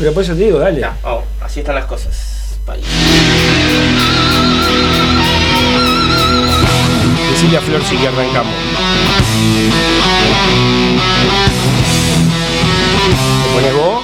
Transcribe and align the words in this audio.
Pero 0.00 0.14
por 0.14 0.22
eso 0.22 0.32
te 0.32 0.44
digo, 0.44 0.58
dale. 0.58 0.80
Ya, 0.80 0.96
vamos, 1.02 1.24
así 1.42 1.60
están 1.60 1.74
las 1.74 1.84
cosas. 1.84 2.58
País. 2.64 2.86
Decirle 7.32 7.58
a 7.58 7.60
Flor 7.60 7.82
si 7.84 7.96
que 7.98 8.08
arrancamos. 8.08 8.54
¿Te 13.44 13.52
pones 13.52 13.74
vos? 13.74 14.02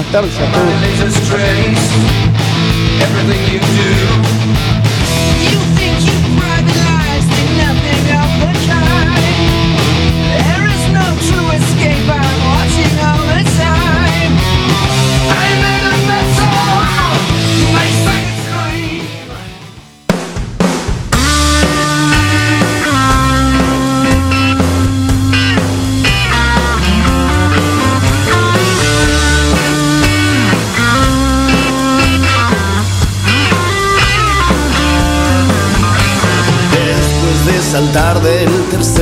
Buenas 0.00 0.12
tardes 0.12 0.38
a 0.38 0.46
todos. 0.52 0.90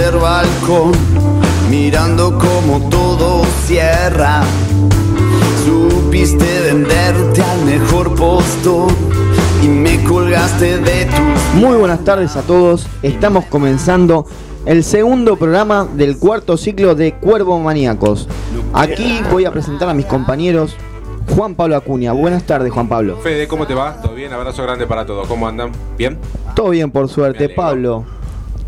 Tercer 0.09 0.21
balcón, 0.21 0.93
mirando 1.71 2.39
como 2.39 2.89
todo 2.89 3.45
cierra, 3.67 4.43
supiste 5.65 6.61
venderte 6.63 7.43
al 7.43 7.65
mejor 7.65 8.15
postor 8.15 8.91
y 9.63 9.69
me 9.69 10.03
colgaste 10.05 10.79
de 10.79 11.07
tus 11.07 11.55
Muy 11.61 11.77
buenas 11.77 12.05
tardes 12.05 12.37
a 12.37 12.43
todos. 12.43 12.87
Estamos 13.03 13.45
comenzando 13.47 14.27
el 14.65 14.83
segundo 14.83 15.37
programa 15.37 15.87
del 15.95 16.17
cuarto 16.19 16.57
ciclo 16.57 16.95
de 16.95 17.13
Cuervo 17.15 17.59
Maníacos. 17.59 18.29
Aquí 18.73 19.21
voy 19.31 19.45
a 19.45 19.53
presentar 19.53 19.89
a 19.91 19.95
mis 19.95 20.07
compañeros 20.07 20.75
Juan 21.37 21.55
Pablo 21.55 21.77
Acuña. 21.77 22.13
Buenas 22.13 22.45
tardes, 22.45 22.73
Juan 22.73 22.89
Pablo. 22.89 23.19
Fede, 23.19 23.47
¿cómo 23.47 23.67
te 23.67 23.75
va? 23.75 24.01
¿Todo 24.01 24.15
bien? 24.15 24.33
Abrazo 24.33 24.63
grande 24.63 24.87
para 24.87 25.05
todos. 25.05 25.29
¿Cómo 25.29 25.47
andan? 25.47 25.71
¿Bien? 25.99 26.19
Todo 26.55 26.71
bien, 26.71 26.91
por 26.91 27.09
suerte. 27.09 27.51
Pablo, 27.51 28.05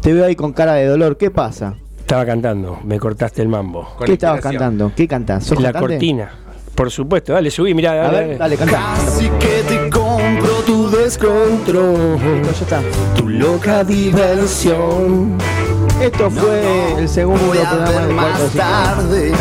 te 0.01 0.13
veo 0.13 0.25
ahí 0.27 0.37
con 0.37 0.53
cara 0.53 0.75
de 0.75 0.87
dolor. 0.87 1.17
¿Qué 1.17 1.31
pasa? 1.31 1.75
Estaba 1.99 2.27
cantando, 2.27 2.81
me 2.85 2.99
cortaste 2.99 3.41
el 3.43 3.49
mambo. 3.49 3.95
Con 3.97 4.07
¿Qué 4.07 4.15
estabas 4.15 4.41
cantando? 4.41 4.93
¿Qué 4.97 5.07
cantás? 5.07 5.45
¿Sos 5.45 5.59
La 5.61 5.73
cantante? 5.73 5.95
cortina. 5.95 6.31
Por 6.75 6.91
supuesto, 6.91 7.33
dale, 7.35 7.51
subí, 7.51 7.75
mirá, 7.75 7.93
A 7.93 7.95
dale. 8.11 8.27
ver, 8.29 8.39
dale, 8.39 8.57
canta. 8.57 8.95
Así 8.95 9.29
que 9.39 9.63
te 9.69 9.91
compro 9.91 10.55
tu 10.67 10.89
descontrol, 10.91 12.43
ya 12.43 12.51
está. 12.51 12.81
tu 13.17 13.29
loca 13.29 13.85
diversión. 13.85 15.37
Esto 16.01 16.31
fue 16.31 16.95
el 16.99 17.09
segundo 17.09 17.45
Voy 17.47 17.59
a 17.59 17.71
programa 17.71 18.09
más 18.15 18.51
tarde. 18.53 19.33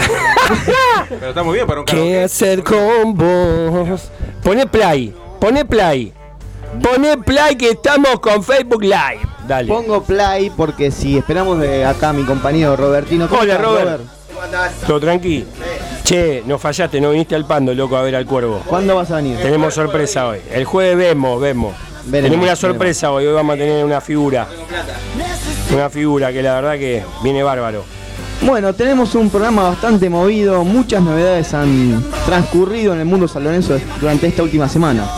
Pero 1.09 1.29
está 1.29 1.43
muy 1.43 1.53
bien 1.55 1.65
para 1.67 1.79
un 1.79 1.85
¿Qué 1.85 1.93
karaoke. 1.95 2.23
hacer 2.23 2.63
con 2.63 3.15
vos? 3.15 4.11
Pone 4.43 4.67
play, 4.67 5.15
pone 5.39 5.63
play. 5.63 6.13
Pone 6.83 7.17
play 7.19 7.55
que 7.55 7.69
estamos 7.71 8.19
con 8.19 8.43
Facebook 8.43 8.83
Live. 8.83 9.21
Dale. 9.49 9.67
Pongo 9.67 10.03
play 10.03 10.51
porque 10.51 10.91
si 10.91 11.17
esperamos 11.17 11.59
de 11.59 11.83
acá 11.83 12.09
a 12.09 12.13
mi 12.13 12.23
compañero 12.23 12.75
Robertino. 12.75 13.27
¿Cómo 13.27 13.41
Hola, 13.41 13.55
estás, 13.55 13.67
Robert. 13.67 14.01
Todo 14.85 14.99
tranqui. 14.99 15.43
Che, 16.03 16.43
no 16.45 16.59
fallaste, 16.59 17.01
no 17.01 17.09
viniste 17.09 17.33
al 17.33 17.47
pando, 17.47 17.73
loco, 17.73 17.97
a 17.97 18.03
ver 18.03 18.15
al 18.15 18.27
cuervo. 18.27 18.61
¿Cuándo 18.67 18.95
vas 18.95 19.09
a 19.09 19.15
venir? 19.15 19.39
Tenemos 19.39 19.73
sorpresa 19.73 20.27
hoy. 20.27 20.37
El 20.51 20.65
jueves 20.65 20.95
vemos, 20.95 21.41
vemos. 21.41 21.73
Veremos, 22.05 22.29
Tenemos 22.29 22.45
una 22.45 22.55
sorpresa 22.55 23.11
hoy. 23.11 23.25
Hoy 23.25 23.33
vamos 23.33 23.55
a 23.55 23.57
tener 23.57 23.83
una 23.83 23.99
figura. 23.99 24.47
Una 25.73 25.89
figura 25.89 26.31
que 26.31 26.43
la 26.43 26.53
verdad 26.53 26.73
que 26.77 27.03
viene 27.23 27.41
bárbaro. 27.41 27.83
Bueno, 28.43 28.73
tenemos 28.75 29.15
un 29.15 29.31
programa 29.31 29.63
bastante 29.63 30.11
movido, 30.11 30.63
muchas 30.63 31.01
novedades 31.01 31.55
han 31.55 32.05
transcurrido 32.27 32.93
en 32.93 32.99
el 32.99 33.05
mundo 33.05 33.27
San 33.27 33.43
Lorenzo 33.43 33.79
durante 33.99 34.27
esta 34.27 34.43
última 34.43 34.69
semana. 34.69 35.09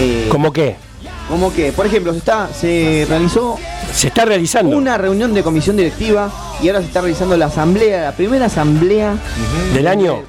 Eh, 0.00 0.26
¿Cómo 0.28 0.52
qué? 0.52 0.89
Como 1.30 1.52
que, 1.52 1.72
por 1.72 1.86
ejemplo, 1.86 2.12
se, 2.12 2.18
está, 2.18 2.48
se 2.52 3.06
realizó 3.08 3.56
Se 3.92 4.08
está 4.08 4.24
realizando. 4.24 4.76
una 4.76 4.98
reunión 4.98 5.32
de 5.32 5.42
comisión 5.42 5.76
directiva 5.76 6.30
y 6.62 6.68
ahora 6.68 6.80
se 6.80 6.86
está 6.88 7.00
realizando 7.00 7.36
la 7.36 7.46
asamblea, 7.46 8.02
la 8.04 8.12
primera 8.12 8.46
asamblea 8.46 9.14
¿Del 9.72 9.86
año? 9.86 10.22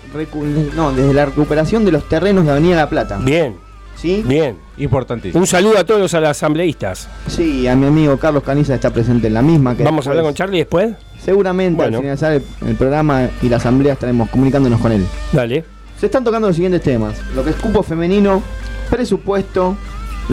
no, 0.75 0.91
desde 0.94 1.13
la 1.13 1.25
recuperación 1.25 1.84
de 1.84 1.91
los 1.91 2.07
terrenos 2.07 2.45
de 2.45 2.51
Avenida 2.51 2.75
La 2.78 2.89
Plata. 2.89 3.17
Bien, 3.17 3.56
¿Sí? 3.95 4.23
bien. 4.25 4.57
Importantísimo. 4.78 5.39
Un 5.41 5.47
saludo 5.47 5.78
a 5.78 5.84
todos 5.84 6.00
los 6.00 6.13
asambleístas. 6.13 7.07
Sí, 7.28 7.68
a 7.68 7.75
mi 7.75 7.85
amigo 7.88 8.18
Carlos 8.18 8.44
Caniza 8.44 8.73
está 8.75 8.89
presente 8.89 9.28
en 9.28 9.33
la 9.33 9.41
misma. 9.41 9.75
Que 9.75 9.83
¿Vamos 9.83 10.07
a 10.07 10.09
hablar 10.12 10.25
con 10.25 10.33
Charlie 10.33 10.59
después? 10.59 10.91
Seguramente 11.23 11.75
Bueno. 11.78 11.97
al 11.97 12.01
finalizar 12.03 12.31
el, 12.31 12.44
el 12.68 12.75
programa 12.75 13.29
y 13.41 13.50
la 13.50 13.57
asamblea 13.57 13.94
estaremos 13.94 14.29
comunicándonos 14.29 14.79
con 14.79 14.91
él. 14.91 15.06
Dale. 15.33 15.63
Se 16.00 16.07
están 16.07 16.23
tocando 16.23 16.47
los 16.47 16.56
siguientes 16.56 16.81
temas. 16.81 17.16
Lo 17.35 17.44
que 17.44 17.51
es 17.51 17.56
cupo 17.57 17.83
femenino, 17.83 18.41
presupuesto, 18.89 19.75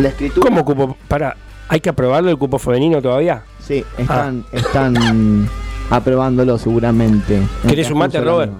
la 0.02 0.08
escritura. 0.10 0.48
¿Cómo 0.48 0.64
cupo? 0.64 0.96
Para, 1.08 1.36
¿hay 1.68 1.80
que 1.80 1.88
aprobarlo 1.88 2.30
el 2.30 2.38
cupo 2.38 2.58
femenino 2.58 3.02
todavía? 3.02 3.42
Sí, 3.60 3.84
están, 3.96 4.44
están 4.52 5.48
aprobándolo 5.90 6.58
seguramente. 6.58 7.40
¿Querés 7.66 7.90
la 7.90 8.20
Robert? 8.20 8.52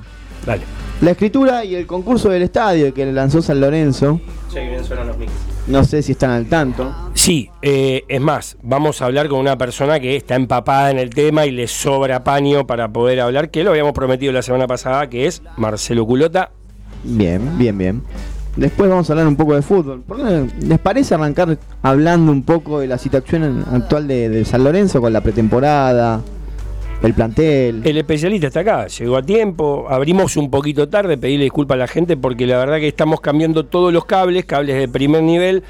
Dale. 0.45 0.63
La 1.01 1.13
escritura 1.13 1.65
y 1.65 1.77
el 1.77 1.87
concurso 1.87 2.29
del 2.29 2.43
estadio 2.43 2.93
que 2.93 3.07
lanzó 3.07 3.41
San 3.41 3.61
Lorenzo. 3.61 4.21
Que 4.53 4.69
bien 4.69 4.85
suenan 4.85 5.07
los 5.07 5.17
mix. 5.17 5.31
No 5.69 5.85
sé 5.85 6.03
si 6.03 6.13
están 6.13 6.31
al 6.31 6.47
tanto. 6.47 6.93
Sí, 7.15 7.51
eh, 7.63 8.03
es 8.09 8.21
más, 8.21 8.57
vamos 8.63 9.01
a 9.01 9.05
hablar 9.05 9.29
con 9.29 9.39
una 9.39 9.57
persona 9.59 10.01
que 10.01 10.17
está 10.17 10.35
empapada 10.35 10.91
en 10.91 10.99
el 10.99 11.11
tema 11.11 11.47
y 11.47 11.51
le 11.51 11.69
sobra 11.69 12.25
paño 12.25 12.67
para 12.67 12.89
poder 12.89 13.21
hablar, 13.21 13.51
que 13.51 13.63
lo 13.63 13.71
habíamos 13.71 13.93
prometido 13.93 14.33
la 14.33 14.43
semana 14.43 14.67
pasada, 14.67 15.09
que 15.09 15.27
es 15.27 15.43
Marcelo 15.57 16.07
Culota. 16.07 16.51
Bien, 17.05 17.59
bien, 17.59 17.79
bien. 17.79 18.03
Después 18.59 18.91
vamos 18.91 19.09
a 19.09 19.13
hablar 19.13 19.29
un 19.29 19.37
poco 19.37 19.55
de 19.55 19.63
fútbol. 19.63 20.03
¿Por 20.03 20.17
qué 20.17 20.47
les 20.67 20.81
parece 20.81 21.15
arrancar 21.15 21.57
hablando 21.81 22.33
un 22.33 22.43
poco 22.43 22.81
de 22.81 22.89
la 22.89 22.99
situación 22.99 23.65
actual 23.73 24.09
de, 24.09 24.29
de 24.29 24.45
San 24.45 24.65
Lorenzo 24.65 25.01
con 25.01 25.13
la 25.13 25.21
pretemporada, 25.21 26.21
el 27.03 27.15
plantel? 27.15 27.83
El 27.85 27.97
especialista 27.97 28.49
está 28.49 28.61
acá, 28.61 28.87
llegó 28.89 29.17
a 29.17 29.23
tiempo, 29.23 29.87
abrimos 29.89 30.37
un 30.37 30.51
poquito 30.51 30.89
tarde, 30.89 31.17
pedirle 31.17 31.45
disculpas 31.45 31.77
a 31.77 31.79
la 31.79 31.87
gente 31.87 32.17
porque 32.17 32.47
la 32.47 32.59
verdad 32.59 32.79
que 32.79 32.89
estamos 32.89 33.21
cambiando 33.21 33.65
todos 33.65 33.93
los 33.93 34.05
cables, 34.05 34.45
cables 34.45 34.77
de 34.77 34.89
primer 34.89 35.23
nivel, 35.23 35.63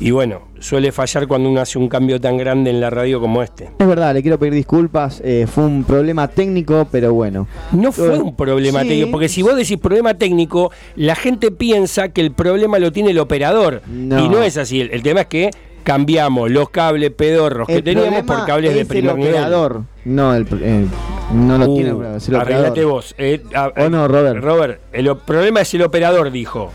y 0.00 0.12
bueno, 0.12 0.42
suele 0.60 0.92
fallar 0.92 1.26
cuando 1.26 1.50
uno 1.50 1.60
hace 1.60 1.78
un 1.78 1.88
cambio 1.88 2.20
tan 2.20 2.36
grande 2.38 2.70
en 2.70 2.80
la 2.80 2.88
radio 2.90 3.20
como 3.20 3.42
este. 3.42 3.70
Es 3.78 3.86
verdad, 3.86 4.14
le 4.14 4.22
quiero 4.22 4.38
pedir 4.38 4.54
disculpas. 4.54 5.20
eh, 5.24 5.46
fue 5.48 5.64
un 5.64 5.84
problema 5.84 6.28
técnico, 6.28 6.86
pero 6.90 7.12
bueno. 7.12 7.46
No 7.72 7.90
fue 7.92 8.18
un 8.18 8.34
problema 8.36 8.82
Sí. 8.82 8.88
técnico, 8.88 9.10
porque 9.10 9.28
si 9.28 9.42
vos 9.42 9.56
decís 9.56 9.78
problema 9.78 10.14
técnico, 10.14 10.70
la 10.94 11.14
gente 11.16 11.50
piensa 11.50 12.10
que 12.10 12.20
el 12.20 12.30
problema 12.32 12.78
lo 12.78 12.92
tiene 12.92 13.10
el 13.10 13.18
operador. 13.18 13.82
No. 13.88 14.24
Y 14.24 14.28
no 14.28 14.42
es 14.42 14.56
así. 14.56 14.80
El, 14.80 14.90
el 14.92 15.02
tema 15.02 15.22
es 15.22 15.26
que 15.26 15.50
cambiamos 15.86 16.50
los 16.50 16.68
cables 16.70 17.12
pedorros 17.12 17.68
que 17.68 17.76
El 17.76 17.84
teníamos 17.84 18.08
problema 18.24 18.36
por 18.38 18.46
cables 18.46 18.74
de 18.74 18.80
es 18.80 18.86
primer 18.88 19.12
el 19.12 19.16
nivel. 19.18 19.34
operador. 19.34 19.82
No, 20.04 20.34
el, 20.34 20.46
eh, 20.60 20.84
no 21.32 21.58
lo 21.58 21.66
Uh, 21.70 21.74
tiene 21.76 22.16
es 22.16 22.28
el 22.28 22.34
arreglate 22.34 22.68
operador. 22.70 22.90
vos. 22.92 23.14
Eh, 23.18 23.40
a- 23.54 23.70
¿O 23.76 23.88
no, 23.88 24.08
Robert? 24.08 24.42
Robert, 24.42 24.80
el 24.92 25.16
problema 25.18 25.60
es 25.60 25.72
el 25.74 25.82
operador, 25.82 26.32
dijo. 26.32 26.72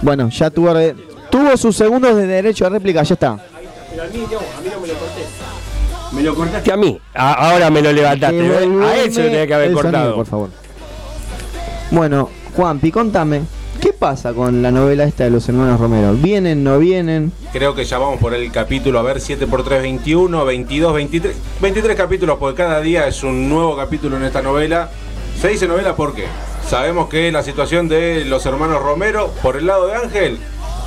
Bueno, 0.00 0.28
ya 0.30 0.48
tuvo, 0.50 0.72
tuvo 1.28 1.56
sus 1.56 1.74
segundos 1.76 2.14
de 2.14 2.24
derecho 2.26 2.64
a 2.66 2.68
réplica, 2.68 3.02
ya 3.02 3.14
está. 3.14 3.36
Pero 3.90 4.04
a 4.04 4.06
mí, 4.06 4.12
a 4.20 4.60
mí 4.60 4.68
no 4.72 4.80
me 4.80 4.86
lo 4.86 4.94
corté. 4.94 5.22
Me 6.12 6.22
lo 6.22 6.34
cortaste 6.36 6.72
a 6.72 6.76
mí. 6.76 7.00
A- 7.14 7.50
ahora 7.50 7.68
me 7.68 7.82
lo 7.82 7.90
levantaste. 7.92 8.40
A 8.40 8.96
él 9.02 9.12
se 9.12 9.22
lo 9.24 9.28
tenía 9.28 9.46
que 9.48 9.54
haber 9.54 9.66
El 9.70 9.76
sonido, 9.76 9.90
cortado. 9.92 10.14
por 10.14 10.26
favor. 10.26 10.48
Bueno, 11.90 12.28
Juanpi, 12.54 12.90
contame, 12.92 13.42
¿qué 13.82 13.92
pasa 13.92 14.32
con 14.32 14.62
la 14.62 14.70
novela 14.70 15.02
esta 15.04 15.24
de 15.24 15.30
los 15.30 15.48
hermanos 15.48 15.80
Romero? 15.80 16.14
¿Vienen, 16.14 16.62
no 16.62 16.78
vienen? 16.78 17.32
Creo 17.52 17.74
que 17.74 17.84
ya 17.84 17.98
vamos 17.98 18.20
por 18.20 18.32
el 18.32 18.52
capítulo, 18.52 19.00
a 19.00 19.02
ver, 19.02 19.20
7 19.20 19.48
por 19.48 19.64
3, 19.64 19.82
21, 19.82 20.44
22, 20.44 20.94
23. 20.94 21.36
23 21.60 21.96
capítulos, 21.96 22.38
porque 22.38 22.58
cada 22.58 22.80
día 22.80 23.08
es 23.08 23.24
un 23.24 23.48
nuevo 23.48 23.76
capítulo 23.76 24.16
en 24.16 24.22
esta 24.22 24.40
novela. 24.40 24.88
Se 25.40 25.48
dice 25.48 25.66
novela 25.66 25.96
porque 25.96 26.26
sabemos 26.64 27.08
que 27.08 27.32
la 27.32 27.42
situación 27.42 27.88
de 27.88 28.24
los 28.24 28.46
hermanos 28.46 28.80
Romero, 28.80 29.32
por 29.42 29.56
el 29.56 29.66
lado 29.66 29.88
de 29.88 29.96
Ángel, 29.96 30.38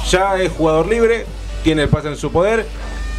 ya 0.10 0.42
es 0.42 0.50
jugador 0.54 0.88
libre, 0.88 1.26
tiene 1.64 1.84
el 1.84 1.90
pase 1.90 2.08
en 2.08 2.16
su 2.16 2.32
poder, 2.32 2.66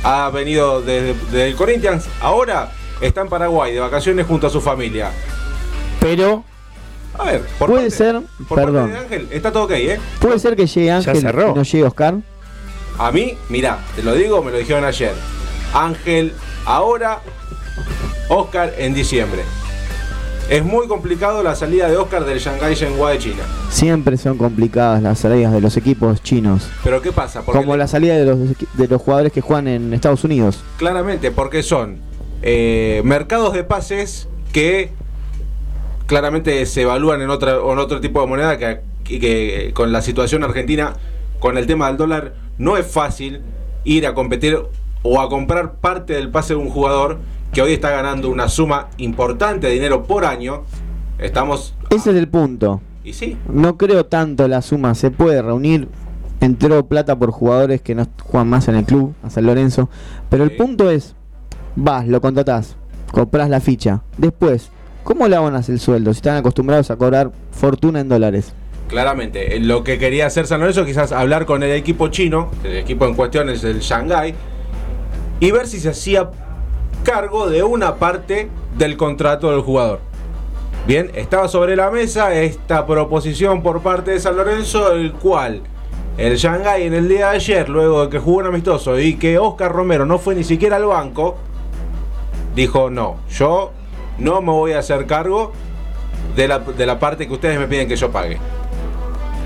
ha 0.02 0.31
venido 0.31 0.81
desde, 0.81 1.12
desde 1.26 1.49
el 1.49 1.55
Corinthians, 1.55 2.06
ahora 2.23 2.73
está 3.02 3.20
en 3.20 3.28
Paraguay 3.28 3.75
de 3.75 3.81
vacaciones 3.81 4.26
junto 4.26 4.46
a 4.46 4.50
su 4.50 4.62
familia. 4.62 5.11
Pero 6.00 6.44
A 7.18 7.24
ver, 7.24 7.40
por 7.58 7.70
Puede 7.70 7.82
parte- 7.84 7.96
ser, 7.96 8.20
por 8.48 8.58
parte 8.58 8.72
perdón. 8.72 8.92
de 8.92 8.98
Ángel, 8.98 9.28
está 9.30 9.52
todo 9.52 9.64
ok, 9.64 9.70
¿eh? 9.72 9.98
Puede 10.20 10.38
ser 10.38 10.56
que 10.56 10.66
llegue 10.66 10.90
Ángel 10.90 11.20
cerró. 11.20 11.50
y 11.50 11.54
no 11.54 11.62
llegue 11.62 11.84
Oscar. 11.84 12.14
A 12.98 13.12
mí, 13.12 13.36
mira, 13.48 13.78
te 13.94 14.02
lo 14.02 14.14
digo, 14.14 14.42
me 14.42 14.50
lo 14.52 14.58
dijeron 14.58 14.84
ayer. 14.84 15.12
Ángel 15.74 16.32
ahora, 16.64 17.20
Oscar 18.28 18.72
en 18.78 18.94
diciembre. 18.94 19.42
Es 20.48 20.64
muy 20.64 20.86
complicado 20.86 21.42
la 21.42 21.56
salida 21.56 21.88
de 21.88 21.96
Oscar 21.96 22.24
del 22.24 22.38
Shanghai 22.38 22.74
Shenhua 22.74 23.10
de 23.10 23.18
China. 23.18 23.42
Siempre 23.68 24.16
son 24.16 24.38
complicadas 24.38 25.02
las 25.02 25.18
salidas 25.18 25.52
de 25.52 25.60
los 25.60 25.76
equipos 25.76 26.22
chinos. 26.22 26.68
Pero 26.84 27.02
¿qué 27.02 27.10
pasa? 27.10 27.42
Porque 27.42 27.58
Como 27.60 27.76
la 27.76 27.88
salida 27.88 28.14
de 28.16 28.24
los, 28.24 28.38
de 28.74 28.88
los 28.88 29.02
jugadores 29.02 29.32
que 29.32 29.40
juegan 29.40 29.66
en 29.66 29.92
Estados 29.92 30.22
Unidos. 30.22 30.62
Claramente, 30.76 31.32
porque 31.32 31.64
son 31.64 31.98
eh, 32.42 33.02
mercados 33.04 33.54
de 33.54 33.64
pases 33.64 34.28
que 34.52 34.92
claramente 36.06 36.64
se 36.66 36.82
evalúan 36.82 37.20
en, 37.22 37.30
otra, 37.30 37.52
en 37.56 37.78
otro 37.78 38.00
tipo 38.00 38.20
de 38.20 38.26
moneda 38.26 38.58
que, 38.58 38.80
que- 39.04 39.70
con 39.74 39.92
la 39.92 40.02
situación 40.02 40.44
argentina, 40.44 40.94
con 41.40 41.58
el 41.58 41.66
tema 41.66 41.88
del 41.88 41.96
dólar, 41.96 42.34
no 42.58 42.76
es 42.76 42.86
fácil 42.86 43.40
ir 43.84 44.06
a 44.06 44.14
competir 44.14 44.58
o 45.02 45.20
a 45.20 45.28
comprar 45.28 45.74
parte 45.74 46.14
del 46.14 46.30
pase 46.30 46.54
de 46.54 46.60
un 46.60 46.70
jugador 46.70 47.18
que 47.52 47.62
hoy 47.62 47.72
está 47.72 47.90
ganando 47.90 48.28
una 48.28 48.48
suma 48.48 48.88
importante 48.98 49.66
de 49.68 49.72
dinero 49.74 50.04
por 50.04 50.24
año. 50.24 50.62
Estamos... 51.18 51.74
Ese 51.90 52.10
es 52.10 52.16
el 52.16 52.28
punto. 52.28 52.80
Y 53.04 53.12
sí, 53.12 53.36
No 53.48 53.76
creo 53.76 54.06
tanto 54.06 54.48
la 54.48 54.62
suma. 54.62 54.94
Se 54.94 55.10
puede 55.10 55.40
reunir. 55.42 55.88
Entró 56.40 56.84
plata 56.86 57.16
por 57.18 57.30
jugadores 57.30 57.80
que 57.80 57.94
no 57.94 58.06
juegan 58.24 58.48
más 58.48 58.68
en 58.68 58.74
el 58.74 58.84
club, 58.84 59.14
a 59.22 59.30
San 59.30 59.46
Lorenzo. 59.46 59.88
Pero 60.28 60.44
el 60.44 60.50
Sí. 60.50 60.56
punto 60.56 60.90
es, 60.90 61.14
vas, 61.76 62.06
lo 62.08 62.20
contratás, 62.20 62.76
compras 63.12 63.48
la 63.48 63.60
ficha. 63.60 64.02
Después, 64.18 64.70
¿cómo 65.06 65.28
le 65.28 65.36
abonas 65.36 65.68
el 65.68 65.78
sueldo 65.78 66.12
si 66.12 66.18
están 66.18 66.36
acostumbrados 66.36 66.90
a 66.90 66.96
cobrar 66.96 67.30
fortuna 67.52 68.00
en 68.00 68.08
dólares? 68.08 68.52
Claramente, 68.88 69.56
eh, 69.56 69.60
lo 69.60 69.84
que 69.84 69.98
quería 69.98 70.26
hacer 70.26 70.48
San 70.48 70.58
Lorenzo 70.58 70.84
quizás 70.84 71.12
hablar 71.12 71.46
con 71.46 71.62
el 71.62 71.70
equipo 71.70 72.08
chino, 72.08 72.50
el 72.64 72.76
equipo 72.76 73.06
en 73.06 73.14
cuestión 73.14 73.48
es 73.48 73.62
el 73.62 73.78
Shanghai, 73.78 74.34
y 75.38 75.50
ver 75.52 75.68
si 75.68 75.78
se 75.78 75.90
hacía 75.90 76.28
cargo 77.04 77.48
de 77.48 77.62
una 77.62 77.94
parte 77.94 78.50
del 78.76 78.96
contrato 78.96 79.52
del 79.52 79.60
jugador. 79.60 80.00
Bien, 80.88 81.12
estaba 81.14 81.46
sobre 81.46 81.76
la 81.76 81.90
mesa 81.90 82.34
esta 82.34 82.84
proposición 82.84 83.62
por 83.62 83.82
parte 83.82 84.10
de 84.10 84.20
San 84.20 84.36
Lorenzo, 84.36 84.92
el 84.92 85.12
cual 85.12 85.62
el 86.18 86.36
Shanghai 86.36 86.82
en 86.82 86.94
el 86.94 87.08
día 87.08 87.30
de 87.30 87.36
ayer, 87.36 87.68
luego 87.68 88.02
de 88.02 88.10
que 88.10 88.18
jugó 88.18 88.38
un 88.38 88.46
amistoso 88.46 88.98
y 88.98 89.14
que 89.14 89.38
Oscar 89.38 89.70
Romero 89.70 90.04
no 90.04 90.18
fue 90.18 90.34
ni 90.34 90.42
siquiera 90.42 90.76
al 90.76 90.86
banco, 90.86 91.36
dijo, 92.56 92.90
no, 92.90 93.18
yo 93.30 93.70
no 94.18 94.40
me 94.40 94.52
voy 94.52 94.72
a 94.72 94.78
hacer 94.78 95.06
cargo 95.06 95.52
de 96.34 96.48
la, 96.48 96.58
de 96.58 96.86
la 96.86 96.98
parte 96.98 97.26
que 97.26 97.32
ustedes 97.32 97.58
me 97.58 97.66
piden 97.66 97.88
que 97.88 97.96
yo 97.96 98.10
pague. 98.10 98.38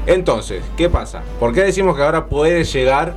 Entonces, 0.07 0.63
¿qué 0.77 0.89
pasa? 0.89 1.23
¿Por 1.39 1.53
qué 1.53 1.63
decimos 1.63 1.97
que 1.97 2.03
ahora 2.03 2.27
puede 2.27 2.65
llegar 2.65 3.15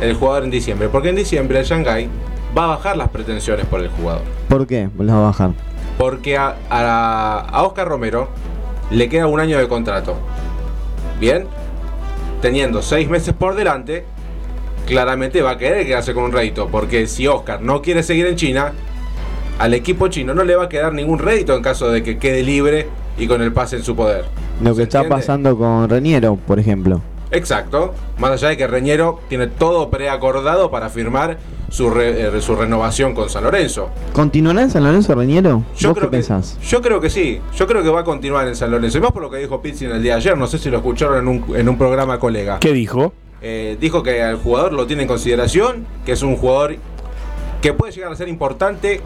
el 0.00 0.14
jugador 0.14 0.44
en 0.44 0.50
diciembre? 0.50 0.88
Porque 0.88 1.10
en 1.10 1.16
diciembre 1.16 1.58
el 1.58 1.64
Shanghai 1.64 2.08
va 2.56 2.64
a 2.64 2.68
bajar 2.68 2.96
las 2.96 3.08
pretensiones 3.08 3.66
por 3.66 3.80
el 3.80 3.88
jugador. 3.88 4.22
¿Por 4.48 4.66
qué? 4.66 4.88
Las 4.98 5.16
va 5.16 5.20
a 5.20 5.26
bajar. 5.26 5.50
Porque 5.98 6.36
a, 6.38 6.56
a, 6.70 7.40
a 7.50 7.62
Oscar 7.64 7.88
Romero 7.88 8.28
le 8.90 9.08
queda 9.08 9.26
un 9.26 9.40
año 9.40 9.58
de 9.58 9.68
contrato. 9.68 10.16
Bien, 11.18 11.46
teniendo 12.40 12.80
seis 12.80 13.08
meses 13.08 13.34
por 13.34 13.54
delante, 13.54 14.06
claramente 14.86 15.42
va 15.42 15.50
a 15.50 15.58
querer 15.58 15.86
quedarse 15.86 16.14
con 16.14 16.24
un 16.24 16.32
rédito. 16.32 16.68
Porque 16.68 17.06
si 17.06 17.26
Oscar 17.26 17.60
no 17.60 17.82
quiere 17.82 18.02
seguir 18.02 18.26
en 18.26 18.36
China, 18.36 18.72
al 19.60 19.74
equipo 19.74 20.08
chino 20.08 20.34
no 20.34 20.42
le 20.42 20.56
va 20.56 20.64
a 20.64 20.68
quedar 20.68 20.92
ningún 20.92 21.18
rédito 21.18 21.54
en 21.54 21.62
caso 21.62 21.90
de 21.90 22.02
que 22.02 22.18
quede 22.18 22.42
libre 22.42 22.88
y 23.18 23.26
con 23.26 23.42
el 23.42 23.52
pase 23.52 23.76
en 23.76 23.84
su 23.84 23.94
poder. 23.94 24.24
Lo 24.62 24.70
¿Se 24.70 24.76
que 24.78 24.82
está 24.84 24.98
entiende? 24.98 25.16
pasando 25.16 25.56
con 25.58 25.88
Reniero, 25.88 26.36
por 26.36 26.58
ejemplo. 26.58 27.00
Exacto. 27.30 27.94
Más 28.18 28.32
allá 28.32 28.48
de 28.48 28.56
que 28.56 28.66
Reñero 28.66 29.20
tiene 29.28 29.46
todo 29.46 29.88
preacordado 29.90 30.70
para 30.70 30.88
firmar 30.88 31.38
su, 31.68 31.88
re- 31.88 32.26
eh, 32.36 32.40
su 32.40 32.56
renovación 32.56 33.14
con 33.14 33.30
San 33.30 33.44
Lorenzo. 33.44 33.88
¿Continuará 34.12 34.62
en 34.62 34.70
San 34.70 34.82
Lorenzo? 34.82 35.14
¿Vos 35.14 35.24
qué 35.26 35.78
creo 35.78 35.94
que, 35.94 36.08
pensás? 36.08 36.58
yo 36.68 36.82
creo 36.82 37.00
que 37.00 37.08
sí. 37.08 37.40
Yo 37.56 37.66
creo 37.68 37.84
que 37.84 37.88
va 37.90 38.00
a 38.00 38.04
continuar 38.04 38.48
en 38.48 38.56
San 38.56 38.70
Lorenzo. 38.72 38.98
Y 38.98 39.00
más 39.02 39.12
por 39.12 39.22
lo 39.22 39.30
que 39.30 39.36
dijo 39.36 39.62
Pizzi 39.62 39.84
en 39.84 39.92
el 39.92 40.02
día 40.02 40.14
de 40.14 40.18
ayer. 40.18 40.36
No 40.36 40.48
sé 40.48 40.58
si 40.58 40.70
lo 40.70 40.78
escucharon 40.78 41.18
en 41.18 41.28
un, 41.28 41.56
en 41.56 41.68
un 41.68 41.78
programa 41.78 42.18
colega. 42.18 42.58
¿Qué 42.58 42.72
dijo? 42.72 43.12
Eh, 43.42 43.76
dijo 43.80 44.02
que 44.02 44.22
al 44.22 44.36
jugador 44.36 44.72
lo 44.72 44.86
tiene 44.88 45.02
en 45.02 45.08
consideración. 45.08 45.86
Que 46.04 46.12
es 46.12 46.22
un 46.22 46.34
jugador 46.36 46.76
que 47.62 47.72
puede 47.74 47.92
llegar 47.92 48.10
a 48.10 48.16
ser 48.16 48.28
importante 48.28 49.00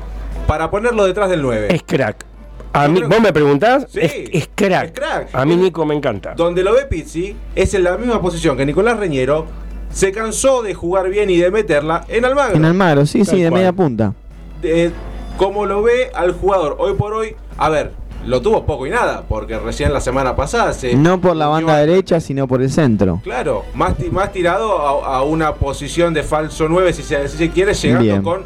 para 0.47 0.71
ponerlo 0.71 1.05
detrás 1.05 1.31
del 1.31 1.43
9. 1.43 1.69
Es 1.75 1.83
crack. 1.83 2.25
A 2.73 2.89
mí, 2.89 3.01
vos 3.03 3.21
me 3.21 3.33
preguntás, 3.33 3.87
Sí, 3.91 4.01
es, 4.03 4.13
es 4.33 4.49
crack. 4.55 4.87
es 4.87 4.93
crack. 4.93 5.29
A 5.35 5.45
mí 5.45 5.57
Nico 5.57 5.87
me 5.87 5.95
encanta. 5.95 6.35
Donde 6.35 6.63
lo 6.65 6.73
ve 6.75 6.87
Pizzi 6.87 7.37
es 7.55 7.73
en 7.75 7.85
la 7.85 7.97
misma 7.97 8.21
posición 8.21 8.57
que 8.57 8.67
Nicolás 8.67 8.99
Reñero. 8.99 9.47
Se 9.91 10.11
cansó 10.11 10.63
de 10.63 10.75
jugar 10.75 11.09
bien 11.09 11.31
y 11.31 11.37
de 11.37 11.53
meterla 11.53 12.05
en 12.09 12.25
Almagro. 12.25 12.57
En 12.57 12.65
Almagro, 12.65 13.07
sí, 13.07 13.19
Tal 13.19 13.27
sí, 13.37 13.43
de 13.43 13.49
cual. 13.49 13.61
media 13.61 13.73
punta. 13.73 14.13
de 14.61 14.91
cómo 15.37 15.67
lo 15.67 15.83
ve 15.85 16.11
al 16.15 16.33
jugador 16.33 16.75
hoy 16.81 16.95
por 16.95 17.13
hoy. 17.13 17.37
A 17.59 17.69
ver, 17.69 17.93
lo 18.27 18.43
tuvo 18.43 18.67
poco 18.67 18.89
y 18.89 18.91
nada, 18.91 19.23
porque 19.29 19.57
recién 19.57 19.93
la 19.93 20.01
semana 20.01 20.35
pasada 20.35 20.73
se. 20.73 20.97
No 20.97 21.21
por 21.21 21.37
la 21.37 21.47
banda 21.47 21.77
derecha, 21.77 22.19
sino 22.19 22.49
por 22.49 22.61
el 22.61 22.71
centro. 22.73 23.21
Claro, 23.23 23.63
más, 23.75 23.95
más 24.11 24.33
tirado 24.33 25.05
a, 25.05 25.19
a 25.19 25.23
una 25.23 25.55
posición 25.55 26.13
de 26.13 26.25
falso 26.25 26.69
9, 26.69 26.93
si 26.93 27.05
se, 27.05 27.29
si 27.29 27.37
se 27.37 27.51
quiere, 27.51 27.73
llegando 27.75 28.03
Bien. 28.03 28.23
con 28.23 28.43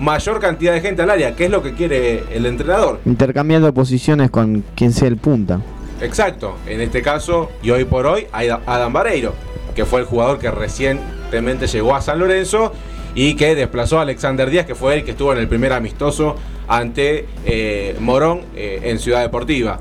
mayor 0.00 0.40
cantidad 0.40 0.72
de 0.72 0.80
gente 0.80 1.02
al 1.02 1.10
área, 1.10 1.36
que 1.36 1.44
es 1.44 1.50
lo 1.50 1.62
que 1.62 1.74
quiere 1.74 2.24
el 2.32 2.46
entrenador. 2.46 3.00
Intercambiando 3.04 3.72
posiciones 3.72 4.30
con 4.30 4.64
quien 4.74 4.92
sea 4.92 5.08
el 5.08 5.18
punta. 5.18 5.60
Exacto, 6.00 6.56
en 6.66 6.80
este 6.80 7.02
caso, 7.02 7.50
y 7.62 7.70
hoy 7.70 7.84
por 7.84 8.06
hoy, 8.06 8.26
Adam 8.32 8.92
Vareiro, 8.92 9.34
que 9.74 9.84
fue 9.84 10.00
el 10.00 10.06
jugador 10.06 10.38
que 10.38 10.50
recientemente 10.50 11.66
llegó 11.66 11.94
a 11.94 12.00
San 12.00 12.18
Lorenzo 12.18 12.72
y 13.14 13.34
que 13.34 13.54
desplazó 13.54 13.98
a 13.98 14.02
Alexander 14.02 14.48
Díaz, 14.48 14.64
que 14.64 14.74
fue 14.74 14.94
el 14.94 15.04
que 15.04 15.10
estuvo 15.10 15.32
en 15.34 15.38
el 15.38 15.48
primer 15.48 15.74
amistoso 15.74 16.36
ante 16.66 17.26
eh, 17.44 17.94
Morón 18.00 18.42
eh, 18.56 18.80
en 18.84 18.98
Ciudad 18.98 19.20
Deportiva. 19.20 19.80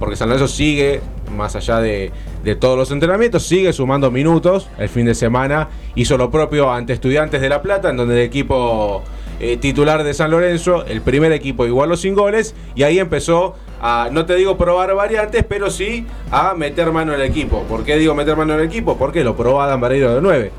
Porque 0.00 0.16
San 0.16 0.28
Lorenzo 0.28 0.48
sigue, 0.48 1.00
más 1.36 1.54
allá 1.54 1.78
de, 1.78 2.10
de 2.42 2.56
todos 2.56 2.76
los 2.76 2.90
entrenamientos, 2.90 3.44
sigue 3.44 3.72
sumando 3.72 4.10
minutos. 4.10 4.68
El 4.78 4.88
fin 4.88 5.06
de 5.06 5.14
semana 5.14 5.68
hizo 5.94 6.16
lo 6.16 6.30
propio 6.30 6.72
ante 6.72 6.94
Estudiantes 6.94 7.40
de 7.40 7.48
La 7.48 7.62
Plata, 7.62 7.90
en 7.90 7.98
donde 7.98 8.14
el 8.14 8.22
equipo 8.22 9.04
eh, 9.40 9.56
titular 9.56 10.04
de 10.04 10.14
San 10.14 10.30
Lorenzo, 10.30 10.84
el 10.84 11.00
primer 11.00 11.32
equipo 11.32 11.66
igualó 11.66 11.96
sin 11.96 12.14
goles, 12.14 12.54
y 12.74 12.82
ahí 12.82 12.98
empezó 12.98 13.54
a, 13.80 14.08
no 14.12 14.26
te 14.26 14.36
digo 14.36 14.58
probar 14.58 14.94
variantes, 14.94 15.44
pero 15.48 15.70
sí 15.70 16.06
a 16.30 16.54
meter 16.54 16.92
mano 16.92 17.14
en 17.14 17.20
el 17.20 17.26
equipo. 17.26 17.62
¿Por 17.62 17.84
qué 17.84 17.96
digo 17.96 18.14
meter 18.14 18.36
mano 18.36 18.54
en 18.54 18.60
el 18.60 18.66
equipo? 18.66 18.96
Porque 18.98 19.24
lo 19.24 19.36
probó 19.36 19.62
Adam 19.62 19.80
Barreiro 19.80 20.14
de 20.14 20.20
9. 20.20 20.50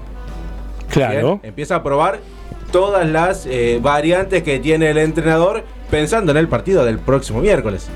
Claro. 0.90 1.14
Bien, 1.14 1.40
Empieza 1.44 1.76
a 1.76 1.84
probar 1.84 2.20
todas 2.72 3.08
las 3.08 3.46
eh, 3.46 3.80
variantes 3.82 4.44
que 4.44 4.60
tiene 4.60 4.90
el 4.90 4.98
entrenador 4.98 5.64
pensando 5.90 6.32
en 6.32 6.38
el 6.38 6.48
partido 6.48 6.84
del 6.84 6.98
próximo 7.00 7.42
miércoles. 7.42 7.88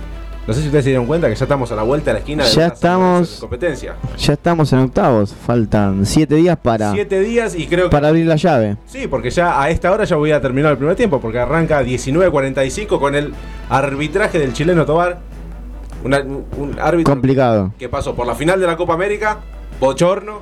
No 0.48 0.54
sé 0.54 0.60
si 0.62 0.68
ustedes 0.68 0.84
se 0.84 0.92
dieron 0.92 1.08
cuenta 1.08 1.28
que 1.28 1.34
ya 1.36 1.44
estamos 1.46 1.72
a 1.72 1.76
la 1.76 1.82
vuelta 1.82 2.12
de 2.12 2.14
la 2.14 2.20
esquina 2.20 2.44
de 2.44 2.52
Ya 2.52 2.68
estamos- 2.68 3.38
competencia. 3.40 3.96
Ya 4.18 4.34
estamos 4.34 4.72
en 4.74 4.80
octavos. 4.80 5.34
Faltan 5.34 6.06
siete 6.06 6.36
días 6.36 6.56
para, 6.62 6.92
Siete 6.92 7.20
días 7.22 7.56
y 7.56 7.66
creo 7.66 7.86
que 7.86 7.90
para 7.90 8.10
abrir 8.10 8.28
la 8.28 8.36
llave. 8.36 8.78
Sí, 8.86 9.08
porque 9.08 9.32
ya 9.32 9.60
a 9.60 9.72
esta 9.72 9.92
hora 9.92 10.04
ya 10.04 10.16
voy 10.18 10.32
a 10.32 10.42
terminar 10.42 10.72
el 10.74 10.78
primer 10.78 10.96
tiempo, 10.96 11.20
porque 11.20 11.40
arranca 11.40 11.82
19.45 11.82 13.00
con 13.00 13.16
el 13.16 13.34
arbitraje 13.70 14.38
del 14.38 14.54
chileno 14.54 14.86
Tobar. 14.86 15.18
Una- 16.04 16.20
un 16.22 16.76
árbitro 16.80 17.12
Complicado. 17.12 17.74
que 17.80 17.90
pasó 17.90 18.14
por 18.14 18.28
la 18.28 18.36
final 18.36 18.60
de 18.60 18.68
la 18.68 18.78
Copa 18.78 18.94
América, 18.94 19.40
Bochorno, 19.80 20.42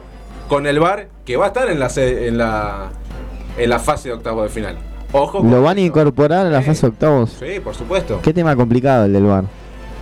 con 0.50 0.68
el 0.68 0.82
VAR, 0.82 1.08
que 1.24 1.38
va 1.38 1.46
a 1.46 1.48
estar 1.48 1.70
en 1.70 1.80
la, 1.80 1.90
en 1.96 2.38
la, 2.38 2.90
en 3.58 3.70
la 3.70 3.80
fase 3.80 4.10
de 4.10 4.16
octavo 4.16 4.44
de 4.44 4.50
final. 4.50 4.76
Ojo. 5.14 5.42
¿Lo 5.42 5.62
van 5.62 5.78
a 5.78 5.82
incorporar 5.82 6.48
a 6.48 6.50
la 6.50 6.60
Sí. 6.60 6.66
fase 6.68 6.82
de 6.82 6.88
octavos? 6.90 7.38
Sí, 7.40 7.62
por 7.64 7.74
supuesto. 7.76 8.20
Qué 8.22 8.34
tema 8.34 8.54
complicado 8.58 9.06
el 9.06 9.14
del 9.14 9.24
bar. 9.24 9.46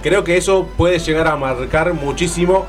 Creo 0.01 0.23
que 0.23 0.37
eso 0.37 0.67
puede 0.77 0.99
llegar 0.99 1.27
a 1.27 1.35
marcar 1.35 1.93
muchísimo 1.93 2.65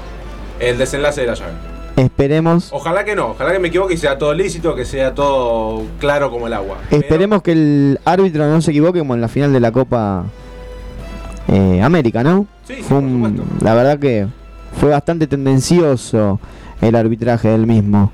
el 0.60 0.78
desenlace 0.78 1.22
de 1.22 1.26
la 1.28 1.34
llave. 1.34 1.52
Esperemos. 1.96 2.68
Ojalá 2.72 3.04
que 3.04 3.14
no, 3.14 3.28
ojalá 3.28 3.52
que 3.52 3.58
me 3.58 3.68
equivoque 3.68 3.94
y 3.94 3.96
sea 3.98 4.16
todo 4.18 4.32
lícito, 4.34 4.74
que 4.74 4.84
sea 4.84 5.14
todo 5.14 5.82
claro 6.00 6.30
como 6.30 6.46
el 6.46 6.52
agua. 6.54 6.78
Pero- 6.90 7.02
Esperemos 7.02 7.42
que 7.42 7.52
el 7.52 8.00
árbitro 8.04 8.46
no 8.48 8.60
se 8.62 8.70
equivoque 8.70 8.98
como 8.98 9.14
en 9.14 9.20
la 9.20 9.28
final 9.28 9.52
de 9.52 9.60
la 9.60 9.72
Copa 9.72 10.24
eh, 11.48 11.80
América, 11.82 12.22
¿no? 12.22 12.46
Sí, 12.66 12.76
sí, 12.76 12.82
por 12.88 12.98
un- 12.98 13.44
la 13.62 13.74
verdad 13.74 13.98
que 13.98 14.26
fue 14.80 14.88
bastante 14.90 15.26
tendencioso 15.26 16.38
el 16.80 16.94
arbitraje 16.96 17.48
del 17.48 17.66
mismo. 17.66 18.10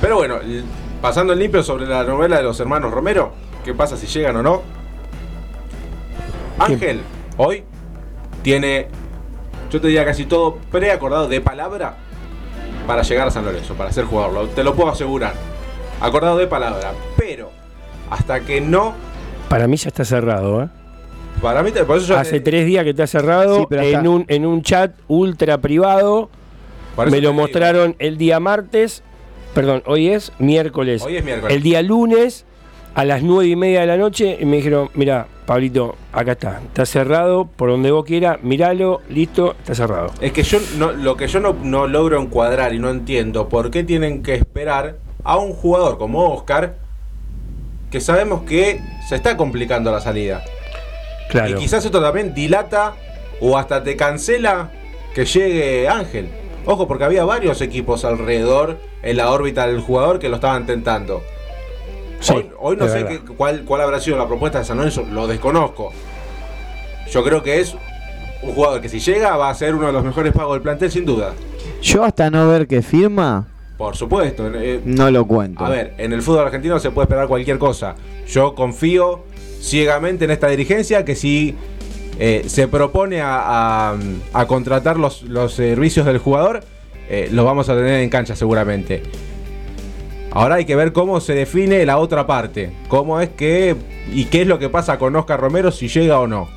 Pero 0.00 0.16
bueno, 0.16 0.36
pasando 1.00 1.32
en 1.34 1.38
limpio 1.38 1.62
sobre 1.62 1.86
la 1.86 2.02
novela 2.04 2.36
de 2.38 2.42
los 2.42 2.58
hermanos 2.58 2.90
Romero, 2.92 3.32
¿qué 3.64 3.74
pasa 3.74 3.96
si 3.96 4.06
llegan 4.06 4.36
o 4.36 4.42
no? 4.42 4.62
Ángel, 6.58 7.00
hoy 7.36 7.62
tiene, 8.50 8.86
yo 9.72 9.80
te 9.80 9.88
diría 9.88 10.04
casi 10.04 10.24
todo 10.24 10.58
preacordado 10.70 11.26
de 11.26 11.40
palabra 11.40 11.96
para 12.86 13.02
llegar 13.02 13.26
a 13.26 13.30
San 13.32 13.44
Lorenzo, 13.44 13.74
para 13.74 13.90
ser 13.90 14.04
jugador, 14.04 14.32
lo- 14.34 14.46
te 14.46 14.62
lo 14.62 14.72
puedo 14.76 14.88
asegurar. 14.88 15.34
Acordado 16.00 16.38
de 16.38 16.46
palabra, 16.46 16.92
pero 17.16 17.50
hasta 18.08 18.38
que 18.40 18.60
no, 18.60 18.94
Para 19.48 19.66
mí 19.66 19.76
ya 19.76 19.88
está 19.88 20.04
cerrado, 20.04 20.62
¿eh? 20.62 20.68
Para 21.42 21.64
mí, 21.64 21.72
te- 21.72 21.82
por 21.82 21.96
eso 21.96 22.06
yo- 22.06 22.18
Hace 22.18 22.38
tres 22.38 22.66
días 22.66 22.84
que 22.84 22.90
está 22.90 23.08
cerrado 23.08 23.58
Sí, 23.58 23.66
pero 23.68 23.82
en, 23.82 24.06
un, 24.06 24.24
en 24.28 24.46
un 24.46 24.62
chat 24.62 24.92
ultra 25.08 25.58
privado. 25.58 26.30
Me 26.96 27.06
lo 27.06 27.16
digo. 27.16 27.32
mostraron 27.32 27.96
el 27.98 28.16
día 28.16 28.38
martes. 28.38 29.02
Perdón, 29.54 29.82
hoy 29.86 30.08
es 30.08 30.32
miércoles. 30.38 31.02
Hoy 31.02 31.16
es 31.16 31.24
miércoles. 31.24 31.54
El 31.56 31.62
día 31.64 31.82
lunes 31.82 32.45
a 32.96 33.04
las 33.04 33.22
nueve 33.22 33.50
y 33.50 33.56
media 33.56 33.82
de 33.82 33.86
la 33.86 33.98
noche 33.98 34.38
y 34.40 34.46
me 34.46 34.56
dijeron, 34.56 34.88
mira, 34.94 35.26
Pablito, 35.44 35.96
acá 36.14 36.32
está, 36.32 36.62
está 36.64 36.86
cerrado, 36.86 37.46
por 37.46 37.68
donde 37.68 37.90
vos 37.90 38.06
quieras, 38.06 38.38
miralo, 38.42 39.02
listo, 39.10 39.54
está 39.58 39.74
cerrado. 39.74 40.12
Es 40.22 40.32
que 40.32 40.42
yo 40.42 40.58
no, 40.78 40.92
lo 40.92 41.14
que 41.14 41.28
yo 41.28 41.38
no, 41.38 41.54
no 41.62 41.86
logro 41.86 42.18
encuadrar 42.18 42.72
y 42.72 42.78
no 42.78 42.88
entiendo 42.88 43.50
por 43.50 43.70
qué 43.70 43.84
tienen 43.84 44.22
que 44.22 44.34
esperar 44.34 44.96
a 45.24 45.36
un 45.36 45.52
jugador 45.52 45.98
como 45.98 46.32
Oscar 46.32 46.76
que 47.90 48.00
sabemos 48.00 48.44
que 48.44 48.80
se 49.06 49.16
está 49.16 49.36
complicando 49.36 49.92
la 49.92 50.00
salida. 50.00 50.42
Claro. 51.28 51.50
Y 51.50 51.54
quizás 51.56 51.84
esto 51.84 52.00
también 52.00 52.32
dilata 52.32 52.94
o 53.42 53.58
hasta 53.58 53.84
te 53.84 53.94
cancela 53.94 54.70
que 55.14 55.26
llegue 55.26 55.86
Ángel. 55.86 56.30
Ojo, 56.64 56.88
porque 56.88 57.04
había 57.04 57.26
varios 57.26 57.60
equipos 57.60 58.06
alrededor 58.06 58.78
en 59.02 59.18
la 59.18 59.30
órbita 59.30 59.66
del 59.66 59.82
jugador 59.82 60.18
que 60.18 60.30
lo 60.30 60.36
estaban 60.36 60.64
tentando. 60.64 61.22
Sí, 62.20 62.32
hoy, 62.34 62.50
hoy 62.58 62.76
no 62.76 62.88
sé 62.88 63.04
qué- 63.06 63.20
cuál, 63.20 63.62
cuál 63.64 63.80
habrá 63.82 64.00
sido 64.00 64.16
la 64.16 64.26
propuesta 64.26 64.58
de 64.58 64.64
San 64.64 64.76
Lorenzo, 64.78 65.04
lo 65.10 65.26
desconozco. 65.26 65.92
Yo 67.10 67.22
creo 67.22 67.42
que 67.42 67.60
es 67.60 67.74
un 68.42 68.52
jugador 68.52 68.80
que 68.80 68.88
si 68.88 68.98
llega 69.00 69.36
va 69.36 69.50
a 69.50 69.54
ser 69.54 69.74
uno 69.74 69.86
de 69.86 69.92
los 69.92 70.04
mejores 70.04 70.32
pagos 70.32 70.54
del 70.54 70.62
plantel 70.62 70.90
sin 70.90 71.04
duda. 71.04 71.32
Yo 71.82 72.04
hasta 72.04 72.30
no 72.30 72.48
ver 72.48 72.66
que 72.66 72.82
firma, 72.82 73.46
Por 73.76 73.96
supuesto. 73.96 74.50
eh, 74.54 74.80
no 74.84 75.10
lo 75.10 75.24
cuento. 75.26 75.64
a 75.64 75.68
ver, 75.68 75.94
en 75.98 76.12
el 76.12 76.22
fútbol 76.22 76.46
argentino 76.46 76.78
se 76.78 76.90
puede 76.90 77.04
esperar 77.04 77.28
cualquier 77.28 77.58
cosa. 77.58 77.94
Yo 78.26 78.54
confío 78.54 79.24
ciegamente 79.60 80.24
en 80.24 80.30
esta 80.30 80.48
dirigencia 80.48 81.04
que 81.04 81.14
si 81.14 81.54
eh, 82.18 82.44
se 82.46 82.66
propone 82.66 83.20
a, 83.20 83.90
a- 83.90 83.96
a 84.32 84.46
contratar 84.46 84.96
los, 84.98 85.22
los 85.24 85.52
servicios 85.52 86.06
del 86.06 86.18
jugador, 86.18 86.64
eh, 87.10 87.28
los 87.30 87.44
vamos 87.44 87.68
a 87.68 87.74
tener 87.74 88.00
en 88.00 88.08
cancha 88.08 88.34
seguramente. 88.34 89.02
Ahora 90.36 90.56
hay 90.56 90.64
que 90.64 90.76
ver 90.76 90.92
cómo 90.92 91.20
se 91.20 91.34
define 91.34 91.84
la 91.86 91.98
otra 91.98 92.26
parte. 92.26 92.70
Cómo 92.88 93.20
es 93.20 93.30
que. 93.30 93.76
y 94.12 94.24
qué 94.26 94.42
es 94.42 94.46
lo 94.48 94.58
que 94.58 94.68
pasa 94.68 94.98
con 94.98 95.14
Oscar 95.16 95.40
Romero 95.40 95.70
si 95.70 95.88
llega 95.88 96.18
o 96.20 96.26
no. 96.26 96.48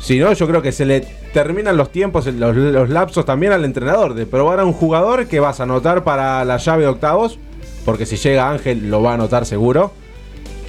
Si 0.00 0.18
no, 0.18 0.32
yo 0.32 0.46
creo 0.46 0.62
que 0.62 0.72
se 0.72 0.84
le 0.84 1.00
terminan 1.32 1.76
los 1.76 1.90
tiempos, 1.90 2.26
los, 2.26 2.54
los 2.56 2.88
lapsos 2.90 3.24
también 3.24 3.52
al 3.52 3.64
entrenador. 3.64 4.14
De 4.14 4.26
probar 4.26 4.60
a 4.60 4.64
un 4.64 4.72
jugador 4.72 5.26
que 5.26 5.40
vas 5.40 5.60
a 5.60 5.64
anotar 5.64 6.04
para 6.04 6.44
la 6.44 6.56
llave 6.58 6.82
de 6.82 6.88
octavos. 6.88 7.38
Porque 7.84 8.04
si 8.06 8.16
llega 8.16 8.50
Ángel 8.50 8.90
lo 8.90 9.02
va 9.02 9.12
a 9.12 9.14
anotar 9.14 9.46
seguro. 9.46 9.92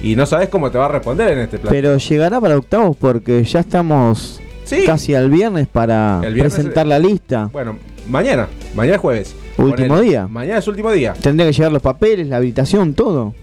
Y 0.02 0.14
no 0.14 0.26
sabes 0.26 0.48
cómo 0.48 0.70
te 0.70 0.78
va 0.78 0.84
a 0.86 0.88
responder 0.88 1.32
en 1.32 1.38
este 1.40 1.58
plan. 1.58 1.72
Pero 1.72 1.96
llegará 1.98 2.40
para 2.40 2.56
octavos 2.56 2.96
porque 2.96 3.42
ya 3.44 3.60
estamos 3.60 4.40
Sí. 4.64 4.84
casi 4.86 5.14
al 5.14 5.28
viernes 5.30 5.66
para 5.66 6.20
viernes- 6.20 6.54
presentar 6.54 6.86
la 6.86 6.98
lista. 6.98 7.48
Bueno, 7.52 7.76
mañana. 8.08 8.46
Mañana 8.74 8.96
es 8.96 9.00
jueves. 9.00 9.34
Último 9.58 9.88
Ponele. 9.88 10.08
día. 10.08 10.26
Mañana 10.28 10.58
es 10.58 10.68
último 10.68 10.90
día. 10.92 11.12
Tendría 11.20 11.46
que 11.48 11.52
llegar 11.52 11.72
los 11.72 11.82
papeles, 11.82 12.26
la 12.28 12.36
habilitación, 12.38 12.94
todo. 12.94 13.34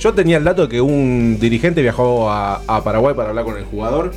Yo 0.00 0.14
tenía 0.14 0.36
el 0.38 0.44
dato 0.44 0.62
de 0.62 0.68
que 0.68 0.80
un 0.80 1.38
dirigente 1.40 1.82
viajó 1.82 2.30
a, 2.30 2.62
a 2.66 2.82
Paraguay 2.84 3.14
para 3.14 3.30
hablar 3.30 3.44
con 3.44 3.56
el 3.56 3.64
jugador. 3.64 4.12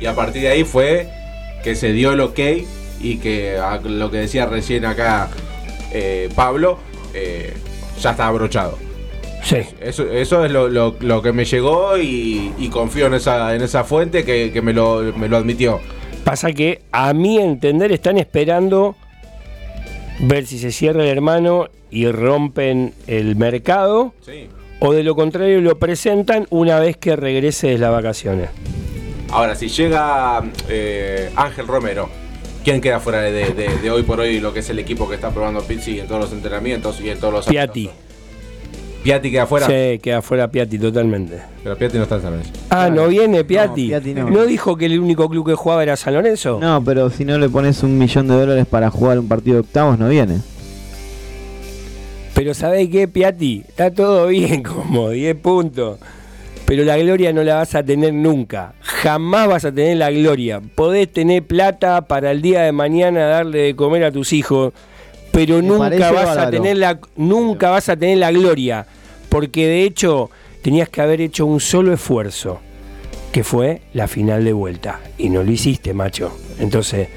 Y 0.00 0.06
a 0.06 0.14
partir 0.14 0.42
de 0.42 0.48
ahí 0.48 0.64
fue 0.64 1.08
que 1.62 1.74
se 1.74 1.92
dio 1.92 2.12
el 2.12 2.20
ok 2.20 2.38
y 3.00 3.16
que 3.18 3.56
a 3.58 3.78
lo 3.80 4.10
que 4.10 4.18
decía 4.18 4.46
recién 4.46 4.84
acá 4.84 5.28
eh, 5.92 6.28
Pablo, 6.34 6.78
eh, 7.12 7.52
ya 8.00 8.10
está 8.12 8.26
abrochado. 8.26 8.78
Sí. 9.42 9.58
Eso, 9.80 10.04
eso 10.10 10.44
es 10.44 10.50
lo, 10.50 10.68
lo- 10.68 10.96
lo 11.00 11.20
que 11.22 11.32
me 11.32 11.44
llegó 11.44 11.98
y, 11.98 12.52
y 12.58 12.68
confío 12.68 13.06
en 13.06 13.14
esa, 13.14 13.54
en 13.54 13.62
esa 13.62 13.84
fuente 13.84 14.24
que, 14.24 14.50
que 14.52 14.62
me, 14.62 14.72
lo, 14.72 15.02
me 15.16 15.28
lo 15.28 15.36
admitió. 15.36 15.80
Pasa 16.24 16.52
que, 16.52 16.82
a 16.92 17.12
mi 17.12 17.38
entender, 17.38 17.92
están 17.92 18.16
esperando 18.16 18.96
ver 20.20 20.46
si 20.46 20.58
se 20.58 20.72
cierra 20.72 21.02
el 21.02 21.08
hermano 21.08 21.68
y 21.90 22.06
rompen 22.10 22.92
el 23.06 23.36
mercado, 23.36 24.14
Sí. 24.24 24.48
o 24.80 24.92
de 24.92 25.02
lo 25.02 25.14
contrario 25.14 25.60
lo 25.60 25.78
presentan 25.78 26.46
una 26.50 26.78
vez 26.80 26.96
que 26.96 27.16
regrese 27.16 27.68
de 27.68 27.78
las 27.78 27.90
vacaciones. 27.90 28.50
Ahora, 29.30 29.54
si 29.54 29.68
llega 29.68 30.42
eh, 30.68 31.30
Ángel 31.36 31.66
Romero, 31.66 32.08
¿quién 32.62 32.80
queda 32.80 33.00
fuera 33.00 33.20
de, 33.22 33.52
de- 33.52 33.78
de 33.78 33.90
hoy 33.90 34.02
por 34.02 34.20
hoy 34.20 34.38
lo 34.40 34.52
que 34.52 34.60
es 34.60 34.70
el 34.70 34.78
equipo 34.78 35.08
que 35.08 35.16
está 35.16 35.30
probando 35.30 35.62
Pizzi 35.62 35.98
en 36.00 36.06
todos 36.06 36.20
los 36.20 36.32
entrenamientos 36.32 37.00
y 37.00 37.10
en 37.10 37.18
todos 37.18 37.32
los 37.34 37.46
Piatti. 37.46 37.86
amistosos? 37.88 38.03
Piatti 39.04 39.30
queda 39.30 39.46
fuera. 39.46 39.66
Sí, 39.66 39.98
queda 39.98 40.22
fuera 40.22 40.48
Piatti 40.48 40.78
totalmente. 40.78 41.38
Pero 41.62 41.76
Piatti 41.76 41.98
no 41.98 42.04
está 42.04 42.16
en 42.16 42.22
San 42.22 42.30
Lorenzo. 42.32 42.52
Ah, 42.70 42.88
¿no 42.88 43.06
viene 43.06 43.44
Piatti? 43.44 43.88
Piatti 43.88 44.14
no. 44.14 44.30
no. 44.30 44.46
dijo 44.46 44.76
que 44.76 44.86
el 44.86 44.98
único 44.98 45.28
club 45.28 45.46
que 45.46 45.54
jugaba 45.54 45.82
era 45.82 45.94
San 45.94 46.14
Lorenzo? 46.14 46.58
No, 46.58 46.82
pero 46.82 47.10
si 47.10 47.26
no 47.26 47.38
le 47.38 47.50
pones 47.50 47.82
un 47.82 47.98
millón 47.98 48.28
de 48.28 48.34
dólares 48.34 48.66
para 48.66 48.90
jugar 48.90 49.18
un 49.18 49.28
partido 49.28 49.56
de 49.56 49.60
octavos, 49.60 49.98
no 49.98 50.08
viene. 50.08 50.38
Pero 52.34 52.54
¿sabés 52.54 52.88
qué, 52.88 53.06
Piatti? 53.06 53.62
Está 53.68 53.90
todo 53.90 54.28
bien, 54.28 54.62
como 54.64 55.10
10 55.10 55.36
puntos. 55.36 55.98
Pero 56.64 56.82
la 56.84 56.96
gloria 56.96 57.30
no 57.34 57.42
la 57.42 57.56
vas 57.56 57.74
a 57.74 57.82
tener 57.82 58.14
nunca. 58.14 58.72
Jamás 58.80 59.48
vas 59.48 59.66
a 59.66 59.72
tener 59.72 59.98
la 59.98 60.10
gloria. 60.10 60.62
Podés 60.74 61.12
tener 61.12 61.42
plata 61.42 62.00
para 62.06 62.30
el 62.30 62.40
día 62.40 62.62
de 62.62 62.72
mañana 62.72 63.26
darle 63.26 63.58
de 63.58 63.76
comer 63.76 64.04
a 64.04 64.10
tus 64.10 64.32
hijos, 64.32 64.72
pero 65.34 65.56
Me 65.56 65.68
nunca 65.68 66.12
vas 66.12 66.36
a 66.36 66.50
tener 66.50 66.76
la 66.76 66.98
nunca 67.16 67.70
vas 67.70 67.88
a 67.88 67.96
tener 67.96 68.18
la 68.18 68.30
gloria, 68.30 68.86
porque 69.28 69.66
de 69.66 69.82
hecho 69.82 70.30
tenías 70.62 70.88
que 70.88 71.00
haber 71.02 71.20
hecho 71.20 71.44
un 71.44 71.60
solo 71.60 71.92
esfuerzo, 71.92 72.60
que 73.32 73.42
fue 73.42 73.82
la 73.92 74.06
final 74.06 74.44
de 74.44 74.52
vuelta 74.52 75.00
y 75.18 75.28
no 75.28 75.42
lo 75.42 75.50
hiciste, 75.50 75.92
macho. 75.92 76.32
Entonces, 76.58 77.08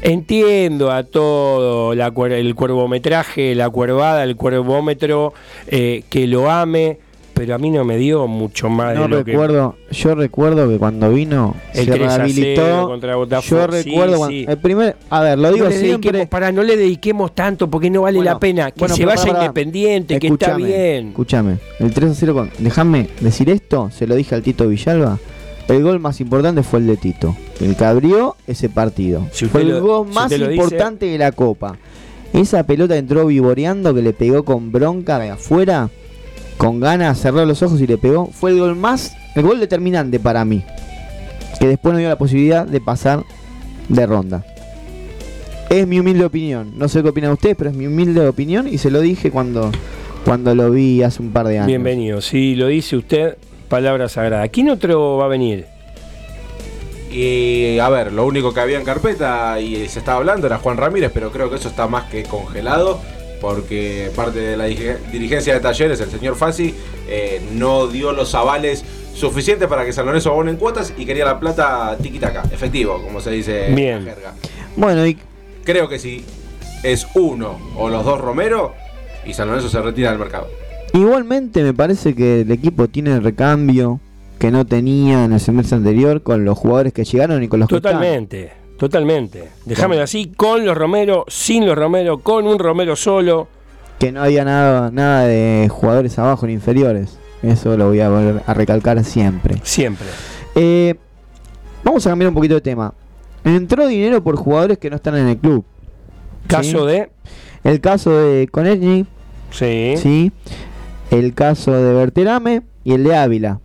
Entiendo 0.00 0.92
a 0.92 1.02
todo 1.02 1.92
la 1.94 2.12
el 2.30 2.54
cuervometraje, 2.54 3.56
la 3.56 3.68
cuervada, 3.68 4.22
el 4.22 4.36
cuervómetro, 4.36 5.34
eh, 5.66 6.04
que 6.08 6.28
lo 6.28 6.48
ame, 6.50 6.98
pero 7.38 7.54
a 7.54 7.58
mí 7.58 7.70
no 7.70 7.84
me 7.84 7.96
dio 7.96 8.26
mucho 8.26 8.68
más 8.68 8.94
No 8.96 9.02
de 9.04 9.08
lo 9.08 9.24
que 9.24 9.30
recuerdo, 9.32 9.76
yo 9.90 10.14
recuerdo 10.14 10.68
que 10.68 10.76
cuando 10.78 11.10
vino 11.10 11.54
El 11.72 11.84
se 11.86 11.90
3 11.92 12.02
a 12.06 12.10
0 12.10 12.16
rehabilitó. 12.24 12.86
contra 12.88 13.16
Botafogo, 13.16 13.66
Yo 13.66 13.72
sí, 13.72 13.88
recuerdo 13.90 14.16
cuando, 14.18 14.36
sí. 14.36 14.46
el 14.48 14.58
primer, 14.58 14.96
a 15.08 15.20
ver, 15.22 15.38
lo 15.38 15.52
digo 15.52 15.66
no 15.66 15.72
siempre. 15.72 16.26
pará, 16.26 16.52
no 16.52 16.62
le 16.62 16.76
dediquemos 16.76 17.34
tanto 17.34 17.70
porque 17.70 17.88
no 17.90 18.02
vale 18.02 18.16
Bueno, 18.18 18.32
la 18.32 18.38
pena. 18.40 18.70
Que 18.72 18.80
bueno, 18.80 18.94
se 18.96 19.06
vaya 19.06 19.28
independiente, 19.30 20.18
que 20.18 20.26
está 20.26 20.56
bien. 20.56 21.08
Escúchame, 21.08 21.58
el 21.78 21.92
3 21.92 22.10
a 22.10 22.14
0 22.14 22.34
con. 22.34 22.50
Déjame 22.58 23.08
decir 23.20 23.48
esto, 23.50 23.90
se 23.96 24.06
lo 24.06 24.14
dije 24.16 24.34
al 24.34 24.42
Tito 24.42 24.66
Villalba. 24.68 25.18
El 25.68 25.82
gol 25.82 26.00
más 26.00 26.20
importante 26.20 26.62
fue 26.62 26.80
el 26.80 26.86
de 26.86 26.96
Tito, 26.96 27.36
el 27.60 27.76
que 27.76 27.84
abrió 27.84 28.36
ese 28.46 28.68
partido. 28.68 29.26
Si 29.32 29.44
fue 29.46 29.62
el 29.62 29.78
gol 29.80 30.08
más 30.08 30.30
dice- 30.30 30.42
importante 30.54 31.06
de 31.06 31.18
la 31.18 31.30
Copa. 31.32 31.76
Esa 32.32 32.62
pelota 32.64 32.96
entró 32.96 33.26
vivoreando 33.26 33.94
que 33.94 34.02
le 34.02 34.12
pegó 34.12 34.44
con 34.44 34.70
bronca 34.72 35.18
de 35.18 35.30
afuera, 35.30 35.88
con 36.58 36.80
ganas, 36.80 37.18
cerró 37.20 37.46
los 37.46 37.62
ojos 37.62 37.80
y 37.80 37.86
le 37.86 37.96
pegó. 37.96 38.26
Fue 38.26 38.50
el 38.50 38.58
gol 38.58 38.76
más, 38.76 39.16
el 39.34 39.42
gol 39.44 39.60
determinante 39.60 40.20
para 40.20 40.44
mí. 40.44 40.64
Que 41.58 41.68
después 41.68 41.92
nos 41.92 42.00
dio 42.00 42.08
la 42.08 42.18
posibilidad 42.18 42.66
de 42.66 42.80
pasar 42.80 43.22
de 43.88 44.06
ronda. 44.06 44.44
Es 45.70 45.86
mi 45.86 46.00
humilde 46.00 46.24
opinión. 46.24 46.72
No 46.76 46.88
sé 46.88 47.02
qué 47.02 47.08
opinan 47.08 47.32
ustedes, 47.32 47.56
pero 47.56 47.70
es 47.70 47.76
mi 47.76 47.86
humilde 47.86 48.26
opinión 48.26 48.68
y 48.68 48.78
se 48.78 48.90
lo 48.90 49.00
dije 49.00 49.30
cuando, 49.30 49.70
cuando 50.24 50.54
lo 50.54 50.70
vi 50.70 51.02
hace 51.02 51.22
un 51.22 51.32
par 51.32 51.46
de 51.46 51.58
años. 51.58 51.68
Bienvenido. 51.68 52.20
Si 52.20 52.56
lo 52.56 52.66
dice 52.66 52.96
usted, 52.96 53.38
palabra 53.68 54.08
sagrada. 54.08 54.48
¿Quién 54.48 54.70
otro 54.70 55.16
va 55.16 55.26
a 55.26 55.28
venir? 55.28 55.66
Y 57.10 57.78
a 57.78 57.88
ver, 57.88 58.12
lo 58.12 58.26
único 58.26 58.52
que 58.52 58.60
había 58.60 58.78
en 58.78 58.84
carpeta 58.84 59.60
y 59.60 59.88
se 59.88 60.00
estaba 60.00 60.18
hablando 60.18 60.46
era 60.46 60.58
Juan 60.58 60.76
Ramírez, 60.76 61.10
pero 61.14 61.30
creo 61.30 61.48
que 61.48 61.56
eso 61.56 61.68
está 61.68 61.86
más 61.86 62.10
que 62.10 62.24
congelado 62.24 63.00
porque 63.40 64.10
parte 64.16 64.38
de 64.40 64.56
la 64.56 64.66
dirige- 64.68 64.96
dirigencia 65.12 65.54
de 65.54 65.60
talleres, 65.60 66.00
el 66.00 66.10
señor 66.10 66.36
Fassi, 66.36 66.74
eh, 67.08 67.40
no 67.52 67.86
dio 67.86 68.12
los 68.12 68.34
avales 68.34 68.84
suficientes 69.14 69.68
para 69.68 69.84
que 69.84 69.92
San 69.92 70.06
Lorenzo 70.06 70.30
abone 70.30 70.50
en 70.52 70.56
cuotas 70.56 70.92
y 70.96 71.04
quería 71.04 71.24
la 71.24 71.40
plata 71.40 71.96
tiquitaca, 72.00 72.42
efectivo, 72.52 73.02
como 73.02 73.20
se 73.20 73.30
dice 73.30 73.72
Bien. 73.74 73.98
en 73.98 74.04
la 74.06 74.14
jerga. 74.14 74.34
Bueno, 74.76 75.06
y 75.06 75.18
Creo 75.64 75.88
que 75.88 75.98
si 75.98 76.24
es 76.82 77.06
uno 77.14 77.58
o 77.76 77.88
los 77.90 78.04
dos 78.04 78.20
Romero 78.20 78.72
y 79.26 79.34
San 79.34 79.48
Lorenzo 79.48 79.68
se 79.68 79.80
retira 79.82 80.10
del 80.10 80.18
mercado. 80.18 80.48
igualmente 80.94 81.62
me 81.62 81.74
parece 81.74 82.14
que 82.14 82.40
el 82.42 82.50
equipo 82.50 82.88
tiene 82.88 83.12
el 83.12 83.22
recambio 83.22 84.00
que 84.38 84.50
no 84.50 84.64
tenía 84.64 85.24
en 85.24 85.32
el 85.32 85.40
semestre 85.40 85.76
anterior 85.76 86.22
con 86.22 86.44
los 86.44 86.56
jugadores 86.56 86.92
que 86.92 87.04
llegaron 87.04 87.42
y 87.42 87.48
con 87.48 87.60
los 87.60 87.68
Totalmente, 87.68 88.52
totalmente. 88.78 89.50
Dejámelo 89.66 90.02
así, 90.02 90.32
con 90.34 90.64
los 90.64 90.76
Romero, 90.76 91.24
sin 91.28 91.66
los 91.66 91.76
Romero, 91.76 92.18
con 92.18 92.46
un 92.46 92.58
Romero 92.58 92.96
solo. 92.96 93.48
que 93.98 94.12
no 94.12 94.22
había 94.22 94.44
nada, 94.44 94.90
nada 94.92 95.24
de 95.26 95.68
jugadores 95.70 96.18
abajo 96.18 96.46
ni 96.46 96.52
inferiores. 96.54 97.18
Eso 97.42 97.76
lo 97.76 97.88
voy 97.88 98.00
a 98.00 98.08
volver 98.08 98.42
a 98.46 98.54
recalcar 98.54 99.02
siempre. 99.04 99.56
Siempre. 99.62 100.06
Eh, 100.54 100.94
vamos 101.84 102.06
a 102.06 102.10
cambiar 102.10 102.28
un 102.30 102.34
poquito 102.34 102.54
de 102.54 102.60
tema. 102.60 102.94
Entró 103.44 103.86
dinero 103.86 104.22
por 104.22 104.36
jugadores 104.36 104.78
que 104.78 104.88
no 104.90 104.96
están 104.96 105.16
en 105.16 105.28
el 105.28 105.36
club. 105.38 105.64
Caso 106.46 106.86
de. 106.86 107.10
El 107.64 107.80
caso 107.80 108.10
de 108.16 108.48
Konechny, 108.48 109.06
Sí. 109.50 109.94
sí. 109.96 110.32
El 111.10 111.34
caso 111.34 111.72
de 111.72 111.92
Berterame 111.94 112.62
y 112.84 112.92
el 112.94 113.04
de 113.04 113.16
Ávila. 113.16 113.60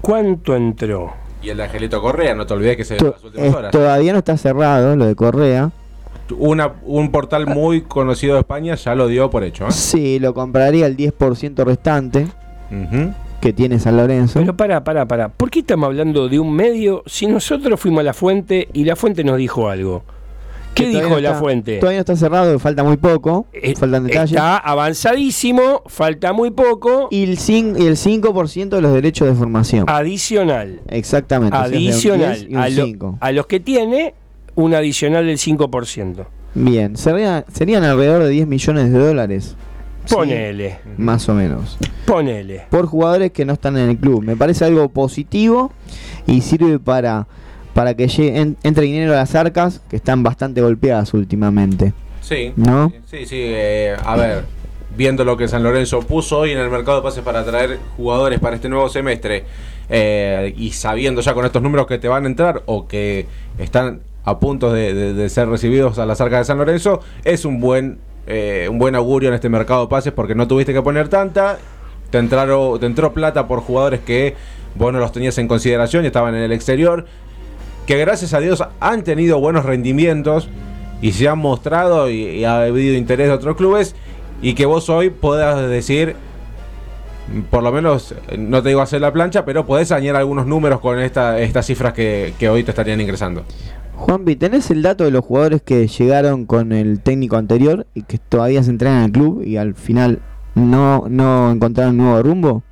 ¿Cuánto 0.00 0.54
entró? 0.56 1.12
Y 1.42 1.50
el 1.50 1.56
de 1.56 1.64
Angelito 1.64 2.00
Correa, 2.00 2.34
no 2.34 2.46
te 2.46 2.54
olvides 2.54 2.76
que 2.76 2.84
se 2.84 2.96
dio 2.96 3.10
las 3.10 3.24
últimas 3.24 3.54
horas. 3.54 3.70
todavía 3.72 4.12
no 4.12 4.18
está 4.18 4.36
cerrado 4.36 4.96
lo 4.96 5.06
de 5.06 5.14
Correa. 5.14 5.70
Una, 6.38 6.72
un 6.84 7.10
portal 7.10 7.46
muy 7.46 7.82
conocido 7.82 8.34
de 8.34 8.40
España 8.40 8.74
ya 8.76 8.94
lo 8.94 9.08
dio 9.08 9.28
por 9.28 9.44
hecho. 9.44 9.66
¿eh? 9.66 9.72
Sí, 9.72 10.18
lo 10.18 10.32
compraría 10.34 10.86
el 10.86 10.96
10% 10.96 11.64
restante 11.64 12.26
que 13.40 13.52
tiene 13.52 13.78
San 13.80 13.96
Lorenzo. 13.96 14.38
Pero 14.38 14.56
pará, 14.56 14.84
pará, 14.84 15.04
pará. 15.04 15.28
¿Por 15.28 15.50
qué 15.50 15.58
estamos 15.58 15.88
hablando 15.88 16.28
de 16.28 16.38
un 16.38 16.54
medio 16.54 17.02
si 17.06 17.26
nosotros 17.26 17.78
fuimos 17.80 18.00
a 18.00 18.04
la 18.04 18.14
fuente 18.14 18.68
y 18.72 18.84
la 18.84 18.94
fuente 18.94 19.24
nos 19.24 19.36
dijo 19.36 19.68
algo? 19.68 20.04
¿Qué 20.74 20.86
dijo 20.88 21.20
la 21.20 21.28
está- 21.30 21.40
fuente? 21.40 21.78
Todavía 21.78 21.98
no 21.98 22.00
está 22.00 22.16
cerrado, 22.16 22.58
falta 22.58 22.82
muy 22.82 22.96
poco. 22.96 23.46
Eh, 23.52 23.74
faltan 23.76 24.04
detalles. 24.06 24.30
Está 24.32 24.56
avanzadísimo, 24.58 25.82
falta 25.86 26.32
muy 26.32 26.50
poco. 26.50 27.08
Y 27.10 27.24
el, 27.24 27.38
cin- 27.38 27.76
y 27.78 27.86
el 27.86 27.96
5% 27.96 28.76
de 28.76 28.82
los 28.82 28.92
derechos 28.92 29.28
de 29.28 29.34
formación. 29.34 29.84
Adicional. 29.88 30.80
Exactamente. 30.88 31.56
o 31.56 31.60
sea, 31.60 31.66
es 31.66 31.72
de 31.72 31.76
un 31.76 31.82
10 31.82 31.94
Adicional. 31.94 32.46
un 32.50 32.56
A, 32.56 32.68
lo- 32.70 32.84
5. 32.86 33.18
a 33.20 33.32
los 33.32 33.46
que 33.46 33.60
tiene, 33.60 34.14
un 34.54 34.74
adicional 34.74 35.26
del 35.26 35.38
5%. 35.38 36.26
Bien, 36.54 36.96
sería- 36.96 37.44
serían 37.52 37.84
alrededor 37.84 38.22
de 38.24 38.28
10 38.30 38.46
millones 38.46 38.92
de 38.92 38.98
dólares. 38.98 39.56
Sí, 40.04 40.14
Ponele, 40.16 40.78
más 40.96 41.28
o 41.28 41.34
menos. 41.34 41.78
ponele. 42.06 42.64
Por 42.70 42.86
jugadores 42.86 43.30
que 43.30 43.44
no 43.44 43.52
están 43.52 43.76
en 43.78 43.88
el 43.90 43.96
club. 43.98 44.22
Me 44.24 44.36
parece 44.36 44.64
algo 44.64 44.88
positivo 44.88 45.70
y 46.26 46.40
sirve 46.40 46.78
para, 46.80 47.28
para 47.74 47.94
que 47.94 48.08
llegue, 48.08 48.38
en- 48.40 48.56
entre 48.62 48.84
dinero 48.84 49.12
a 49.12 49.16
las 49.16 49.34
arcas, 49.34 49.80
que 49.88 49.96
están 49.96 50.22
bastante 50.22 50.60
golpeadas 50.60 51.14
últimamente. 51.14 51.92
Sí. 52.20 52.52
¿No? 52.56 52.92
Sí, 53.10 53.26
sí. 53.26 53.36
eh, 53.40 53.96
a 54.04 54.16
ver, 54.16 54.44
viendo 54.96 55.24
lo 55.24 55.36
que 55.36 55.48
San 55.48 55.62
Lorenzo 55.62 56.00
puso 56.00 56.38
hoy 56.40 56.52
en 56.52 56.58
el 56.58 56.70
mercado 56.70 56.98
de 56.98 57.02
pases 57.02 57.22
para 57.24 57.44
traer 57.44 57.78
jugadores 57.96 58.38
para 58.40 58.56
este 58.56 58.68
nuevo 58.68 58.88
semestre 58.88 59.44
eh, 59.88 60.54
y 60.56 60.70
sabiendo 60.72 61.20
ya 61.22 61.34
con 61.34 61.44
estos 61.44 61.62
números 61.62 61.86
que 61.86 61.98
te 61.98 62.08
van 62.08 62.24
a 62.24 62.26
entrar 62.28 62.62
o 62.66 62.86
que 62.86 63.26
están 63.58 64.00
a 64.24 64.38
punto 64.38 64.72
de, 64.72 64.94
de- 64.94 65.14
de 65.14 65.28
ser 65.28 65.48
recibidos 65.48 65.98
a 65.98 66.06
las 66.06 66.20
arcas 66.20 66.40
de 66.40 66.44
San 66.44 66.58
Lorenzo, 66.58 67.00
es 67.24 67.44
un 67.44 67.60
buen, 67.60 67.98
eh, 68.26 68.68
un 68.70 68.78
buen 68.78 68.94
augurio 68.94 69.28
en 69.30 69.34
este 69.34 69.48
mercado 69.48 69.82
de 69.82 69.88
pases 69.88 70.12
porque 70.12 70.34
no 70.34 70.46
tuviste 70.46 70.72
que 70.72 70.82
poner 70.82 71.08
tanta. 71.08 71.58
Te, 72.10 72.18
entraron, 72.18 72.78
te 72.78 72.86
entró 72.86 73.12
plata 73.14 73.48
por 73.48 73.60
jugadores 73.60 74.00
que 74.00 74.34
vos 74.74 74.92
no 74.92 74.98
los 75.00 75.12
tenías 75.12 75.36
en 75.38 75.48
consideración 75.48 76.04
y 76.04 76.08
estaban 76.08 76.34
en 76.34 76.42
el 76.42 76.52
exterior. 76.52 77.06
Que 77.86 77.98
gracias 77.98 78.34
a 78.34 78.40
Dios 78.40 78.62
han 78.80 79.02
tenido 79.04 79.40
buenos 79.40 79.64
rendimientos 79.64 80.48
y 81.00 81.12
se 81.12 81.28
han 81.28 81.38
mostrado 81.38 82.08
y, 82.10 82.22
y 82.22 82.44
ha 82.44 82.62
habido 82.62 82.96
interés 82.96 83.28
de 83.28 83.32
otros 83.34 83.56
clubes 83.56 83.94
y 84.40 84.54
que 84.54 84.66
vos 84.66 84.88
hoy 84.88 85.10
puedas 85.10 85.68
decir, 85.68 86.16
por 87.50 87.62
lo 87.62 87.72
menos, 87.72 88.14
no 88.36 88.62
te 88.62 88.70
digo 88.70 88.80
hacer 88.80 89.00
la 89.00 89.12
plancha, 89.12 89.44
pero 89.44 89.64
podés 89.66 89.90
añadir 89.92 90.16
algunos 90.16 90.46
números 90.46 90.80
con 90.80 90.98
esta, 90.98 91.38
estas 91.40 91.66
cifras 91.66 91.92
que, 91.92 92.34
que 92.38 92.48
hoy 92.48 92.62
te 92.64 92.70
estarían 92.72 93.00
ingresando. 93.00 93.44
Juanpi, 93.96 94.34
¿tenés 94.36 94.70
el 94.70 94.82
dato 94.82 95.04
de 95.04 95.12
los 95.12 95.24
jugadores 95.24 95.62
que 95.62 95.86
llegaron 95.86 96.44
con 96.46 96.72
el 96.72 97.00
técnico 97.00 97.36
anterior 97.36 97.86
y 97.94 98.02
que 98.02 98.18
todavía 98.18 98.62
se 98.62 98.70
entrenan 98.70 98.98
en 98.98 99.04
el 99.04 99.12
club 99.12 99.42
y 99.44 99.56
al 99.56 99.74
final 99.74 100.18
no, 100.56 101.06
no 101.08 101.52
encontraron 101.52 101.96
nuevo 101.96 102.20
rumbo? 102.22 102.62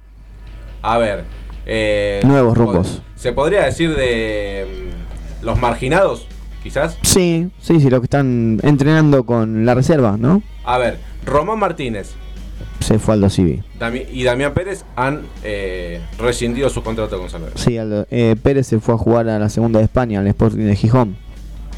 A 0.83 0.99
ver. 0.99 1.25
eh, 1.67 2.21
Nuevos 2.25 2.57
rumbos. 2.59 3.03
¿Se 3.21 3.33
podría 3.33 3.65
decir 3.67 3.95
de 3.95 4.67
mm, 5.43 5.45
los 5.45 5.59
marginados, 5.61 6.27
quizás? 6.63 6.97
Sí, 7.03 7.49
sí, 7.61 7.79
sí, 7.81 7.91
los 7.91 8.01
que 8.01 8.05
están 8.07 8.59
entrenando 8.63 9.25
con 9.27 9.67
la 9.67 9.75
reserva, 9.75 10.17
¿no? 10.19 10.43
A 10.65 10.79
ver, 10.79 10.97
Román 11.27 11.59
Martínez 11.59 12.13
Se 12.81 12.99
fue 12.99 13.13
Aldo 13.15 13.29
Civi. 13.29 13.63
Dami- 13.79 14.07
y 14.11 14.25
Damián 14.25 14.55
Pérez 14.55 14.85
han 14.97 15.23
eh, 15.45 16.01
rescindido 16.19 16.71
su 16.71 16.83
contrato 16.83 17.19
con 17.19 17.29
San. 17.29 17.43
Sí, 17.57 17.77
Aldo- 17.77 18.07
eh, 18.11 18.37
Pérez 18.43 18.67
se 18.69 18.81
fue 18.81 18.95
a 18.95 18.99
jugar 18.99 19.29
a 19.29 19.39
la 19.39 19.51
segunda 19.51 19.81
de 19.81 19.85
España, 19.85 20.21
al 20.21 20.27
Sporting 20.27 20.65
de 20.65 20.77
Gijón. 20.77 21.17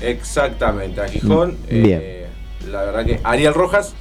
Exactamente, 0.00 1.00
a 1.00 1.08
Gijón. 1.08 1.56
Mm, 1.68 1.82
bien. 1.82 2.00
eh, 2.02 2.26
la 2.70 2.82
verdad 2.82 3.04
que 3.04 3.20
Ariel 3.24 3.54
Rojas. 3.54 3.94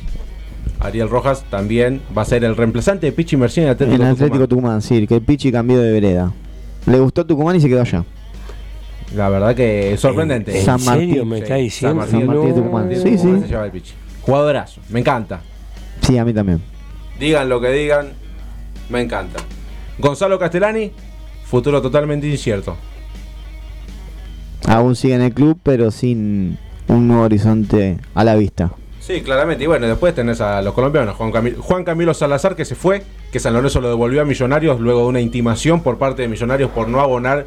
Ariel 0.80 1.10
Rojas 1.10 1.44
también 1.50 2.02
va 2.16 2.22
a 2.24 2.26
ser 2.26 2.44
el 2.44 2.56
reemplazante 2.56 3.06
de 3.08 3.12
Pichi 3.12 3.38
Mercier 3.38 3.66
en 3.68 3.72
Atlético, 3.72 3.96
en 4.04 4.10
Atlético 4.10 4.48
Tucumán. 4.48 4.80
Tucumán, 4.80 4.82
sí, 4.82 5.08
que 5.08 5.16
el 5.16 5.22
Pichi 5.22 5.52
cambió 5.52 5.80
de 5.80 5.92
vereda. 5.92 6.32
Le 6.86 7.00
gustó 7.00 7.26
Tucumán 7.26 7.56
y 7.56 7.62
se 7.62 7.70
quedó 7.70 7.82
allá. 7.82 8.04
La 9.16 9.30
verdad 9.30 9.56
que 9.56 9.94
es 9.94 10.00
sorprendente. 10.00 10.58
¿En 10.60 10.66
San 10.66 10.84
Martín. 10.84 11.28
me 11.28 11.38
Sí, 11.38 11.44
está 11.44 11.56
diciendo? 11.56 12.06
San 12.06 12.26
Martín 12.26 12.46
de 12.48 12.54
Tucumán. 12.54 12.84
Martín 12.88 13.02
Sí, 13.04 13.10
de 13.12 13.18
Tucumán 13.18 13.36
sí. 13.38 13.42
se 13.44 13.48
lleva 13.50 13.66
el 13.66 13.72
Pichi. 13.72 13.94
Jugadorazo, 14.22 14.82
me 14.90 15.00
encanta. 15.00 15.42
Sí, 16.02 16.18
a 16.18 16.26
mí 16.26 16.34
también. 16.34 16.62
Digan 17.20 17.50
lo 17.50 17.60
que 17.60 17.70
digan, 17.72 18.10
me 18.90 19.02
encanta. 19.02 19.40
Gonzalo 20.00 20.40
Castellani, 20.40 20.92
futuro 21.44 21.82
totalmente 21.82 22.28
incierto. 22.28 22.76
Aún 24.68 24.96
sigue 24.96 25.16
en 25.16 25.22
el 25.22 25.34
club, 25.34 25.60
pero 25.62 25.92
sin 25.92 26.58
un 26.88 27.08
nuevo 27.08 27.24
horizonte 27.24 27.98
a 28.14 28.24
la 28.24 28.36
vista. 28.36 28.72
Sí, 29.14 29.22
claramente. 29.22 29.64
Y 29.64 29.68
bueno, 29.68 29.88
después 29.88 30.14
tenés 30.16 30.40
a 30.42 30.62
los 30.62 30.74
colombianos. 30.74 31.16
Juan, 31.16 31.32
Camil- 31.32 31.58
Juan 31.58 31.84
Camilo 31.84 32.14
Salazar, 32.14 32.56
que 32.56 32.66
se 32.66 32.76
fue, 32.76 33.04
que 33.32 33.40
San 33.40 33.54
Lorenzo 33.54 33.82
lo 33.82 33.90
devolvió 33.90 34.22
a 34.22 34.26
Millonarios 34.26 34.80
luego 34.80 35.02
de 35.02 35.08
una 35.08 35.22
intimación 35.22 35.82
por 35.82 35.98
parte 35.98 36.22
de 36.22 36.28
Millonarios 36.28 36.70
por 36.72 36.88
no 36.88 37.00
abonar 37.02 37.46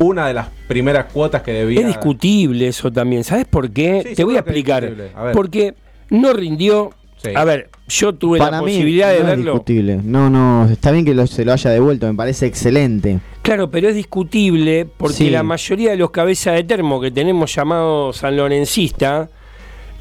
una 0.00 0.26
de 0.26 0.34
las 0.34 0.48
primeras 0.66 1.06
cuotas 1.12 1.42
que 1.42 1.52
debía. 1.52 1.80
Es 1.80 1.86
discutible 1.86 2.66
eso 2.68 2.90
también. 2.90 3.22
¿Sabes 3.24 3.44
por 3.46 3.70
qué? 3.70 4.02
Sí, 4.08 4.14
Te 4.16 4.24
voy 4.24 4.34
a 4.36 4.40
explicar. 4.40 4.82
discutible. 4.82 5.10
A 5.14 5.24
ver. 5.24 5.32
Porque 5.34 5.74
no 6.10 6.32
rindió. 6.32 6.90
Sí. 7.22 7.30
A 7.34 7.44
ver, 7.44 7.70
yo 7.88 8.12
tuve 8.14 8.38
Para 8.38 8.50
la 8.50 8.62
mí 8.62 8.72
posibilidad 8.72 9.08
de 9.10 9.14
no 9.14 9.20
es 9.20 9.26
verlo. 9.28 9.52
discutible. 9.52 10.00
No, 10.04 10.28
no, 10.28 10.66
está 10.70 10.90
bien 10.90 11.04
que 11.06 11.14
lo- 11.14 11.26
se 11.26 11.44
lo 11.44 11.52
haya 11.54 11.70
devuelto, 11.70 12.06
me 12.06 12.14
parece 12.14 12.44
excelente. 12.46 13.20
Claro, 13.40 13.70
pero 13.70 13.88
es 13.88 13.94
discutible 13.94 14.86
porque 14.96 15.16
Sí. 15.16 15.30
la 15.30 15.42
mayoría 15.42 15.92
de 15.92 15.96
los 15.96 16.10
cabezas 16.10 16.54
de 16.54 16.64
termo 16.64 17.00
que 17.00 17.10
tenemos 17.10 17.54
llamados 17.54 18.16
sanlorencista 18.18 19.28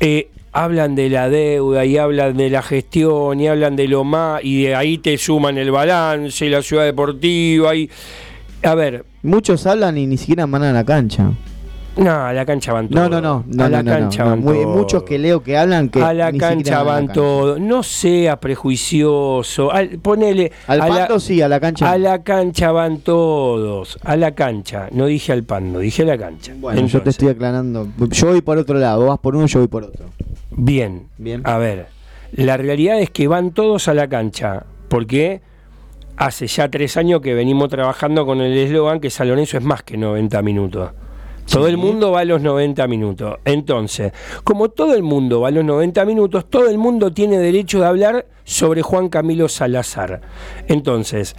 eh, 0.01 0.27
hablan 0.53 0.95
de 0.95 1.09
la 1.09 1.29
deuda 1.29 1.83
y 1.85 1.97
hablan 1.97 2.37
de 2.37 2.49
la 2.49 2.61
gestión 2.61 3.39
y 3.39 3.47
hablan 3.47 3.75
de 3.75 3.87
lo 3.87 4.03
más 4.03 4.41
y 4.43 4.63
de 4.63 4.75
ahí 4.75 4.99
te 4.99 5.17
suman 5.17 5.57
el 5.57 5.71
balance 5.71 6.49
la 6.49 6.61
ciudad 6.61 6.85
deportiva 6.85 7.75
y 7.75 7.89
a 8.61 8.75
ver, 8.75 9.05
Muchos 9.23 9.65
hablan 9.65 9.97
y 9.97 10.05
ni 10.05 10.17
siquiera 10.17 10.45
van 10.45 10.63
a 10.63 10.73
la 10.73 10.83
cancha. 10.83 11.31
No, 11.95 12.11
a 12.25 12.33
la 12.33 12.45
cancha 12.45 12.73
van 12.73 12.89
todos. 12.89 13.09
no, 13.09 13.21
no, 13.21 13.43
no, 13.47 13.63
a 13.63 13.69
la 13.69 13.83
cancha 13.83 14.23
van 14.23 14.43
todos. 14.43 14.65
muchos 14.65 15.03
que 15.03 15.19
leo 15.19 15.43
que 15.43 15.57
hablan 15.57 15.89
que 15.89 16.01
a 16.01 16.13
la 16.13 16.31
cancha 16.31 16.81
van 16.83 17.11
todos. 17.13 17.59
No 17.59 17.83
sea 17.83 18.39
prejuicioso. 18.39 19.71
Al- 19.71 19.99
ponele. 19.99 20.51
Al 20.67 20.81
a 20.81 20.87
la- 20.89 20.97
pando 21.07 21.19
sí, 21.19 21.41
a 21.41 21.47
la 21.47 21.59
cancha. 21.59 21.91
A 21.91 21.97
la 21.97 22.23
cancha 22.23 22.71
van 22.71 22.99
todos. 22.99 23.97
A 24.03 24.15
la 24.15 24.31
cancha. 24.31 24.87
No 24.91 25.05
dije 25.05 25.31
al 25.33 25.43
pando, 25.43 25.79
dije 25.79 26.01
a 26.03 26.05
la 26.05 26.17
cancha. 26.17 26.53
Bueno, 26.57 26.79
yo 26.81 26.85
te 26.87 26.97
Entonces, 26.97 27.13
estoy 27.15 27.29
aclarando. 27.29 27.87
Yo 28.09 28.27
voy 28.27 28.41
por 28.41 28.57
otro 28.57 28.77
lado, 28.79 28.99
vos 29.01 29.09
vas 29.09 29.19
por 29.19 29.35
uno, 29.35 29.45
yo 29.45 29.59
voy 29.59 29.67
por 29.67 29.83
otro. 29.83 30.05
Bien. 30.51 31.07
Bien. 31.17 31.41
A 31.45 31.57
ver. 31.57 31.87
La 32.31 32.57
realidad 32.57 32.99
es 32.99 33.11
que 33.11 33.27
van 33.27 33.51
todos 33.51 33.87
a 33.87 33.93
la 33.93 34.07
cancha. 34.07 34.65
Porque 34.87 35.41
hace 36.17 36.47
ya 36.47 36.69
tres 36.69 36.97
años 36.97 37.21
que 37.21 37.33
venimos 37.33 37.69
trabajando 37.69 38.25
con 38.25 38.41
el 38.41 38.57
eslogan 38.57 38.99
que 38.99 39.09
San 39.09 39.27
Lorenzo 39.27 39.57
es 39.57 39.63
más 39.63 39.83
que 39.83 39.97
90 39.97 40.41
minutos. 40.41 40.91
Todo 41.51 41.67
el 41.67 41.77
mundo 41.77 42.11
va 42.11 42.21
a 42.21 42.25
los 42.25 42.41
90 42.41 42.87
minutos. 42.87 43.37
Entonces, 43.45 44.11
como 44.43 44.69
todo 44.69 44.95
el 44.95 45.03
mundo 45.03 45.41
va 45.41 45.49
a 45.49 45.51
los 45.51 45.63
90 45.63 46.05
minutos, 46.05 46.45
todo 46.49 46.69
el 46.69 46.77
mundo 46.77 47.11
tiene 47.11 47.37
derecho 47.37 47.79
de 47.79 47.85
hablar 47.85 48.25
sobre 48.43 48.81
Juan 48.81 49.09
Camilo 49.09 49.47
Salazar. 49.49 50.21
Entonces, 50.67 51.35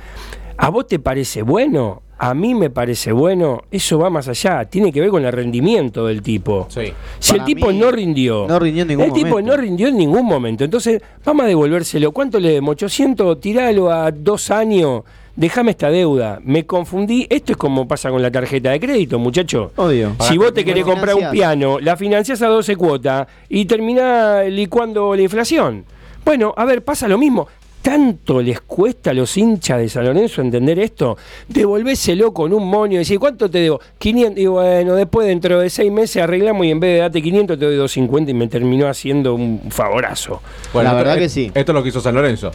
¿a 0.56 0.70
vos 0.70 0.86
te 0.86 0.98
parece 0.98 1.42
bueno? 1.42 2.02
A 2.16 2.32
mí 2.32 2.54
me 2.54 2.70
parece 2.70 3.10
bueno. 3.12 3.62
Eso 3.72 3.98
va 3.98 4.08
más 4.08 4.28
allá. 4.28 4.64
Tiene 4.66 4.92
que 4.92 5.00
ver 5.00 5.10
con 5.10 5.24
el 5.24 5.32
rendimiento 5.32 6.06
del 6.06 6.22
tipo. 6.22 6.66
Sí. 6.70 6.92
Si 7.18 7.32
Para 7.32 7.42
el 7.42 7.46
tipo 7.46 7.66
mí, 7.68 7.78
no 7.78 7.90
rindió. 7.90 8.46
no 8.48 8.58
rindió 8.60 8.82
en 8.82 8.88
ningún 8.88 9.04
El 9.06 9.12
tipo 9.12 9.28
momento. 9.30 9.50
no 9.50 9.56
rindió 9.60 9.88
en 9.88 9.96
ningún 9.96 10.24
momento. 10.24 10.62
Entonces, 10.64 11.02
vamos 11.24 11.44
a 11.44 11.48
devolvérselo. 11.48 12.12
¿Cuánto 12.12 12.38
le 12.38 12.50
demos? 12.52 12.72
800, 12.74 13.40
tiralo 13.40 13.90
a 13.90 14.12
dos 14.12 14.50
años. 14.52 15.02
Déjame 15.36 15.72
esta 15.72 15.90
deuda. 15.90 16.40
Me 16.44 16.64
confundí. 16.64 17.26
Esto 17.28 17.52
es 17.52 17.58
como 17.58 17.88
pasa 17.88 18.10
con 18.10 18.22
la 18.22 18.30
tarjeta 18.30 18.70
de 18.70 18.78
crédito, 18.80 19.18
muchacho. 19.18 19.72
Obvio. 19.76 20.14
Si 20.20 20.38
vos 20.38 20.54
te 20.54 20.62
¿Cómo 20.62 20.74
querés 20.74 20.84
comprar 20.84 21.14
un 21.16 21.30
piano, 21.30 21.80
la 21.80 21.96
financiás 21.96 22.40
a 22.42 22.46
12 22.48 22.76
cuotas 22.76 23.26
y 23.48 23.64
terminás 23.64 24.46
licuando 24.48 25.14
la 25.16 25.22
inflación. 25.22 25.84
Bueno, 26.24 26.54
a 26.56 26.64
ver, 26.64 26.84
pasa 26.84 27.08
lo 27.08 27.18
mismo. 27.18 27.48
¿Tanto 27.82 28.40
les 28.40 28.62
cuesta 28.62 29.10
a 29.10 29.12
los 29.12 29.36
hinchas 29.36 29.78
de 29.78 29.90
San 29.90 30.06
Lorenzo 30.06 30.40
entender 30.40 30.78
esto? 30.78 31.18
Devolvéselo 31.48 32.32
con 32.32 32.54
un 32.54 32.66
monio 32.66 32.96
y 32.96 32.98
decir, 33.00 33.18
¿cuánto 33.18 33.50
te 33.50 33.58
debo? 33.58 33.78
500. 33.98 34.38
Y 34.40 34.46
bueno, 34.46 34.94
después 34.94 35.26
dentro 35.26 35.60
de 35.60 35.68
seis 35.68 35.92
meses 35.92 36.22
arreglamos 36.22 36.64
y 36.64 36.70
en 36.70 36.80
vez 36.80 36.94
de 36.94 36.98
darte 37.00 37.20
500 37.20 37.58
te 37.58 37.64
doy 37.66 37.76
250 37.76 38.30
y 38.30 38.34
me 38.34 38.48
terminó 38.48 38.88
haciendo 38.88 39.34
un 39.34 39.60
favorazo. 39.68 40.40
Bueno, 40.72 40.88
La 40.92 40.96
esto- 40.98 41.04
verdad 41.08 41.18
que 41.20 41.28
sí. 41.28 41.50
Esto 41.54 41.72
es 41.72 41.74
lo 41.74 41.82
que 41.82 41.90
hizo 41.90 42.00
San 42.00 42.14
Lorenzo. 42.14 42.52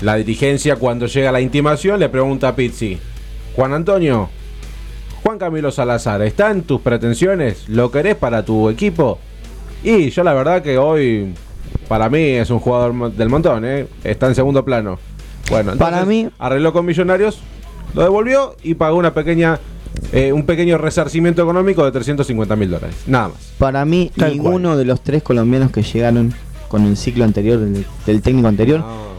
La 0.00 0.16
dirigencia, 0.16 0.76
cuando 0.76 1.06
llega 1.06 1.30
la 1.32 1.40
intimación, 1.40 2.00
le 2.00 2.08
pregunta 2.08 2.48
a 2.48 2.56
Pizzi: 2.56 2.98
Juan 3.54 3.72
Antonio, 3.74 4.28
Juan 5.22 5.38
Camilo 5.38 5.70
Salazar, 5.70 6.22
¿está 6.22 6.50
en 6.50 6.62
tus 6.62 6.80
pretensiones? 6.80 7.68
¿Lo 7.68 7.90
querés 7.90 8.16
para 8.16 8.44
tu 8.44 8.68
equipo? 8.70 9.18
Y 9.84 10.10
yo, 10.10 10.24
la 10.24 10.32
verdad, 10.34 10.62
que 10.62 10.78
hoy, 10.78 11.34
para 11.88 12.08
mí, 12.08 12.18
es 12.20 12.50
un 12.50 12.58
jugador 12.60 13.12
del 13.12 13.28
montón, 13.28 13.64
¿eh? 13.64 13.86
Está 14.04 14.26
en 14.28 14.34
segundo 14.34 14.64
plano. 14.64 14.98
Bueno, 15.50 15.72
Para 15.76 15.98
entonces, 16.00 16.06
mí- 16.24 16.30
arregló 16.38 16.72
con 16.72 16.86
Millonarios, 16.86 17.40
lo 17.94 18.02
devolvió 18.02 18.56
y 18.62 18.74
pagó 18.74 18.96
una 18.96 19.12
pequeña 19.12 19.58
eh, 20.12 20.32
un 20.32 20.44
pequeño 20.46 20.78
resarcimiento 20.78 21.42
económico 21.42 21.84
de 21.84 21.90
350 21.92 22.56
mil 22.56 22.70
dólares. 22.70 22.94
Nada 23.06 23.28
más. 23.28 23.52
Para 23.58 23.84
mí, 23.84 24.10
Tal 24.16 24.32
ninguno 24.32 24.76
de 24.76 24.84
los 24.84 25.02
tres 25.02 25.22
colombianos 25.22 25.72
que 25.72 25.82
llegaron 25.82 26.32
con 26.68 26.86
el 26.86 26.96
ciclo 26.96 27.24
anterior, 27.24 27.58
del, 27.58 27.84
del 28.06 28.22
técnico 28.22 28.46
anterior, 28.48 28.80
No. 28.80 29.09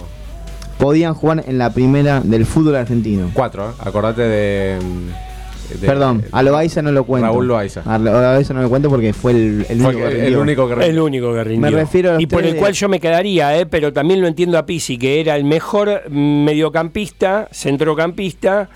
Podían 0.82 1.14
jugar 1.14 1.44
en 1.48 1.58
la 1.58 1.72
primera 1.74 2.22
del 2.22 2.46
fútbol 2.46 2.76
argentino. 2.76 3.30
Cuatro, 3.34 3.70
¿eh? 3.70 3.74
acordate 3.80 4.24
de. 4.24 4.80
mm, 4.82 5.80
de- 5.80 5.88
Perdón, 5.88 6.26
a 6.32 6.44
Loaiza 6.44 6.82
no 6.82 6.92
lo 6.92 7.04
cuento. 7.06 7.28
Raúl 7.28 7.48
Loaiza. 7.48 7.82
A 7.86 7.98
Loaiza 7.98 8.54
no 8.54 8.62
lo 8.64 8.70
cuento 8.70 8.90
porque 8.90 9.14
fue 9.14 9.32
el, 9.32 9.66
el 9.70 9.80
Fue 9.80 9.90
único 9.96 10.00
que 10.10 10.14
el, 10.16 10.22
rindió. 10.22 10.42
único 10.42 10.68
que 10.68 10.86
El 10.86 11.00
único 11.00 11.34
que 11.34 11.44
rindió. 11.44 11.72
Me 11.72 11.78
refiero 11.78 12.16
a 12.18 12.22
y 12.22 12.26
por 12.26 12.44
el 12.44 12.54
de- 12.54 12.60
cual 12.60 12.74
yo 12.74 12.90
me 12.90 13.00
quedaría, 13.00 13.58
¿eh? 13.58 13.66
pero 13.68 13.94
también 13.94 14.20
lo 14.22 14.28
entiendo 14.28 14.58
a 14.58 14.66
Pisi, 14.66 14.98
que 14.98 15.22
era 15.22 15.36
el 15.38 15.44
mejor 15.46 16.10
mediocampista, 16.10 17.48
centrocampista, 17.52 18.68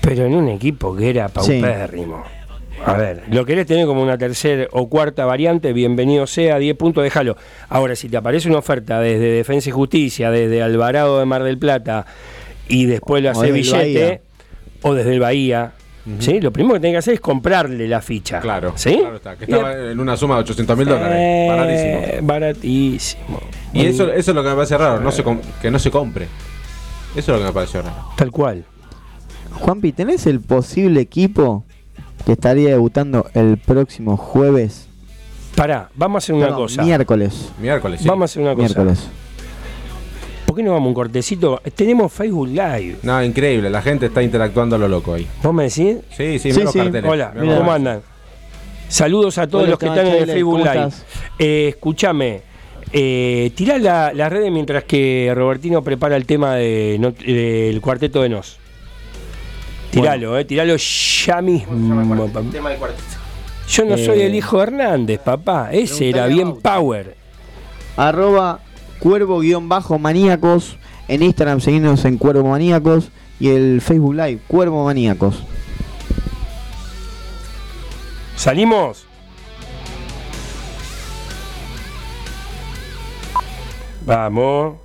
pero 0.00 0.24
en 0.24 0.34
un 0.34 0.48
equipo 0.48 0.94
que 0.96 1.10
era 1.10 1.28
paupérrimo. 1.28 2.22
A 2.84 2.94
ver, 2.94 3.22
lo 3.30 3.44
querés 3.44 3.66
tener 3.66 3.86
como 3.86 4.02
una 4.02 4.18
tercera 4.18 4.66
o 4.72 4.88
cuarta 4.88 5.24
variante, 5.24 5.72
bienvenido 5.72 6.26
sea, 6.26 6.58
10 6.58 6.76
puntos, 6.76 7.04
déjalo. 7.04 7.36
Ahora, 7.68 7.94
si 7.94 8.08
te 8.08 8.16
aparece 8.16 8.48
una 8.48 8.58
oferta 8.58 8.98
desde 9.00 9.30
Defensa 9.30 9.68
y 9.68 9.72
Justicia, 9.72 10.30
desde 10.30 10.62
Alvarado 10.62 11.18
de 11.20 11.24
Mar 11.24 11.44
del 11.44 11.58
Plata, 11.58 12.06
y 12.68 12.86
después 12.86 13.22
lo 13.22 13.30
hace 13.30 13.52
billete, 13.52 14.22
o 14.82 14.94
desde 14.94 15.12
el 15.14 15.20
Bahía, 15.20 15.72
¿sí? 16.18 16.40
lo 16.40 16.52
primero 16.52 16.74
que 16.74 16.80
tenés 16.80 16.94
que 16.94 16.98
hacer 16.98 17.14
es 17.14 17.20
comprarle 17.20 17.86
la 17.86 18.02
ficha. 18.02 18.40
Claro, 18.40 18.72
¿sí? 18.74 18.96
claro 18.98 19.16
está, 19.16 19.36
que 19.36 19.44
Y 19.48 19.52
estaba 19.52 19.74
en 19.74 20.00
una 20.00 20.16
suma 20.16 20.34
de 20.36 20.40
800 20.40 20.76
mil 20.76 20.88
dólares. 20.88 21.16
eh, 21.20 21.46
Baratísimo. 21.48 22.26
Baratísimo. 22.26 23.40
Y 23.74 23.86
eso, 23.86 24.12
eso 24.12 24.30
es 24.32 24.34
lo 24.34 24.42
que 24.42 24.48
me 24.48 24.54
parece 24.56 24.76
raro, 24.76 25.00
no 25.00 25.12
se 25.12 25.22
com- 25.22 25.40
que 25.60 25.70
no 25.70 25.78
se 25.78 25.90
compre. 25.92 26.26
Eso 27.14 27.18
es 27.20 27.28
lo 27.28 27.38
que 27.38 27.44
me 27.44 27.52
pareció 27.52 27.80
raro. 27.82 28.08
Tal 28.16 28.32
cual. 28.32 28.64
Juanpi, 29.52 29.92
¿tenés 29.92 30.26
el 30.26 30.40
posible 30.40 31.00
equipo 31.00 31.64
que 32.24 32.32
estaría 32.32 32.68
debutando 32.70 33.26
el 33.34 33.58
próximo 33.58 34.16
jueves? 34.16 34.88
Pará, 35.56 35.90
vamos 35.94 36.16
a 36.16 36.18
hacer 36.24 36.34
una 36.34 36.54
cosa. 36.54 36.82
Miércoles. 36.82 37.50
Miércoles, 37.60 38.00
sí. 38.00 38.08
Vamos 38.08 38.22
a 38.22 38.24
hacer 38.32 38.42
una 38.42 38.54
cosa. 38.54 38.64
Miércoles. 38.66 39.08
¿Por 40.46 40.56
qué 40.56 40.62
no 40.62 40.72
vamos 40.72 40.86
a 40.86 40.88
un 40.88 40.94
cortecito? 40.94 41.60
Tenemos 41.74 42.12
Facebook 42.12 42.48
Live. 42.48 42.96
No, 43.02 43.22
increíble, 43.22 43.70
la 43.70 43.80
gente 43.82 44.06
está 44.06 44.22
interactuando 44.22 44.76
a 44.76 44.78
lo 44.78 44.88
loco 44.88 45.14
ahí. 45.14 45.26
¿Vos 45.42 45.54
me 45.54 45.64
decís? 45.64 45.96
Sí, 46.16 46.38
sí, 46.38 46.52
Sí, 46.52 46.62
sí. 46.70 46.78
carteles. 46.78 47.10
Hola, 47.10 47.32
Mirá. 47.34 47.56
¿cómo 47.58 47.72
andan? 47.72 48.02
Saludos 48.88 49.38
a 49.38 49.46
todos 49.46 49.62
Hola, 49.64 49.70
los 49.70 49.78
que 49.78 49.86
están 49.86 50.06
en 50.06 50.14
el 50.14 50.26
Facebook 50.26 50.60
¿cómo 50.60 50.72
Live. 50.74 50.90
Eh, 51.38 51.68
escúchame, 51.68 52.42
eh, 52.92 53.50
tirá 53.54 53.78
la- 53.78 54.12
las 54.12 54.30
redes 54.30 54.52
mientras 54.52 54.84
que 54.84 55.32
Robertino 55.34 55.82
prepara 55.82 56.16
el 56.16 56.26
tema 56.26 56.56
de, 56.56 56.98
no- 57.00 57.12
del 57.12 57.80
cuarteto 57.80 58.20
de 58.20 58.28
Nos. 58.28 58.58
Tiralo, 59.92 60.38
eh, 60.38 60.44
tiralo 60.46 60.74
ya 60.76 61.42
mismo. 61.42 62.26
Tema 62.50 62.70
cuarteto. 62.76 63.02
Yo 63.68 63.84
no 63.84 63.96
soy 63.96 64.20
Eh, 64.20 64.26
el 64.26 64.34
hijo 64.34 64.56
de 64.56 64.62
Hernández, 64.64 65.20
papá. 65.20 65.70
Ese 65.70 66.08
era 66.08 66.26
bien 66.26 66.56
power. 66.56 67.14
Arroba 67.96 68.60
cuervo-maníacos. 68.98 70.78
En 71.08 71.22
Instagram 71.22 71.60
seguimos 71.60 72.04
en 72.06 72.16
Cuervo 72.16 72.48
Maníacos. 72.48 73.10
Y 73.38 73.48
el 73.50 73.80
Facebook 73.80 74.14
Live, 74.14 74.40
Cuervo 74.48 74.84
Maníacos. 74.84 75.42
¿Salimos? 78.36 79.04
Vamos. 84.06 84.81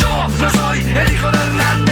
Yo 0.00 0.28
no 0.40 0.50
soy 0.50 1.83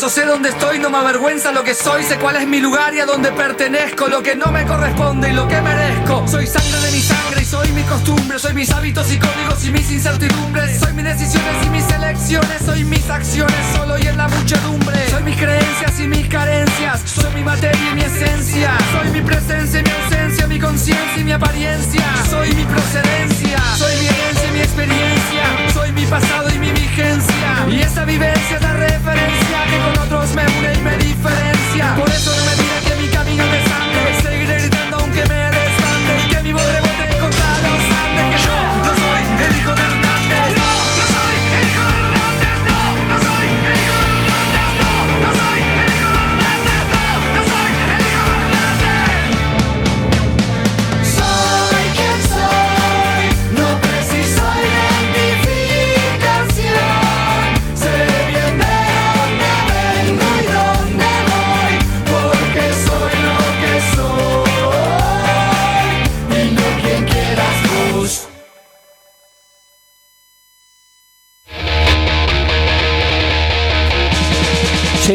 eso 0.00 0.08
sé 0.08 0.24
dónde 0.24 0.48
estoy, 0.48 0.78
no 0.78 0.88
me 0.88 0.96
avergüenza 0.96 1.52
lo 1.52 1.62
que 1.62 1.74
soy, 1.74 2.02
sé 2.04 2.18
cuál 2.18 2.36
es 2.36 2.48
mi 2.48 2.58
lugar 2.58 2.94
y 2.94 3.00
a 3.00 3.04
dónde 3.04 3.32
pertenezco, 3.32 4.08
lo 4.08 4.22
que 4.22 4.34
no 4.34 4.50
me 4.50 4.64
corresponde 4.64 5.28
y 5.28 5.34
lo 5.34 5.46
que 5.46 5.60
merezco. 5.60 6.26
Soy 6.26 6.46
sangre 6.46 6.78
de 6.80 6.90
mi 6.90 7.00
sangre 7.02 7.42
y 7.42 7.44
soy 7.44 7.68
mi 7.72 7.82
costumbre. 7.82 8.38
Soy 8.38 8.54
mis 8.54 8.70
hábitos 8.70 9.12
y 9.12 9.18
códigos 9.18 9.62
y 9.66 9.70
mis 9.70 9.90
incertidumbres. 9.90 10.80
Soy 10.80 10.94
mis 10.94 11.04
decisiones 11.04 11.66
y 11.66 11.68
mis 11.68 11.90
elecciones. 11.90 12.62
Soy 12.64 12.84
mis 12.84 13.10
acciones 13.10 13.58
solo 13.76 13.98
y 13.98 14.06
en 14.06 14.16
la 14.16 14.28
muchedumbre. 14.28 15.10
Soy 15.10 15.22
mis 15.22 15.36
creencias 15.36 16.00
y 16.00 16.08
mis 16.08 16.28
carencias. 16.28 17.02
Soy 17.04 17.34
mi 17.34 17.42
materia 17.42 17.90
y 17.92 17.94
mi 17.94 18.00
esencia. 18.00 18.78
Soy 18.92 19.10
mi 19.10 19.20
presencia 19.20 19.80
y 19.80 19.82
mi 19.82 19.90
ausencia. 19.90 20.09
Mi 20.30 20.58
conciencia 20.58 21.20
y 21.20 21.24
mi 21.24 21.32
apariencia. 21.32 22.02
Soy 22.28 22.54
mi 22.54 22.64
procedencia. 22.64 23.58
Soy 23.76 23.96
mi 24.00 24.06
herencia 24.06 24.48
y 24.48 24.52
mi 24.52 24.60
experiencia. 24.60 25.72
Soy 25.74 25.92
mi 25.92 26.06
pasado 26.06 26.48
y 26.54 26.58
mi 26.58 26.70
vigencia. 26.70 27.66
Y 27.68 27.80
esa 27.80 28.04
vivencia 28.04 28.56
es 28.56 28.62
la 28.62 28.72
referencia 28.74 29.64
que 29.70 29.78
con 29.78 30.06
otros 30.06 30.34
me 30.34 30.42
une 30.42 30.74
y 30.74 30.82
me 30.82 30.96
diferencia. 30.98 31.94
Por 31.96 32.08
eso 32.08 32.30
no 32.36 32.44
me 32.44 32.59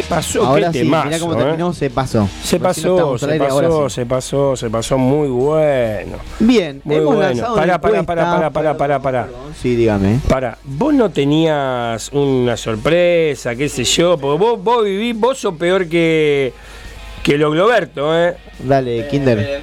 pasó, 0.06 0.46
Ahora 0.46 0.72
qué 0.72 0.80
sí, 0.80 0.86
mirá 0.86 1.04
temazo, 1.04 1.28
cómo 1.28 1.40
¿eh? 1.40 1.44
terminó, 1.44 1.74
se 1.74 1.90
pasó. 1.90 2.30
Se 2.44 2.60
pasó, 2.60 3.18
se 3.18 3.28
pasó, 3.38 3.90
sí. 3.90 3.96
se 3.96 4.06
pasó, 4.06 4.56
se 4.56 4.70
pasó 4.70 4.98
muy 4.98 5.28
bueno. 5.28 6.18
Bien, 6.40 6.82
Muy 6.84 6.96
hemos 6.96 7.16
bueno. 7.16 7.30
lanzado 7.30 7.56
Pará, 7.56 7.66
una 7.66 7.82
pará, 7.82 8.00
encuesta. 8.00 8.16
pará, 8.16 8.50
pará, 8.52 8.78
pará, 8.78 9.00
pará. 9.00 9.24
Perdón, 9.26 9.54
Sí, 9.62 9.76
dígame. 9.76 10.20
Para, 10.28 10.58
vos 10.64 10.94
no 10.94 11.10
tenías 11.10 12.10
una 12.14 12.56
sorpresa, 12.58 13.56
qué 13.56 13.68
sé 13.70 13.84
yo, 13.84 14.18
porque 14.18 14.44
vos, 14.44 14.64
vos 14.64 14.84
vivís, 14.84 15.18
vos 15.20 15.38
sos 15.38 15.56
peor 15.56 15.88
que, 15.88 16.54
que 17.24 17.38
lo 17.38 17.52
Globerto, 17.52 18.18
¿eh? 18.18 18.36
Dale, 18.60 19.08
Kinder. 19.08 19.62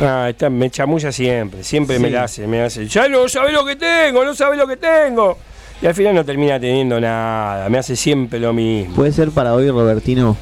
Ah, 0.00 0.28
está, 0.30 0.48
me 0.48 0.70
chamulla 0.70 1.12
siempre, 1.12 1.62
siempre 1.62 1.98
me 1.98 2.08
la 2.10 2.24
hace, 2.24 2.46
me 2.46 2.62
hace. 2.62 2.86
Ya 2.88 3.06
no 3.08 3.28
sabés 3.28 3.52
lo 3.52 3.64
que 3.66 3.76
tengo, 3.76 4.24
no 4.24 4.34
sabés 4.34 4.58
lo 4.58 4.66
que 4.66 4.78
tengo. 4.78 5.36
Y 5.84 5.86
al 5.86 5.94
final 5.94 6.14
no 6.14 6.24
termina 6.24 6.58
teniendo 6.58 6.98
nada, 6.98 7.68
me 7.68 7.76
hace 7.76 7.94
siempre 7.94 8.40
lo 8.40 8.54
mismo. 8.54 8.94
¿Puede 8.94 9.12
ser 9.12 9.30
para 9.32 9.52
hoy, 9.52 9.68
Robertino? 9.70 10.34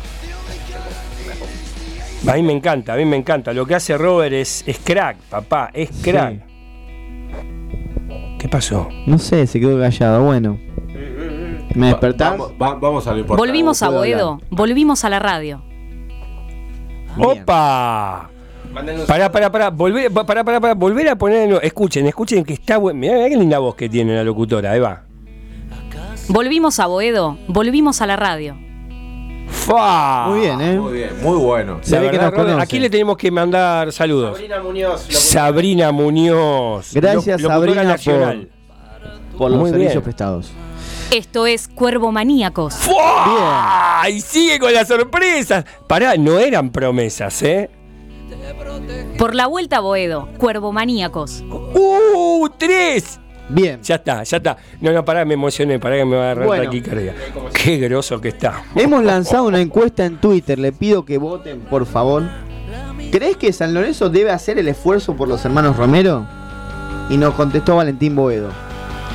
A 2.29 2.35
mí 2.35 2.43
me 2.45 2.53
encanta, 2.53 2.95
a 2.95 2.97
mí 2.97 3.05
me 3.05 3.17
encanta. 3.17 3.53
Lo 3.53 3.67
que 3.67 3.75
hace 3.75 3.99
Robert 3.99 4.33
es, 4.33 4.63
es 4.69 4.79
crack, 4.79 5.17
papá, 5.29 5.71
es 5.75 5.91
crack. 6.01 6.43
¿Qué 8.39 8.49
pasó? 8.49 8.89
No 9.07 9.19
sé, 9.19 9.45
se 9.49 9.59
quedó 9.59 9.81
callado. 9.81 10.23
Bueno. 10.23 10.61
¿Me 11.75 11.89
despertás? 11.89 12.31
Vamos, 12.39 12.53
va- 12.63 12.75
vamos 12.75 13.05
a 13.09 13.13
lo 13.13 13.19
importante. 13.19 13.49
Volvimos 13.51 13.83
a 13.83 13.89
Boedo, 13.89 14.41
volvimos 14.51 15.05
a 15.05 15.09
la 15.11 15.19
radio. 15.19 15.61
Bien. 17.17 17.41
¡Opa! 17.43 18.31
Pará, 19.09 19.33
pará, 19.33 19.51
pará, 19.51 19.71
volver, 19.71 20.09
pa- 20.13 20.25
pará, 20.25 20.45
pará, 20.45 20.61
pará, 20.61 20.75
volver 20.75 21.09
a 21.09 21.17
poner. 21.17 21.59
Escuchen, 21.65 22.07
escuchen 22.07 22.45
que 22.45 22.53
está 22.53 22.77
bueno. 22.77 23.01
Mirá, 23.01 23.15
mirá 23.17 23.29
qué 23.29 23.37
linda 23.37 23.59
voz 23.59 23.75
que 23.75 23.89
tiene 23.89 24.15
la 24.15 24.23
locutora, 24.23 24.71
ahí 24.71 24.79
va. 24.79 25.03
Volvimos 26.29 26.79
a 26.81 26.87
Boedo, 26.87 27.37
volvimos 27.49 28.01
a 28.01 28.07
la 28.07 28.17
radio. 28.17 28.57
¡Fa! 29.49 30.27
Muy 30.29 30.41
bien, 30.41 30.61
¿eh? 30.61 30.79
Muy 30.79 30.93
bien, 30.95 31.11
muy 31.23 31.37
bueno. 31.37 31.79
Se 31.83 31.95
La 31.97 32.01
ve 32.01 32.07
que 32.07 32.13
verdad, 32.13 32.27
nos 32.27 32.33
Robert, 32.35 32.49
conoce. 32.55 32.63
aquí 32.65 32.79
le 32.79 32.91
tenemos 32.91 33.17
que 33.17 33.31
mandar 33.31 33.93
saludos. 33.93 34.33
Sabrina 34.39 34.63
Muñoz. 34.63 35.07
lo- 35.13 35.19
Sabrina 35.19 35.93
Muñoz. 35.93 36.91
Gracias, 36.95 37.41
lo- 37.41 37.49
Sabrina, 37.49 37.83
nacional. 37.85 38.49
Por 39.37 39.51
los 39.51 39.61
Muy 39.61 39.71
servicios 39.71 39.95
bien. 39.95 40.03
prestados. 40.05 40.53
Esto 41.11 41.47
es 41.47 41.69
Cuervo 41.69 42.11
Maníacos. 42.13 42.75
¡Fua! 42.75 44.03
Y 44.11 44.21
sigue 44.23 44.59
con 44.59 44.73
las 44.73 44.89
sorpresas. 44.89 45.65
Pará, 45.87 46.17
no 46.17 46.39
eran 46.39 46.71
promesas, 46.71 47.43
¿eh? 47.43 47.69
Por 49.19 49.35
la 49.35 49.47
vuelta 49.47 49.77
a 49.77 49.81
Boedo, 49.81 50.29
Cuervo 50.39 50.73
Maníacos. 50.73 51.43
¡Uh! 51.75 52.49
¡Tres! 52.57 53.19
Bien. 53.49 53.81
Ya 53.83 53.97
está, 53.97 54.23
ya 54.23 54.37
está. 54.39 54.57
No, 54.81 54.93
no, 54.93 55.05
pará, 55.05 55.25
me 55.25 55.35
emocioné, 55.35 55.79
pará 55.79 55.97
que 55.97 56.05
me 56.05 56.17
va 56.17 56.23
a 56.23 56.25
agarrar 56.31 56.47
Bueno. 56.47 56.65
taquicardia. 56.65 57.15
Qué 57.53 57.77
groso 57.79 58.21
que 58.21 58.29
está. 58.29 58.63
Hemos 58.75 59.05
lanzado 59.05 59.45
una 59.45 59.61
encuesta 59.61 60.05
en 60.07 60.19
Twitter. 60.19 60.59
Le 60.59 60.73
pido 60.73 61.05
que 61.05 61.19
voten, 61.19 61.61
por 61.61 61.85
favor. 61.87 62.23
¿Crees 63.11 63.37
que 63.37 63.53
San 63.53 63.75
Lorenzo 63.75 64.09
debe 64.09 64.31
hacer 64.31 64.59
el 64.59 64.69
esfuerzo 64.69 65.15
por 65.15 65.29
los 65.29 65.45
hermanos 65.45 65.77
Romero? 65.77 66.27
Y 67.11 67.17
nos 67.17 67.35
contestó 67.35 67.77
Valentín 67.77 68.15
Boedo. 68.17 68.49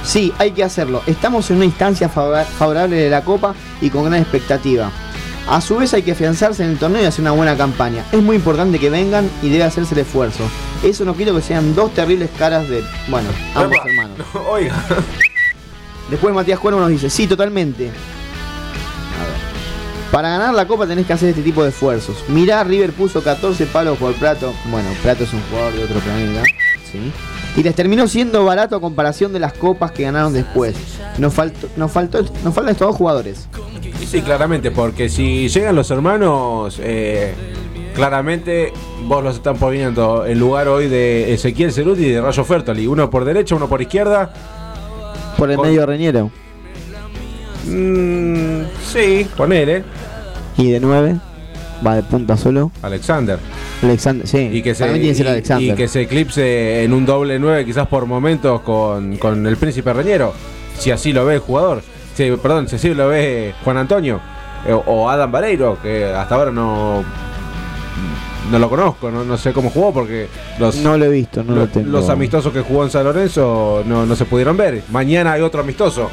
Sí, 0.03 0.31
hay 0.37 0.51
que 0.51 0.63
hacerlo. 0.63 1.01
Estamos 1.07 1.49
en 1.49 1.55
una 1.57 1.65
instancia 1.65 2.07
favora- 2.07 2.43
favorable 2.45 2.95
de 2.95 3.09
la 3.09 3.23
Copa 3.23 3.55
y 3.81 3.89
con 3.89 4.05
gran 4.05 4.21
expectativa. 4.21 4.91
A 5.49 5.61
su 5.61 5.77
vez 5.77 5.93
hay 5.93 6.03
que 6.03 6.11
afianzarse 6.11 6.63
en 6.63 6.71
el 6.71 6.77
torneo 6.77 7.01
y 7.01 7.05
hacer 7.05 7.21
una 7.21 7.31
buena 7.31 7.55
campaña. 7.55 8.05
Es 8.11 8.21
muy 8.21 8.35
importante 8.35 8.79
que 8.79 8.89
vengan 8.89 9.29
y 9.41 9.49
debe 9.49 9.63
hacerse 9.63 9.93
el 9.93 10.01
esfuerzo. 10.01 10.43
Eso 10.83 11.05
no 11.05 11.13
quiero 11.13 11.33
que 11.33 11.41
sean 11.41 11.73
dos 11.73 11.93
terribles 11.93 12.29
caras 12.37 12.67
de, 12.67 12.83
bueno, 13.07 13.29
ambos 13.55 13.77
hermanos. 13.85 14.17
Oiga, 14.49 14.75
Después 16.09 16.33
Matías 16.33 16.59
Cuervo 16.59 16.79
nos 16.79 16.89
dice, 16.89 17.09
sí, 17.09 17.27
totalmente. 17.27 17.91
Para 20.11 20.29
ganar 20.29 20.53
la 20.53 20.65
copa 20.67 20.87
tenés 20.87 21.05
que 21.05 21.13
hacer 21.13 21.29
este 21.29 21.41
tipo 21.41 21.63
de 21.63 21.69
esfuerzos. 21.69 22.23
Mirá, 22.29 22.63
River 22.63 22.93
puso 22.93 23.21
14 23.21 23.65
palos 23.67 23.97
por 23.97 24.13
Prato. 24.15 24.53
Bueno, 24.69 24.89
Prato 25.03 25.25
es 25.25 25.33
un 25.33 25.41
jugador 25.49 25.73
de 25.73 25.83
otro 25.83 25.99
planeta. 25.99 26.43
¿sí? 26.91 27.11
Y 27.57 27.63
les 27.63 27.75
terminó 27.75 28.07
siendo 28.07 28.45
barato 28.45 28.75
a 28.75 28.79
comparación 28.79 29.33
de 29.33 29.39
las 29.39 29.51
copas 29.51 29.91
que 29.91 30.03
ganaron 30.03 30.31
después. 30.31 30.75
Nos 31.17 31.33
faltó, 31.33 31.67
nos 31.75 31.91
faltó, 31.91 32.21
nos 32.21 32.53
faltan 32.53 32.69
estos 32.69 32.87
dos 32.87 32.95
jugadores. 32.95 33.49
Sí, 34.07 34.21
claramente, 34.21 34.71
porque 34.71 35.09
si 35.09 35.49
llegan 35.49 35.75
los 35.75 35.89
hermanos, 35.91 36.79
eh, 36.81 37.33
claramente 37.95 38.71
vos 39.05 39.23
los 39.23 39.35
están 39.37 39.57
poniendo 39.57 40.25
en 40.25 40.39
lugar 40.39 40.67
hoy 40.67 40.87
de 40.87 41.33
Ezequiel 41.33 41.73
Ceruti 41.73 42.05
y 42.05 42.11
de 42.11 42.21
Rayo 42.21 42.43
Fertoli. 42.45 42.85
Uno 42.85 43.09
por 43.09 43.25
derecha, 43.25 43.55
uno 43.55 43.67
por 43.67 43.81
izquierda. 43.81 44.31
Por 45.35 45.49
el 45.49 45.57
Con- 45.57 45.67
medio 45.67 45.85
Reñero. 45.85 46.29
Mm, 47.65 48.61
sí, 48.85 49.27
ponele. 49.35 49.83
Y 50.57 50.71
de 50.71 50.79
9. 50.79 51.17
Va 51.85 51.95
de 51.95 52.03
punta 52.03 52.35
solo. 52.37 52.71
Alexander. 52.81 53.39
Alexander, 53.83 54.27
sí. 54.27 54.49
Y 54.51 54.61
que, 54.61 54.73
se, 54.73 54.83
Para 54.83 54.93
mí 54.93 54.99
tiene 54.99 55.13
que 55.13 55.17
ser 55.17 55.25
y- 55.25 55.29
Alexander. 55.29 55.73
y 55.73 55.75
que 55.75 55.87
se 55.87 56.01
eclipse 56.01 56.83
en 56.83 56.93
un 56.93 57.05
doble 57.05 57.37
9 57.39 57.65
quizás 57.65 57.87
por 57.87 58.05
momentos 58.05 58.61
con, 58.61 59.17
con 59.17 59.45
el 59.45 59.57
príncipe 59.57 59.93
Reñero. 59.93 60.33
Si 60.77 60.91
así 60.91 61.13
lo 61.13 61.25
ve 61.25 61.35
el 61.35 61.39
jugador. 61.39 61.81
Sí, 62.15 62.31
perdón, 62.41 62.67
si 62.67 62.77
así 62.77 62.93
lo 62.93 63.07
ve 63.09 63.53
Juan 63.63 63.77
Antonio. 63.77 64.19
eh, 64.67 64.73
o 64.85 65.09
Adam 65.09 65.31
Vareiro, 65.31 65.77
que 65.81 66.05
hasta 66.05 66.35
ahora 66.35 66.51
no... 66.51 67.03
No 68.51 68.59
lo 68.59 68.69
conozco, 68.69 69.11
no, 69.11 69.25
no 69.25 69.35
sé 69.37 69.51
cómo 69.51 69.69
jugó 69.69 69.91
porque 69.93 70.27
los, 70.57 70.77
No 70.77 70.97
lo 70.97 71.03
he 71.05 71.09
visto, 71.09 71.43
no 71.43 71.53
lo, 71.53 71.59
lo- 71.61 71.67
tengo. 71.67 71.89
los 71.89 72.07
amistosos 72.09 72.53
que 72.53 72.61
jugó 72.61 72.85
en 72.85 72.89
San 72.89 73.03
Lorenzo 73.03 73.83
no, 73.85 74.05
no 74.05 74.15
se 74.15 74.23
pudieron 74.23 74.55
ver. 74.55 74.83
Mañana 74.89 75.33
hay 75.33 75.41
otro 75.41 75.59
amistoso. 75.61 76.09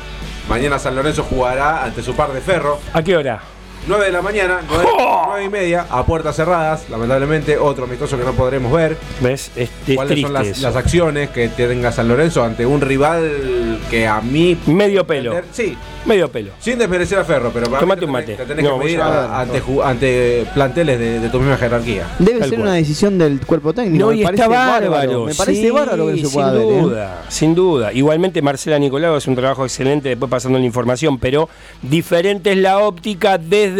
Mañana 0.48 0.78
San 0.80 0.96
Lorenzo 0.96 1.22
jugará 1.22 1.84
ante 1.84 2.02
su 2.02 2.12
par 2.14 2.32
de 2.32 2.40
ferro. 2.40 2.78
¿A 2.92 3.02
qué 3.04 3.16
hora? 3.16 3.40
9 3.86 4.06
de 4.06 4.12
la 4.12 4.22
mañana, 4.22 4.60
9, 4.68 5.44
y 5.44 5.48
media, 5.48 5.86
a 5.90 6.04
puertas 6.06 6.36
cerradas. 6.36 6.88
Lamentablemente, 6.88 7.58
otro 7.58 7.84
amistoso 7.84 8.16
que 8.18 8.24
no 8.24 8.32
podremos 8.32 8.72
ver. 8.72 8.96
¿Ves? 9.20 9.50
Es, 9.56 9.70
es 9.86 9.96
¿Cuáles 9.96 10.20
son 10.20 10.32
las, 10.32 10.58
las 10.60 10.76
acciones 10.76 11.30
que 11.30 11.48
tenga 11.48 11.92
San 11.92 12.08
Lorenzo 12.08 12.42
ante 12.42 12.64
un 12.64 12.80
rival 12.80 13.78
que 13.90 14.06
a 14.06 14.20
mí. 14.20 14.56
Medio 14.66 15.06
pelo. 15.06 15.34
Sí, 15.52 15.76
Medio 16.06 16.30
pelo. 16.30 16.52
sin 16.60 16.78
desmerecer 16.78 17.18
a 17.18 17.24
Ferro, 17.24 17.50
pero 17.52 17.66
para 17.66 17.80
Tomate 17.80 18.00
te 18.00 18.06
un 18.06 18.12
mate. 18.12 18.34
Te 18.36 18.44
tenés 18.46 18.64
No, 18.64 18.78
que 18.78 18.84
medir 18.84 19.00
a 19.00 19.06
a- 19.40 19.44
ver, 19.44 19.54
ante, 19.54 19.62
ante 19.82 20.46
planteles 20.54 20.98
de, 20.98 21.20
de 21.20 21.28
tu 21.28 21.38
misma 21.40 21.56
jerarquía. 21.56 22.06
Debe 22.18 22.40
Tal 22.40 22.48
ser 22.50 22.58
cual. 22.58 22.68
una 22.68 22.76
decisión 22.76 23.18
del 23.18 23.40
cuerpo 23.44 23.72
técnico. 23.72 24.04
No, 24.06 24.10
me 24.12 24.16
y 24.18 24.24
parece 24.24 24.42
está 24.42 24.54
bárbaro. 24.54 25.24
Me 25.26 25.34
parece 25.34 25.60
sí, 25.62 25.70
bárbaro 25.70 26.06
que 26.08 26.16
se 26.18 26.24
sin 26.26 26.30
pueda 26.32 26.52
ver. 26.52 26.62
¿eh? 26.62 26.80
duda, 26.80 27.22
sin 27.28 27.54
duda. 27.54 27.92
Igualmente 27.92 28.40
Marcela 28.42 28.78
Nicolau 28.78 29.16
es 29.16 29.26
un 29.26 29.34
trabajo 29.34 29.64
excelente 29.64 30.10
después 30.10 30.30
pasando 30.30 30.58
la 30.58 30.64
información, 30.64 31.18
pero 31.18 31.48
diferente 31.82 32.52
es 32.52 32.58
la 32.58 32.78
óptica 32.78 33.38
desde 33.38 33.73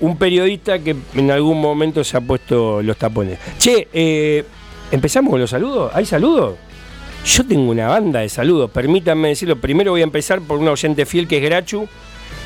un 0.00 0.16
periodista 0.16 0.78
que 0.78 0.96
en 1.14 1.30
algún 1.30 1.60
momento 1.60 2.02
se 2.04 2.16
ha 2.16 2.20
puesto 2.20 2.82
los 2.82 2.96
tapones. 2.96 3.38
Che, 3.58 3.88
eh, 3.92 4.44
¿empezamos 4.90 5.30
con 5.30 5.40
los 5.40 5.50
saludos? 5.50 5.92
¿Hay 5.94 6.06
saludos? 6.06 6.56
Yo 7.24 7.46
tengo 7.46 7.70
una 7.70 7.88
banda 7.88 8.20
de 8.20 8.28
saludos, 8.28 8.70
permítanme 8.70 9.28
decirlo. 9.28 9.56
Primero 9.56 9.92
voy 9.92 10.02
a 10.02 10.04
empezar 10.04 10.40
por 10.42 10.58
un 10.58 10.68
oyente 10.68 11.06
fiel 11.06 11.26
que 11.26 11.38
es 11.38 11.42
Grachu, 11.42 11.88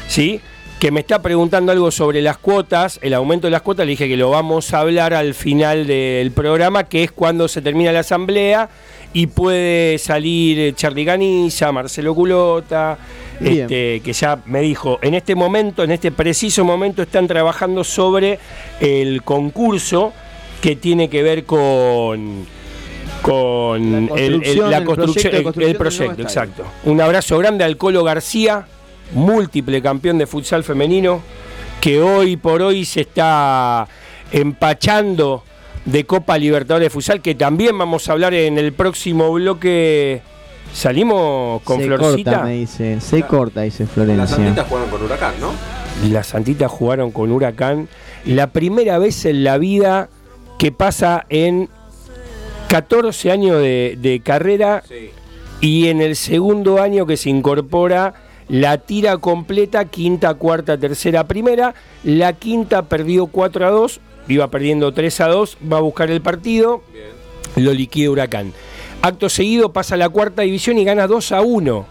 ¿sí? 0.07 0.41
Que 0.79 0.93
me 0.93 1.01
está 1.01 1.21
preguntando 1.21 1.73
algo 1.73 1.91
sobre 1.91 2.23
las 2.23 2.39
cuotas, 2.39 3.01
el 3.03 3.13
aumento 3.15 3.49
de 3.49 3.51
las 3.51 3.63
cuotas, 3.63 3.85
le 3.85 3.91
dije 3.91 4.07
que 4.09 4.17
lo 4.17 4.31
vamos 4.31 4.73
a 4.73 4.81
hablar 4.81 5.13
al 5.13 5.35
final 5.35 5.87
del 5.89 6.31
programa, 6.31 6.85
que 6.85 7.03
es 7.03 7.11
cuando 7.11 7.49
se 7.49 7.61
termina 7.63 7.91
la 7.91 8.01
asamblea 8.01 8.69
y 9.13 9.27
puede 9.27 9.99
salir 9.99 10.75
Charlie 10.77 11.05
Ganiza, 11.05 11.73
Marcelo 11.73 12.15
Culota, 12.15 12.97
este, 13.41 14.01
que 14.05 14.13
ya 14.13 14.39
me 14.47 14.61
dijo, 14.61 15.01
en 15.03 15.15
este 15.15 15.35
momento, 15.35 15.83
en 15.83 15.91
este 15.91 16.13
preciso 16.13 16.65
momento, 16.65 17.03
están 17.03 17.27
trabajando 17.27 17.83
sobre 17.83 18.39
el 18.81 19.23
concurso 19.25 20.13
que 20.61 20.77
tiene 20.77 21.09
que 21.11 21.23
ver 21.25 21.45
con 21.45 22.47
con 23.23 23.83
La 23.83 23.99
el- 23.99 24.05
el- 24.05 24.09
construcción, 24.33 24.71
la 24.71 24.77
el 24.79 24.85
construcción, 24.85 25.31
proyecto 25.33 25.61
el- 26.05 26.11
el 26.13 26.21
exacto. 26.21 26.65
Un 26.85 27.01
abrazo 27.01 27.37
grande 27.39 27.65
al 27.65 27.77
Colo 27.77 28.05
García, 28.05 28.67
múltiple 29.13 29.81
campeón 29.83 30.19
de 30.19 30.27
futsal 30.27 30.65
femenino, 30.65 31.21
que 31.81 32.01
hoy 32.01 32.37
por 32.37 32.63
hoy 32.63 32.85
se 32.85 33.03
está 33.03 33.87
empachando 34.33 35.45
de 35.85 36.05
Copa 36.05 36.37
Libertadores 36.37 36.87
de 36.87 36.91
Futsal, 36.91 37.23
que 37.23 37.35
también 37.35 37.77
vamos 37.79 38.09
a 38.09 38.13
hablar 38.13 38.35
en 38.35 38.59
el 38.59 38.73
próximo 38.73 39.33
bloque. 39.33 40.21
Salimos 40.75 41.63
con 41.63 41.79
se 41.81 41.87
Florcita. 41.87 42.31
corta, 42.33 42.45
me 42.47 42.53
dice. 42.57 43.01
Se 43.01 43.23
corta, 43.23 43.63
dice 43.63 43.85
Las 43.85 43.93
Florencia. 43.93 44.37
santitas 44.37 44.67
jugaron 44.69 44.91
con 44.91 45.03
Huracán, 45.03 45.35
¿no? 45.41 45.53
Las 46.11 46.27
Santitas 46.27 46.71
jugaron 46.71 47.11
con 47.11 47.33
Huracán. 47.33 47.89
La 48.27 48.49
primera 48.49 48.99
vez 48.99 49.25
en 49.25 49.45
la 49.45 49.57
vida 49.57 50.11
que 50.59 50.71
pasa 50.71 51.25
en 51.31 51.71
14 52.69 53.31
años 53.31 53.57
de, 53.63 53.97
de 53.99 54.21
carrera 54.21 54.83
Sí. 54.87 55.11
y 55.63 55.89
en 55.89 56.03
el 56.03 56.17
segundo 56.17 56.83
año 56.83 57.07
que 57.07 57.17
se 57.17 57.31
incorpora 57.31 58.13
la 58.49 58.79
tira 58.79 59.19
completa, 59.19 59.85
quinta, 59.85 60.35
cuarta, 60.35 60.79
tercera, 60.79 61.25
primera. 61.25 61.75
La 62.05 62.33
quinta 62.33 62.83
perdió 62.83 63.27
4 63.27 63.67
a 63.67 63.71
2, 63.71 64.01
iba 64.29 64.49
perdiendo 64.49 64.93
3 64.93 65.21
a 65.21 65.29
2, 65.29 65.59
va 65.71 65.79
a 65.79 65.81
buscar 65.81 66.11
el 66.11 66.21
partido, 66.21 66.83
Bien. 66.93 67.65
lo 67.65 67.73
liquida 67.73 68.11
Huracán. 68.11 68.53
Acto 69.03 69.29
seguido 69.29 69.73
pasa 69.73 69.95
a 69.95 69.99
la 69.99 70.09
cuarta 70.09 70.43
división 70.43 70.79
y 70.79 70.85
gana 70.85 71.07
2 71.07 71.33
a 71.33 71.43
1. 71.43 71.87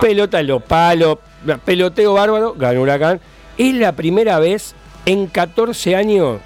Pelota 0.00 0.40
en 0.40 0.46
los 0.46 0.62
palos, 0.62 1.18
peloteo 1.64 2.14
bárbaro, 2.14 2.54
gana 2.54 2.80
Huracán. 2.80 3.20
Es 3.56 3.74
la 3.74 3.92
primera 3.92 4.38
vez 4.38 4.74
en 5.06 5.26
14 5.26 5.96
años 5.96 6.40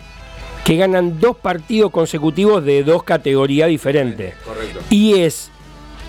que 0.65 0.77
ganan 0.77 1.19
dos 1.19 1.37
partidos 1.37 1.91
consecutivos 1.91 2.65
de 2.65 2.85
dos 2.85 3.03
categorías 3.03 3.69
diferentes. 3.69 4.35
Correcto. 4.45 4.81
Y 4.91 5.15
es 5.21 5.51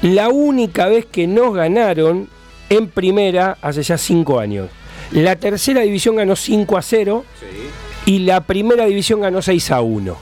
la 0.04 0.30
única 0.30 0.88
vez 0.88 1.06
que 1.06 1.26
nos 1.28 1.54
ganaron 1.56 2.30
en 2.70 2.88
primera 2.88 3.58
hace 3.62 3.84
ya 3.84 3.98
cinco 3.98 4.40
años. 4.40 4.70
La 5.12 5.36
tercera 5.36 5.82
división 5.82 6.16
ganó 6.16 6.36
5 6.36 6.78
a 6.78 6.82
0 6.82 7.24
Sí. 7.40 8.12
y 8.14 8.20
la 8.20 8.42
primera 8.42 8.86
división 8.86 9.22
ganó 9.22 9.42
6 9.42 9.70
a 9.72 9.82
1. 9.82 10.18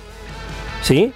¿Sí? 0.82 1.14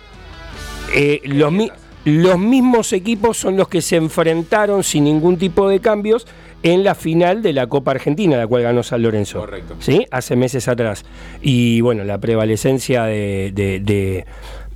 Eh, 0.93 1.19
los, 1.25 1.51
mi- 1.51 1.71
los 2.05 2.37
mismos 2.39 2.93
equipos 2.93 3.37
son 3.37 3.57
los 3.57 3.67
que 3.67 3.81
se 3.81 3.95
enfrentaron 3.97 4.83
sin 4.83 5.03
ningún 5.05 5.37
tipo 5.37 5.67
de 5.67 5.79
cambios 5.79 6.25
en 6.63 6.83
la 6.83 6.95
final 6.95 7.41
de 7.41 7.53
la 7.53 7.67
Copa 7.67 7.91
Argentina, 7.91 8.37
la 8.37 8.47
cual 8.47 8.63
ganó 8.63 8.81
San 8.81 9.01
Lorenzo. 9.01 9.39
Correcto. 9.39 9.75
¿Sí? 9.79 10.05
Hace 10.11 10.35
meses 10.35 10.67
atrás. 10.67 11.03
Y 11.41 11.81
bueno, 11.81 12.03
la 12.05 12.19
prevalecencia 12.19 13.03
de- 13.03 13.51
de- 13.53 13.79
de- 13.81 14.25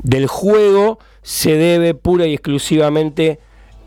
del 0.03 0.27
juego 0.27 0.99
se 1.21 1.53
debe 1.55 1.93
pura 1.93 2.25
y 2.27 2.33
exclusivamente 2.33 3.39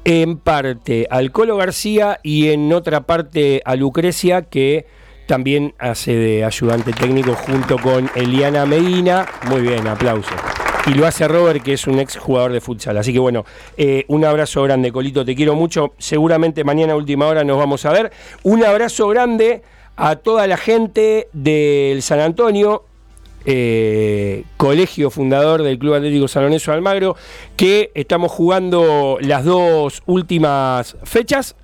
en 0.04 0.36
parte 0.38 1.06
al 1.10 1.30
Colo 1.32 1.56
García 1.56 2.20
y 2.22 2.48
en 2.48 2.72
otra 2.72 3.02
parte 3.02 3.62
a 3.64 3.76
Lucrecia, 3.76 4.42
que 4.42 4.86
también 5.26 5.74
hace 5.78 6.14
de 6.14 6.44
ayudante 6.44 6.92
técnico 6.92 7.34
junto 7.34 7.78
con 7.78 8.10
Eliana 8.14 8.66
Medina. 8.66 9.26
Muy 9.48 9.62
bien, 9.62 9.86
aplauso. 9.86 10.34
Y 10.86 10.94
lo 10.94 11.06
hace 11.06 11.28
Robert, 11.28 11.62
que 11.62 11.74
es 11.74 11.86
un 11.86 12.00
ex 12.00 12.16
jugador 12.16 12.52
de 12.52 12.60
futsal. 12.60 12.98
Así 12.98 13.12
que 13.12 13.20
bueno, 13.20 13.44
eh, 13.76 14.04
un 14.08 14.24
abrazo 14.24 14.62
grande, 14.64 14.90
Colito, 14.90 15.24
te 15.24 15.36
quiero 15.36 15.54
mucho. 15.54 15.94
Seguramente 15.98 16.64
mañana 16.64 16.94
a 16.94 16.96
última 16.96 17.26
hora 17.26 17.44
nos 17.44 17.56
vamos 17.56 17.86
a 17.86 17.92
ver. 17.92 18.10
Un 18.42 18.64
abrazo 18.64 19.06
grande 19.08 19.62
a 19.96 20.16
toda 20.16 20.46
la 20.48 20.56
gente 20.56 21.28
del 21.32 22.02
San 22.02 22.18
Antonio, 22.18 22.84
eh, 23.44 24.44
colegio 24.56 25.10
fundador 25.10 25.62
del 25.62 25.78
Club 25.78 25.94
Atlético 25.94 26.28
San 26.28 26.44
Lorenzo 26.44 26.70
de 26.70 26.76
Almagro, 26.76 27.16
que 27.56 27.90
estamos 27.94 28.30
jugando 28.30 29.18
las 29.20 29.44
dos 29.44 30.02
últimas 30.06 30.96
fechas. 31.04 31.56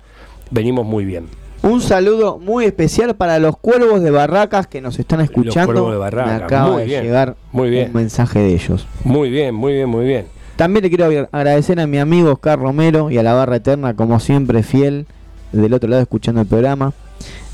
Venimos 0.51 0.85
muy 0.85 1.05
bien. 1.05 1.25
Un 1.61 1.81
saludo 1.81 2.39
muy 2.39 2.63
especial 2.65 3.15
para 3.15 3.37
los 3.37 3.57
cuervos 3.57 4.01
de 4.01 4.11
Barracas 4.11 4.67
que 4.67 4.79
nos 4.81 4.97
están 4.97 5.19
escuchando. 5.21 5.91
de 5.91 5.97
Barracas, 5.97 6.37
Me 6.39 6.43
acaba 6.45 6.71
muy 6.71 6.81
de 6.83 6.85
bien, 6.87 7.03
llegar 7.03 7.35
muy 7.51 7.69
bien. 7.69 7.87
un 7.87 7.93
mensaje 7.95 8.39
de 8.39 8.53
ellos. 8.53 8.87
Muy 9.03 9.29
bien, 9.29 9.53
muy 9.55 9.73
bien, 9.73 9.89
muy 9.89 10.05
bien. 10.05 10.25
También 10.55 10.83
le 10.83 10.89
quiero 10.89 11.05
agra- 11.05 11.29
agradecer 11.31 11.79
a 11.79 11.87
mi 11.87 11.99
amigo 11.99 12.31
Oscar 12.31 12.59
Romero 12.59 13.11
y 13.11 13.17
a 13.17 13.23
la 13.23 13.33
Barra 13.33 13.57
Eterna, 13.57 13.93
como 13.95 14.19
siempre, 14.21 14.63
fiel 14.63 15.05
del 15.51 15.73
otro 15.73 15.89
lado 15.89 16.01
escuchando 16.01 16.41
el 16.41 16.47
programa. 16.47 16.93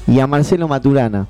Y 0.08 0.20
a 0.20 0.28
Marcelo 0.28 0.68
Maturana, 0.68 1.28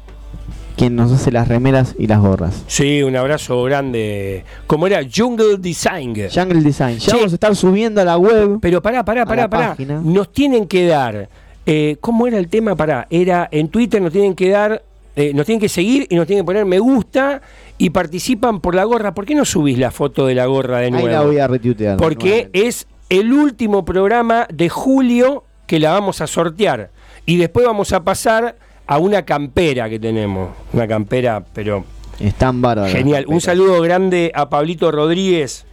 quien 0.76 0.96
nos 0.96 1.12
hace 1.12 1.32
las 1.32 1.48
remeras 1.48 1.96
y 1.98 2.08
las 2.08 2.20
gorras. 2.20 2.64
Sí, 2.68 3.02
un 3.04 3.16
abrazo 3.16 3.64
grande. 3.64 4.44
Como 4.68 4.88
era 4.88 5.02
Jungle 5.04 5.58
Design. 5.58 6.14
Jungle 6.34 6.62
Design. 6.62 6.98
Ya 7.00 7.12
Sí. 7.12 7.12
vamos 7.18 7.32
a 7.32 7.36
estar 7.36 7.56
subiendo 7.56 8.02
a 8.02 8.06
la 8.06 8.18
web. 8.18 8.60
Pero 8.62 8.82
pará, 8.82 9.04
pará, 9.06 9.26
pará, 9.26 9.50
pará. 9.50 9.70
página. 9.70 10.02
Nos 10.04 10.32
tienen 10.32 10.68
que 10.68 10.86
dar. 10.88 11.30
eh, 11.66 11.98
¿Cómo 12.02 12.28
era 12.28 12.38
el 12.38 12.48
tema? 12.48 12.76
Pará. 12.76 13.08
Era 13.10 13.48
en 13.52 13.70
Twitter, 13.70 14.02
nos 14.02 14.12
tienen 14.14 14.36
que 14.36 14.50
dar. 14.50 14.84
eh, 15.18 15.32
nos 15.34 15.46
tienen 15.46 15.62
que 15.62 15.70
seguir 15.70 16.06
y 16.10 16.16
nos 16.16 16.28
tienen 16.28 16.44
que 16.44 16.46
poner 16.48 16.66
me 16.66 16.78
gusta 16.78 17.42
y 17.78 17.90
participan 17.92 18.60
por 18.60 18.76
la 18.76 18.84
gorra. 18.84 19.14
¿Por 19.16 19.26
qué 19.26 19.34
no 19.34 19.46
subís 19.46 19.78
la 19.80 19.90
foto 19.90 20.26
de 20.28 20.36
la 20.36 20.46
gorra 20.46 20.80
de 20.80 20.86
Ahí 20.88 20.92
nuevo? 20.92 21.08
la 21.08 21.22
voy 21.22 21.38
a 21.40 21.48
retuitear. 21.48 21.96
Porque 21.98 22.28
nuevamente. 22.28 22.68
es 22.68 22.86
el 23.10 23.32
último 23.32 23.86
programa 23.86 24.46
de 24.54 24.68
julio 24.68 25.46
que 25.68 25.80
la 25.80 25.92
vamos 25.94 26.20
a 26.20 26.28
sortear. 26.28 26.90
Y 27.26 27.38
después 27.38 27.66
vamos 27.66 27.94
a 27.94 28.04
pasar 28.04 28.58
a 28.88 28.98
una 28.98 29.24
campera 29.24 29.90
que 29.90 30.00
tenemos. 30.00 30.50
Una 30.74 30.88
campera, 30.88 31.44
pero 31.54 31.86
Están 32.20 32.62
bárbaros. 32.62 32.92
Genial. 32.92 33.26
Un 33.28 33.42
saludo 33.42 33.82
grande 33.82 34.32
a 34.34 34.50
Pablito 34.50 34.92
Rodríguez, 34.92 35.66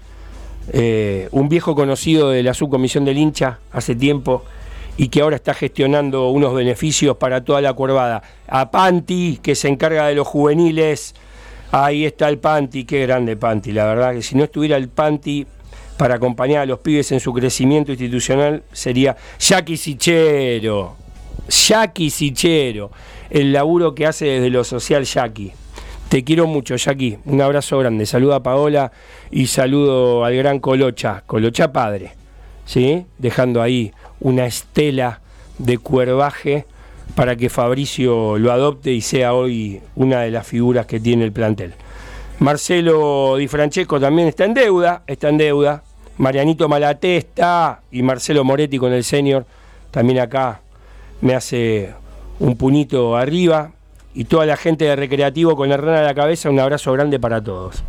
eh, 0.72 1.28
un 1.30 1.48
viejo 1.48 1.74
conocido 1.74 2.30
de 2.30 2.42
la 2.42 2.54
subcomisión 2.54 3.04
del 3.04 3.18
hincha 3.18 3.58
hace 3.72 3.94
tiempo 3.94 4.44
y 4.96 5.08
que 5.08 5.22
ahora 5.22 5.36
está 5.36 5.54
gestionando 5.54 6.28
unos 6.28 6.54
beneficios 6.54 7.16
para 7.16 7.44
toda 7.44 7.60
la 7.60 7.72
curvada. 7.72 8.22
A 8.48 8.70
Panti, 8.70 9.38
que 9.42 9.54
se 9.54 9.68
encarga 9.68 10.06
de 10.06 10.14
los 10.14 10.26
juveniles. 10.26 11.14
Ahí 11.70 12.04
está 12.04 12.28
el 12.28 12.38
Panti, 12.38 12.84
qué 12.84 13.02
grande 13.02 13.36
Panti. 13.36 13.72
La 13.72 13.86
verdad 13.86 14.12
que 14.12 14.22
si 14.22 14.34
no 14.34 14.44
estuviera 14.44 14.76
el 14.76 14.88
Panti 14.88 15.46
para 15.96 16.16
acompañar 16.16 16.62
a 16.62 16.66
los 16.66 16.80
pibes 16.80 17.12
en 17.12 17.20
su 17.20 17.32
crecimiento 17.32 17.92
institucional, 17.92 18.62
sería 18.72 19.16
Jackie 19.38 19.76
Sichero. 19.76 20.96
Jackie 21.48 22.10
Sichero. 22.10 22.90
El 23.30 23.52
laburo 23.52 23.94
que 23.94 24.06
hace 24.06 24.26
desde 24.26 24.50
lo 24.50 24.64
social 24.64 25.04
Jackie. 25.04 25.52
Te 26.08 26.24
quiero 26.24 26.46
mucho, 26.46 26.76
Jackie. 26.76 27.18
Un 27.24 27.40
abrazo 27.40 27.78
grande. 27.78 28.04
Saluda 28.04 28.36
a 28.36 28.42
Paola 28.42 28.92
y 29.30 29.46
saludo 29.46 30.24
al 30.24 30.36
gran 30.36 30.58
Colocha, 30.58 31.22
Colocha 31.26 31.72
padre. 31.72 32.12
¿Sí? 32.66 33.06
Dejando 33.18 33.62
ahí 33.62 33.92
una 34.20 34.46
estela 34.46 35.20
de 35.58 35.78
cuervaje 35.78 36.66
para 37.14 37.36
que 37.36 37.48
Fabricio 37.48 38.38
lo 38.38 38.52
adopte 38.52 38.92
y 38.92 39.00
sea 39.00 39.34
hoy 39.34 39.80
una 39.96 40.20
de 40.20 40.30
las 40.30 40.46
figuras 40.46 40.86
que 40.86 41.00
tiene 41.00 41.24
el 41.24 41.32
plantel. 41.32 41.74
Marcelo 42.38 43.36
Di 43.36 43.48
Francesco 43.48 44.00
también 44.00 44.28
está 44.28 44.44
en 44.44 44.54
deuda, 44.54 45.02
está 45.06 45.28
en 45.28 45.38
deuda. 45.38 45.82
Marianito 46.18 46.68
Malaté 46.68 47.16
está 47.16 47.80
y 47.90 48.02
Marcelo 48.02 48.44
Moretti 48.44 48.78
con 48.78 48.92
el 48.92 49.04
senior 49.04 49.46
también 49.90 50.20
acá 50.20 50.60
me 51.22 51.34
hace 51.34 51.94
un 52.38 52.56
puñito 52.56 53.16
arriba 53.16 53.70
y 54.14 54.24
toda 54.24 54.44
la 54.44 54.56
gente 54.56 54.84
de 54.84 54.94
Recreativo 54.94 55.56
con 55.56 55.70
la 55.70 55.78
rana 55.78 56.00
a 56.00 56.02
la 56.02 56.14
cabeza, 56.14 56.50
un 56.50 56.60
abrazo 56.60 56.92
grande 56.92 57.18
para 57.18 57.42
todos. 57.42 57.82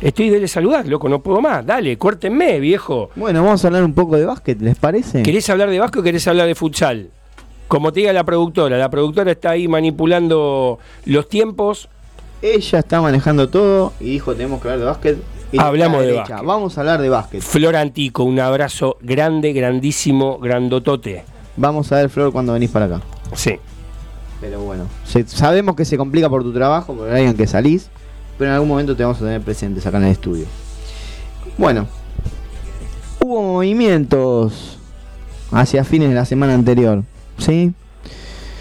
Estoy 0.00 0.30
de 0.30 0.46
saludar, 0.46 0.86
loco, 0.86 1.08
no 1.08 1.20
puedo 1.20 1.40
más. 1.40 1.64
Dale, 1.66 1.98
cuértenme, 1.98 2.60
viejo. 2.60 3.10
Bueno, 3.16 3.42
vamos 3.42 3.64
a 3.64 3.68
hablar 3.68 3.82
un 3.82 3.94
poco 3.94 4.16
de 4.16 4.24
básquet, 4.26 4.60
¿les 4.60 4.76
parece? 4.76 5.22
¿Querés 5.22 5.48
hablar 5.50 5.70
de 5.70 5.78
Vasco 5.78 6.00
o 6.00 6.02
querés 6.02 6.26
hablar 6.28 6.46
de 6.46 6.54
futsal? 6.54 7.10
Como 7.66 7.92
te 7.92 8.00
diga 8.00 8.12
la 8.12 8.24
productora, 8.24 8.78
la 8.78 8.90
productora 8.90 9.32
está 9.32 9.50
ahí 9.50 9.66
manipulando 9.66 10.78
los 11.04 11.28
tiempos. 11.28 11.88
Ella 12.42 12.78
está 12.78 13.00
manejando 13.00 13.48
todo 13.48 13.92
y 13.98 14.10
dijo 14.10 14.34
tenemos 14.34 14.60
que 14.60 14.68
hablar 14.68 14.80
de 14.80 14.84
básquet. 14.86 15.18
Y 15.50 15.58
Hablamos 15.58 16.02
de 16.04 16.12
básquet. 16.12 16.42
Vamos 16.44 16.76
a 16.76 16.80
hablar 16.82 17.00
de 17.00 17.08
básquet. 17.08 17.42
Flor 17.42 17.74
Antico, 17.74 18.22
un 18.22 18.38
abrazo 18.38 18.98
grande, 19.00 19.52
grandísimo, 19.52 20.38
grandotote. 20.38 21.24
Vamos 21.56 21.90
a 21.92 21.96
ver, 21.96 22.10
Flor, 22.10 22.32
cuando 22.32 22.52
venís 22.52 22.70
para 22.70 22.86
acá. 22.86 23.00
Sí. 23.34 23.58
Pero 24.40 24.60
bueno, 24.60 24.84
se- 25.04 25.26
sabemos 25.26 25.74
que 25.76 25.84
se 25.84 25.96
complica 25.96 26.28
por 26.28 26.42
tu 26.42 26.52
trabajo, 26.52 26.94
por 26.94 27.08
el 27.08 27.16
en 27.28 27.34
que 27.34 27.46
salís, 27.46 27.88
pero 28.38 28.50
en 28.50 28.54
algún 28.54 28.68
momento 28.68 28.94
te 28.94 29.02
vamos 29.02 29.18
a 29.18 29.24
tener 29.24 29.40
presentes 29.40 29.86
acá 29.86 29.96
en 29.98 30.04
el 30.04 30.12
estudio. 30.12 30.44
Bueno, 31.56 31.86
hubo 33.20 33.42
movimientos 33.42 34.78
hacia 35.50 35.84
fines 35.84 36.08
de 36.10 36.14
la 36.14 36.24
semana 36.26 36.54
anterior, 36.54 37.02
¿sí? 37.38 37.72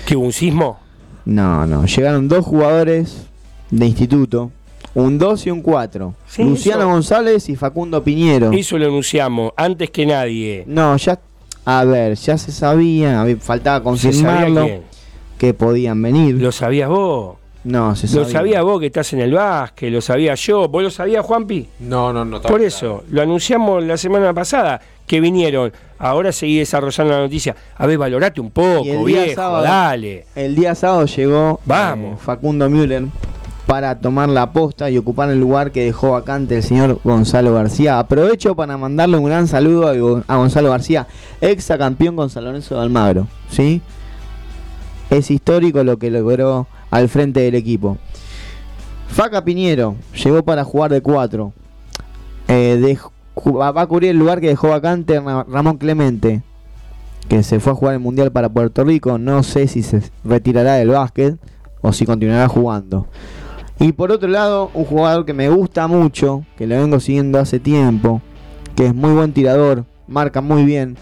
¿Qué 0.05 0.15
hubo 0.15 0.25
un 0.25 0.33
sismo? 0.33 0.79
No, 1.25 1.65
no. 1.65 1.85
Llegaron 1.85 2.27
dos 2.27 2.45
jugadores 2.45 3.25
de 3.71 3.85
instituto. 3.85 4.51
Un 4.93 5.17
2 5.17 5.47
y 5.47 5.51
un 5.51 5.61
4. 5.61 6.13
Sí, 6.25 6.43
Luciano 6.43 6.83
eso- 6.83 6.89
González 6.89 7.49
y 7.49 7.57
Facundo 7.57 8.01
Piñero. 8.01 8.51
Eso 8.53 8.77
lo 8.77 8.85
anunciamos 8.85 9.51
antes 9.57 9.89
que 9.89 10.05
nadie. 10.05 10.63
No, 10.67 10.95
ya. 10.95 11.19
A 11.65 11.83
ver, 11.83 12.15
ya 12.15 12.37
se 12.37 12.51
sabía. 12.51 13.25
faltaba 13.39 13.79
¿Se 13.97 14.11
sabía 14.13 14.43
confirmarlo. 14.43 14.67
Que 15.37 15.53
podían 15.53 16.01
venir. 16.01 16.35
¿Lo 16.35 16.51
sabías 16.51 16.89
vos? 16.89 17.37
no, 17.63 17.95
se 17.95 18.05
Lo 18.07 18.23
sabía. 18.23 18.29
sabías 18.29 18.63
vos 18.63 18.79
que 18.79 18.85
estás 18.85 19.11
en 19.13 19.21
el 19.21 19.33
básquet, 19.33 19.91
lo 19.91 19.99
sabía 19.99 20.35
yo. 20.35 20.67
¿Vos 20.69 20.83
lo 20.83 20.91
sabías, 20.91 21.25
Juanpi? 21.25 21.67
No, 21.79 22.13
no, 22.13 22.23
no. 22.23 22.39
Por 22.39 22.51
claro. 22.51 22.63
eso, 22.63 23.03
lo 23.09 23.21
anunciamos 23.23 23.83
la 23.83 23.97
semana 23.97 24.33
pasada, 24.35 24.79
que 25.07 25.19
vinieron. 25.19 25.73
Ahora 25.97 26.31
seguí 26.31 26.59
desarrollando 26.59 27.13
la 27.13 27.19
noticia. 27.21 27.55
A 27.77 27.87
ver, 27.87 27.97
valorate 27.97 28.39
un 28.39 28.51
poco, 28.51 28.85
Y 28.85 28.89
el 28.91 29.05
día 29.05 29.23
viejo, 29.23 29.41
sábado- 29.41 29.63
dale. 29.63 30.25
El 30.35 30.55
día 30.55 30.75
sábado 30.75 31.05
llegó 31.07 31.59
Vamos. 31.65 32.13
eh, 32.13 32.23
Facundo 32.23 32.69
Müller 32.69 33.05
para 33.65 33.99
tomar 33.99 34.29
la 34.29 34.51
posta 34.51 34.89
y 34.91 34.97
ocupar 34.97 35.29
el 35.31 35.39
lugar 35.39 35.71
que 35.71 35.85
dejó 35.85 36.11
vacante 36.11 36.57
el 36.57 36.63
señor 36.63 36.99
Gonzalo 37.03 37.53
García. 37.53 37.97
Aprovecho 37.99 38.55
para 38.55 38.77
mandarle 38.77 39.17
un 39.17 39.25
gran 39.25 39.47
saludo 39.47 39.87
a, 39.87 39.95
Go- 39.97 40.23
a 40.27 40.35
Gonzalo 40.37 40.69
García, 40.69 41.07
ex 41.41 41.67
campeón 41.77 42.15
con 42.15 42.29
San 42.29 42.43
Lorenzo 42.45 42.75
de 42.75 42.81
Almagro. 42.81 43.27
¿sí? 43.49 43.81
Es 45.09 45.31
histórico 45.31 45.83
lo 45.83 45.97
que 45.97 46.11
logró 46.11 46.67
al 46.91 47.09
frente 47.09 47.39
del 47.41 47.55
equipo. 47.55 47.97
Faca 49.07 49.43
Piñero 49.43 49.95
llegó 50.23 50.43
para 50.43 50.63
jugar 50.63 50.91
de 50.91 51.01
cuatro. 51.01 51.53
Eh, 52.47 52.77
de- 52.79 52.97
ju- 53.35 53.59
va 53.59 53.81
a 53.81 53.87
cubrir 53.87 54.11
el 54.11 54.17
lugar 54.19 54.41
que 54.41 54.47
dejó 54.47 54.69
vacante 54.69 55.19
Ra- 55.19 55.45
Ramón 55.49 55.77
Clemente, 55.77 56.43
que 57.27 57.41
se 57.41 57.59
fue 57.59 57.71
a 57.71 57.75
jugar 57.75 57.93
el 57.95 57.99
Mundial 57.99 58.31
para 58.31 58.49
Puerto 58.49 58.83
Rico. 58.83 59.17
No 59.17 59.41
sé 59.41 59.67
si 59.67 59.81
se 59.81 60.03
retirará 60.23 60.75
del 60.75 60.89
básquet 60.89 61.37
o 61.81 61.91
si 61.93 62.05
continuará 62.05 62.47
jugando. 62.47 63.07
Y 63.79 63.91
por 63.91 64.11
otro 64.11 64.29
lado, 64.29 64.71
un 64.73 64.85
jugador 64.85 65.25
que 65.25 65.33
me 65.33 65.49
gusta 65.49 65.87
mucho, 65.87 66.45
que 66.57 66.65
lo 66.65 66.75
vengo 66.77 66.99
siguiendo 66.99 67.39
hace 67.39 67.59
tiempo, 67.59 68.21
que 68.75 68.87
es 68.87 68.95
muy 68.95 69.11
buen 69.11 69.33
tirador, 69.33 69.85
marca 70.07 70.41
muy 70.41 70.63
bien 70.65 70.95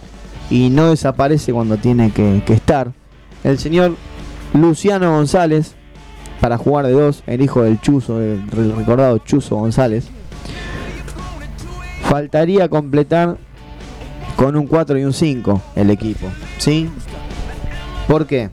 y 0.49 0.69
no 0.69 0.89
desaparece 0.89 1.53
cuando 1.53 1.77
tiene 1.77 2.11
que, 2.11 2.41
que 2.45 2.53
estar. 2.53 2.91
El 3.43 3.59
señor 3.59 3.95
Luciano 4.53 5.11
González, 5.11 5.75
para 6.41 6.57
jugar 6.57 6.87
de 6.87 6.93
dos, 6.93 7.23
el 7.27 7.41
hijo 7.41 7.61
del 7.63 7.79
Chuzo, 7.79 8.19
el 8.21 8.45
re- 8.49 8.73
recordado 8.75 9.19
Chuzo 9.19 9.55
González. 9.57 10.07
Faltaría 12.09 12.67
completar 12.69 13.37
con 14.35 14.55
un 14.55 14.67
4 14.67 14.97
y 14.99 15.03
un 15.05 15.13
5 15.13 15.61
el 15.75 15.89
equipo, 15.89 16.27
¿sí? 16.57 16.89
¿Por 18.07 18.25
qué? 18.25 18.49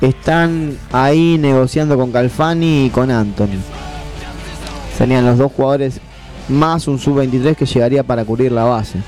Están 0.00 0.76
ahí 0.92 1.38
negociando 1.38 1.96
con 1.96 2.12
Calfani 2.12 2.86
y 2.86 2.90
con 2.90 3.10
Anthony. 3.10 3.58
Serían 4.96 5.24
los 5.26 5.38
dos 5.38 5.52
jugadores 5.52 6.00
más 6.48 6.86
un 6.88 6.98
sub-23 6.98 7.54
que 7.56 7.66
llegaría 7.66 8.02
para 8.02 8.24
cubrir 8.24 8.52
la 8.52 8.64
base. 8.64 8.98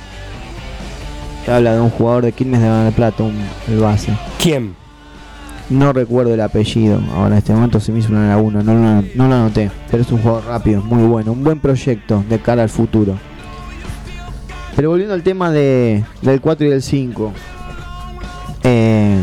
Se 1.45 1.53
habla 1.53 1.75
de 1.75 1.81
un 1.81 1.91
jugador 1.91 2.25
de 2.25 2.33
Quilmes 2.33 2.61
de 2.61 2.69
Mar 2.69 2.85
del 2.85 2.93
Plata, 2.95 3.23
un, 3.23 3.37
el 3.69 3.79
base. 3.81 4.13
¿Quién? 4.43 4.75
No 5.71 5.93
recuerdo 5.93 6.33
el 6.33 6.41
apellido, 6.41 6.99
ahora 7.15 7.33
en 7.33 7.39
este 7.39 7.53
momento 7.53 7.79
se 7.79 7.93
me 7.93 7.99
hizo 7.99 8.09
una 8.09 8.27
laguna, 8.29 8.63
no, 8.63 8.73
lo- 8.73 9.03
no 9.15 9.29
lo 9.29 9.35
anoté, 9.35 9.71
pero 9.91 10.03
es 10.03 10.11
un 10.11 10.23
jugador 10.23 10.47
rápido, 10.47 10.81
muy 10.83 11.03
bueno, 11.07 11.33
un 11.33 11.45
buen 11.45 11.61
proyecto 11.61 12.25
de 12.29 12.39
cara 12.39 12.63
al 12.63 12.71
futuro. 12.71 13.15
Pero 14.75 14.89
volviendo 14.89 15.13
al 15.15 15.23
tema 15.23 15.51
de, 15.51 16.05
del 16.23 16.41
4 16.41 16.67
y 16.67 16.71
del 16.71 16.83
5, 16.83 17.33
eh, 18.65 19.19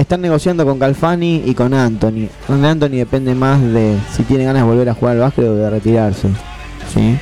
están 0.00 0.20
negociando 0.20 0.64
con 0.64 0.78
Calfani 0.78 1.42
y 1.46 1.54
con 1.54 1.74
Anthony. 1.74 2.28
Con 2.46 2.64
Anthony 2.64 2.90
depende 2.96 3.34
más 3.34 3.60
de 3.60 3.96
si 4.12 4.22
tiene 4.24 4.44
ganas 4.44 4.62
de 4.62 4.68
volver 4.68 4.88
a 4.88 4.94
jugar 4.94 5.14
al 5.16 5.20
básquet 5.20 5.44
o 5.46 5.54
de 5.54 5.70
retirarse. 5.70 6.28
¿sí? 6.92 7.18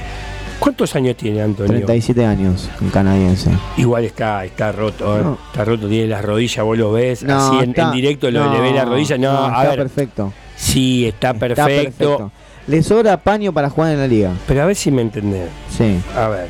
¿Cuántos 0.59 0.95
años 0.97 1.17
tiene 1.17 1.41
Antonio? 1.43 1.73
37 1.73 2.25
años, 2.27 2.69
el 2.83 2.91
canadiense. 2.91 3.51
Igual 3.77 4.05
está, 4.05 4.45
está 4.45 4.73
roto, 4.73 5.17
¿eh? 5.19 5.23
No. 5.23 5.39
está 5.53 5.65
roto, 5.65 5.89
tiene 5.89 6.09
las 6.09 6.25
rodillas, 6.25 6.65
vos 6.65 6.77
lo 6.77 6.93
ves, 6.93 7.23
No, 7.23 7.37
así 7.37 7.59
en, 7.63 7.71
está- 7.71 7.83
en 7.85 7.93
directo 7.93 8.31
lo, 8.31 8.45
no, 8.45 8.55
le 8.55 8.61
ves 8.61 8.75
la 8.75 8.85
rodilla, 8.85 9.19
no, 9.19 9.45
a 9.45 9.49
está 9.49 9.69
ver, 9.71 9.79
perfecto. 9.79 10.33
sí, 10.57 11.07
está 11.07 11.31
Está 11.31 11.39
perfecto, 11.39 12.33
Le 12.67 12.83
sobra 12.83 13.17
paño 13.19 13.53
para 13.53 13.71
jugar 13.71 13.93
en 13.93 13.99
la 14.01 14.07
liga. 14.09 14.33
pero 14.49 14.63
a 14.63 14.67
ver 14.67 14.75
si 14.75 14.91
me 14.91 15.03
entendés, 15.03 15.49
Sí. 15.77 15.97
a 16.17 16.29
ver, 16.29 16.49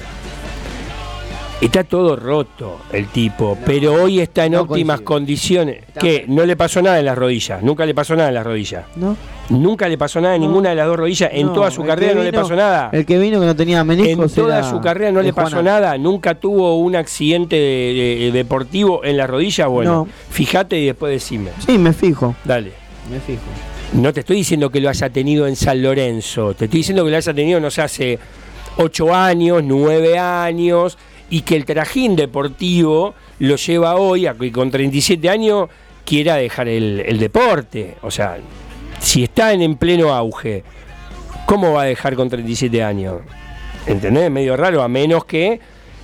está 1.61 1.82
todo 1.84 2.14
roto 2.16 2.78
el 2.92 3.09
tipo, 3.09 3.59
pero 3.66 3.94
hoy 3.94 4.20
está 4.20 4.46
en 4.46 4.52
no 4.52 4.61
óptimas 4.62 5.00
coincido. 5.00 5.04
condiciones, 5.04 5.84
que 5.98 6.18
bien. 6.24 6.34
no 6.36 6.46
le 6.46 6.56
pasó 6.56 6.80
nada 6.82 6.98
en 7.00 7.04
las 7.04 7.18
rodillas, 7.18 7.62
nunca 7.62 7.84
le 7.84 7.94
pasó 7.94 8.14
nada 8.14 8.28
en 8.28 8.34
las 8.36 8.44
rodillas, 8.44 8.84
¿No? 8.96 9.16
nunca 9.50 9.88
le 9.88 9.98
pasó 9.98 10.20
nada 10.20 10.36
en 10.36 10.42
No. 10.42 10.46
ninguna 10.48 10.70
de 10.70 10.76
las 10.76 10.86
dos 10.86 10.96
rodillas, 10.96 11.30
en 11.32 11.52
toda 11.52 11.70
su 11.70 11.82
carrera 11.84 12.14
no 12.14 12.22
le 12.22 12.32
pasó 12.32 12.54
nada. 12.54 12.90
El 12.92 13.04
que 13.04 13.18
vino 13.18 13.40
que 13.40 13.46
no 13.46 13.56
tenía 13.56 13.82
meniscos 13.82 14.36
En 14.36 14.44
toda 14.44 14.62
su 14.70 14.80
carrera 14.80 15.11
no 15.11 15.20
le 15.22 15.32
pasó 15.32 15.62
nada, 15.62 15.98
nunca 15.98 16.34
tuvo 16.36 16.78
un 16.78 16.94
accidente 16.94 17.56
de- 17.56 18.18
de- 18.20 18.32
deportivo 18.32 19.04
en 19.04 19.16
la 19.16 19.26
rodilla. 19.26 19.66
Bueno, 19.66 19.92
No. 20.06 20.09
fíjate 20.30 20.78
y 20.78 20.86
después 20.86 21.12
decime. 21.12 21.50
Sí, 21.66 21.76
me 21.78 21.92
fijo, 21.92 22.36
Dale. 22.44 22.72
me 23.11 23.18
fijo. 23.20 23.42
No 23.94 24.12
te 24.12 24.20
estoy 24.20 24.36
diciendo 24.36 24.70
que 24.70 24.80
lo 24.80 24.90
haya 24.90 25.09
tenido 25.11 25.46
en 25.46 25.56
San 25.56 25.82
Lorenzo, 25.82 26.54
te 26.54 26.66
estoy 26.66 26.80
diciendo 26.80 27.04
que 27.04 27.11
lo 27.11 27.16
haya 27.16 27.32
tenido, 27.34 27.59
no 27.59 27.70
sé, 27.70 27.80
hace 27.82 28.18
8 28.76 29.14
años, 29.14 29.62
9 29.64 30.18
años, 30.18 30.98
y 31.31 31.43
que 31.43 31.57
el 31.57 31.64
trajín 31.64 32.16
deportivo 32.16 33.14
lo 33.39 33.57
lleva 33.57 33.97
hoy 33.97 34.26
a 34.26 34.35
que 34.35 34.51
con 34.51 34.70
37 34.70 35.29
años 35.29 35.68
quiera 36.05 36.37
dejar 36.37 36.68
el, 36.68 37.18
deporte. 37.18 37.97
O 38.03 38.11
sea, 38.11 38.39
si 39.01 39.24
está 39.24 39.53
en, 39.53 39.62
en 39.62 39.76
pleno 39.76 40.14
auge, 40.14 40.64
¿cómo 41.47 41.72
va 41.72 41.83
a 41.83 41.87
dejar 41.87 42.14
con 42.16 42.29
37 42.29 42.83
años? 42.83 43.20
¿Entendés? 43.87 44.31
Medio 44.31 44.57
raro, 44.57 44.83
a 44.83 44.89
menos 44.89 45.24
que 45.24 45.61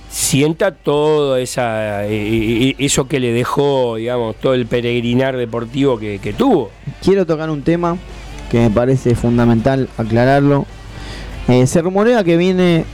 sienta 0.09 0.71
todo 0.71 1.37
esa, 1.37 2.05
eh, 2.05 2.69
eh, 2.69 2.75
eso 2.79 3.07
que 3.07 3.19
le 3.19 3.31
dejó, 3.33 3.95
digamos, 3.97 4.35
todo 4.37 4.53
el 4.53 4.65
peregrinar 4.65 5.35
deportivo 5.35 5.97
que, 5.99 6.19
que 6.19 6.33
tuvo. 6.33 6.71
Quiero 7.03 7.25
tocar 7.25 7.49
un 7.49 7.63
tema 7.63 7.97
que 8.49 8.59
me 8.59 8.69
parece 8.69 9.15
fundamental 9.15 9.89
aclararlo. 9.97 10.65
Eh, 11.47 11.67
se 11.67 11.81
rumorea 11.81 12.23
que 12.23 12.37
viene 12.37 12.85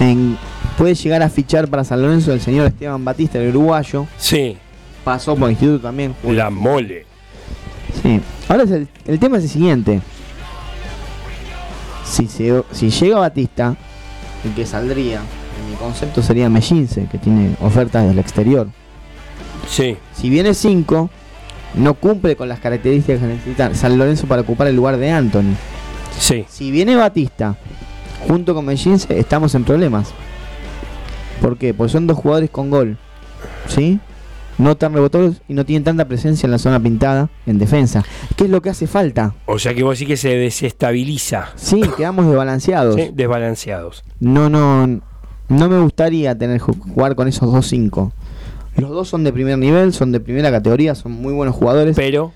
en, 0.00 0.36
puede 0.78 0.94
llegar 0.94 1.22
a 1.22 1.28
fichar 1.28 1.68
para 1.68 1.84
San 1.84 2.00
Lorenzo 2.02 2.32
el 2.32 2.40
señor 2.40 2.66
Esteban 2.66 3.04
Batista, 3.04 3.38
el 3.38 3.48
uruguayo. 3.50 4.06
Sí, 4.18 4.56
Pasó 5.04 5.34
por 5.34 5.44
el 5.48 5.52
instituto 5.52 5.80
también. 5.80 6.14
la 6.24 6.50
mole. 6.50 7.06
Sí. 8.02 8.20
Ahora 8.48 8.64
es 8.64 8.70
el, 8.70 8.88
el 9.06 9.18
tema 9.18 9.38
es 9.38 9.44
el 9.44 9.50
siguiente. 9.50 10.00
Si, 12.04 12.26
se- 12.26 12.62
si 12.72 12.90
llega 12.90 13.18
Batista, 13.18 13.76
el 14.44 14.54
que 14.54 14.66
saldría, 14.66 15.20
en 15.20 15.70
mi 15.70 15.76
concepto 15.76 16.22
sería 16.22 16.48
Mellince, 16.48 17.06
que 17.10 17.18
tiene 17.18 17.54
ofertas 17.60 18.06
del 18.06 18.18
exterior. 18.18 18.68
Sí, 19.68 19.96
Si 20.14 20.28
viene 20.30 20.52
5, 20.54 21.10
no 21.74 21.94
cumple 21.94 22.34
con 22.36 22.48
las 22.48 22.58
características 22.58 23.20
que 23.20 23.26
necesita 23.26 23.74
San 23.74 23.96
Lorenzo 23.96 24.26
para 24.26 24.42
ocupar 24.42 24.66
el 24.66 24.76
lugar 24.76 24.96
de 24.96 25.10
Anthony. 25.10 25.54
sí. 26.18 26.44
Si 26.48 26.70
viene 26.70 26.96
Batista 26.96 27.56
junto 28.26 28.54
con 28.54 28.64
Mellince, 28.66 29.18
estamos 29.18 29.54
en 29.54 29.64
problemas. 29.64 30.08
¿Por 31.40 31.56
qué? 31.56 31.74
Porque 31.74 31.92
son 31.92 32.06
dos 32.06 32.18
jugadores 32.18 32.50
con 32.50 32.70
gol. 32.70 32.96
¿Sí? 33.68 33.98
No 34.58 34.76
tan 34.76 34.92
rebotados 34.92 35.40
y 35.48 35.54
no 35.54 35.64
tienen 35.64 35.84
tanta 35.84 36.04
presencia 36.04 36.46
en 36.46 36.50
la 36.50 36.58
zona 36.58 36.78
pintada 36.80 37.30
en 37.46 37.58
defensa. 37.58 38.04
¿Qué 38.36 38.44
es 38.44 38.50
lo 38.50 38.60
que 38.60 38.68
hace 38.68 38.86
falta? 38.86 39.34
O 39.46 39.58
sea 39.58 39.72
que 39.74 39.82
vos 39.82 39.96
sí 39.98 40.04
que 40.06 40.18
se 40.18 40.36
desestabiliza. 40.36 41.48
Sí, 41.56 41.80
quedamos 41.96 42.26
desbalanceados. 42.26 42.96
¿sí? 42.96 43.10
Desbalanceados. 43.14 44.04
No, 44.18 44.50
no, 44.50 44.86
no 44.86 45.68
me 45.68 45.80
gustaría 45.80 46.36
tener 46.36 46.60
ju- 46.60 46.78
jugar 46.78 47.14
con 47.14 47.26
esos 47.28 47.50
dos 47.50 47.66
cinco. 47.68 48.12
Los 48.76 48.90
dos 48.90 49.08
son 49.08 49.24
de 49.24 49.32
primer 49.32 49.56
nivel, 49.58 49.94
son 49.94 50.12
de 50.12 50.20
primera 50.20 50.50
categoría, 50.50 50.94
son 50.94 51.12
muy 51.12 51.32
buenos 51.32 51.56
jugadores. 51.56 51.96
Pero, 51.96 52.32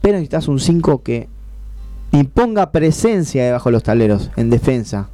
Pero 0.00 0.14
necesitas 0.14 0.48
un 0.48 0.58
5 0.58 1.02
que 1.02 1.28
imponga 2.12 2.72
presencia 2.72 3.44
debajo 3.44 3.68
de 3.68 3.72
los 3.74 3.82
tableros 3.82 4.30
en 4.36 4.48
defensa. 4.50 5.08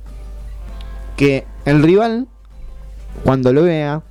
Que 1.16 1.44
el 1.64 1.82
rival, 1.82 2.28
cuando 3.24 3.52
lo 3.52 3.62
vea, 3.64 4.02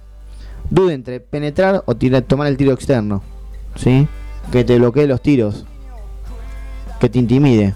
dude 0.70 0.94
entre 0.94 1.20
penetrar 1.20 1.84
o 1.86 1.96
tirar- 1.96 2.22
tomar 2.24 2.48
el 2.48 2.58
tiro 2.58 2.74
externo. 2.74 3.24
¿Sí? 3.76 4.08
Que 4.52 4.64
te 4.64 4.78
bloquee 4.78 5.08
los 5.08 5.22
tiros. 5.22 5.66
Que 7.00 7.10
te 7.10 7.20
intimide. 7.20 7.74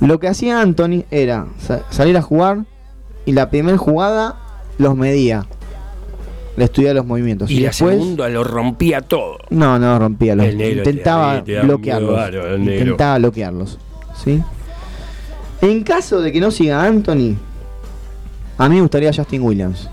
Lo 0.00 0.18
que 0.20 0.28
hacía 0.28 0.60
Anthony 0.60 1.04
era 1.10 1.46
sa- 1.58 1.82
salir 1.90 2.16
a 2.16 2.22
jugar 2.22 2.64
y 3.24 3.32
la 3.32 3.48
primera 3.50 3.78
jugada 3.78 4.36
los 4.78 4.94
medía. 4.96 5.46
Le 6.56 6.64
estudiaba 6.64 6.94
los 6.94 7.06
movimientos. 7.06 7.50
y 7.50 7.60
la 7.60 7.68
después, 7.68 7.96
segunda 7.98 8.28
lo 8.28 8.42
rompía 8.44 9.00
todo. 9.02 9.38
no, 9.50 9.78
no 9.78 9.98
rompía 9.98 10.34
los. 10.34 10.46
Te- 10.46 10.72
Intentaba 10.72 11.44
te 11.44 11.60
bloquearlos. 11.60 12.30
Intentaba 12.58 13.18
bloquearlos. 13.18 13.78
¿Sí? 14.24 14.42
En 15.60 15.82
caso 15.84 16.20
de 16.20 16.32
que 16.32 16.40
no 16.40 16.50
siga 16.50 16.82
Anthony, 16.84 17.36
a 18.58 18.68
mí 18.68 18.76
me 18.76 18.80
gustaría 18.82 19.12
Justin 19.12 19.42
Williams. 19.42 19.88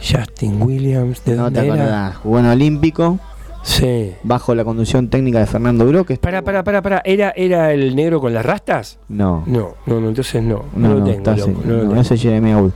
Justin 0.00 0.62
Williams, 0.62 1.22
¿de 1.24 1.36
No 1.36 1.50
te 1.52 1.66
dónde 1.66 1.82
era? 1.84 2.14
Jugó 2.22 2.38
en 2.38 2.46
Olímpico. 2.46 3.18
Sí. 3.62 4.14
bajo 4.22 4.54
la 4.54 4.64
conducción 4.64 5.10
técnica 5.10 5.38
de 5.38 5.44
Fernando 5.46 5.86
Bro, 5.86 6.06
que 6.06 6.16
Para, 6.16 6.40
para, 6.40 6.64
para, 6.64 6.80
para. 6.80 7.02
¿Era, 7.04 7.30
¿Era 7.36 7.74
el 7.74 7.94
negro 7.94 8.18
con 8.18 8.32
las 8.32 8.44
rastas? 8.44 8.98
No, 9.10 9.42
No, 9.46 9.74
no, 9.84 10.00
no, 10.00 10.08
entonces 10.08 10.42
no. 10.42 10.64
No, 10.74 10.88
no, 10.88 10.94
lo 11.00 11.04
tengo, 11.04 11.30
loco, 11.32 11.50
no 11.66 11.72
lo 11.74 11.76
No, 11.84 11.88
tengo. 11.90 12.00
ese 12.00 12.14
es 12.14 12.22
Jeremy 12.22 12.54
Gould. 12.54 12.72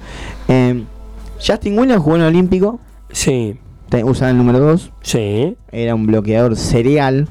Eh, 0.49 0.85
Justin 1.45 1.79
Williams 1.79 2.03
jugó 2.03 2.17
en 2.17 2.23
Olímpico, 2.23 2.81
Sí, 3.11 3.57
usaba 4.05 4.31
el 4.31 4.37
número 4.37 4.59
2, 4.61 4.93
sí. 5.01 5.57
era 5.73 5.95
un 5.95 6.07
bloqueador 6.07 6.55
serial. 6.57 7.29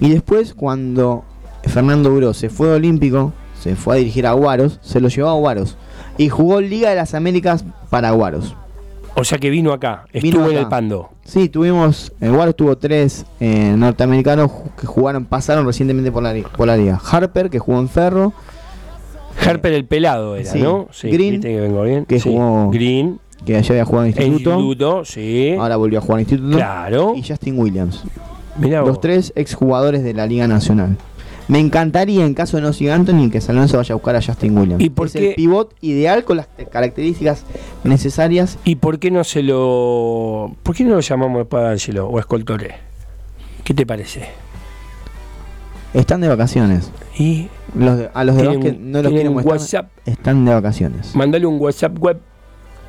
Y 0.00 0.10
después, 0.10 0.54
cuando 0.54 1.24
Fernando 1.64 2.14
Bro 2.14 2.34
se 2.34 2.50
fue 2.50 2.68
de 2.68 2.74
Olímpico, 2.74 3.32
se 3.60 3.74
fue 3.74 3.96
a 3.96 3.98
dirigir 3.98 4.28
a 4.28 4.32
Guaros, 4.32 4.78
se 4.82 5.00
lo 5.00 5.08
llevó 5.08 5.28
a 5.30 5.34
Guaros. 5.34 5.76
Y 6.18 6.28
jugó 6.28 6.60
Liga 6.60 6.90
de 6.90 6.96
las 6.96 7.14
Américas 7.14 7.64
para 7.90 8.10
Guaros. 8.12 8.56
O 9.16 9.22
sea 9.24 9.38
que 9.38 9.48
vino 9.50 9.72
acá, 9.72 10.06
Vino 10.12 10.26
estuvo 10.38 10.50
en 10.50 10.58
el 10.58 10.66
Pando. 10.68 11.10
Sí, 11.24 11.48
tuvimos, 11.48 12.12
el 12.20 12.32
Guaros 12.32 12.56
tuvo 12.56 12.76
tres 12.76 13.24
eh, 13.40 13.72
norteamericanos 13.76 14.50
que 14.78 14.86
jugaron, 14.86 15.24
pasaron 15.24 15.64
recientemente 15.66 16.10
por 16.10 16.22
la, 16.22 16.34
por 16.56 16.66
la 16.66 16.76
liga. 16.76 17.00
Harper, 17.10 17.48
que 17.48 17.58
jugó 17.60 17.78
en 17.78 17.88
Ferro, 17.88 18.32
Harper 19.44 19.72
el 19.72 19.84
pelado 19.84 20.36
era, 20.36 20.50
Sí. 20.50 20.60
¿no? 20.60 20.88
Green, 21.02 21.32
viste 21.34 21.48
que 21.48 21.60
vengo 21.60 21.82
bien. 21.82 22.04
que 22.06 22.18
Sí. 22.20 22.28
jugó- 22.30 22.70
Green, 22.70 23.20
que 23.44 23.56
allá 23.56 23.68
había 23.70 23.84
jugado 23.84 24.06
en 24.06 24.12
en 24.16 24.22
instituto, 24.32 24.50
instituto, 24.60 25.04
sí. 25.04 25.54
ahora 25.58 25.76
volvió 25.76 25.98
a 25.98 26.02
jugar 26.02 26.18
en 26.18 26.22
instituto. 26.22 26.56
Claro. 26.56 27.12
Y 27.16 27.22
Justin 27.22 27.58
Williams. 27.58 28.02
Mirá 28.58 28.80
vos. 28.80 28.88
Los 28.88 29.00
tres 29.00 29.32
exjugadores 29.36 30.02
de 30.02 30.14
la 30.14 30.26
Liga 30.26 30.46
Nacional. 30.48 30.96
Me 31.46 31.58
encantaría, 31.58 32.24
en 32.24 32.32
caso 32.34 32.56
de 32.56 32.62
no 32.62 32.72
siga 32.72 32.94
Anthony, 32.94 33.28
que 33.30 33.40
San 33.40 33.56
Lorenzo 33.56 33.76
vaya 33.76 33.92
a 33.92 33.96
buscar 33.96 34.16
a 34.16 34.22
Justin 34.22 34.56
Williams. 34.56 34.82
¿Y 34.82 34.88
por 34.90 35.08
es 35.08 35.12
qué? 35.12 35.28
el 35.30 35.34
pivot 35.34 35.74
ideal 35.82 36.24
con 36.24 36.38
las 36.38 36.48
te- 36.48 36.64
características 36.66 37.44
necesarias. 37.84 38.58
¿Y 38.64 38.76
por 38.76 38.98
qué 38.98 39.10
no 39.10 39.24
se 39.24 39.42
lo. 39.42 40.54
¿Por 40.62 40.74
qué 40.74 40.84
no 40.84 40.94
lo 40.94 41.00
llamamos 41.00 41.38
después 41.38 41.62
a 41.62 41.66
D'Angelo 41.68 42.06
o 42.08 42.16
a 42.16 42.20
Escoltore? 42.20 42.76
¿Qué 43.62 43.74
te 43.74 43.84
parece? 43.84 44.26
Están 45.92 46.20
de 46.22 46.28
vacaciones. 46.28 46.90
Y 47.18 47.48
Los 47.76 47.98
de- 47.98 48.10
a 48.14 48.24
los 48.24 48.36
de 48.36 48.42
Tienen- 48.42 48.60
básquet 48.60 48.78
no 48.80 49.02
los 49.02 49.12
un 49.12 49.34
mostrar. 49.34 49.46
WhatsApp. 49.58 49.90
Están 50.06 50.44
de 50.44 50.54
vacaciones. 50.54 51.14
mandale 51.14 51.46
un 51.46 51.60
WhatsApp 51.60 51.98
web. 51.98 52.20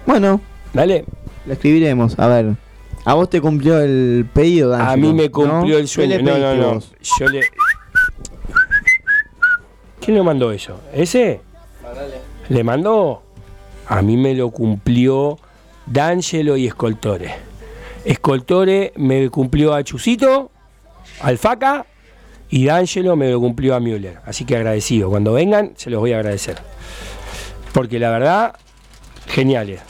Bueno, 0.05 0.39
Dale. 0.73 1.05
lo 1.45 1.53
escribiremos. 1.53 2.17
A 2.19 2.27
ver. 2.27 2.55
A 3.03 3.13
vos 3.13 3.29
te 3.29 3.39
cumplió 3.41 3.79
el 3.81 4.27
pedido, 4.33 4.73
A 4.73 4.77
D'Angelo, 4.77 5.07
mí 5.07 5.13
me 5.13 5.25
¿no? 5.25 5.31
cumplió 5.31 5.77
el 5.77 5.83
¿Qué 5.83 5.87
sueño. 5.87 6.21
No, 6.23 6.37
no, 6.37 6.55
no. 6.55 6.79
Yo 7.19 7.27
le. 7.27 7.41
¿Quién 10.05 10.17
le 10.17 10.23
mandó 10.23 10.51
eso? 10.51 10.79
¿Ese? 10.93 11.41
¿Le 12.49 12.63
mandó? 12.63 13.23
A 13.87 14.03
mí 14.03 14.17
me 14.17 14.35
lo 14.35 14.51
cumplió 14.51 15.39
D'Angelo 15.87 16.57
y 16.57 16.67
Escoltore. 16.67 17.33
Escoltore 18.05 18.93
me 18.97 19.31
cumplió 19.31 19.73
a 19.73 19.83
Chusito, 19.83 20.51
al 21.21 21.39
Faca, 21.39 21.87
y 22.51 22.65
D'Angelo 22.65 23.15
me 23.15 23.31
lo 23.31 23.39
cumplió 23.39 23.73
a 23.73 23.79
Müller. 23.79 24.19
Así 24.25 24.45
que 24.45 24.55
agradecido. 24.55 25.09
Cuando 25.09 25.33
vengan, 25.33 25.73
se 25.75 25.89
los 25.89 25.99
voy 25.99 26.13
a 26.13 26.17
agradecer. 26.17 26.57
Porque 27.73 27.97
la 27.97 28.11
verdad, 28.11 28.55
geniales. 29.25 29.81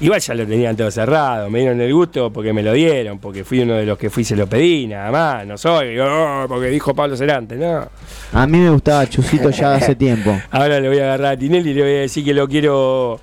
Igual 0.00 0.20
ya 0.20 0.34
lo 0.34 0.46
tenían 0.46 0.76
todo 0.76 0.90
cerrado, 0.92 1.50
me 1.50 1.58
dieron 1.58 1.80
el 1.80 1.92
gusto 1.92 2.32
porque 2.32 2.52
me 2.52 2.62
lo 2.62 2.72
dieron, 2.72 3.18
porque 3.18 3.42
fui 3.42 3.60
uno 3.60 3.74
de 3.74 3.84
los 3.84 3.98
que 3.98 4.10
fui 4.10 4.20
y 4.22 4.24
se 4.24 4.36
lo 4.36 4.46
pedí, 4.46 4.86
nada 4.86 5.10
más, 5.10 5.46
no 5.46 5.58
soy, 5.58 5.98
oh, 5.98 6.44
porque 6.46 6.68
dijo 6.68 6.94
Pablo 6.94 7.16
Cerante, 7.16 7.56
no. 7.56 7.88
A 8.32 8.46
mí 8.46 8.58
me 8.58 8.70
gustaba 8.70 9.08
Chusito 9.08 9.50
ya 9.50 9.74
hace 9.74 9.94
tiempo. 9.96 10.40
Ahora 10.52 10.78
le 10.78 10.88
voy 10.88 10.98
a 10.98 11.04
agarrar 11.04 11.32
a 11.32 11.36
Tinelli 11.36 11.70
y 11.70 11.74
le 11.74 11.82
voy 11.82 11.90
a 11.90 12.00
decir 12.00 12.24
que 12.24 12.32
lo 12.32 12.46
quiero. 12.46 13.20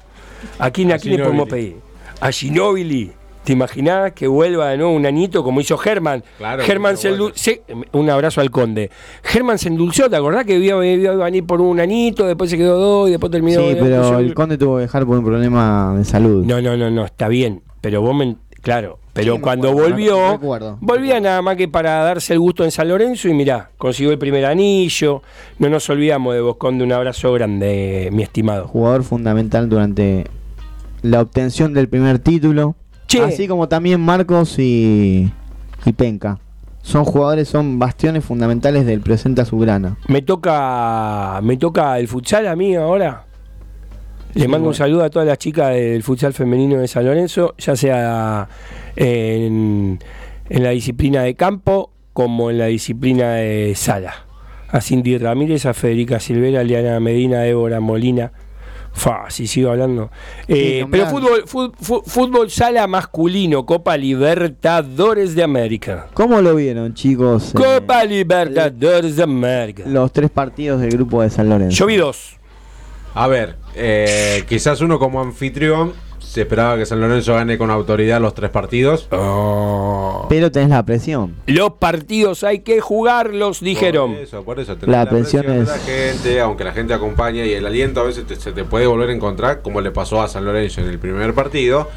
¿A 0.59 0.69
quién, 0.69 0.91
a 0.91 0.95
A 0.95 0.99
quién 0.99 1.15
le 1.15 1.23
podemos 1.23 1.47
pedir? 1.47 1.77
A 2.19 2.31
Ginóbili. 2.31 3.11
¿Te 3.45 3.53
imaginás 3.53 4.11
que 4.13 4.27
vuelva 4.27 4.69
de 4.69 4.77
nuevo 4.77 4.91
un 4.93 5.05
anito 5.05 5.43
como 5.43 5.61
hizo 5.61 5.77
Germán? 5.77 6.23
Claro, 6.37 6.63
Germán 6.63 6.97
se 6.97 7.09
bueno. 7.11 7.29
se- 7.35 7.61
Un 7.93 8.09
abrazo 8.09 8.41
al 8.41 8.49
conde. 8.51 8.89
Germán 9.23 9.57
se 9.59 9.69
endulzó, 9.69 10.09
¿te 10.09 10.15
acordás 10.15 10.45
que 10.45 10.57
vio, 10.57 10.79
vio 10.79 10.93
iba 10.95 11.11
a 11.13 11.15
venir 11.25 11.45
por 11.45 11.61
un 11.61 11.79
anito, 11.79 12.25
después 12.25 12.49
se 12.49 12.57
quedó 12.57 12.77
dos 12.77 13.07
y 13.07 13.11
después 13.11 13.31
terminó. 13.31 13.61
Sí, 13.61 13.67
después 13.67 13.89
pero 13.91 14.11
yo- 14.11 14.19
el 14.19 14.33
conde 14.33 14.57
tuvo 14.57 14.75
que 14.77 14.81
dejar 14.81 15.05
por 15.05 15.17
un 15.19 15.23
problema 15.25 15.93
de 15.95 16.03
salud. 16.03 16.43
No, 16.43 16.59
no, 16.61 16.75
no, 16.75 16.89
no, 16.89 17.05
está 17.05 17.27
bien. 17.27 17.61
Pero 17.81 18.01
vos 18.01 18.15
me. 18.15 18.35
Claro, 18.61 18.97
pero 19.13 19.33
Sí, 19.33 19.37
me 19.37 19.41
cuando 19.43 19.69
acuerdo, 19.69 19.89
volvió, 19.91 20.31
recuerdo. 20.31 20.77
volvía 20.81 21.19
nada 21.19 21.39
más 21.43 21.55
que 21.55 21.67
para 21.67 22.03
darse 22.03 22.33
el 22.33 22.39
gusto 22.39 22.63
en 22.63 22.71
San 22.71 22.87
Lorenzo 22.89 23.27
y 23.29 23.33
mirá, 23.35 23.69
consiguió 23.77 24.11
el 24.11 24.17
primer 24.17 24.43
anillo. 24.43 25.21
No 25.59 25.69
nos 25.69 25.87
olvidamos 25.91 26.33
de 26.33 26.41
vos, 26.41 26.55
Conde, 26.57 26.83
un 26.83 26.91
abrazo 26.91 27.31
grande, 27.33 28.09
mi 28.11 28.23
estimado. 28.23 28.67
Jugador 28.67 29.03
fundamental 29.03 29.69
durante 29.69 30.25
la 31.03 31.21
obtención 31.21 31.75
del 31.75 31.87
primer 31.89 32.17
título. 32.17 32.75
Che. 33.07 33.21
Así 33.21 33.47
como 33.47 33.67
también 33.67 34.01
Marcos 34.01 34.57
y, 34.59 35.31
y 35.85 35.93
Penca. 35.93 36.39
Son 36.81 37.03
jugadores, 37.03 37.47
son 37.47 37.79
bastiones 37.79 38.23
fundamentales 38.23 38.85
del 38.85 39.01
presente 39.01 39.41
azulgrana. 39.41 39.97
Me 40.07 40.21
toca, 40.21 41.39
me 41.41 41.57
toca 41.57 41.97
el 41.97 42.07
futsal 42.07 42.47
a 42.47 42.55
mí 42.55 42.75
ahora. 42.75 43.25
Le 44.35 44.47
mando 44.47 44.67
un 44.67 44.75
saludo 44.75 45.03
a 45.03 45.09
todas 45.09 45.27
las 45.27 45.37
chicas 45.37 45.73
del 45.73 46.03
futsal 46.03 46.33
femenino 46.33 46.77
de 46.77 46.87
San 46.87 47.05
Lorenzo, 47.05 47.55
ya 47.57 47.75
sea 47.75 48.49
en, 48.95 49.97
en 50.49 50.63
la 50.63 50.71
disciplina 50.71 51.23
de 51.23 51.35
campo 51.35 51.91
como 52.13 52.51
en 52.51 52.57
la 52.57 52.65
disciplina 52.65 53.35
de 53.35 53.73
sala. 53.75 54.13
A 54.67 54.81
Cindy 54.81 55.17
Ramírez, 55.17 55.65
a 55.65 55.73
Federica 55.73 56.19
Silvera, 56.19 56.59
a 56.59 56.63
Liana 56.63 56.99
Medina, 56.99 57.39
a 57.39 57.41
Débora 57.43 57.79
Molina. 57.79 58.33
Fa, 58.97 59.29
si 59.29 59.45
sigo 59.45 59.71
hablando. 59.71 60.09
Eh, 60.47 60.79
Sí, 60.83 60.87
pero 60.89 61.07
fútbol 62.05 62.49
sala 62.49 62.87
masculino, 62.87 63.65
Copa 63.65 63.97
Libertadores 63.97 65.35
de 65.35 65.43
América. 65.43 66.07
¿Cómo 66.13 66.41
lo 66.41 66.55
vieron, 66.55 66.93
chicos? 66.93 67.49
eh, 67.53 67.57
Copa 67.57 68.05
Libertadores 68.05 69.17
de 69.17 69.23
América. 69.23 69.83
los 69.85 70.11
tres 70.13 70.29
partidos 70.31 70.79
del 70.79 70.91
grupo 70.91 71.21
de 71.21 71.29
San 71.29 71.49
Lorenzo. 71.49 71.75
Yo 71.75 71.85
vi 71.87 71.97
dos. 71.97 72.37
A 73.13 73.27
ver, 73.27 73.57
eh, 73.75 74.43
quizás 74.47 74.79
uno 74.81 74.97
como 74.97 75.21
anfitrión 75.21 75.91
se 76.35 76.41
esperaba 76.41 76.77
que 76.77 76.85
San 76.85 76.99
Lorenzo 76.99 77.33
gane 77.33 77.57
con 77.57 77.71
autoridad 77.71 78.19
los 78.19 78.33
tres 78.33 78.49
partidos. 78.49 79.07
Pero 80.29 80.51
tenés 80.51 80.69
la 80.69 80.83
presión. 80.83 81.33
Los 81.47 81.71
partidos 81.79 82.43
hay 82.43 82.59
que 82.59 82.81
jugarlos, 82.81 83.61
dijeron. 83.61 84.13
Por 84.15 84.21
eso, 84.21 84.43
por 84.43 84.59
eso. 84.59 84.75
tenés 84.75 84.93
La 84.95 85.09
presión 85.09 85.49
es- 85.49 85.67
la 85.69 85.77
gente, 85.77 86.41
aunque 86.41 86.65
la 86.65 86.73
gente 86.73 86.93
acompaña 86.93 87.45
y 87.45 87.53
el 87.53 87.65
aliento 87.65 88.01
a 88.01 88.03
veces 88.03 88.25
te- 88.27 88.35
se 88.35 88.51
te 88.51 88.65
puede 88.65 88.85
volver 88.85 89.09
a 89.11 89.13
encontrar, 89.13 89.61
como 89.61 89.79
le 89.79 89.91
pasó 89.91 90.21
a 90.21 90.27
San 90.27 90.43
Lorenzo 90.43 90.81
en 90.81 90.89
el 90.89 90.99
primer 90.99 91.33
partido. 91.33 91.87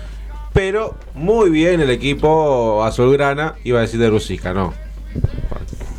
Pero 0.52 0.94
muy 1.14 1.50
bien 1.50 1.80
el 1.80 1.90
equipo 1.90 2.84
azulgrana, 2.84 3.54
iba 3.64 3.78
a 3.78 3.82
decir 3.82 3.98
de 3.98 4.08
Rusica, 4.08 4.54
¿no? 4.54 4.72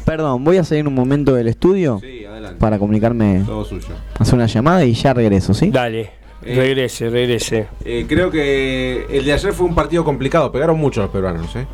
Perdón, 0.06 0.44
voy 0.46 0.58
a 0.58 0.64
salir 0.64 0.88
un 0.88 0.96
momento 0.96 1.34
del 1.36 1.48
estudio 1.50 2.00
Sí, 2.02 2.26
adelante. 2.26 2.58
para 2.60 2.80
comunicarme, 2.80 3.44
Todo 3.46 3.64
suyo. 3.66 3.90
hacer 4.18 4.34
una 4.36 4.48
llamada 4.48 4.84
y 4.86 4.94
ya 4.94 5.14
regreso, 5.14 5.54
¿sí? 5.54 5.70
Dale, 5.72 6.12
Eh. 6.46 6.56
regrese, 6.56 7.10
regrese. 7.10 7.68
Eh, 7.84 8.06
creo 8.08 8.32
que 8.32 9.06
el 9.10 9.26
de 9.26 9.34
ayer 9.34 9.52
fue 9.54 9.66
un 9.68 9.76
partido 9.76 10.04
complicado, 10.04 10.52
pegaron 10.52 10.78
mucho 10.80 11.02
los 11.02 11.10
peruanos, 11.10 11.56
¿eh? 11.56 11.68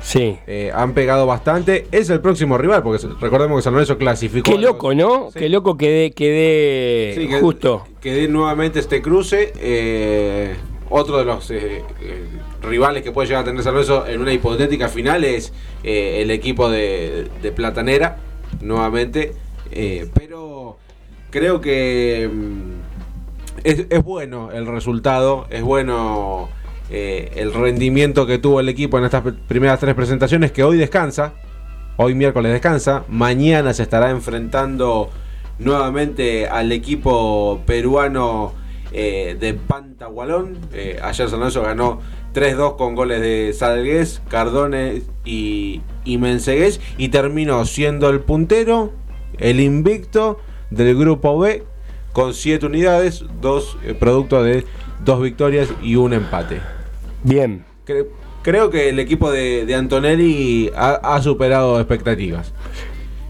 Sí. 0.00 0.38
Eh, 0.46 0.70
han 0.74 0.94
pegado 0.94 1.26
bastante. 1.26 1.86
Es 1.92 2.08
el 2.08 2.20
próximo 2.20 2.56
rival, 2.56 2.82
porque 2.82 3.06
recordemos 3.20 3.58
que 3.58 3.62
San 3.62 3.72
Lorenzo 3.74 3.98
clasificó. 3.98 4.50
Qué 4.50 4.56
loco, 4.58 4.94
¿no? 4.94 5.30
Sí. 5.32 5.40
Qué 5.40 5.48
loco 5.48 5.76
quedé, 5.76 6.12
quedé 6.12 7.14
Sí, 7.16 7.26
que- 7.28 7.40
justo. 7.40 7.84
Que 8.00 8.12
dé 8.14 8.28
nuevamente 8.28 8.78
este 8.78 9.02
cruce. 9.02 9.52
eh, 9.60 10.54
otro 10.90 11.18
de 11.18 11.24
los 11.26 11.50
eh, 11.50 11.82
rivales 12.62 13.02
que 13.02 13.12
puede 13.12 13.28
llegar 13.28 13.42
a 13.42 13.44
tener 13.44 13.62
San 13.62 13.74
Lorenzo 13.74 14.06
en 14.06 14.22
una 14.22 14.32
hipotética 14.32 14.88
final 14.88 15.22
es 15.24 15.52
el 15.82 16.30
equipo 16.30 16.70
de, 16.70 17.26
de 17.42 17.52
Platanera, 17.52 18.16
nuevamente. 18.62 19.32
pero 20.14 20.78
creo 21.30 21.60
que 21.60 22.30
mm, 22.32 22.87
es, 23.64 23.86
bueno 24.04 24.50
el 24.52 24.66
resultado, 24.66 25.46
es 25.50 25.62
bueno 25.62 26.48
eh, 26.90 27.30
el 27.36 27.52
rendimiento 27.52 28.26
que 28.26 28.38
tuvo 28.38 28.60
el 28.60 28.68
equipo 28.68 28.98
en 28.98 29.04
estas 29.04 29.24
pr- 29.24 29.36
primeras 29.46 29.80
tres 29.80 29.94
presentaciones, 29.94 30.52
que 30.52 30.64
hoy 30.64 30.76
descansa. 30.76 31.34
Hoy 31.96 32.14
miércoles 32.14 32.52
descansa. 32.52 33.04
Mañana 33.08 33.74
se 33.74 33.82
estará 33.82 34.10
enfrentando 34.10 35.10
nuevamente 35.58 36.46
al 36.46 36.70
equipo 36.72 37.60
peruano 37.66 38.52
eh, 38.92 39.36
de 39.38 39.54
Pantagualón. 39.54 40.58
Eh, 40.72 40.98
ayer 41.02 41.28
San 41.28 41.40
Lorenzo 41.40 41.62
ganó 41.62 42.00
3-2 42.34 42.76
con 42.76 42.94
goles 42.94 43.20
de 43.20 43.52
Salgués, 43.52 44.22
Cardones 44.28 45.02
y, 45.24 45.80
y. 46.04 46.18
Y 46.98 47.08
terminó 47.08 47.64
siendo 47.64 48.08
el 48.10 48.20
puntero, 48.20 48.92
el 49.38 49.58
invicto 49.60 50.38
del 50.70 50.96
grupo 50.96 51.38
B 51.38 51.64
con 52.12 52.34
7 52.34 52.66
unidades, 52.66 53.24
dos 53.40 53.76
eh, 53.84 53.94
producto 53.94 54.42
de 54.42 54.64
dos 55.04 55.20
victorias 55.22 55.68
y 55.82 55.96
un 55.96 56.12
empate. 56.12 56.60
Bien. 57.22 57.64
Cre- 57.86 58.06
creo 58.42 58.70
que 58.70 58.88
el 58.88 58.98
equipo 58.98 59.30
de, 59.30 59.64
de 59.66 59.74
Antonelli 59.74 60.70
ha, 60.76 60.94
ha 61.14 61.22
superado 61.22 61.78
expectativas. 61.78 62.52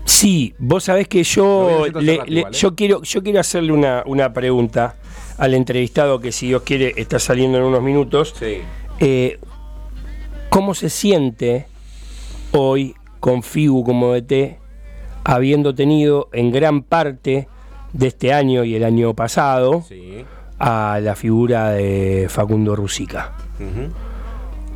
Sí, 0.05 0.55
vos 0.59 0.85
sabés 0.85 1.07
que 1.07 1.23
yo 1.23 1.87
le- 1.95 2.03
le- 2.03 2.15
igual, 2.15 2.55
¿eh? 2.55 2.57
yo 2.57 2.75
quiero 2.75 3.03
yo 3.03 3.23
quiero 3.23 3.41
hacerle 3.41 3.73
una, 3.73 4.03
una 4.07 4.33
pregunta 4.33 4.97
al 5.37 5.53
entrevistado 5.55 6.19
que 6.21 6.33
si 6.33 6.49
Dios 6.49 6.63
quiere 6.63 6.95
está 6.97 7.19
saliendo 7.19 7.59
en 7.59 7.65
unos 7.65 7.83
minutos. 7.83 8.35
Sí. 8.39 8.59
Eh, 9.01 9.39
¿Cómo 10.49 10.75
se 10.75 10.89
siente 10.89 11.67
hoy 12.53 12.95
con 13.21 13.43
Figu 13.43 13.85
como 13.85 14.13
DT, 14.15 14.57
habiendo 15.25 15.75
tenido 15.75 16.29
en 16.33 16.51
gran 16.53 16.83
parte 16.83 17.49
de 17.93 18.07
este 18.09 18.33
año 18.33 18.65
y 18.65 18.75
el 18.75 18.85
año 18.85 19.15
pasado 19.15 19.83
Sí. 19.89 20.25
a 20.59 21.01
la 21.03 21.15
figura 21.15 21.71
de 21.71 22.27
Facundo 22.29 22.77
Rusica. 22.77 23.33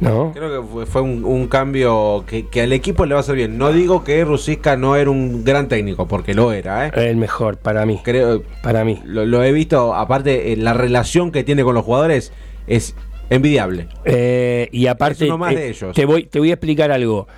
¿No? 0.01 0.33
Creo 0.35 0.79
que 0.81 0.87
fue, 0.87 1.01
un, 1.01 1.25
un 1.25 1.47
cambio 1.47 2.25
que, 2.27 2.49
que 2.49 2.63
al 2.63 2.73
equipo 2.73 3.07
le 3.07 3.15
va 3.15 3.21
a 3.21 3.23
hacer 3.23 3.37
bien. 3.37 3.57
No 3.57 3.73
digo 3.73 4.03
que 4.03 4.25
Rusiska 4.25 4.77
no 4.77 4.97
era 4.97 5.09
un 5.11 5.45
gran 5.45 5.69
técnico, 5.69 6.09
porque 6.09 6.35
lo 6.35 6.53
era, 6.53 6.89
¿eh? 6.89 6.93
El 6.97 7.17
mejor 7.17 7.57
para 7.59 7.87
mí. 7.87 8.01
Creo, 8.03 8.43
Para 8.65 8.85
mí. 8.85 9.01
lo, 9.05 9.25
lo 9.27 9.45
he 9.45 9.53
visto, 9.53 9.95
aparte, 9.95 10.53
eh, 10.53 10.57
la 10.57 10.73
relación 10.75 11.31
que 11.31 11.45
tiene 11.45 11.63
con 11.63 11.75
los 11.77 11.85
jugadores 11.85 12.33
es 12.67 12.97
envidiable. 13.31 13.87
Eh, 14.05 14.69
y 14.73 14.89
aparte, 14.89 15.25
Es 15.25 15.31
uno 15.31 15.39
más 15.39 15.53
eh, 15.53 15.57
de 15.57 15.69
ellos. 15.69 15.95
Te, 15.95 16.05
voy, 16.05 16.25
te 16.25 16.41
voy 16.41 16.51
a 16.51 16.55
explicar 16.55 16.91
algo. 16.91 17.29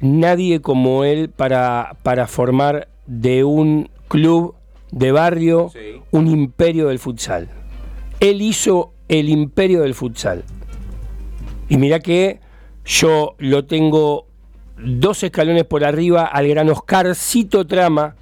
Nadie 0.00 0.60
como 0.60 1.04
él 1.04 1.30
para, 1.30 1.96
para 2.02 2.26
formar 2.26 2.88
de 3.06 3.42
un 3.44 3.88
club 4.08 4.54
de 4.94 5.10
barrio 5.10 5.70
Sí. 5.72 6.00
un 6.12 6.28
imperio 6.28 6.86
del 6.88 7.00
futsal. 7.00 7.48
Él 8.20 8.40
hizo 8.40 8.92
el 9.08 9.28
imperio 9.28 9.82
del 9.82 9.94
futsal. 9.94 10.44
Y 11.68 11.76
mira 11.78 11.98
que 11.98 12.38
yo 12.84 13.34
lo 13.38 13.64
tengo 13.64 14.26
dos 14.78 15.22
escalones 15.24 15.64
por 15.64 15.84
arriba 15.84 16.24
al 16.24 16.46
gran 16.48 16.68
Oscarcito 16.70 17.66
Trama, 17.66 18.14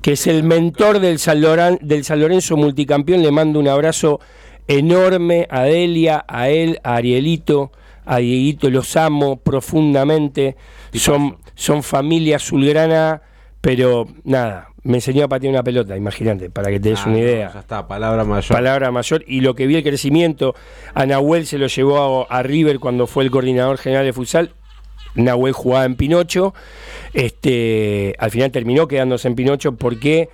que 0.00 0.12
es 0.12 0.26
el 0.26 0.42
mentor 0.44 0.98
del 1.00 1.18
San, 1.18 1.40
Loran- 1.42 1.78
del 1.80 2.04
San 2.04 2.20
Lorenzo 2.20 2.56
multicampeón. 2.56 3.22
Le 3.22 3.30
mando 3.30 3.58
un 3.60 3.68
abrazo 3.68 4.20
enorme 4.66 5.46
a 5.50 5.62
Delia, 5.62 6.24
a 6.26 6.48
él, 6.48 6.78
a 6.84 6.96
Arielito, 6.96 7.70
a 8.06 8.16
Dieguito, 8.18 8.70
los 8.70 8.96
amo 8.96 9.36
profundamente. 9.36 10.56
Son, 10.94 11.36
son 11.54 11.82
familia 11.82 12.36
azulgrana, 12.36 13.20
pero 13.60 14.06
nada, 14.24 14.68
me 14.84 14.98
enseñó 14.98 15.24
a 15.24 15.28
patear 15.28 15.50
una 15.52 15.62
pelota, 15.62 15.96
imagínate, 15.96 16.50
para 16.50 16.68
que 16.70 16.78
te 16.78 16.90
des 16.90 17.00
Ah, 17.00 17.04
una 17.08 17.16
no, 17.16 17.18
idea 17.24 17.50
ya 17.52 17.60
está, 17.60 17.88
palabra 17.88 18.24
mayor. 18.24 18.54
palabra 18.56 18.90
mayor 18.90 19.24
y 19.26 19.40
lo 19.40 19.54
que 19.54 19.66
vi 19.66 19.76
el 19.76 19.82
crecimiento 19.82 20.54
a 20.94 21.06
Nahuel 21.06 21.46
se 21.46 21.58
lo 21.58 21.66
llevó 21.66 22.26
a, 22.30 22.38
a 22.38 22.42
River 22.42 22.78
cuando 22.78 23.06
fue 23.06 23.24
el 23.24 23.30
coordinador 23.30 23.78
general 23.78 24.04
de 24.04 24.12
futsal 24.12 24.52
Nahuel 25.14 25.52
jugaba 25.52 25.84
en 25.86 25.96
Pinocho 25.96 26.52
este 27.14 28.14
al 28.18 28.30
final 28.30 28.50
terminó 28.50 28.86
quedándose 28.88 29.28
en 29.28 29.34
Pinocho 29.36 29.72
porque 29.76 30.28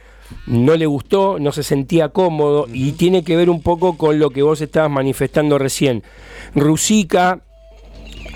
no 0.47 0.77
le 0.77 0.87
gustó, 0.87 1.39
no 1.41 1.51
se 1.53 1.63
sentía 1.63 2.09
cómodo 2.11 2.67
y 2.73 2.93
tiene 2.93 3.25
que 3.25 3.37
ver 3.37 3.51
un 3.51 3.63
poco 3.63 3.97
con 3.99 4.19
lo 4.19 4.31
que 4.31 4.43
vos 4.43 4.61
estabas 4.61 4.89
manifestando 4.91 5.59
recién. 5.59 6.05
Rusica 6.55 7.41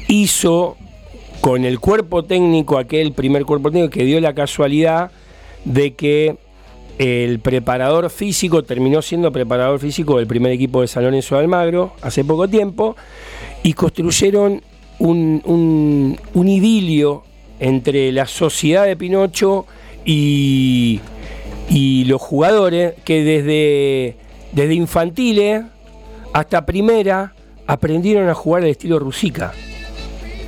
hizo 0.09 0.77
con 1.41 1.65
el 1.65 1.79
cuerpo 1.79 2.25
técnico, 2.25 2.79
aquel 2.79 3.13
primer 3.13 3.45
cuerpo 3.45 3.71
técnico 3.71 3.91
que 3.91 4.05
dio 4.05 4.21
la 4.21 4.35
casualidad 4.35 5.13
de 5.65 5.95
que 5.95 6.37
el 6.99 7.41
preparador 7.41 8.09
físico 8.11 8.63
terminó 8.63 9.03
siendo 9.03 9.33
preparador 9.33 9.81
físico 9.81 10.19
del 10.19 10.27
primer 10.27 10.53
equipo 10.53 10.81
de 10.81 10.87
San 10.89 11.03
Lorenzo 11.05 11.35
de 11.35 11.41
Almagro 11.43 11.93
hace 12.03 12.25
poco 12.25 12.47
tiempo 12.49 12.95
y 13.63 13.73
construyeron 13.73 14.63
un, 14.99 15.43
un- 16.35 16.49
idilio 16.49 17.25
entre 17.59 18.13
la 18.13 18.27
sociedad 18.27 18.85
de 18.87 18.97
Pinocho 18.97 19.67
y, 20.05 21.01
y 21.69 22.05
los 22.05 22.21
jugadores 22.21 22.95
que 23.05 23.25
desde, 23.25 24.17
desde 24.53 24.75
infantiles 24.75 25.65
hasta 26.33 26.65
primera 26.67 27.33
aprendieron 27.67 28.29
a 28.29 28.35
jugar 28.35 28.63
al 28.63 28.69
estilo 28.69 28.99
Rusica. 28.99 29.53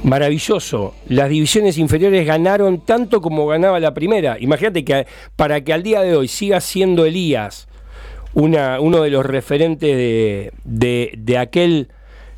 Maravilloso. 0.07 0.95
Las 1.09 1.29
divisiones 1.29 1.79
inferiores 1.79 2.25
ganaron 2.25 2.85
tanto 2.85 3.21
como 3.21 3.45
ganaba 3.49 3.81
la 3.81 3.93
primera. 3.93 4.37
Imagínate 4.39 4.85
que 4.85 5.05
para 5.35 5.63
que 5.63 5.73
al 5.73 5.83
día 5.83 6.01
de 6.03 6.15
hoy 6.15 6.29
siga 6.29 6.61
siendo 6.61 7.05
Elías 7.05 7.67
una, 8.33 8.79
uno 8.79 9.03
de 9.03 9.11
los 9.11 9.27
referentes 9.27 9.97
de, 9.97 10.53
de- 11.17 11.39
aquel 11.39 11.89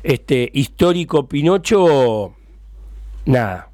este, 0.01 0.49
histórico 0.51 1.27
Pinocho, 1.27 2.33
nada. 3.25 3.69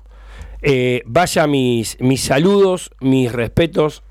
Eh, 0.62 1.02
vaya 1.06 1.48
mis, 1.48 1.96
mis 2.02 2.20
saludos, 2.20 2.92
mis 3.00 3.32
respetos, 3.32 4.04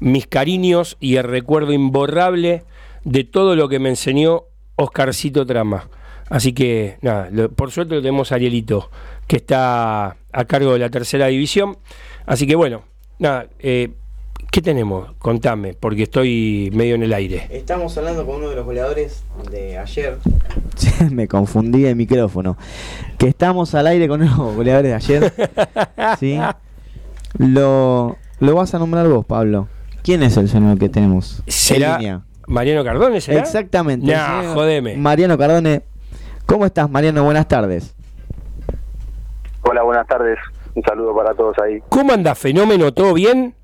mis 0.00 0.26
cariños 0.26 0.98
y 1.00 1.16
el 1.16 1.24
recuerdo 1.24 1.72
imborrable 1.72 2.64
de 3.04 3.24
todo 3.24 3.56
lo 3.56 3.70
que 3.70 3.78
me 3.78 3.88
enseñó 3.88 4.42
Oscarcito 4.76 5.46
Trama. 5.46 5.88
Así 6.28 6.52
que, 6.52 6.98
nada, 7.00 7.28
por 7.48 7.72
suerte 7.72 7.94
lo 7.96 8.02
tenemos 8.02 8.30
a 8.30 8.36
Arielito, 8.36 8.88
que 9.30 9.36
está 9.36 10.16
a 10.32 10.44
cargo 10.44 10.72
de 10.72 10.80
la 10.80 10.90
tercera 10.90 11.28
división. 11.28 11.78
Así 12.26 12.48
que, 12.48 12.56
bueno, 12.56 12.82
nada, 13.20 13.46
eh, 13.60 13.92
¿qué 14.50 14.60
tenemos? 14.60 15.12
Contame, 15.20 15.74
porque 15.74 16.02
estoy 16.02 16.68
medio 16.74 16.96
en 16.96 17.04
el 17.04 17.12
aire. 17.12 17.46
Estamos 17.50 17.96
hablando 17.96 18.26
con 18.26 18.38
uno 18.38 18.48
de 18.48 18.56
los 18.56 18.64
goleadores 18.64 19.22
de 19.48 19.78
ayer. 19.78 20.18
Me 21.12 21.28
confundí 21.28 21.82
de 21.82 21.94
micrófono. 21.94 22.58
Que 23.18 23.28
estamos 23.28 23.72
al 23.76 23.86
aire 23.86 24.08
con 24.08 24.18
los 24.18 24.36
goleadores 24.36 24.90
de 24.90 24.94
ayer. 24.96 25.32
¿Sí? 26.18 26.36
Lo, 27.38 28.16
lo 28.40 28.54
vas 28.56 28.74
a 28.74 28.80
nombrar 28.80 29.06
vos, 29.06 29.24
Pablo. 29.24 29.68
¿Quién 30.02 30.24
es 30.24 30.36
el 30.38 30.48
señor 30.48 30.76
que 30.76 30.88
tenemos? 30.88 31.44
en 31.46 31.52
¿Será? 31.52 32.24
Mariano 32.48 32.82
Cardone? 32.82 33.20
¿será? 33.20 33.38
Exactamente. 33.38 34.06
el 34.06 34.12
Nah, 34.12 34.54
jodeme. 34.54 34.96
Mariano 34.96 35.38
Cardone. 35.38 35.82
¿Cómo 36.46 36.66
estás, 36.66 36.90
Mariano? 36.90 37.22
Buenas 37.22 37.46
tardes. 37.46 37.94
Hola, 39.62 39.82
buenas 39.82 40.06
tardes. 40.06 40.38
Un 40.74 40.82
saludo 40.82 41.14
para 41.14 41.34
todos 41.34 41.58
ahí. 41.58 41.80
¿Cómo 41.88 42.12
anda, 42.12 42.34
fenómeno? 42.34 42.92
¿Todo 42.92 43.14
bien? 43.14 43.54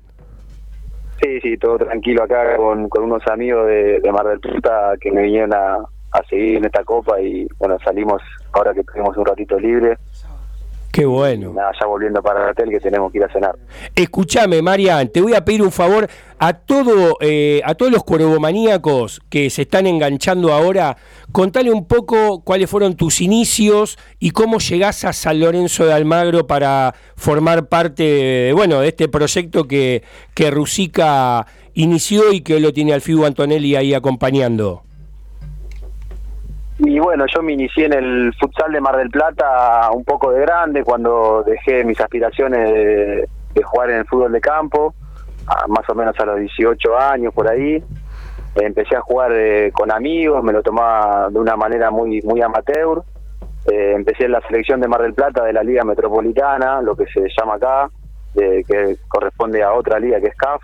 Sí, 1.21 1.39
sí, 1.41 1.57
todo 1.57 1.77
tranquilo 1.77 2.23
acá 2.23 2.55
con, 2.57 2.87
con 2.89 3.03
unos 3.03 3.25
amigos 3.27 3.67
de, 3.67 3.99
de 4.01 4.11
Mar 4.11 4.27
del 4.27 4.39
Plata 4.39 4.93
que 5.01 5.11
me 5.11 5.23
vinieron 5.23 5.53
a, 5.53 5.77
a 6.11 6.23
seguir 6.29 6.57
en 6.57 6.65
esta 6.65 6.83
copa 6.83 7.19
y 7.19 7.47
bueno, 7.57 7.77
salimos 7.83 8.21
ahora 8.53 8.73
que 8.73 8.83
tenemos 8.83 9.17
un 9.17 9.25
ratito 9.25 9.59
libre. 9.59 9.97
Qué 10.97 11.05
bueno. 11.05 11.53
Nada, 11.53 11.73
ya 11.79 11.85
volviendo 11.85 12.23
para 12.23 12.43
el 12.43 12.49
hotel 12.49 12.71
que 12.71 12.79
tenemos 12.79 13.11
que 13.11 13.19
ir 13.19 13.23
a 13.23 13.31
cenar. 13.31 13.55
Escúchame, 13.93 14.63
Marian, 14.63 15.09
te 15.09 15.21
voy 15.21 15.35
a 15.35 15.45
pedir 15.45 15.61
un 15.61 15.71
favor 15.71 16.07
a 16.39 16.53
todo, 16.53 17.17
eh, 17.21 17.61
a 17.63 17.75
todos 17.75 17.91
los 17.91 18.03
cuervomaníacos 18.03 19.21
que 19.29 19.51
se 19.51 19.61
están 19.61 19.85
enganchando 19.85 20.51
ahora, 20.51 20.97
contale 21.31 21.69
un 21.69 21.85
poco 21.85 22.41
cuáles 22.43 22.67
fueron 22.67 22.95
tus 22.95 23.21
inicios 23.21 23.99
y 24.17 24.31
cómo 24.31 24.57
llegás 24.57 25.05
a 25.05 25.13
San 25.13 25.39
Lorenzo 25.39 25.85
de 25.85 25.93
Almagro 25.93 26.47
para 26.47 26.95
formar 27.15 27.67
parte, 27.67 28.01
de, 28.01 28.53
bueno, 28.53 28.79
de 28.79 28.87
este 28.87 29.07
proyecto 29.07 29.67
que, 29.67 30.01
que 30.33 30.49
Rusica 30.49 31.45
inició 31.75 32.31
y 32.31 32.41
que 32.41 32.55
hoy 32.55 32.61
lo 32.61 32.73
tiene 32.73 32.93
al 32.93 33.01
FIU 33.01 33.23
Antonelli 33.23 33.75
ahí 33.75 33.93
acompañando. 33.93 34.86
Y 36.79 36.99
bueno, 36.99 37.25
yo 37.33 37.41
me 37.41 37.53
inicié 37.53 37.85
en 37.85 37.93
el 37.93 38.33
futsal 38.39 38.71
de 38.71 38.79
Mar 38.81 38.97
del 38.97 39.09
Plata 39.09 39.89
un 39.91 40.03
poco 40.03 40.31
de 40.31 40.41
grande 40.41 40.83
cuando 40.83 41.43
dejé 41.43 41.83
mis 41.83 41.99
aspiraciones 41.99 42.71
de, 42.71 43.63
jugar 43.63 43.89
en 43.89 43.97
el 43.99 44.05
fútbol 44.05 44.31
de 44.31 44.39
campo, 44.39 44.93
a- 45.47 45.65
más 45.67 45.89
o 45.89 45.95
menos 45.95 46.15
a 46.19 46.25
los 46.25 46.39
18 46.39 46.95
años 46.99 47.33
por 47.33 47.49
ahí. 47.49 47.83
Empecé 48.55 48.95
a 48.95 49.01
jugar 49.01 49.31
eh, 49.33 49.71
con 49.73 49.91
amigos, 49.91 50.43
me 50.43 50.53
lo 50.53 50.61
tomaba 50.61 51.29
de 51.29 51.39
una 51.39 51.55
manera 51.55 51.89
muy 51.89 52.21
muy 52.21 52.41
amateur. 52.41 53.01
Eh, 53.71 53.93
empecé 53.95 54.25
en 54.25 54.31
la 54.33 54.41
selección 54.41 54.79
de 54.79 54.87
Mar 54.87 55.01
del 55.01 55.13
Plata 55.15 55.43
de 55.43 55.53
la 55.53 55.63
Liga 55.63 55.83
Metropolitana, 55.83 56.81
lo 56.81 56.95
que 56.95 57.05
se 57.07 57.27
llama 57.37 57.55
acá, 57.55 57.89
de- 58.35 58.63
que 58.67 58.97
corresponde 59.07 59.63
a 59.63 59.73
otra 59.73 59.99
liga 59.99 60.19
que 60.21 60.27
es 60.27 60.35
CAF 60.35 60.61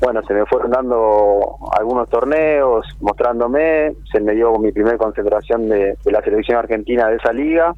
bueno, 0.00 0.22
se 0.22 0.32
me 0.32 0.46
fueron 0.46 0.70
dando 0.70 1.58
algunos 1.78 2.08
torneos, 2.08 2.86
mostrándome, 3.00 3.92
se 4.10 4.20
me 4.20 4.34
dio 4.34 4.58
mi 4.58 4.72
primer 4.72 4.96
concentración 4.96 5.68
de, 5.68 5.96
de 6.02 6.12
la 6.12 6.22
selección 6.22 6.58
argentina 6.58 7.08
de 7.08 7.16
esa 7.16 7.32
liga, 7.32 7.74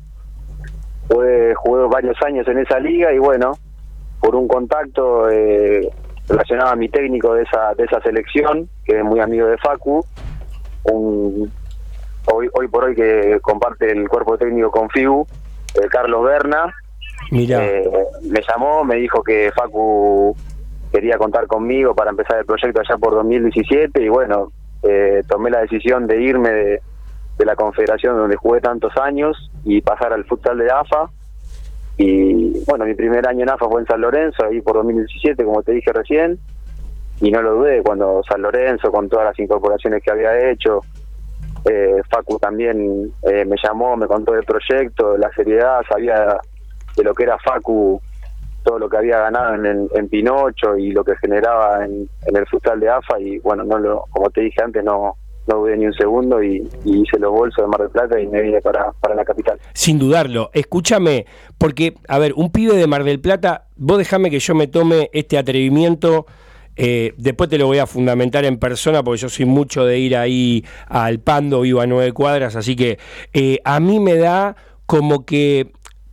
jugué, 1.08 1.54
jugué 1.54 1.86
varios 1.88 2.16
años 2.22 2.46
en 2.46 2.58
esa 2.58 2.78
liga 2.78 3.12
y 3.12 3.18
bueno, 3.18 3.52
por 4.20 4.36
un 4.36 4.46
contacto 4.46 5.28
eh, 5.30 5.90
relacionado 6.28 6.70
a 6.70 6.76
mi 6.76 6.88
técnico 6.88 7.34
de 7.34 7.42
esa, 7.42 7.74
de 7.74 7.84
esa 7.84 8.00
selección, 8.02 8.68
que 8.84 8.98
es 8.98 9.04
muy 9.04 9.18
amigo 9.18 9.48
de 9.48 9.58
Facu, 9.58 10.04
un, 10.84 11.50
hoy, 12.32 12.48
hoy 12.52 12.68
por 12.68 12.84
hoy 12.84 12.94
que 12.94 13.38
comparte 13.42 13.90
el 13.90 14.08
cuerpo 14.08 14.38
técnico 14.38 14.70
con 14.70 14.88
FIU, 14.90 15.26
eh, 15.74 15.88
Carlos 15.90 16.24
Berna, 16.24 16.72
Mira, 17.30 17.64
eh, 17.64 17.88
me 18.22 18.40
llamó, 18.46 18.84
me 18.84 18.96
dijo 18.96 19.22
que 19.22 19.50
Facu 19.54 20.36
quería 20.92 21.16
contar 21.16 21.46
conmigo 21.46 21.94
para 21.94 22.10
empezar 22.10 22.38
el 22.38 22.44
proyecto 22.44 22.80
allá 22.80 22.98
por 22.98 23.14
2017 23.14 24.02
y 24.02 24.08
bueno, 24.08 24.52
eh, 24.82 25.22
tomé 25.26 25.50
la 25.50 25.60
decisión 25.60 26.06
de 26.06 26.20
irme 26.20 26.50
de, 26.50 26.82
la 27.38 27.56
confederación 27.56 28.16
donde 28.16 28.36
jugué 28.36 28.60
tantos 28.60 28.96
años 28.96 29.50
y 29.64 29.80
pasar 29.80 30.12
al 30.12 30.24
futsal 30.26 30.58
de 30.58 30.70
AFA. 30.70 31.10
Y 31.96 32.64
bueno, 32.66 32.84
mi 32.84 32.94
primer 32.94 33.26
año 33.26 33.42
en 33.42 33.50
AFA 33.50 33.66
fue 33.66 33.80
en 33.80 33.86
San 33.88 34.00
Lorenzo, 34.00 34.44
ahí 34.44 34.60
por 34.60 34.76
2017, 34.76 35.42
como 35.44 35.60
te 35.62 35.72
dije 35.72 35.92
recién, 35.92 36.38
y 37.20 37.32
no 37.32 37.42
lo 37.42 37.54
dudé 37.54 37.82
cuando 37.82 38.22
San 38.28 38.42
Lorenzo, 38.42 38.92
con 38.92 39.08
todas 39.08 39.24
las 39.24 39.38
incorporaciones 39.40 40.04
que 40.04 40.12
había 40.12 40.50
hecho, 40.50 40.82
eh, 41.64 42.00
Facu 42.08 42.38
también 42.38 43.12
eh, 43.22 43.44
me 43.44 43.56
llamó, 43.62 43.96
me 43.96 44.06
contó 44.06 44.32
del 44.32 44.44
proyecto, 44.44 45.16
la 45.16 45.30
seriedad, 45.32 45.80
sabía 45.88 46.36
de 46.96 47.02
lo 47.02 47.12
que 47.12 47.24
era 47.24 47.38
Facu, 47.38 48.00
todo 48.62 48.78
lo 48.78 48.88
que 48.88 48.96
había 48.96 49.18
ganado 49.18 49.54
en, 49.54 50.08
Pinocho 50.08 50.76
y 50.76 50.90
lo 50.90 51.04
que 51.04 51.16
generaba 51.16 51.84
en, 51.84 52.08
el 52.26 52.46
futsal 52.46 52.80
de 52.80 52.88
AFA 52.88 53.20
y 53.20 53.38
bueno, 53.38 53.64
no 53.64 53.78
lo, 53.78 54.04
como 54.10 54.30
te 54.30 54.42
dije 54.42 54.62
antes, 54.62 54.84
no, 54.84 55.16
no 55.46 55.56
dudé 55.56 55.76
ni 55.76 55.86
un 55.86 55.94
segundo 55.94 56.42
y, 56.42 56.68
y 56.84 57.02
hice 57.02 57.18
los 57.18 57.32
bolsos 57.32 57.64
de 57.64 57.68
Mar 57.68 57.80
del 57.80 57.90
Plata 57.90 58.20
y 58.20 58.26
me 58.26 58.42
vine 58.42 58.60
para, 58.60 58.92
para 58.92 59.14
la 59.14 59.24
capital. 59.24 59.58
Sin 59.72 59.98
dudarlo. 59.98 60.50
Escúchame, 60.52 61.26
porque, 61.58 61.94
a 62.08 62.18
ver, 62.18 62.32
un 62.36 62.50
pibe 62.50 62.76
de 62.76 62.86
Mar 62.86 63.04
del 63.04 63.20
Plata, 63.20 63.66
vos 63.76 63.98
dejame 63.98 64.30
que 64.30 64.38
yo 64.38 64.54
me 64.54 64.66
tome 64.66 65.10
este 65.12 65.38
atrevimiento. 65.38 66.26
eh, 66.76 67.12
después 67.16 67.50
te 67.50 67.58
lo 67.58 67.66
voy 67.66 67.78
a 67.78 67.86
fundamentar 67.86 68.44
en 68.44 68.58
persona 68.58 69.02
porque 69.02 69.20
yo 69.20 69.28
soy 69.28 69.44
mucho 69.44 69.84
de 69.84 69.98
ir 69.98 70.16
ahí 70.16 70.64
al 70.88 71.20
Pando, 71.20 71.60
vivo 71.62 71.80
a 71.80 71.86
nueve 71.86 72.12
cuadras, 72.12 72.56
así 72.56 72.76
que 72.76 72.98
eh, 73.32 73.58
a 73.64 73.78
mí 73.80 74.00
me 74.00 74.16
da 74.16 74.56
como 74.86 75.24
que 75.26 75.72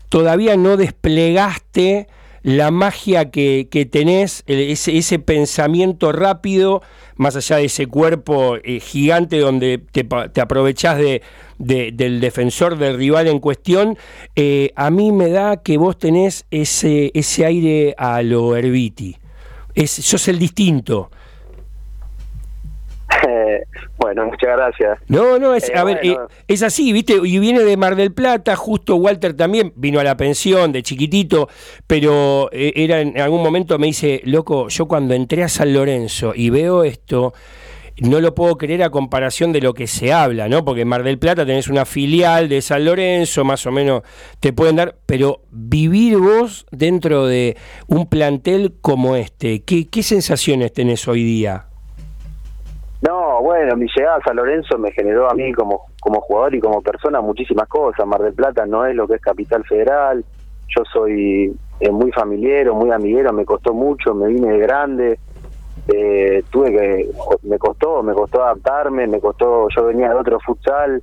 todavía 0.10 0.58
no 0.58 0.76
desplegaste 0.76 2.08
la 2.42 2.72
magia 2.72 3.32
que, 3.32 3.68
que 3.70 3.86
tenés, 3.86 4.44
ese, 4.48 4.98
ese 4.98 5.20
pensamiento 5.20 6.12
rápido, 6.12 6.82
más 7.16 7.36
allá 7.36 7.58
de 7.58 7.66
ese 7.66 7.88
cuerpo 7.88 8.56
eh, 8.64 8.80
gigante 8.80 9.40
donde 9.40 9.78
te, 9.92 10.04
te 10.06 10.42
aprovechás 10.42 10.98
de, 10.98 11.22
de- 11.58 11.92
del 11.92 12.22
defensor, 12.22 12.78
del 12.78 12.98
rival 12.98 13.28
en 13.28 13.40
cuestión, 13.40 13.98
eh, 14.36 14.72
a 14.76 14.90
mí 14.90 15.12
me 15.12 15.30
da 15.30 15.58
que 15.58 15.78
vos 15.78 15.98
tenés 15.98 16.46
ese, 16.50 17.12
ese 17.14 17.46
aire 17.46 17.94
a 17.98 18.22
lo 18.22 18.56
Herbiti. 18.56 19.18
Es, 19.76 19.92
sos 19.92 20.28
el 20.28 20.40
distinto. 20.40 21.12
bueno, 23.98 24.26
muchas 24.26 24.56
gracias. 24.56 25.00
No, 25.08 25.40
no, 25.40 25.56
es, 25.56 25.70
Eh, 25.70 25.74
a 25.76 25.84
ver, 25.84 26.00
eh, 26.04 26.18
es 26.48 26.64
así, 26.64 26.94
¿viste? 26.94 27.16
Y 27.24 27.40
viene 27.40 27.62
de 27.62 27.78
Mar 27.78 27.96
del 27.96 28.14
Plata, 28.14 28.56
justo 28.56 28.96
Walter 28.96 29.36
también 29.36 29.74
vino 29.76 30.00
a 30.00 30.04
la 30.04 30.18
pensión 30.18 30.72
de 30.72 30.84
chiquitito, 30.84 31.50
pero 31.88 32.50
eh, 32.52 32.74
era 32.76 33.02
en 33.02 33.20
algún 33.20 33.42
momento 33.42 33.78
me 33.80 33.88
dice, 33.88 34.22
loco, 34.26 34.68
yo 34.70 34.88
cuando 34.88 35.14
entré 35.14 35.44
a 35.44 35.50
San 35.50 35.74
Lorenzo 35.74 36.34
y 36.36 36.50
veo 36.50 36.84
esto, 36.84 37.34
no 38.02 38.22
lo 38.22 38.34
puedo 38.34 38.58
creer 38.58 38.84
a 38.84 38.92
comparación 38.92 39.52
de 39.52 39.62
lo 39.62 39.74
que 39.74 39.88
se 39.88 40.14
habla, 40.14 40.48
¿no? 40.48 40.64
Porque 40.64 40.82
en 40.82 40.88
Mar 40.88 41.04
del 41.04 41.20
Plata 41.20 41.46
tenés 41.46 41.68
una 41.68 41.86
filial 41.86 42.48
de 42.48 42.62
San 42.62 42.86
Lorenzo, 42.86 43.44
más 43.44 43.66
o 43.66 43.72
menos 43.72 44.04
te 44.40 44.54
pueden 44.54 44.78
dar, 44.78 44.96
pero 45.06 45.42
vivir 45.52 46.18
vos 46.18 46.66
dentro 46.72 47.28
de 47.28 47.58
un 47.88 48.08
plantel 48.08 48.76
como 48.82 49.16
este, 49.16 49.64
¿qué, 49.64 49.88
qué 49.88 50.04
sensaciones 50.04 50.72
tenés 50.72 51.08
hoy 51.08 51.24
día? 51.24 51.69
No, 53.40 53.46
bueno, 53.46 53.76
mi 53.78 53.88
llegada 53.96 54.18
a 54.18 54.24
San 54.24 54.36
Lorenzo 54.36 54.78
me 54.78 54.92
generó 54.92 55.32
a 55.32 55.34
mí 55.34 55.54
como, 55.54 55.86
como 56.02 56.20
jugador 56.20 56.56
y 56.56 56.60
como 56.60 56.82
persona 56.82 57.22
muchísimas 57.22 57.70
cosas. 57.70 58.06
Mar 58.06 58.22
del 58.22 58.34
Plata 58.34 58.66
no 58.66 58.86
es 58.86 58.94
lo 58.94 59.08
que 59.08 59.16
es 59.16 59.22
Capital 59.22 59.64
Federal. 59.64 60.26
Yo 60.68 60.84
soy 60.92 61.56
eh, 61.80 61.90
muy 61.90 62.12
familiero, 62.12 62.76
muy 62.76 62.92
amiguero, 62.92 63.32
me 63.32 63.46
costó 63.46 63.74
mucho, 63.74 64.14
me 64.14 64.28
vine 64.28 64.52
de 64.52 64.58
grande. 64.58 65.20
Eh, 65.88 66.44
tuve 66.52 66.72
que, 66.72 67.10
me 67.44 67.58
costó, 67.58 68.04
me 68.04 68.14
costó 68.14 68.44
adaptarme, 68.44 69.08
me 69.08 69.22
costó, 69.22 69.68
yo 69.70 69.86
venía 69.86 70.10
de 70.10 70.16
otro 70.16 70.38
futsal. 70.42 71.02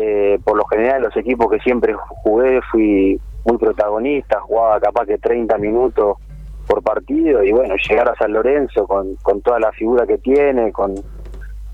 Eh, 0.00 0.38
por 0.42 0.56
lo 0.56 0.64
general, 0.64 1.02
los 1.02 1.16
equipos 1.16 1.50
que 1.50 1.58
siempre 1.58 1.94
jugué 2.22 2.60
fui 2.70 3.20
muy 3.44 3.58
protagonista, 3.58 4.40
jugaba 4.40 4.80
capaz 4.80 5.04
que 5.04 5.18
30 5.18 5.58
minutos 5.58 6.16
por 6.66 6.82
partido 6.82 7.42
y 7.42 7.52
bueno, 7.52 7.74
llegar 7.76 8.08
a 8.08 8.14
San 8.14 8.32
Lorenzo 8.32 8.86
con, 8.86 9.16
con 9.16 9.42
toda 9.42 9.58
la 9.58 9.72
figura 9.72 10.06
que 10.06 10.18
tiene, 10.18 10.70
con, 10.72 10.94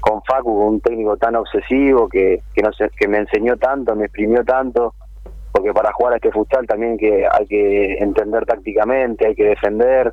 con 0.06 0.22
Facu, 0.22 0.50
un 0.50 0.80
técnico 0.80 1.16
tan 1.16 1.34
obsesivo 1.34 2.08
que, 2.08 2.40
que, 2.54 2.62
no 2.62 2.72
sé, 2.72 2.90
que 2.96 3.08
me 3.08 3.18
enseñó 3.18 3.56
tanto, 3.56 3.96
me 3.96 4.04
exprimió 4.04 4.44
tanto, 4.44 4.94
porque 5.50 5.72
para 5.72 5.92
jugar 5.92 6.12
a 6.12 6.16
este 6.16 6.30
futsal 6.30 6.64
también 6.64 6.96
que 6.96 7.26
hay 7.28 7.46
que 7.46 7.94
entender 7.94 8.46
tácticamente, 8.46 9.26
hay 9.26 9.34
que 9.34 9.44
defender, 9.44 10.12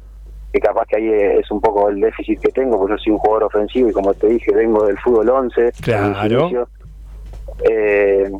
que 0.52 0.60
capaz 0.60 0.88
que 0.88 0.98
ahí 0.98 1.10
es 1.40 1.52
un 1.52 1.62
poco 1.62 1.90
el 1.90 2.02
déficit 2.02 2.40
que 2.40 2.52
tengo, 2.52 2.78
porque 2.80 2.94
yo 2.94 2.98
soy 2.98 3.14
un 3.14 3.20
jugador 3.20 3.44
ofensivo 3.44 3.90
y 3.90 3.94
como 3.94 4.16
te 4.16 4.28
dije, 4.30 4.52
vengo 4.52 4.84
del 4.86 4.98
fútbol 4.98 5.30
11. 5.30 5.72
Claro. 5.82 6.68
Eh, 7.70 8.32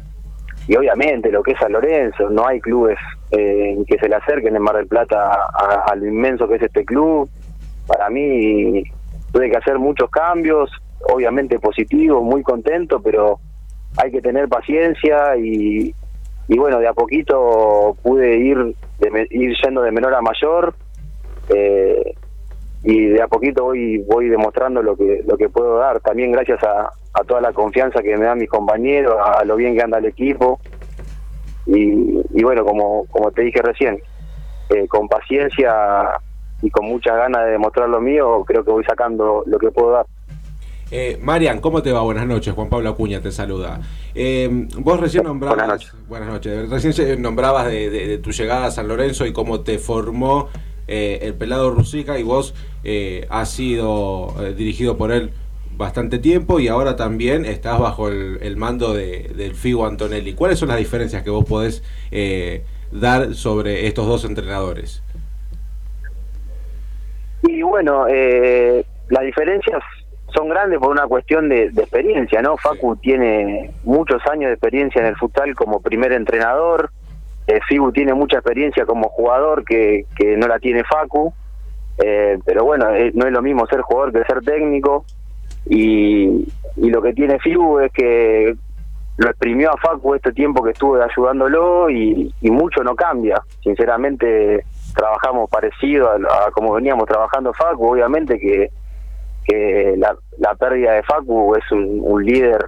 y 0.68 0.76
obviamente 0.76 1.32
lo 1.32 1.44
que 1.44 1.52
es 1.52 1.60
San 1.60 1.74
Lorenzo, 1.74 2.32
no 2.32 2.48
hay 2.48 2.60
clubes 2.62 2.98
eh, 3.30 3.78
que 3.86 4.00
se 4.00 4.10
le 4.10 4.16
acerquen 4.16 4.56
en 4.56 4.62
Mar 4.64 4.78
del 4.78 4.88
Plata 4.88 5.30
a, 5.30 5.84
a 5.88 5.96
lo 5.96 6.08
inmenso 6.08 6.48
que 6.48 6.56
es 6.56 6.64
este 6.64 6.84
club. 6.84 7.30
Para 7.86 8.10
mí 8.10 8.84
tuve 9.32 9.52
que 9.52 9.58
hacer 9.58 9.78
muchos 9.78 10.10
cambios, 10.10 10.72
obviamente 11.10 11.60
positivos, 11.60 12.24
muy 12.24 12.44
contento, 12.44 13.02
pero 13.02 13.40
hay 13.98 14.12
que 14.12 14.22
tener 14.22 14.48
paciencia 14.48 15.36
y, 15.38 15.94
bueno, 16.48 16.80
de 16.80 16.88
a 16.88 16.94
poquito 16.94 17.96
pude 18.02 18.38
ir, 18.38 18.76
ir 19.30 19.56
yendo 19.64 19.82
de 19.82 19.92
menor 19.92 20.14
a 20.14 20.22
mayor 20.22 20.76
eh, 21.50 22.14
y 22.84 23.06
de 23.08 23.22
a 23.22 23.28
poquito 23.28 23.64
voy 23.64 24.00
voy 24.00 24.28
demostrando 24.28 24.82
lo 24.82 24.96
que 24.96 25.24
lo 25.26 25.38
que 25.38 25.50
puedo 25.50 25.78
dar. 25.78 26.00
También 26.02 26.32
gracias 26.32 26.64
a, 26.64 26.92
toda 27.28 27.42
la 27.42 27.54
confianza 27.54 28.02
que 28.02 28.18
me 28.18 28.26
dan 28.26 28.40
mis 28.40 28.50
compañeros 28.50 29.16
a 29.24 29.46
lo 29.46 29.56
bien 29.56 29.76
que 29.76 29.84
anda 29.84 30.00
el 30.00 30.06
equipo. 30.06 30.60
Y, 31.66 32.44
bueno 32.44 32.66
como 32.66 33.06
como 33.08 33.32
te 33.32 33.44
dije 33.44 33.62
recién 33.62 34.02
eh, 34.70 34.86
con 34.88 35.08
paciencia 35.08 35.74
y 36.62 36.70
con 36.70 36.86
muchas 36.86 37.16
ganas 37.16 37.46
de 37.46 37.52
demostrar 37.52 37.88
lo 37.88 38.02
mío 38.02 38.44
creo 38.46 38.66
que 38.66 38.72
voy 38.72 38.84
sacando 38.84 39.44
lo 39.46 39.60
que 39.60 39.72
puedo 39.72 39.92
dar 39.92 40.06
Eh, 40.96 41.18
Marian, 41.20 41.60
¿cómo 41.60 41.82
te 41.82 41.92
va? 41.92 42.02
Buenas 42.02 42.28
noches. 42.28 42.54
Juan 42.54 42.70
Pablo 42.70 42.90
Acuña 42.90 43.20
te 43.20 43.32
saluda. 43.32 43.82
Eh, 44.14 44.48
vos 44.78 45.00
recién 45.00 45.24
nombrabas. 45.24 45.58
Buenas 45.58 45.74
noches. 45.82 45.94
Buenas 46.08 46.30
noches. 46.30 46.70
Recién 46.70 47.20
nombrabas 47.20 47.66
de, 47.66 47.90
de- 47.90 48.08
de 48.08 48.18
tu 48.20 48.32
llegada 48.32 48.66
a 48.68 48.72
San 48.72 48.88
Lorenzo 48.88 49.26
y 49.26 49.34
cómo 49.34 49.62
te 49.62 49.80
formó 49.80 50.50
eh, 50.88 51.18
el 51.24 51.34
pelado 51.34 51.72
Rusica 51.72 52.20
y 52.20 52.24
vos 52.24 52.54
eh, 52.84 53.26
has 53.32 53.50
sido 53.50 54.36
dirigido 54.56 54.96
por 54.96 55.12
él 55.12 55.32
bastante 55.76 56.20
tiempo 56.20 56.60
y 56.60 56.68
ahora 56.68 56.96
también 56.96 57.46
estás 57.46 57.80
bajo 57.80 58.08
el, 58.10 58.38
el 58.44 58.56
mando 58.56 58.94
de, 58.94 59.32
del 59.36 59.56
Figo 59.56 59.88
Antonelli. 59.88 60.34
¿Cuáles 60.34 60.60
son 60.60 60.70
las 60.70 60.78
diferencias 60.78 61.24
que 61.24 61.32
vos 61.32 61.46
podés 61.46 61.82
dar 62.92 63.34
sobre 63.34 63.88
estos 63.88 64.06
dos 64.06 64.26
entrenadores? 64.26 65.02
Y 67.42 67.64
bueno, 67.64 68.06
eh, 68.08 68.86
las 69.10 69.24
diferencias 69.24 69.82
son 70.34 70.50
grandes 70.50 70.80
por 70.80 70.90
una 70.90 71.08
cuestión 71.08 71.50
de, 71.50 71.70
de 71.70 71.82
experiencia, 71.84 72.42
¿no? 72.42 72.58
Facu 72.58 72.96
tiene 72.98 73.72
muchos 73.84 74.22
años 74.32 74.50
de 74.50 74.54
experiencia 74.54 75.02
en 75.02 75.08
el 75.08 75.16
futsal 75.16 75.54
como 75.56 75.82
primer 75.82 76.12
entrenador, 76.12 76.90
eh, 77.48 77.60
Figu 77.68 77.92
tiene 77.92 78.14
mucha 78.14 78.38
experiencia 78.38 78.86
como 78.86 79.10
jugador 79.10 79.64
que, 79.64 80.06
que 80.16 80.38
no 80.38 80.48
la 80.48 80.60
tiene 80.60 80.84
Facu, 80.84 81.34
eh, 82.04 82.40
pero 82.46 82.64
bueno, 82.64 82.94
eh, 82.94 83.12
no 83.14 83.26
es 83.26 83.32
lo 83.32 83.42
mismo 83.42 83.68
ser 83.68 83.82
jugador 83.82 84.12
que 84.12 84.24
ser 84.24 84.42
técnico, 84.42 85.06
y, 85.66 86.48
y 86.78 86.90
lo 86.90 87.02
que 87.02 87.14
tiene 87.14 87.40
Figu 87.40 87.80
es 87.80 87.92
que 87.92 88.56
lo 89.18 89.30
exprimió 89.30 89.72
a 89.72 89.78
Facu 89.78 90.16
este 90.16 90.32
tiempo 90.32 90.64
que 90.64 90.72
estuve 90.72 91.04
ayudándolo 91.04 91.90
y, 91.90 92.34
y 92.42 92.50
mucho 92.50 92.84
no 92.84 92.96
cambia. 92.96 93.40
Sinceramente 93.62 94.66
trabajamos 94.96 95.50
parecido 95.50 96.10
a, 96.10 96.16
a 96.16 96.52
como 96.52 96.74
veníamos 96.74 97.06
trabajando 97.06 97.54
Facu, 97.54 97.92
obviamente 97.94 98.40
que, 98.40 98.72
que 99.46 99.96
la, 99.98 100.16
la 100.40 100.56
pérdida 100.56 100.94
de 100.94 101.04
Facu 101.04 101.56
es 101.56 101.72
un, 101.72 102.00
un 102.02 102.26
líder, 102.26 102.66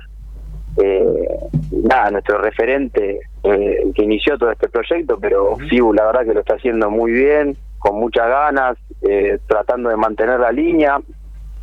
eh, 0.78 1.26
nada, 1.72 2.12
nuestro 2.12 2.40
referente 2.40 3.20
eh, 3.44 3.92
que 3.94 4.04
inició 4.04 4.38
todo 4.38 4.52
este 4.52 4.70
proyecto, 4.70 5.18
pero 5.20 5.56
Figu 5.70 5.94
la 5.94 6.06
verdad 6.06 6.26
que 6.26 6.34
lo 6.34 6.40
está 6.42 6.56
haciendo 6.56 6.90
muy 6.90 7.12
bien, 7.12 7.56
con 7.80 8.00
muchas 8.00 8.28
ganas, 8.28 8.78
eh, 9.04 9.38
tratando 9.48 9.90
de 9.90 9.98
mantener 9.98 10.40
la 10.40 10.52
línea, 10.52 11.00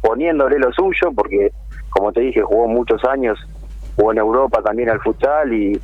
poniéndole 0.01 0.59
lo 0.59 0.73
suyo, 0.73 1.11
porque 1.15 1.53
como 1.91 2.13
te 2.13 2.21
dije, 2.21 2.43
jugó 2.43 2.69
muchos 2.69 3.05
años, 3.05 3.39
jugó 3.97 4.13
en 4.13 4.19
Europa 4.19 4.63
también 4.63 4.89
al 4.89 5.01
futsal 5.01 5.53
y, 5.53 5.81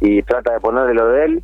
y 0.00 0.22
trata 0.22 0.54
de 0.54 0.60
ponerle 0.60 0.94
lo 0.94 1.08
de 1.08 1.24
él, 1.24 1.42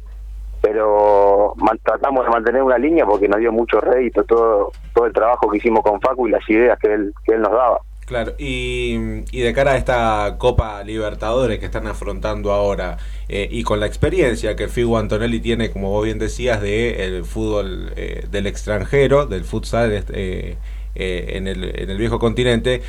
pero 0.63 1.55
tratamos 1.85 2.25
de 2.25 2.31
mantener 2.31 2.63
una 2.63 2.79
línea 2.79 3.05
porque 3.05 3.29
nos 3.29 3.41
dio 3.41 3.53
mucho 3.53 3.81
rédito 3.81 4.23
todo, 4.25 4.73
todo 4.95 5.07
el 5.07 5.13
trabajo 5.13 5.51
que 5.51 5.59
hicimos 5.59 5.83
con 5.83 6.01
Facu 6.01 6.29
y 6.29 6.31
las 6.31 6.49
ideas 6.49 6.79
que 6.79 6.95
él, 6.95 7.13
que 7.27 7.35
él 7.35 7.43
nos 7.43 7.53
daba. 7.53 7.81
Claro, 8.07 8.33
y, 8.37 9.23
y 9.31 9.41
de 9.41 9.53
cara 9.55 9.73
a 9.73 9.77
esta 9.77 10.37
Copa 10.39 10.83
Libertadores 10.85 11.59
que 11.61 11.67
están 11.67 11.87
afrontando 11.87 12.53
ahora, 12.53 12.99
eh, 13.29 13.49
y 13.51 13.63
con 13.63 13.81
la 13.81 13.87
experiencia 13.87 14.55
que 14.57 14.69
Figu 14.69 14.97
Antonelli 14.97 15.41
tiene, 15.41 15.71
como 15.71 15.91
vos 15.91 16.05
bien 16.05 16.19
decías, 16.19 16.61
de 16.61 17.05
el 17.05 17.25
fútbol 17.25 17.93
eh, 17.97 18.27
del 18.31 18.47
extranjero, 18.47 19.27
del 19.27 19.45
futsal 19.45 19.93
eh, 19.93 20.57
eh, 20.95 21.27
en, 21.37 21.47
el, 21.49 21.65
en 21.81 21.91
el 21.91 21.97
viejo 21.97 22.19
continente, 22.19 22.83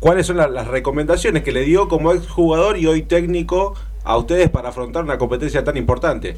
¿cuáles 0.00 0.26
son 0.26 0.36
la- 0.36 0.48
las 0.48 0.68
recomendaciones 0.68 1.42
que 1.42 1.50
le 1.52 1.62
dio 1.62 1.88
como 1.88 2.12
exjugador 2.12 2.76
y 2.76 2.86
hoy 2.86 3.02
técnico 3.02 3.74
a 4.04 4.16
ustedes 4.16 4.50
para 4.50 4.68
afrontar 4.68 5.02
una 5.02 5.18
competencia 5.18 5.64
tan 5.64 5.76
importante? 5.76 6.36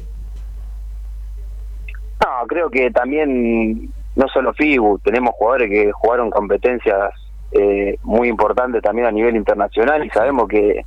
No, 2.23 2.47
creo 2.47 2.69
que 2.69 2.91
también, 2.91 3.89
no 4.15 4.27
solo 4.27 4.53
FIBU, 4.53 4.99
tenemos 4.99 5.33
jugadores 5.35 5.69
que 5.69 5.91
jugaron 5.91 6.29
competencias 6.29 7.13
eh, 7.51 7.97
muy 8.03 8.27
importantes 8.27 8.81
también 8.81 9.07
a 9.07 9.11
nivel 9.11 9.35
internacional 9.35 10.05
y 10.05 10.09
sabemos 10.09 10.47
que 10.47 10.85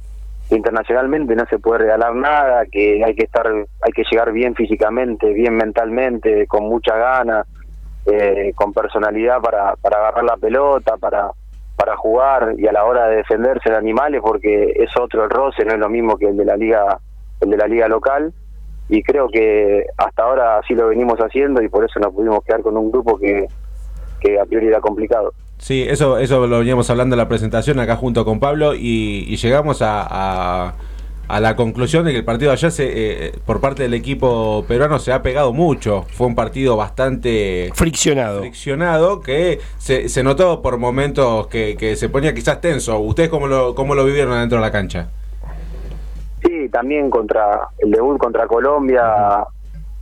internacionalmente 0.51 1.35
no 1.35 1.47
se 1.47 1.59
puede 1.59 1.81
regalar 1.81 2.15
nada, 2.15 2.67
que 2.67 3.03
hay 3.05 3.15
que 3.15 3.25
estar, 3.25 3.47
hay 3.47 3.93
que 3.93 4.05
llegar 4.11 4.33
bien 4.33 4.55
físicamente, 4.55 5.33
bien 5.33 5.57
mentalmente, 5.57 6.47
con 6.47 6.65
mucha 6.65 6.97
gana, 6.97 7.47
eh, 8.07 8.53
con 8.55 8.73
personalidad 8.73 9.41
para, 9.41 9.77
para 9.77 9.99
agarrar 9.99 10.25
la 10.25 10.37
pelota, 10.37 10.97
para 10.99 11.31
para 11.77 11.97
jugar 11.97 12.55
y 12.59 12.67
a 12.67 12.73
la 12.73 12.85
hora 12.85 13.09
de 13.09 13.17
defenderse 13.17 13.71
de 13.71 13.77
animales 13.77 14.21
porque 14.23 14.73
es 14.77 14.97
otro 14.97 15.25
el 15.25 15.31
roce, 15.31 15.65
no 15.65 15.73
es 15.73 15.79
lo 15.79 15.89
mismo 15.89 16.17
que 16.17 16.29
el 16.29 16.37
de 16.37 16.45
la 16.45 16.57
liga 16.57 16.99
el 17.41 17.51
de 17.51 17.57
la 17.57 17.67
liga 17.67 17.89
local 17.89 18.33
y 18.95 19.03
creo 19.03 19.27
que 19.29 19.87
hasta 19.97 20.23
ahora 20.23 20.59
así 20.59 20.75
lo 20.75 20.89
venimos 20.89 21.19
haciendo 21.19 21.63
y 21.63 21.69
por 21.71 21.83
eso 21.83 21.99
nos 21.99 22.13
pudimos 22.13 22.45
quedar 22.45 22.61
con 22.61 22.77
un 22.77 22.93
grupo 22.93 23.19
que, 23.19 23.47
que 24.21 24.39
a 24.39 24.45
priori 24.45 24.67
era 24.67 24.81
complicado. 24.81 25.33
Sí, 25.57 25.87
eso, 25.89 26.19
eso 26.19 26.47
lo 26.47 26.59
veníamos 26.59 26.91
hablando 26.91 27.15
en 27.15 27.19
la 27.19 27.27
presentación 27.27 27.81
acá 27.81 27.97
junto 27.97 28.27
con 28.27 28.39
Pablo 28.39 28.75
y, 28.75 29.25
y 29.27 29.37
llegamos 29.37 29.81
a, 29.81 30.07
a, 30.07 30.75
a 31.27 31.41
la 31.41 31.57
conclusión 31.57 32.05
de 32.05 32.13
que 32.13 32.19
el 32.19 32.25
partido 32.27 32.51
de 32.51 32.57
ayer 32.57 32.71
se, 32.71 32.91
eh, 33.29 33.33
por 33.47 33.63
parte 33.63 33.85
del 33.85 33.95
equipo 33.95 34.63
peruano 34.69 34.99
se 34.99 35.11
ha 35.15 35.23
pegado 35.23 35.55
mucho. 35.55 36.05
Fue 36.11 36.27
un 36.27 36.35
partido 36.35 36.77
bastante 36.77 37.71
Friccionado. 37.75 38.41
friccionado 38.41 39.23
que 39.23 39.59
se, 39.79 40.11
se 40.11 40.23
notó 40.23 40.61
por 40.61 40.77
momentos 40.77 41.47
que, 41.47 41.79
que 41.79 41.97
se 41.97 42.11
ponía 42.11 42.35
quizás 42.35 42.61
tenso. 42.61 42.99
¿Ustedes 42.99 43.31
cómo 43.31 43.47
lo, 43.47 43.75
cómo 43.75 43.95
lo 43.95 44.05
vivieron 44.05 44.35
adentro 44.35 44.59
de 44.59 44.63
la 44.63 44.71
cancha? 44.71 45.09
Sí, 46.43 46.69
también 46.69 47.11
contra 47.11 47.69
el 47.79 47.91
debut 47.91 48.19
contra 48.19 48.47
Colombia 48.47 49.45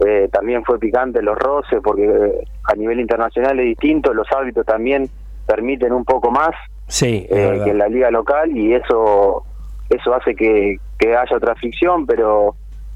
eh, 0.04 0.28
también 0.32 0.64
fue 0.64 0.78
picante 0.78 1.22
los 1.22 1.38
roces 1.38 1.80
porque 1.82 2.04
eh, 2.04 2.44
a 2.64 2.74
nivel 2.74 3.00
internacional 3.00 3.58
es 3.60 3.66
distinto, 3.66 4.14
los 4.14 4.26
árbitros 4.32 4.64
también 4.64 5.08
permiten 5.46 5.92
un 5.92 6.04
poco 6.04 6.30
más 6.30 6.50
Sí, 6.86 7.26
eh, 7.30 7.60
que 7.64 7.70
en 7.70 7.78
la 7.78 7.88
liga 7.88 8.10
local 8.10 8.56
y 8.56 8.74
eso 8.74 9.44
eso 9.90 10.14
hace 10.14 10.34
que, 10.34 10.78
que 10.98 11.16
haya 11.16 11.36
otra 11.36 11.54
fricción, 11.56 12.06
pero 12.06 12.54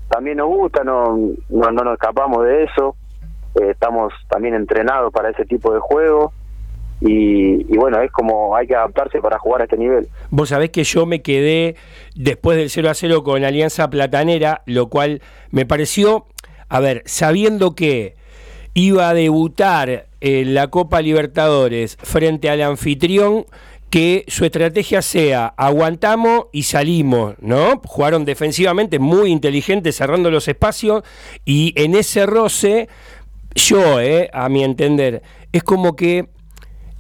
también 0.09 0.39
nos 0.39 0.47
gusta, 0.47 0.85
no, 0.85 1.17
no, 1.49 1.71
no 1.73 1.85
nos 1.85 1.95
escapamos 1.95 2.45
de 2.45 2.65
eso, 2.65 2.97
eh, 3.61 3.71
estamos 3.71 4.13
también 4.29 4.55
entrenados 4.55 5.13
para 5.13 5.31
ese 5.31 5.45
tipo 5.45 5.73
de 5.75 5.81
juego 5.81 6.33
y, 7.07 7.77
bueno, 7.77 8.01
es 8.01 8.11
como 8.11 8.57
hay 8.57 8.67
que 8.67 8.75
adaptarse 8.75 9.21
para 9.21 9.39
jugar 9.39 9.61
a 9.61 9.65
este 9.65 9.77
nivel. 9.77 10.09
Vos 10.31 10.49
sabés 10.49 10.71
que 10.71 10.85
yo 10.85 11.05
me 11.05 11.21
quedé 11.21 11.77
después 12.15 12.57
del 12.57 12.71
0 12.71 12.89
a 12.89 12.95
0 12.95 13.23
con 13.23 13.45
Alianza 13.45 13.91
Platanera, 13.91 14.63
lo 14.65 14.89
cual 14.89 15.21
me 15.51 15.67
pareció, 15.67 16.27
a 16.71 16.81
ver, 16.81 17.03
sabiendo 17.05 17.75
que 17.75 18.17
iba 18.73 19.11
a 19.11 19.15
debutar 19.15 20.07
en 20.21 20.55
la 20.55 20.69
Copa 20.69 21.03
Libertadores 21.03 21.99
frente 22.03 22.49
al 22.49 22.63
anfitrión, 22.63 23.45
que 23.91 24.25
su 24.27 24.47
estrategia 24.47 25.03
sea 25.03 25.47
aguantamos 25.59 26.47
y 26.53 26.63
salimos, 26.63 27.35
¿no? 27.41 27.83
Jugaron 27.85 28.25
defensivamente 28.25 28.99
muy 28.99 29.31
inteligentes, 29.31 29.95
cerrando 29.97 30.31
los 30.31 30.49
espacios, 30.49 31.05
y 31.45 31.75
en 31.77 31.95
ese 31.95 32.25
roce, 32.25 32.89
yo, 33.55 34.01
eh, 34.01 34.31
a 34.33 34.49
mi 34.49 34.65
entender, 34.65 35.23
es 35.53 35.63
como 35.63 35.95
que 35.95 36.34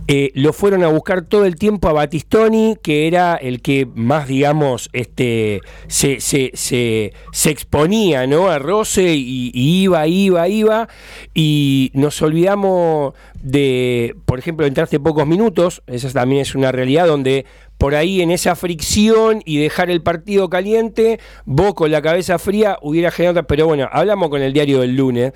eh, 0.07 0.33
lo 0.35 0.53
fueron 0.53 0.85
a 0.85 0.89
buscar 0.89 1.23
todo 1.23 1.47
el 1.47 1.57
tiempo 1.57 1.89
a 1.89 1.95
Batistoni, 1.95 2.77
que 2.83 3.07
era 3.07 3.37
el 3.37 3.63
que 3.63 3.89
más, 3.95 4.29
digamos, 4.29 4.91
este, 4.93 5.63
se, 5.87 6.21
se, 6.21 6.51
se, 6.55 7.51
exponía 7.51 8.27
¿no? 8.27 8.49
a 8.49 8.59
Roce 8.59 9.15
y, 9.15 9.51
y 9.55 9.83
iba, 9.85 10.07
iba, 10.07 10.47
iba. 10.47 10.89
Y 11.33 11.91
nos 11.95 12.21
olvidamos 12.21 13.15
de, 13.43 14.15
por 14.27 14.39
ejemplo, 14.39 14.67
entraste 14.67 15.01
pocos 15.01 15.27
minutos, 15.27 15.83
esa 15.87 16.11
también 16.11 16.43
es 16.43 16.55
una 16.55 16.71
realidad 16.71 17.07
donde 17.07 17.47
por 17.79 17.95
ahí 17.95 18.21
en 18.21 18.31
esa 18.31 18.55
fricción 18.57 19.43
y 19.45 19.59
dejar 19.59 19.91
el 19.91 20.03
partido 20.03 20.51
caliente, 20.51 21.19
vos 21.47 21.75
con 21.75 21.91
la 21.91 22.03
cabeza 22.03 22.39
fría 22.39 22.79
hubiera 22.83 23.11
generado, 23.11 23.47
pero 23.47 23.67
bueno, 23.67 23.89
hablamos 23.91 24.29
con 24.29 24.43
el 24.43 24.53
diario 24.53 24.81
del 24.81 24.97
lunes. 24.97 25.33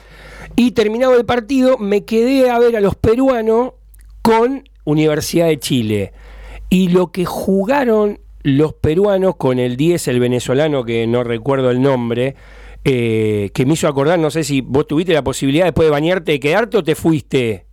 Y 0.57 0.73
terminado 0.73 1.17
el 1.17 1.25
partido, 1.25 1.79
me 1.79 2.05
quedé 2.05 2.51
a 2.51 2.59
ver 2.59 2.77
a 2.77 2.81
los 2.81 2.97
peruanos 2.97 3.73
con 4.23 4.65
Universidad 4.85 5.47
de 5.47 5.59
Chile. 5.59 6.13
Y 6.71 6.89
lo 6.89 7.13
que 7.13 7.25
jugaron 7.25 8.19
los 8.43 8.75
peruanos 8.75 9.37
con 9.37 9.59
el 9.59 9.77
10, 9.77 10.09
el 10.09 10.21
venezolano, 10.21 10.85
que 10.85 11.07
no 11.07 11.25
recuerdo 11.25 11.71
el 11.71 11.81
nombre, 11.83 12.35
eh, 12.85 13.51
que 13.53 13.67
me 13.67 13.75
hizo 13.75 13.89
acordar, 13.89 14.19
no 14.19 14.31
sé 14.31 14.45
si 14.45 14.61
vos 14.61 14.87
tuviste 14.87 15.13
la 15.13 15.23
posibilidad 15.23 15.65
después 15.67 15.87
de 15.87 15.91
bañarte 15.93 16.33
de 16.33 16.41
quedarte 16.41 16.79
o 16.79 16.83
te 16.83 16.95
fuiste. 16.95 17.65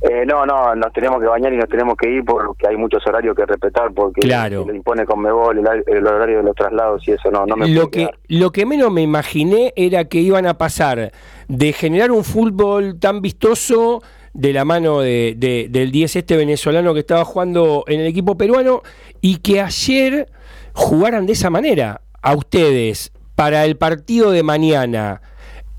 Eh, 0.00 0.24
no, 0.26 0.44
no, 0.46 0.74
nos 0.74 0.92
tenemos 0.92 1.20
que 1.20 1.26
bañar 1.26 1.52
y 1.52 1.56
nos 1.56 1.68
tenemos 1.68 1.96
que 1.96 2.08
ir 2.10 2.24
porque 2.24 2.66
hay 2.68 2.76
muchos 2.76 3.04
horarios 3.06 3.36
que 3.36 3.44
respetar 3.46 3.92
porque 3.94 4.20
Claro. 4.20 4.66
impone 4.72 5.04
Conmebol 5.04 5.58
el, 5.58 5.84
el 5.86 6.06
horario 6.06 6.38
de 6.38 6.42
los 6.44 6.56
traslados 6.56 7.06
y 7.06 7.12
eso 7.12 7.30
no, 7.30 7.46
no 7.46 7.56
me 7.56 7.68
lo 7.68 7.88
que 7.90 8.00
quedar. 8.00 8.18
lo 8.28 8.50
que 8.50 8.66
menos 8.66 8.90
me 8.92 9.02
imaginé 9.02 9.72
era 9.76 10.04
que 10.06 10.18
iban 10.18 10.46
a 10.46 10.58
pasar 10.58 11.12
de 11.48 11.72
generar 11.72 12.10
un 12.10 12.24
fútbol 12.24 12.98
tan 12.98 13.20
vistoso 13.22 14.02
de 14.34 14.52
la 14.52 14.64
mano 14.64 15.00
de, 15.00 15.34
de- 15.36 15.68
del 15.70 15.90
10 15.92 16.16
este 16.16 16.36
venezolano 16.36 16.94
que 16.94 17.00
estaba 17.00 17.24
jugando 17.24 17.84
en 17.86 18.00
el 18.00 18.06
equipo 18.06 18.36
peruano 18.36 18.82
y 19.20 19.36
que 19.38 19.60
ayer 19.60 20.28
jugaran 20.72 21.26
de 21.26 21.32
esa 21.34 21.50
manera 21.50 22.00
a 22.22 22.34
ustedes 22.34 23.12
para 23.34 23.64
el 23.64 23.76
partido 23.76 24.30
de 24.30 24.42
mañana 24.42 25.20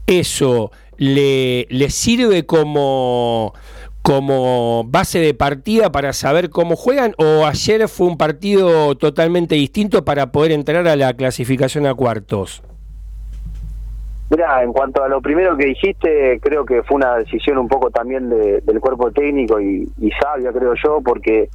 eso 0.08 0.72
le, 0.98 1.66
le 1.70 1.90
sirve 1.90 2.46
como 2.46 3.54
como 4.04 4.84
base 4.84 5.20
de 5.20 5.34
partida 5.34 5.90
para 5.94 6.12
saber 6.12 6.50
cómo 6.50 6.76
juegan 6.76 7.16
o 7.18 7.46
ayer 7.46 7.88
fue 7.88 8.08
un 8.08 8.18
partido 8.18 8.96
totalmente 8.98 9.56
distinto 9.56 10.04
para 10.04 10.34
poder 10.34 10.52
entrar 10.52 10.86
a 10.90 10.98
la 10.98 11.14
clasificación 11.14 11.86
a 11.88 11.94
cuartos? 11.94 12.64
Mira, 14.36 14.64
en 14.64 14.74
cuanto 14.74 15.04
a 15.04 15.08
lo 15.08 15.22
primero 15.22 15.56
que 15.56 15.66
dijiste, 15.66 16.40
creo 16.42 16.66
que 16.66 16.82
fue 16.84 16.96
una 16.98 17.18
decisión 17.18 17.60
un 17.60 17.68
poco 17.68 17.92
también 17.92 18.30
de- 18.30 18.62
del 18.62 18.80
cuerpo 18.80 19.12
técnico 19.12 19.60
y, 19.62 19.88
y 19.98 20.10
sabia, 20.20 20.52
creo 20.52 20.74
yo, 20.84 21.02
porque 21.06 21.50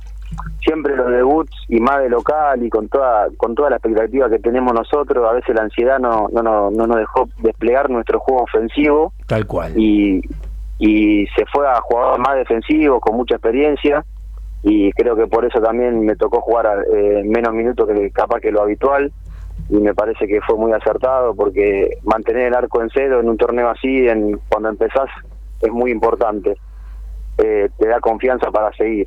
siempre 0.62 0.94
los 0.94 1.10
debuts 1.10 1.50
y 1.68 1.80
más 1.80 1.98
de 2.00 2.08
local 2.08 2.62
y 2.62 2.70
con 2.70 2.88
toda 2.88 3.28
con 3.36 3.54
toda 3.56 3.70
la 3.70 3.76
expectativa 3.76 4.30
que 4.30 4.38
tenemos 4.38 4.72
nosotros, 4.74 5.26
a 5.28 5.32
veces 5.32 5.56
la 5.56 5.62
ansiedad 5.62 5.98
no 5.98 6.28
no, 6.30 6.42
no, 6.42 6.70
no 6.70 6.86
nos 6.86 6.98
dejó 6.98 7.28
desplegar 7.38 7.90
nuestro 7.90 8.20
juego 8.20 8.42
ofensivo 8.44 9.12
Tal 9.26 9.44
cual. 9.46 9.72
y, 9.76 10.20
y 10.78 11.26
se 11.34 11.44
fue 11.52 11.66
a 11.66 11.80
jugadores 11.80 12.20
más 12.20 12.36
defensivos 12.36 13.00
con 13.00 13.16
mucha 13.16 13.36
experiencia 13.36 14.04
y 14.62 14.92
creo 14.92 15.16
que 15.16 15.26
por 15.26 15.44
eso 15.46 15.60
también 15.60 16.00
me 16.04 16.14
tocó 16.14 16.40
jugar 16.42 16.84
eh, 16.94 17.22
menos 17.24 17.52
minutos 17.54 17.88
que 17.88 18.10
capaz 18.10 18.38
que 18.40 18.52
lo 18.52 18.62
habitual 18.62 19.10
y 19.70 19.76
me 19.76 19.94
parece 19.94 20.26
que 20.26 20.40
fue 20.40 20.56
muy 20.56 20.72
acertado 20.72 21.34
porque 21.34 21.98
mantener 22.04 22.48
el 22.48 22.54
arco 22.54 22.80
en 22.82 22.88
cero 22.92 23.20
en 23.20 23.28
un 23.28 23.36
torneo 23.36 23.68
así 23.68 24.08
en 24.08 24.38
cuando 24.48 24.68
empezás 24.70 25.08
es 25.60 25.70
muy 25.72 25.90
importante 25.90 26.56
Eh, 27.40 27.68
te 27.78 27.86
da 27.86 28.00
confianza 28.00 28.50
para 28.50 28.72
seguir 28.72 29.06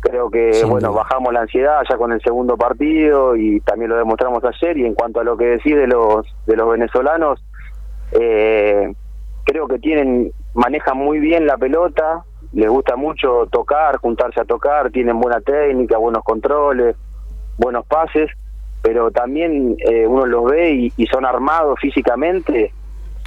creo 0.00 0.30
que 0.30 0.54
Sin 0.54 0.70
bueno 0.70 0.88
duda. 0.88 1.02
bajamos 1.02 1.32
la 1.34 1.40
ansiedad 1.42 1.82
ya 1.86 1.96
con 1.98 2.12
el 2.12 2.20
segundo 2.22 2.56
partido 2.56 3.36
y 3.36 3.60
también 3.60 3.90
lo 3.90 3.96
demostramos 3.98 4.42
ayer 4.42 4.78
y 4.78 4.86
en 4.86 4.94
cuanto 4.94 5.20
a 5.20 5.24
lo 5.24 5.36
que 5.36 5.44
decís 5.56 5.76
de 5.76 5.86
los 5.86 6.24
de 6.46 6.56
los 6.56 6.66
venezolanos 6.70 7.44
eh, 8.12 8.90
creo 9.44 9.66
que 9.68 9.78
tienen 9.78 10.32
manejan 10.54 10.96
muy 10.96 11.18
bien 11.18 11.46
la 11.46 11.58
pelota 11.58 12.24
les 12.54 12.70
gusta 12.70 12.96
mucho 12.96 13.46
tocar 13.50 13.98
juntarse 13.98 14.40
a 14.40 14.44
tocar 14.46 14.90
tienen 14.90 15.20
buena 15.20 15.40
técnica 15.42 15.98
buenos 15.98 16.24
controles 16.24 16.96
buenos 17.58 17.84
pases 17.86 18.30
pero 18.82 19.10
también 19.10 19.76
eh, 19.78 20.06
uno 20.06 20.26
los 20.26 20.44
ve 20.50 20.70
y, 20.72 20.92
y 20.96 21.06
son 21.06 21.24
armados 21.24 21.78
físicamente 21.80 22.72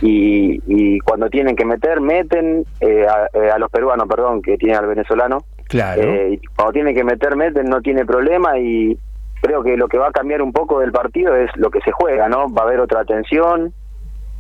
y, 0.02 0.60
y 0.66 1.00
cuando 1.00 1.30
tienen 1.30 1.56
que 1.56 1.66
meter 1.66 2.02
meten 2.02 2.66
eh, 2.80 3.06
a, 3.08 3.28
eh, 3.38 3.52
a 3.52 3.60
los 3.60 3.70
peruanos 3.70 4.08
perdón 4.08 4.42
que 4.42 4.58
tienen 4.58 4.78
al 4.78 4.88
venezolano 4.88 5.44
Claro. 5.68 6.02
eh, 6.02 6.40
y 6.42 6.48
cuando 6.48 6.74
tiene 6.74 6.94
que 6.94 7.04
meter, 7.06 7.36
meten, 7.38 7.66
no 7.70 7.82
tiene 7.82 8.06
problema 8.06 8.58
y 8.60 8.98
creo 9.42 9.64
que 9.64 9.78
lo 9.78 9.88
que 9.88 9.98
va 9.98 10.08
a 10.10 10.12
cambiar 10.12 10.42
un 10.42 10.52
poco 10.52 10.80
del 10.80 10.92
partido 10.92 11.34
es 11.36 11.50
lo 11.56 11.70
que 11.72 11.80
se 11.82 11.92
juega, 11.94 12.28
¿no? 12.28 12.52
Va 12.54 12.64
a 12.64 12.66
haber 12.66 12.80
otra 12.82 13.06
tensión, 13.06 13.72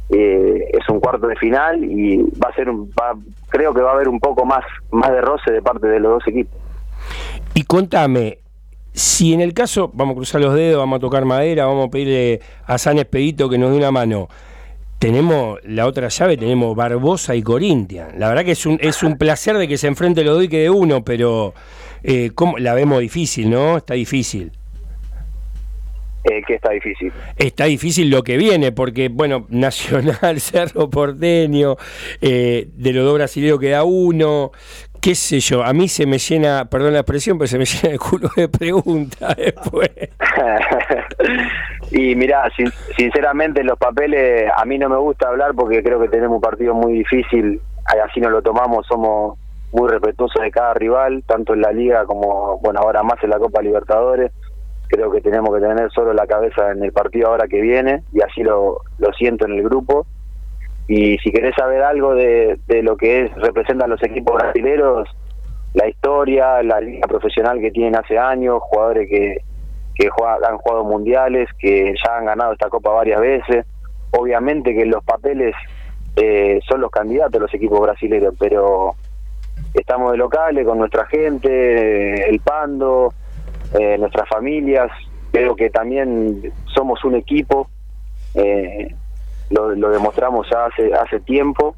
eh, 0.09 0.65
es 0.73 0.89
un 0.89 0.99
cuarto 0.99 1.27
de 1.27 1.37
final 1.37 1.83
y 1.85 2.17
va 2.17 2.49
a 2.49 2.53
ser, 2.55 2.69
un- 2.69 2.89
va- 2.99 3.15
creo 3.49 3.73
que 3.73 3.81
va 3.81 3.91
a 3.91 3.93
haber 3.93 4.09
un 4.09 4.19
poco 4.19 4.45
más, 4.45 4.65
más 4.91 5.09
de 5.11 5.21
roce 5.21 5.51
de 5.53 5.61
parte 5.61 5.87
de 5.87 6.01
los 6.01 6.13
dos 6.15 6.27
equipos. 6.27 6.59
Y 7.53 7.63
contame, 7.63 8.39
si 8.93 9.33
en 9.33 9.41
el 9.41 9.53
caso, 9.53 9.89
vamos 9.93 10.13
a 10.13 10.15
cruzar 10.15 10.41
los 10.41 10.53
dedos, 10.53 10.79
vamos 10.79 10.97
a 10.97 10.99
tocar 10.99 11.25
madera, 11.25 11.65
vamos 11.65 11.87
a 11.87 11.91
pedirle 11.91 12.41
a 12.65 12.77
San 12.77 12.97
Expedito 12.97 13.49
que 13.49 13.57
nos 13.57 13.71
dé 13.71 13.77
una 13.77 13.91
mano. 13.91 14.27
Tenemos 14.99 15.59
la 15.63 15.87
otra 15.87 16.09
llave, 16.09 16.37
tenemos 16.37 16.75
Barbosa 16.75 17.35
y 17.35 17.41
Corinthians. 17.41 18.13
La 18.17 18.29
verdad 18.29 18.45
que 18.45 18.51
es 18.51 18.65
un, 18.65 18.77
es 18.81 19.01
un 19.01 19.17
placer 19.17 19.57
de 19.57 19.67
que 19.67 19.77
se 19.77 19.87
enfrente 19.87 20.23
los 20.23 20.35
dos 20.35 20.43
y 20.43 20.47
quede 20.49 20.69
uno, 20.69 21.03
pero 21.03 21.53
eh, 22.03 22.31
¿cómo? 22.35 22.57
la 22.57 22.73
vemos 22.73 22.99
difícil, 22.99 23.49
¿no? 23.49 23.77
Está 23.77 23.95
difícil. 23.95 24.51
Eh, 26.23 26.43
que 26.45 26.53
está 26.53 26.69
difícil. 26.69 27.11
Está 27.35 27.65
difícil 27.65 28.11
lo 28.11 28.23
que 28.23 28.37
viene, 28.37 28.71
porque, 28.71 29.09
bueno, 29.09 29.47
Nacional, 29.49 30.39
Cerro 30.39 30.89
Porteño, 30.89 31.77
eh, 32.21 32.67
de 32.71 32.93
los 32.93 33.05
dos 33.05 33.15
brasileños 33.15 33.59
queda 33.59 33.83
uno. 33.83 34.51
Qué 35.01 35.15
sé 35.15 35.39
yo, 35.39 35.63
a 35.63 35.73
mí 35.73 35.87
se 35.87 36.05
me 36.05 36.17
llena, 36.19 36.65
perdón 36.65 36.93
la 36.93 36.99
expresión, 36.99 37.37
pero 37.37 37.47
se 37.47 37.57
me 37.57 37.65
llena 37.65 37.93
el 37.93 37.99
culo 37.99 38.29
de 38.35 38.47
preguntas 38.47 39.35
después. 39.35 39.89
y 41.91 42.15
mirá, 42.15 42.49
sin- 42.55 42.71
sinceramente 42.97 43.63
los 43.63 43.77
papeles 43.77 44.49
a 44.55 44.65
mí 44.65 44.77
no 44.77 44.89
me 44.89 44.97
gusta 44.97 45.27
hablar 45.27 45.51
porque 45.55 45.83
creo 45.83 45.99
que 45.99 46.07
tenemos 46.09 46.35
un 46.35 46.41
partido 46.41 46.73
muy 46.73 46.93
difícil, 46.93 47.61
así 47.85 48.19
nos 48.21 48.31
lo 48.31 48.41
tomamos, 48.41 48.85
somos 48.87 49.37
muy 49.73 49.89
respetuosos 49.89 50.41
de 50.41 50.51
cada 50.51 50.73
rival, 50.73 51.23
tanto 51.25 51.53
en 51.53 51.61
la 51.61 51.71
liga 51.71 52.05
como, 52.05 52.59
bueno, 52.59 52.81
ahora 52.81 53.03
más 53.03 53.21
en 53.23 53.29
la 53.29 53.39
Copa 53.39 53.61
Libertadores. 53.61 54.31
Creo 54.87 55.09
que 55.09 55.21
tenemos 55.21 55.55
que 55.55 55.61
tener 55.61 55.89
solo 55.91 56.13
la 56.13 56.27
cabeza 56.27 56.71
en 56.71 56.83
el 56.83 56.91
partido 56.91 57.29
ahora 57.29 57.47
que 57.47 57.61
viene 57.61 58.03
y 58.11 58.21
así 58.21 58.43
lo, 58.43 58.79
lo 58.97 59.13
siento 59.13 59.45
en 59.45 59.53
el 59.53 59.63
grupo. 59.63 60.05
Y 60.93 61.17
si 61.19 61.31
querés 61.31 61.55
saber 61.55 61.81
algo 61.83 62.13
de, 62.15 62.59
de 62.67 62.83
lo 62.83 62.97
que 62.97 63.21
es 63.21 63.33
representan 63.35 63.89
los 63.89 64.03
equipos 64.03 64.35
brasileños, 64.35 65.07
la 65.73 65.87
historia, 65.87 66.61
la 66.63 66.81
liga 66.81 67.07
profesional 67.07 67.61
que 67.61 67.71
tienen 67.71 67.95
hace 67.95 68.17
años, 68.17 68.59
jugadores 68.61 69.07
que, 69.09 69.37
que 69.95 70.09
han 70.45 70.57
jugado 70.57 70.83
mundiales, 70.83 71.47
que 71.57 71.93
ya 71.95 72.17
han 72.17 72.25
ganado 72.25 72.51
esta 72.51 72.67
copa 72.67 72.89
varias 72.89 73.21
veces. 73.21 73.65
Obviamente 74.11 74.75
que 74.75 74.85
los 74.85 75.01
papeles 75.05 75.55
eh, 76.17 76.59
son 76.69 76.81
los 76.81 76.91
candidatos 76.91 77.39
los 77.39 77.53
equipos 77.53 77.79
brasileños, 77.79 78.33
pero 78.37 78.95
estamos 79.73 80.11
de 80.11 80.17
locales 80.17 80.67
con 80.67 80.77
nuestra 80.77 81.05
gente, 81.05 82.29
el 82.29 82.41
Pando, 82.41 83.13
eh, 83.79 83.97
nuestras 83.97 84.27
familias. 84.27 84.91
Creo 85.31 85.55
que 85.55 85.69
también 85.69 86.51
somos 86.65 87.01
un 87.05 87.15
equipo. 87.15 87.69
eh, 88.35 88.93
lo, 89.51 89.89
demostramos 89.89 90.47
hace 90.51 90.93
hace 90.93 91.19
tiempo 91.21 91.75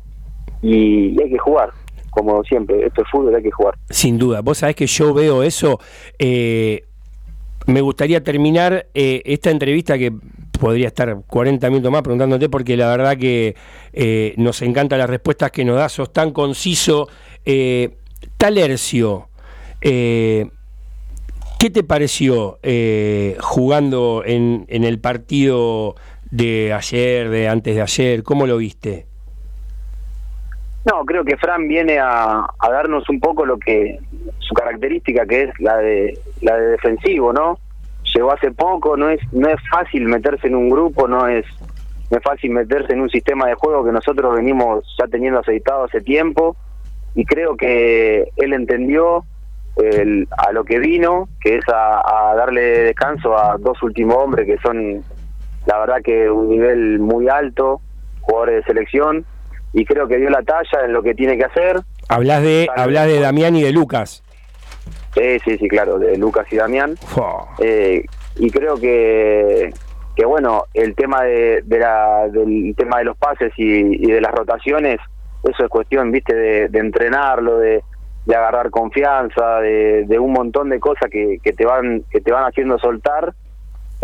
y, 0.62 1.20
hay 1.22 1.30
que 1.30 1.38
jugar 1.38 1.72
como 2.12 2.44
siempre 2.44 2.86
esto 2.86 3.02
es 3.02 3.10
fútbol 3.10 3.36
hay 3.36 3.44
que 3.44 3.52
jugar 3.52 3.76
Sin 3.90 4.18
duda, 4.18 4.42
vos 4.42 4.60
sabés 4.60 4.76
que 4.76 4.88
yo 4.88 5.14
veo 5.14 5.44
eso. 5.44 5.80
eh, 6.20 6.84
me 7.66 7.80
gustaría 7.80 8.22
terminar 8.22 8.88
eh, 8.94 9.22
esta 9.26 9.50
entrevista 9.50 9.98
que 9.98 10.12
podría 10.60 10.88
estar 10.88 11.22
40 11.26 11.70
minutos 11.70 11.92
más 11.92 12.02
preguntándote 12.02 12.50
porque 12.50 12.76
la 12.76 12.90
verdad 12.90 13.18
que 13.18 13.56
eh, 13.94 14.34
nos 14.38 14.62
encantan 14.62 15.00
las 15.00 15.10
respuestas 15.10 15.50
que 15.52 15.64
nos 15.64 15.78
das, 15.78 15.94
sos 15.94 16.12
tan 16.12 16.32
conciso. 16.32 17.08
Talercio, 18.38 19.30
¿qué 19.82 20.50
te 21.72 21.84
pareció 21.84 22.60
jugando 23.40 24.24
en, 24.26 24.66
en 24.68 24.84
el 24.84 25.00
partido 25.00 25.96
de 26.34 26.74
ayer, 26.74 27.30
de 27.30 27.48
antes 27.48 27.76
de 27.76 27.82
ayer? 27.82 28.24
¿Cómo 28.24 28.48
lo 28.48 28.58
viste? 28.58 29.06
No, 30.86 31.06
creo 31.06 31.24
que 31.24 31.38
Fran 31.38 31.68
viene 31.68 32.00
a, 32.00 32.46
darnos 32.60 33.08
un 33.08 33.20
poco 33.20 33.46
lo 33.46 33.58
que 33.58 34.00
su 34.40 34.54
característica 34.56 35.26
que 35.26 35.44
es 35.44 35.60
la 35.60 35.78
de 35.78 36.18
la 36.42 36.58
de 36.58 36.68
defensivo, 36.72 37.32
¿no? 37.32 37.60
Llegó 38.16 38.34
hace 38.34 38.52
poco, 38.52 38.98
no 38.98 39.10
es 39.10 39.20
no 39.32 39.48
es 39.48 39.60
fácil 39.72 40.06
meterse 40.06 40.48
en 40.48 40.56
un 40.56 40.70
grupo, 40.70 41.08
no 41.08 41.28
es 41.28 41.46
no 42.10 42.18
es 42.18 42.24
fácil 42.24 42.52
meterse 42.52 42.94
en 42.94 43.02
un 43.02 43.10
sistema 43.10 43.48
de 43.48 43.54
juego 43.54 43.86
que 43.86 43.92
nosotros 43.92 44.36
venimos 44.36 44.84
ya 45.00 45.08
teniendo 45.08 45.40
aceitado 45.40 45.86
hace 45.86 46.02
tiempo 46.02 46.56
y 47.16 47.26
creo 47.26 47.56
que 47.56 48.28
él 48.38 48.54
entendió 48.54 49.24
el- 49.78 50.28
a 50.38 50.52
lo 50.52 50.64
que 50.66 50.80
vino, 50.80 51.30
que 51.42 51.56
es 51.58 51.64
a, 51.70 52.32
a 52.32 52.36
darle 52.36 52.62
descanso 52.62 53.38
a 53.38 53.58
dos 53.58 53.82
últimos 53.84 54.18
hombres 54.18 54.46
que 54.48 54.58
son 54.58 55.04
la 55.66 55.80
verdad 55.80 56.02
que 56.04 56.30
un 56.30 56.50
nivel 56.50 57.00
muy 57.00 57.30
alto, 57.30 57.82
jugadores 58.22 58.58
de 58.58 58.64
selección 58.64 59.26
y 59.74 59.86
creo 59.86 60.08
que 60.08 60.18
dio 60.18 60.30
la 60.30 60.44
talla 60.44 60.86
en 60.86 60.94
lo 60.94 61.02
que 61.02 61.14
tiene 61.16 61.38
que 61.38 61.46
hacer. 61.46 61.82
Hablas 62.10 62.44
de, 62.44 62.68
hablas 62.76 63.08
de 63.08 63.20
Damián 63.20 63.56
y 63.56 63.64
de 63.64 63.72
Lucas. 63.72 64.24
Sí, 65.14 65.40
sí, 65.46 65.58
sí, 65.58 65.68
claro, 65.68 66.00
de 66.00 66.18
Lucas 66.18 66.46
y 66.52 66.58
Damián. 66.58 66.96
Eh, 67.60 68.04
y 68.36 68.50
creo 68.50 68.76
que, 68.78 69.72
que 70.16 70.26
bueno, 70.26 70.66
el 70.74 70.96
tema 70.96 71.24
de, 71.24 71.62
de 71.64 71.80
la, 71.80 72.28
del 72.30 72.74
tema 72.76 73.00
de 73.00 73.06
los 73.06 73.18
pases 73.18 73.54
y, 73.58 74.06
y 74.06 74.12
de 74.12 74.22
las 74.22 74.32
rotaciones, 74.32 75.00
eso 75.44 75.64
es 75.64 75.70
cuestión, 75.70 76.12
viste, 76.12 76.36
de, 76.36 76.68
de 76.70 76.80
entrenarlo, 76.80 77.58
de, 77.58 77.84
de 78.26 78.36
agarrar 78.36 78.70
confianza, 78.70 79.60
de, 79.60 80.06
de 80.06 80.20
un 80.20 80.34
montón 80.34 80.70
de 80.70 80.80
cosas 80.80 81.10
que, 81.12 81.38
que 81.44 81.54
te 81.54 81.66
van 81.66 82.04
que 82.10 82.22
te 82.22 82.32
van 82.32 82.46
haciendo 82.46 82.80
soltar. 82.80 83.34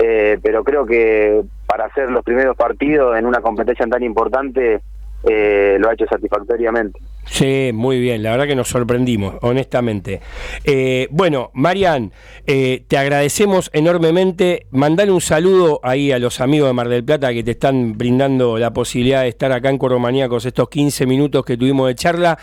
Eh, 0.02 0.39
pero 0.41 0.64
creo 0.64 0.86
que 0.86 1.41
para 1.66 1.86
hacer 1.86 2.10
los 2.10 2.24
primeros 2.24 2.56
partidos 2.56 3.18
en 3.18 3.26
una 3.26 3.41
competencia 3.41 3.86
tan 3.86 4.02
importante 4.02 4.80
eh, 5.28 5.76
lo 5.78 5.89
ha 5.89 5.93
hecho 5.93 6.06
satisfactoriamente. 6.10 6.97
Sí, 7.26 7.72
muy 7.74 8.00
bien, 8.00 8.24
la 8.24 8.32
verdad 8.32 8.47
que 8.47 8.56
nos 8.56 8.70
sorprendimos, 8.70 9.36
honestamente. 9.41 10.22
Eh, 10.64 11.10
bueno, 11.12 11.52
Marian, 11.54 12.14
te 12.45 12.97
agradecemos 12.97 13.70
enormemente. 13.74 14.68
Mandale 14.72 15.12
un 15.12 15.20
saludo 15.20 15.82
ahí 15.84 16.14
a 16.14 16.18
los 16.18 16.39
amigos 16.39 16.70
de 16.70 16.74
Mar 16.74 16.88
del 16.88 17.04
Plata 17.04 17.34
que 17.34 17.43
te 17.43 17.52
están 17.52 17.97
brindando 17.97 18.58
la 18.58 18.72
posibilidad 18.72 19.24
de 19.24 19.28
estar 19.28 19.52
acá 19.52 19.70
en 19.70 19.78
Corromaníacos 19.78 20.45
estos 20.45 20.70
15 20.70 21.06
minutos 21.06 21.43
que 21.43 21.58
tuvimos 21.58 21.88
de 21.89 21.95
charla. 21.95 22.39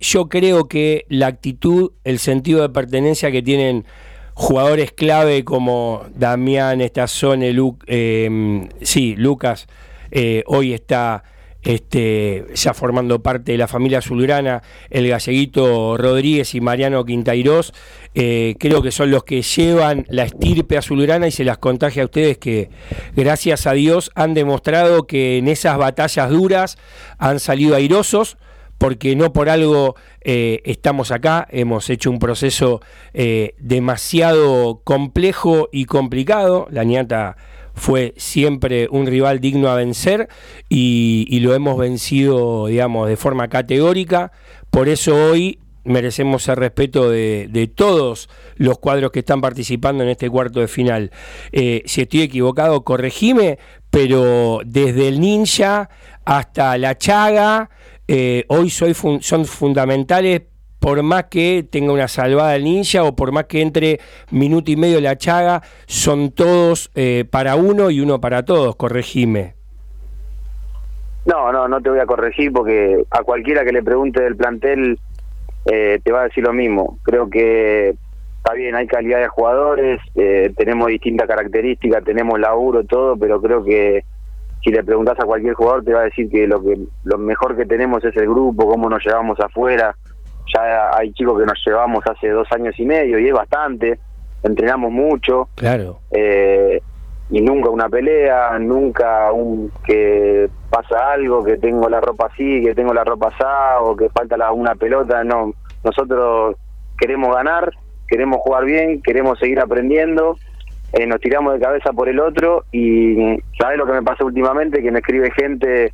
Yo 0.00 0.28
creo 0.28 0.68
que 0.68 1.04
la 1.08 1.26
actitud, 1.26 1.90
el 2.04 2.20
sentido 2.20 2.62
de 2.62 2.68
pertenencia 2.68 3.32
que 3.32 3.42
tienen 3.42 3.84
jugadores 4.34 4.92
clave 4.92 5.44
como 5.44 6.04
Damián, 6.14 6.80
Estazone, 6.80 7.52
Lu- 7.52 7.78
eh, 7.86 8.68
sí, 8.82 9.14
Lucas, 9.16 9.66
eh, 10.10 10.42
hoy 10.46 10.72
está 10.72 11.24
este, 11.62 12.44
ya 12.54 12.74
formando 12.74 13.22
parte 13.22 13.52
de 13.52 13.58
la 13.58 13.68
familia 13.68 13.98
azulgrana, 13.98 14.62
el 14.90 15.08
galleguito 15.08 15.96
Rodríguez 15.96 16.56
y 16.56 16.60
Mariano 16.60 17.04
Quintairós, 17.04 17.72
eh, 18.14 18.56
creo 18.58 18.82
que 18.82 18.90
son 18.90 19.12
los 19.12 19.22
que 19.22 19.42
llevan 19.42 20.04
la 20.08 20.24
estirpe 20.24 20.76
azulgrana 20.76 21.28
y 21.28 21.30
se 21.30 21.44
las 21.44 21.58
contagia 21.58 22.02
a 22.02 22.06
ustedes 22.06 22.38
que, 22.38 22.68
gracias 23.14 23.68
a 23.68 23.74
Dios, 23.74 24.10
han 24.16 24.34
demostrado 24.34 25.06
que 25.06 25.38
en 25.38 25.46
esas 25.46 25.78
batallas 25.78 26.30
duras 26.30 26.78
han 27.18 27.38
salido 27.38 27.76
airosos 27.76 28.38
porque 28.82 29.14
no 29.14 29.32
por 29.32 29.48
algo 29.48 29.94
eh, 30.22 30.60
estamos 30.64 31.12
acá, 31.12 31.46
hemos 31.52 31.88
hecho 31.88 32.10
un 32.10 32.18
proceso 32.18 32.80
eh, 33.14 33.54
demasiado 33.60 34.80
complejo 34.82 35.68
y 35.70 35.84
complicado, 35.84 36.66
la 36.68 36.82
ñata 36.82 37.36
fue 37.74 38.12
siempre 38.16 38.88
un 38.90 39.06
rival 39.06 39.38
digno 39.38 39.68
a 39.68 39.76
vencer 39.76 40.28
y, 40.68 41.38
lo 41.42 41.54
hemos 41.54 41.78
vencido, 41.78 42.66
digamos, 42.66 43.06
de 43.06 43.16
forma 43.16 43.46
categórica, 43.46 44.32
por 44.70 44.88
eso 44.88 45.14
hoy 45.14 45.60
merecemos 45.84 46.48
el 46.48 46.56
respeto 46.56 47.08
de, 47.08 47.46
de 47.52 47.68
todos 47.68 48.28
los 48.56 48.80
cuadros 48.80 49.12
que 49.12 49.20
están 49.20 49.40
participando 49.40 50.02
en 50.02 50.10
este 50.10 50.28
cuarto 50.28 50.58
de 50.58 50.66
final. 50.66 51.12
Eh, 51.52 51.84
si 51.86 52.00
estoy 52.02 52.22
equivocado, 52.22 52.82
corregime, 52.82 53.60
pero 53.90 54.60
desde 54.64 55.06
el 55.06 55.20
ninja 55.20 55.88
hasta 56.24 56.76
la 56.78 56.96
chaga, 56.98 57.70
eh, 58.08 58.44
hoy 58.48 58.70
soy 58.70 58.94
fun- 58.94 59.22
son 59.22 59.44
fundamentales 59.44 60.42
por 60.78 61.00
más 61.02 61.24
que 61.24 61.64
tenga 61.70 61.92
una 61.92 62.08
salvada 62.08 62.56
el 62.56 62.64
ninja 62.64 63.04
o 63.04 63.14
por 63.14 63.30
más 63.30 63.44
que 63.44 63.62
entre 63.62 64.00
minuto 64.32 64.70
y 64.72 64.76
medio 64.76 65.00
la 65.00 65.16
chaga, 65.16 65.62
son 65.86 66.32
todos 66.32 66.90
eh, 66.96 67.24
para 67.30 67.54
uno 67.54 67.90
y 67.90 68.00
uno 68.00 68.20
para 68.20 68.44
todos, 68.44 68.74
corregime. 68.74 69.54
No, 71.24 71.52
no, 71.52 71.68
no 71.68 71.80
te 71.80 71.88
voy 71.88 72.00
a 72.00 72.06
corregir 72.06 72.52
porque 72.52 73.04
a 73.10 73.22
cualquiera 73.22 73.64
que 73.64 73.70
le 73.70 73.82
pregunte 73.84 74.20
del 74.20 74.34
plantel 74.36 74.98
eh, 75.66 76.00
te 76.02 76.10
va 76.10 76.22
a 76.22 76.24
decir 76.24 76.42
lo 76.42 76.52
mismo. 76.52 76.98
Creo 77.04 77.30
que 77.30 77.94
está 78.38 78.54
bien, 78.54 78.74
hay 78.74 78.88
calidad 78.88 79.20
de 79.20 79.28
jugadores, 79.28 80.00
eh, 80.16 80.52
tenemos 80.56 80.88
distintas 80.88 81.28
características, 81.28 82.02
tenemos 82.02 82.40
laburo, 82.40 82.82
todo, 82.82 83.16
pero 83.16 83.40
creo 83.40 83.62
que 83.62 84.02
si 84.62 84.70
le 84.70 84.82
preguntas 84.84 85.18
a 85.18 85.24
cualquier 85.24 85.54
jugador 85.54 85.84
te 85.84 85.92
va 85.92 86.00
a 86.00 86.04
decir 86.04 86.28
que 86.30 86.46
lo 86.46 86.62
que 86.62 86.78
lo 87.04 87.18
mejor 87.18 87.56
que 87.56 87.66
tenemos 87.66 88.04
es 88.04 88.16
el 88.16 88.28
grupo, 88.28 88.66
cómo 88.68 88.88
nos 88.88 89.04
llevamos 89.04 89.38
afuera. 89.40 89.94
Ya 90.54 90.90
hay 90.96 91.12
chicos 91.12 91.38
que 91.40 91.46
nos 91.46 91.60
llevamos 91.66 92.04
hace 92.06 92.28
dos 92.28 92.46
años 92.52 92.78
y 92.78 92.84
medio 92.84 93.18
y 93.18 93.28
es 93.28 93.32
bastante, 93.34 93.98
entrenamos 94.42 94.90
mucho 94.92 95.48
Claro. 95.56 95.98
eh, 96.10 96.80
y 97.30 97.40
nunca 97.40 97.70
una 97.70 97.88
pelea, 97.88 98.58
nunca 98.58 99.32
un 99.32 99.72
que 99.84 100.50
pasa 100.68 101.12
algo, 101.12 101.42
que 101.42 101.56
tengo 101.56 101.88
la 101.88 102.00
ropa 102.00 102.26
así, 102.32 102.62
que 102.62 102.74
tengo 102.74 102.92
la 102.92 103.04
ropa 103.04 103.28
así, 103.28 103.42
o 103.80 103.96
que 103.96 104.10
falta 104.10 104.36
la- 104.36 104.52
una 104.52 104.74
pelota, 104.74 105.24
no. 105.24 105.54
Nosotros 105.82 106.56
queremos 106.98 107.34
ganar, 107.34 107.72
queremos 108.06 108.40
jugar 108.42 108.64
bien, 108.66 109.00
queremos 109.00 109.38
seguir 109.38 109.60
aprendiendo, 109.60 110.36
eh, 110.92 111.06
nos 111.06 111.20
tiramos 111.20 111.54
de 111.54 111.60
cabeza 111.60 111.92
por 111.92 112.08
el 112.08 112.20
otro 112.20 112.64
y 112.70 113.38
¿sabes 113.58 113.78
lo 113.78 113.86
que 113.86 113.92
me 113.92 114.02
pasa 114.02 114.24
últimamente? 114.24 114.82
Que 114.82 114.90
me 114.90 114.98
escribe 114.98 115.30
gente 115.30 115.92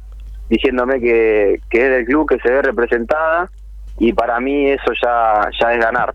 diciéndome 0.49 1.01
que, 1.01 1.61
que 1.71 1.85
es 1.85 1.91
del 1.91 2.05
club, 2.05 2.29
que 2.29 2.39
se 2.41 2.51
ve 2.51 2.63
representada 2.63 3.49
y 3.99 4.13
para 4.13 4.41
mí 4.41 4.71
eso 4.71 4.93
ya, 5.03 5.49
ya 5.61 5.73
es 5.73 5.85
ganar. 5.85 6.15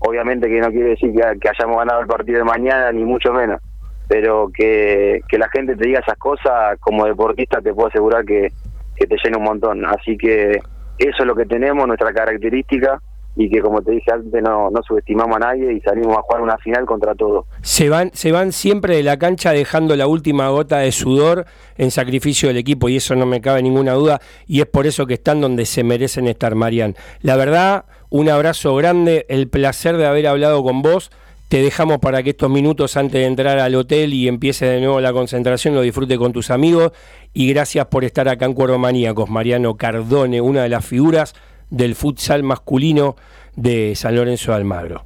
Obviamente 0.00 0.48
que 0.48 0.60
no 0.60 0.70
quiere 0.70 0.90
decir 0.90 1.12
que, 1.12 1.38
que 1.38 1.48
hayamos 1.48 1.78
ganado 1.78 2.00
el 2.00 2.06
partido 2.06 2.38
de 2.38 2.44
mañana, 2.44 2.92
ni 2.92 3.04
mucho 3.04 3.32
menos, 3.32 3.60
pero 4.08 4.50
que, 4.52 5.20
que 5.28 5.38
la 5.38 5.48
gente 5.48 5.76
te 5.76 5.86
diga 5.86 6.00
esas 6.00 6.18
cosas, 6.18 6.78
como 6.80 7.06
deportista 7.06 7.60
te 7.60 7.72
puedo 7.72 7.88
asegurar 7.88 8.24
que, 8.24 8.48
que 8.96 9.06
te 9.06 9.16
llena 9.22 9.38
un 9.38 9.44
montón. 9.44 9.84
Así 9.86 10.16
que 10.16 10.58
eso 10.98 11.16
es 11.18 11.24
lo 11.24 11.34
que 11.34 11.46
tenemos, 11.46 11.86
nuestra 11.86 12.12
característica, 12.12 13.00
y 13.36 13.50
que 13.50 13.60
como 13.60 13.82
te 13.82 13.92
dije 13.92 14.12
antes 14.12 14.42
no, 14.42 14.70
no 14.70 14.82
subestimamos 14.82 15.36
a 15.36 15.40
nadie 15.40 15.72
y 15.72 15.80
salimos 15.80 16.16
a 16.16 16.22
jugar 16.22 16.42
una 16.42 16.56
final 16.58 16.86
contra 16.86 17.14
todos. 17.14 17.46
Se 17.62 17.88
van, 17.88 18.10
se 18.14 18.32
van 18.32 18.52
siempre 18.52 18.96
de 18.96 19.02
la 19.02 19.18
cancha 19.18 19.52
dejando 19.52 19.96
la 19.96 20.06
última 20.06 20.48
gota 20.48 20.78
de 20.78 20.92
sudor 20.92 21.46
en 21.76 21.90
sacrificio 21.90 22.48
del 22.48 22.58
equipo 22.58 22.88
y 22.88 22.96
eso 22.96 23.16
no 23.16 23.26
me 23.26 23.40
cabe 23.40 23.62
ninguna 23.62 23.92
duda 23.92 24.20
y 24.46 24.60
es 24.60 24.66
por 24.66 24.86
eso 24.86 25.06
que 25.06 25.14
están 25.14 25.40
donde 25.40 25.66
se 25.66 25.82
merecen 25.82 26.28
estar, 26.28 26.54
Marian. 26.54 26.94
La 27.22 27.36
verdad, 27.36 27.86
un 28.10 28.28
abrazo 28.28 28.74
grande, 28.76 29.26
el 29.28 29.48
placer 29.48 29.96
de 29.96 30.06
haber 30.06 30.26
hablado 30.26 30.62
con 30.62 30.82
vos. 30.82 31.10
Te 31.48 31.62
dejamos 31.62 31.98
para 31.98 32.22
que 32.22 32.30
estos 32.30 32.50
minutos 32.50 32.96
antes 32.96 33.20
de 33.20 33.26
entrar 33.26 33.58
al 33.58 33.74
hotel 33.74 34.14
y 34.14 34.28
empiece 34.28 34.66
de 34.66 34.80
nuevo 34.80 35.00
la 35.00 35.12
concentración 35.12 35.74
lo 35.74 35.82
disfrute 35.82 36.16
con 36.16 36.32
tus 36.32 36.50
amigos 36.50 36.92
y 37.32 37.52
gracias 37.52 37.86
por 37.86 38.02
estar 38.04 38.28
acá 38.28 38.46
en 38.46 38.54
Cuervo 38.54 38.78
Maníacos, 38.78 39.28
Mariano 39.28 39.76
Cardone, 39.76 40.40
una 40.40 40.62
de 40.62 40.68
las 40.70 40.84
figuras 40.84 41.34
del 41.70 41.94
futsal 41.94 42.42
masculino 42.42 43.16
de 43.56 43.94
San 43.94 44.16
Lorenzo 44.16 44.52
de 44.52 44.56
Almagro. 44.58 45.04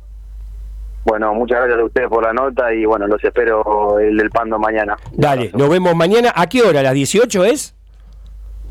Bueno, 1.04 1.32
muchas 1.32 1.58
gracias 1.58 1.80
a 1.80 1.84
ustedes 1.84 2.08
por 2.08 2.22
la 2.22 2.32
nota 2.32 2.72
y 2.74 2.84
bueno, 2.84 3.06
los 3.06 3.22
espero 3.24 3.98
el 3.98 4.16
del 4.16 4.30
Pando 4.30 4.58
mañana. 4.58 4.96
Dale, 5.12 5.50
nos 5.54 5.70
vemos 5.70 5.94
mañana. 5.96 6.32
¿A 6.34 6.46
qué 6.48 6.62
hora? 6.62 6.80
¿A 6.80 6.82
las 6.82 6.94
18 6.94 7.44
es? 7.46 7.74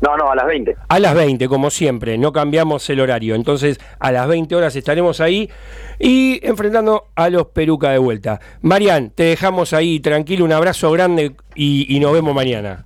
No, 0.00 0.16
no, 0.16 0.30
a 0.30 0.36
las 0.36 0.46
20. 0.46 0.76
A 0.88 0.98
las 1.00 1.14
20, 1.14 1.48
como 1.48 1.70
siempre, 1.70 2.16
no 2.18 2.32
cambiamos 2.32 2.88
el 2.90 3.00
horario. 3.00 3.34
Entonces, 3.34 3.80
a 3.98 4.12
las 4.12 4.28
20 4.28 4.54
horas 4.54 4.76
estaremos 4.76 5.20
ahí 5.20 5.50
y 5.98 6.38
enfrentando 6.46 7.06
a 7.16 7.28
los 7.30 7.46
Peruca 7.46 7.90
de 7.90 7.98
vuelta. 7.98 8.38
Marian, 8.62 9.10
te 9.10 9.24
dejamos 9.24 9.72
ahí 9.72 9.98
tranquilo, 9.98 10.44
un 10.44 10.52
abrazo 10.52 10.92
grande 10.92 11.34
y, 11.56 11.92
y 11.94 11.98
nos 11.98 12.12
vemos 12.12 12.32
mañana. 12.32 12.84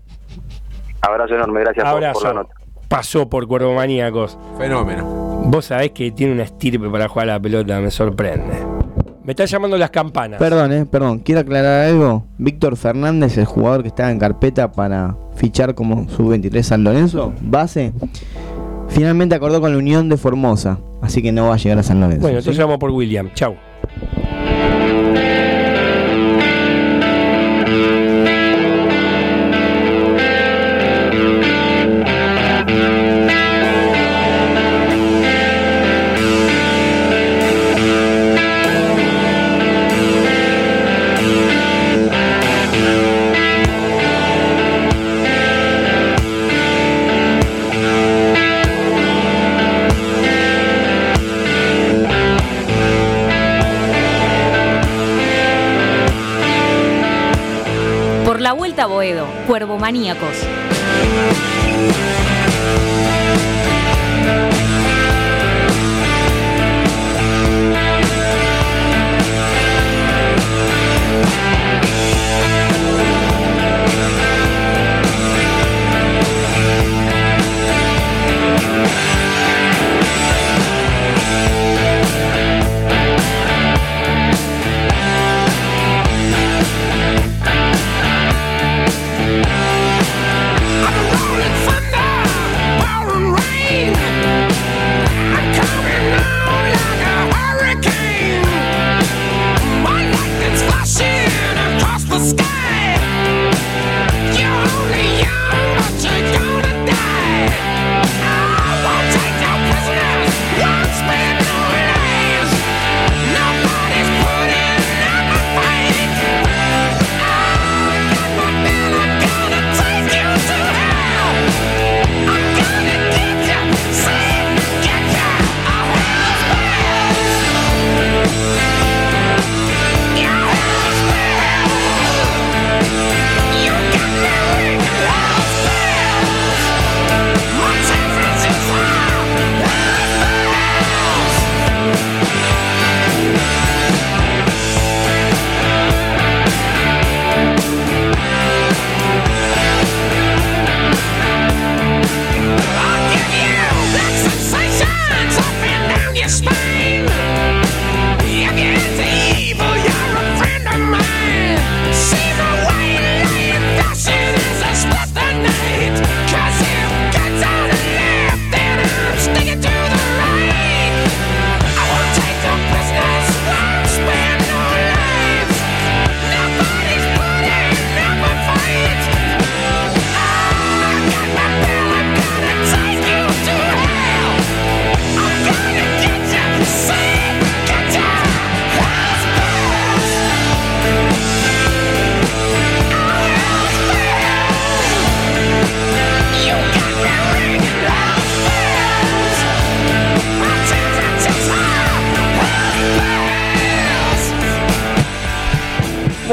Abrazo 1.03 1.34
enorme, 1.34 1.61
gracias 1.61 1.92
por 1.92 2.24
la 2.24 2.32
nota. 2.32 2.55
Pasó 2.93 3.26
por 3.26 3.49
Cuervo 3.49 3.72
Maníacos. 3.72 4.36
Fenómeno. 4.59 5.07
Vos 5.47 5.64
sabés 5.64 5.93
que 5.93 6.11
tiene 6.11 6.34
una 6.34 6.43
estirpe 6.43 6.90
para 6.90 7.09
jugar 7.09 7.30
a 7.30 7.32
la 7.32 7.40
pelota, 7.40 7.80
me 7.80 7.90
sorprende. 7.90 8.53
Me 9.24 9.32
están 9.32 9.47
llamando 9.47 9.78
las 9.78 9.88
campanas. 9.88 10.38
Perdón, 10.38 10.74
eh, 10.74 10.84
perdón, 10.84 11.20
quiero 11.20 11.40
aclarar 11.40 11.88
algo. 11.88 12.26
Víctor 12.36 12.76
Fernández, 12.76 13.38
el 13.38 13.47
jugador 13.47 13.80
que 13.80 13.88
estaba 13.88 14.11
en 14.11 14.18
carpeta 14.18 14.72
para 14.72 15.16
fichar 15.36 15.74
como 15.74 16.07
sub-23 16.07 16.62
San 16.62 16.84
Lorenzo, 16.84 17.32
base, 17.40 17.95
finalmente 18.88 19.34
acordó 19.34 19.62
con 19.62 19.72
la 19.72 19.78
Unión 19.78 20.11
de 20.11 20.18
Formosa, 20.18 20.78
así 21.01 21.22
que 21.22 21.32
no 21.32 21.49
va 21.49 21.55
a 21.55 21.57
llegar 21.57 21.78
a 21.78 21.82
San 21.82 21.99
Lorenzo. 21.99 22.20
Bueno, 22.20 22.40
entonces 22.40 22.57
¿sí? 22.57 22.62
vamos 22.62 22.76
por 22.76 22.90
William. 22.90 23.30
Chau. 23.32 23.57
Cuervo 59.83 61.41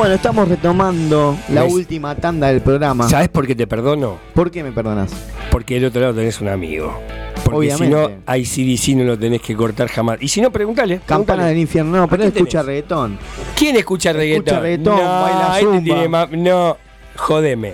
Bueno, 0.10 0.16
estamos 0.24 0.50
retomando 0.50 1.38
la 1.50 1.62
¿Ves? 1.66 1.72
última 1.72 2.16
tanda 2.16 2.48
del 2.48 2.62
programa. 2.62 3.08
¿Sabes 3.08 3.30
por 3.30 3.46
qué 3.46 3.54
te 3.54 3.68
perdono? 3.68 4.18
¿Por 4.34 4.50
qué 4.50 4.64
me 4.64 4.72
perdonas? 4.72 5.12
Porque 5.52 5.76
del 5.76 5.86
otro 5.86 6.02
lado 6.02 6.16
tenés 6.16 6.42
un 6.42 6.48
amigo. 6.48 7.00
Porque 7.44 7.70
si 7.70 7.76
Obviamente. 7.84 8.18
no, 8.26 8.36
ICDC 8.36 8.88
no 8.96 9.04
lo 9.04 9.20
tenés 9.20 9.40
que 9.44 9.56
cortar 9.56 9.88
jamás. 9.88 10.18
Y 10.20 10.28
si 10.28 10.42
no, 10.42 10.50
preguntale. 10.50 11.00
Campana 11.06 11.46
del 11.46 11.60
infierno, 11.60 11.96
no, 11.96 12.08
pero 12.08 12.24
¿A 12.24 12.26
él 12.26 12.32
escucha 12.34 12.62
tenés? 12.62 12.66
reggaetón. 12.66 13.20
¿Quién 13.56 13.76
escucha 13.76 14.12
reggaetón? 14.12 14.46
Escucha 14.48 14.60
reggaetón, 14.62 14.98
no, 14.98 15.22
baila 15.22 15.58
zumba. 15.60 16.28
tiene 16.28 16.38
no, 16.50 16.78
jodeme. 17.16 17.74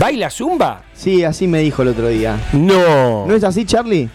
¿Baila 0.00 0.30
zumba? 0.30 0.82
Sí, 0.92 1.22
así 1.22 1.46
me 1.46 1.60
dijo 1.60 1.82
el 1.82 1.88
otro 1.90 2.08
día. 2.08 2.40
No. 2.54 3.24
¿No 3.28 3.34
es 3.36 3.44
así, 3.44 3.64
Charlie? 3.64 4.08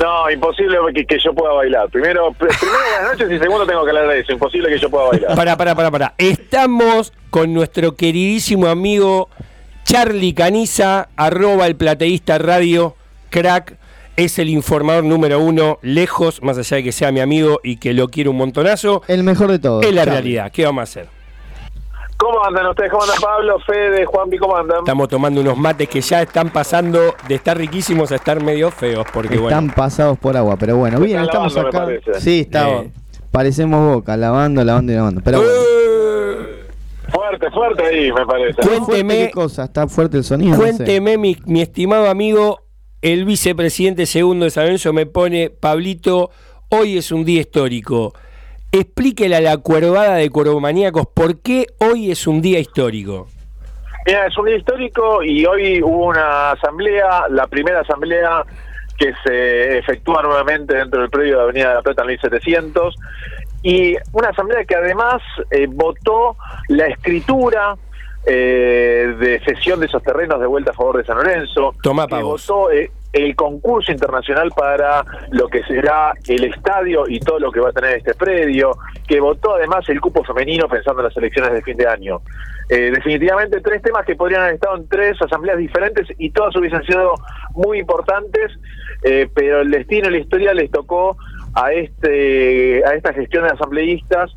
No, 0.00 0.30
imposible 0.30 0.78
que, 0.94 1.04
que 1.04 1.18
yo 1.22 1.32
pueda 1.34 1.52
bailar. 1.54 1.88
Primero, 1.90 2.30
pr- 2.30 2.48
primero 2.60 2.78
buenas 2.92 3.12
noches 3.18 3.30
y 3.30 3.38
segundo 3.38 3.66
tengo 3.66 3.84
que 3.84 3.90
hablar 3.90 4.08
de 4.08 4.20
eso. 4.20 4.32
Imposible 4.32 4.68
que 4.68 4.78
yo 4.78 4.90
pueda 4.90 5.08
bailar. 5.08 5.36
Para, 5.36 5.56
para, 5.56 5.74
para, 5.74 5.90
para. 5.90 6.14
Estamos 6.18 7.12
con 7.30 7.52
nuestro 7.54 7.94
queridísimo 7.96 8.66
amigo 8.66 9.28
Charlie 9.84 10.34
Caniza, 10.34 11.08
arroba 11.16 11.66
el 11.66 11.76
plateísta 11.76 12.38
radio, 12.38 12.96
crack. 13.30 13.76
es 14.16 14.38
el 14.38 14.48
informador 14.48 15.04
número 15.04 15.40
uno, 15.40 15.78
lejos, 15.82 16.42
más 16.42 16.58
allá 16.58 16.76
de 16.78 16.84
que 16.84 16.92
sea 16.92 17.10
mi 17.12 17.20
amigo 17.20 17.60
y 17.64 17.76
que 17.76 17.92
lo 17.92 18.08
quiero 18.08 18.30
un 18.30 18.36
montonazo. 18.38 19.02
El 19.08 19.22
mejor 19.24 19.50
de 19.50 19.58
todos. 19.58 19.84
Es 19.84 19.92
la 19.92 20.04
Charlie. 20.04 20.12
realidad. 20.20 20.52
¿Qué 20.52 20.64
vamos 20.64 20.80
a 20.80 20.84
hacer? 20.84 21.08
¿Cómo 22.22 22.44
andan 22.46 22.66
ustedes? 22.68 22.90
¿Cómo 22.90 23.02
andan 23.02 23.18
Pablo, 23.20 23.58
Fede, 23.66 24.04
Juanpi? 24.06 24.38
¿Cómo 24.38 24.56
andan? 24.56 24.78
Estamos 24.78 25.08
tomando 25.08 25.40
unos 25.40 25.56
mates 25.58 25.88
que 25.88 26.00
ya 26.00 26.22
están 26.22 26.50
pasando 26.50 27.14
de 27.26 27.34
estar 27.34 27.56
riquísimos 27.58 28.12
a 28.12 28.14
estar 28.14 28.40
medio 28.42 28.70
feos, 28.70 29.04
porque 29.12 29.34
Están 29.34 29.66
bueno. 29.66 29.72
pasados 29.74 30.18
por 30.18 30.36
agua, 30.36 30.56
pero 30.56 30.76
bueno, 30.76 31.00
bien, 31.00 31.20
Están 31.22 31.46
estamos 31.46 31.54
lavando, 31.54 31.98
acá. 32.10 32.20
Sí, 32.20 32.40
está. 32.40 32.68
Eh. 32.70 32.90
Parecemos 33.32 33.94
boca, 33.96 34.16
lavando, 34.16 34.62
lavando 34.64 34.92
y 34.92 34.94
lavando. 34.94 35.20
Pero 35.24 35.38
bueno. 35.38 35.52
Fuerte, 37.10 37.50
fuerte 37.50 37.82
ahí, 37.84 38.12
me 38.12 38.24
parece. 38.24 38.50
¿Está 38.50 38.62
fuerte 38.62 38.84
Cuénteme- 39.04 39.26
qué 39.26 39.30
cosa? 39.32 39.64
¿Está 39.64 39.88
fuerte 39.88 40.16
el 40.18 40.24
sonido? 40.24 40.50
No 40.56 40.62
sé. 40.62 40.62
Cuénteme, 40.76 41.18
mi, 41.18 41.36
mi 41.46 41.60
estimado 41.60 42.08
amigo, 42.08 42.60
el 43.00 43.24
vicepresidente 43.24 44.06
segundo 44.06 44.44
de 44.44 44.50
San 44.50 44.64
Lorenzo 44.64 44.92
me 44.92 45.06
pone, 45.06 45.50
Pablito, 45.50 46.30
hoy 46.68 46.98
es 46.98 47.10
un 47.10 47.24
día 47.24 47.40
histórico. 47.40 48.12
Explíquele 48.74 49.36
a 49.36 49.40
la 49.42 49.58
cuervada 49.58 50.14
de 50.14 50.30
cuervomaníacos 50.30 51.06
por 51.06 51.42
qué 51.42 51.66
hoy 51.78 52.10
es 52.10 52.26
un 52.26 52.40
día 52.40 52.58
histórico. 52.58 53.28
Mira, 54.06 54.26
es 54.26 54.38
un 54.38 54.46
día 54.46 54.56
histórico 54.56 55.22
y 55.22 55.44
hoy 55.44 55.82
hubo 55.82 56.06
una 56.06 56.52
asamblea, 56.52 57.28
la 57.28 57.46
primera 57.46 57.80
asamblea 57.80 58.42
que 58.98 59.12
se 59.24 59.78
efectúa 59.78 60.22
nuevamente 60.22 60.74
dentro 60.74 61.02
del 61.02 61.10
predio 61.10 61.36
de 61.36 61.42
Avenida 61.42 61.68
de 61.68 61.74
la 61.74 61.82
Plata 61.82 62.02
en 62.02 62.08
1700 62.08 62.96
y 63.62 63.94
una 64.12 64.30
asamblea 64.30 64.64
que 64.64 64.74
además 64.74 65.20
eh, 65.50 65.66
votó 65.68 66.36
la 66.68 66.86
escritura 66.86 67.76
eh, 68.26 69.14
de 69.18 69.40
cesión 69.44 69.80
de 69.80 69.86
esos 69.86 70.02
terrenos 70.02 70.40
de 70.40 70.46
vuelta 70.46 70.70
a 70.70 70.74
favor 70.74 70.98
de 70.98 71.04
San 71.04 71.16
Lorenzo, 71.16 71.74
Toma 71.82 72.06
que 72.06 72.22
votó 72.22 72.70
eh, 72.70 72.90
el 73.12 73.36
concurso 73.36 73.92
internacional 73.92 74.50
para 74.56 75.04
lo 75.30 75.48
que 75.48 75.62
será 75.64 76.14
el 76.26 76.44
estadio 76.44 77.04
y 77.06 77.20
todo 77.20 77.38
lo 77.38 77.52
que 77.52 77.60
va 77.60 77.68
a 77.68 77.72
tener 77.72 77.98
este 77.98 78.14
predio, 78.14 78.72
que 79.06 79.20
votó 79.20 79.54
además 79.54 79.86
el 79.88 80.00
cupo 80.00 80.24
femenino 80.24 80.68
pensando 80.68 81.02
en 81.02 81.08
las 81.08 81.16
elecciones 81.16 81.52
de 81.52 81.62
fin 81.62 81.76
de 81.76 81.86
año. 81.86 82.22
Eh, 82.68 82.90
definitivamente 82.90 83.60
tres 83.60 83.82
temas 83.82 84.06
que 84.06 84.16
podrían 84.16 84.42
haber 84.42 84.54
estado 84.54 84.76
en 84.76 84.88
tres 84.88 85.20
asambleas 85.20 85.58
diferentes 85.58 86.06
y 86.16 86.30
todas 86.30 86.56
hubiesen 86.56 86.82
sido 86.84 87.12
muy 87.50 87.80
importantes, 87.80 88.50
eh, 89.02 89.28
pero 89.34 89.60
el 89.60 89.70
destino 89.70 90.08
y 90.08 90.12
la 90.12 90.18
historia 90.18 90.54
les 90.54 90.70
tocó 90.70 91.16
a 91.54 91.70
este 91.72 92.82
a 92.86 92.94
esta 92.94 93.12
gestión 93.12 93.44
de 93.44 93.50
asambleístas 93.50 94.30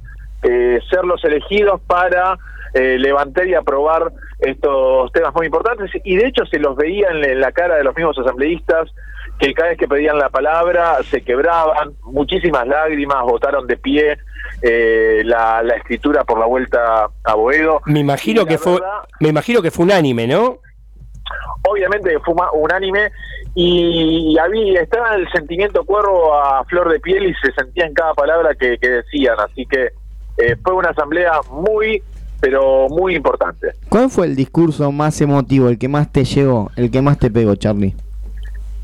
eh, 0.43 0.79
ser 0.89 1.05
los 1.05 1.23
elegidos 1.23 1.79
para 1.87 2.37
eh, 2.75 2.97
levantar 2.99 3.47
y 3.47 3.55
aprobar 3.55 4.11
estos 4.39 5.11
temas 5.11 5.33
muy 5.33 5.47
importantes 5.47 5.89
y 6.03 6.17
de 6.17 6.27
hecho 6.27 6.45
se 6.45 6.59
los 6.59 6.75
veía 6.75 7.09
en, 7.09 7.23
en 7.23 7.39
la 7.39 7.51
cara 7.51 7.77
de 7.77 7.83
los 7.83 7.95
mismos 7.95 8.17
asambleístas 8.19 8.91
que 9.39 9.53
cada 9.53 9.69
vez 9.69 9.77
que 9.77 9.87
pedían 9.87 10.19
la 10.19 10.29
palabra 10.29 10.97
se 11.09 11.21
quebraban, 11.21 11.93
muchísimas 12.03 12.67
lágrimas, 12.67 13.23
votaron 13.23 13.65
de 13.65 13.77
pie 13.77 14.17
eh, 14.61 15.21
la, 15.25 15.63
la 15.63 15.75
escritura 15.75 16.23
por 16.23 16.39
la 16.39 16.45
vuelta 16.45 17.09
a 17.23 17.33
Boedo. 17.35 17.81
Me 17.85 17.99
imagino 17.99 18.45
que 18.45 18.57
fue, 18.57 18.79
me 19.19 19.29
imagino 19.29 19.61
que 19.61 19.71
fue 19.71 19.85
unánime, 19.85 20.27
¿no? 20.27 20.59
obviamente 21.67 22.17
fue 22.19 22.35
unánime 22.53 23.11
y 23.55 24.37
había 24.37 24.81
estaba 24.81 25.15
el 25.15 25.27
sentimiento 25.31 25.83
cuervo 25.83 26.35
a 26.35 26.63
flor 26.65 26.91
de 26.91 26.99
piel 26.99 27.25
y 27.25 27.33
se 27.35 27.51
sentía 27.53 27.85
en 27.85 27.93
cada 27.93 28.13
palabra 28.13 28.53
que, 28.53 28.77
que 28.77 28.89
decían 28.89 29.35
así 29.39 29.65
que 29.65 29.89
eh, 30.37 30.55
fue 30.63 30.73
una 30.73 30.89
asamblea 30.89 31.39
muy 31.49 32.03
pero 32.41 32.87
muy 32.89 33.15
importante 33.15 33.73
¿Cuál 33.89 34.09
fue 34.09 34.27
el 34.27 34.35
discurso 34.35 34.91
más 34.91 35.19
emotivo, 35.21 35.69
el 35.69 35.77
que 35.79 35.87
más 35.87 36.11
te 36.11 36.23
llegó, 36.25 36.69
el 36.75 36.91
que 36.91 37.01
más 37.01 37.17
te 37.17 37.29
pegó, 37.31 37.55
Charlie? 37.55 37.95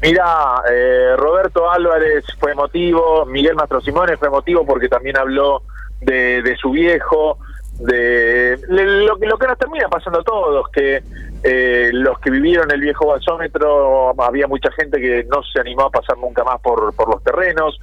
Mira, 0.02 0.26
eh, 0.72 1.16
Roberto 1.18 1.70
Álvarez 1.70 2.26
fue 2.40 2.54
emotivo, 2.54 3.26
Miguel 3.28 3.56
Mastro 3.56 3.82
Simone 3.82 4.18
fue 4.18 4.30
emotivo 4.30 4.66
porque 4.66 4.90
también 4.90 5.16
habló 5.18 5.62
de, 6.00 6.42
de 6.42 6.56
su 6.58 6.72
viejo, 6.72 7.38
de 7.80 8.60
le- 8.70 9.06
lo, 9.06 9.18
que- 9.18 9.28
lo 9.28 9.38
que 9.38 9.48
nos 9.48 9.58
termina 9.60 9.88
pasando 9.90 10.22
a 10.22 10.24
todos, 10.24 10.68
que 10.70 11.04
eh, 11.44 11.90
los 11.94 12.20
que 12.20 12.30
vivieron 12.30 12.70
el 12.72 12.82
viejo 12.82 13.12
gasómetro, 13.14 14.14
había 14.22 14.48
mucha 14.48 14.72
gente 14.74 15.00
que 15.02 15.24
no 15.26 15.42
se 15.44 15.60
animó 15.60 15.84
a 15.84 15.90
pasar 15.90 16.18
nunca 16.18 16.44
más 16.44 16.60
por, 16.62 16.94
por 16.96 17.10
los 17.10 17.24
terrenos, 17.24 17.80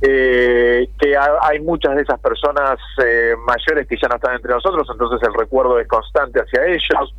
eh, 0.00 0.88
que 0.98 1.16
ha- 1.16 1.38
hay 1.42 1.60
muchas 1.60 1.94
de 1.96 2.02
esas 2.02 2.18
personas 2.20 2.78
eh, 3.04 3.34
mayores 3.46 3.86
que 3.86 3.96
ya 4.00 4.08
no 4.08 4.16
están 4.16 4.34
entre 4.36 4.52
nosotros, 4.52 4.86
entonces 4.90 5.26
el 5.28 5.34
recuerdo 5.34 5.78
es 5.78 5.86
constante 5.88 6.40
hacia 6.40 6.64
ellos. 6.66 7.14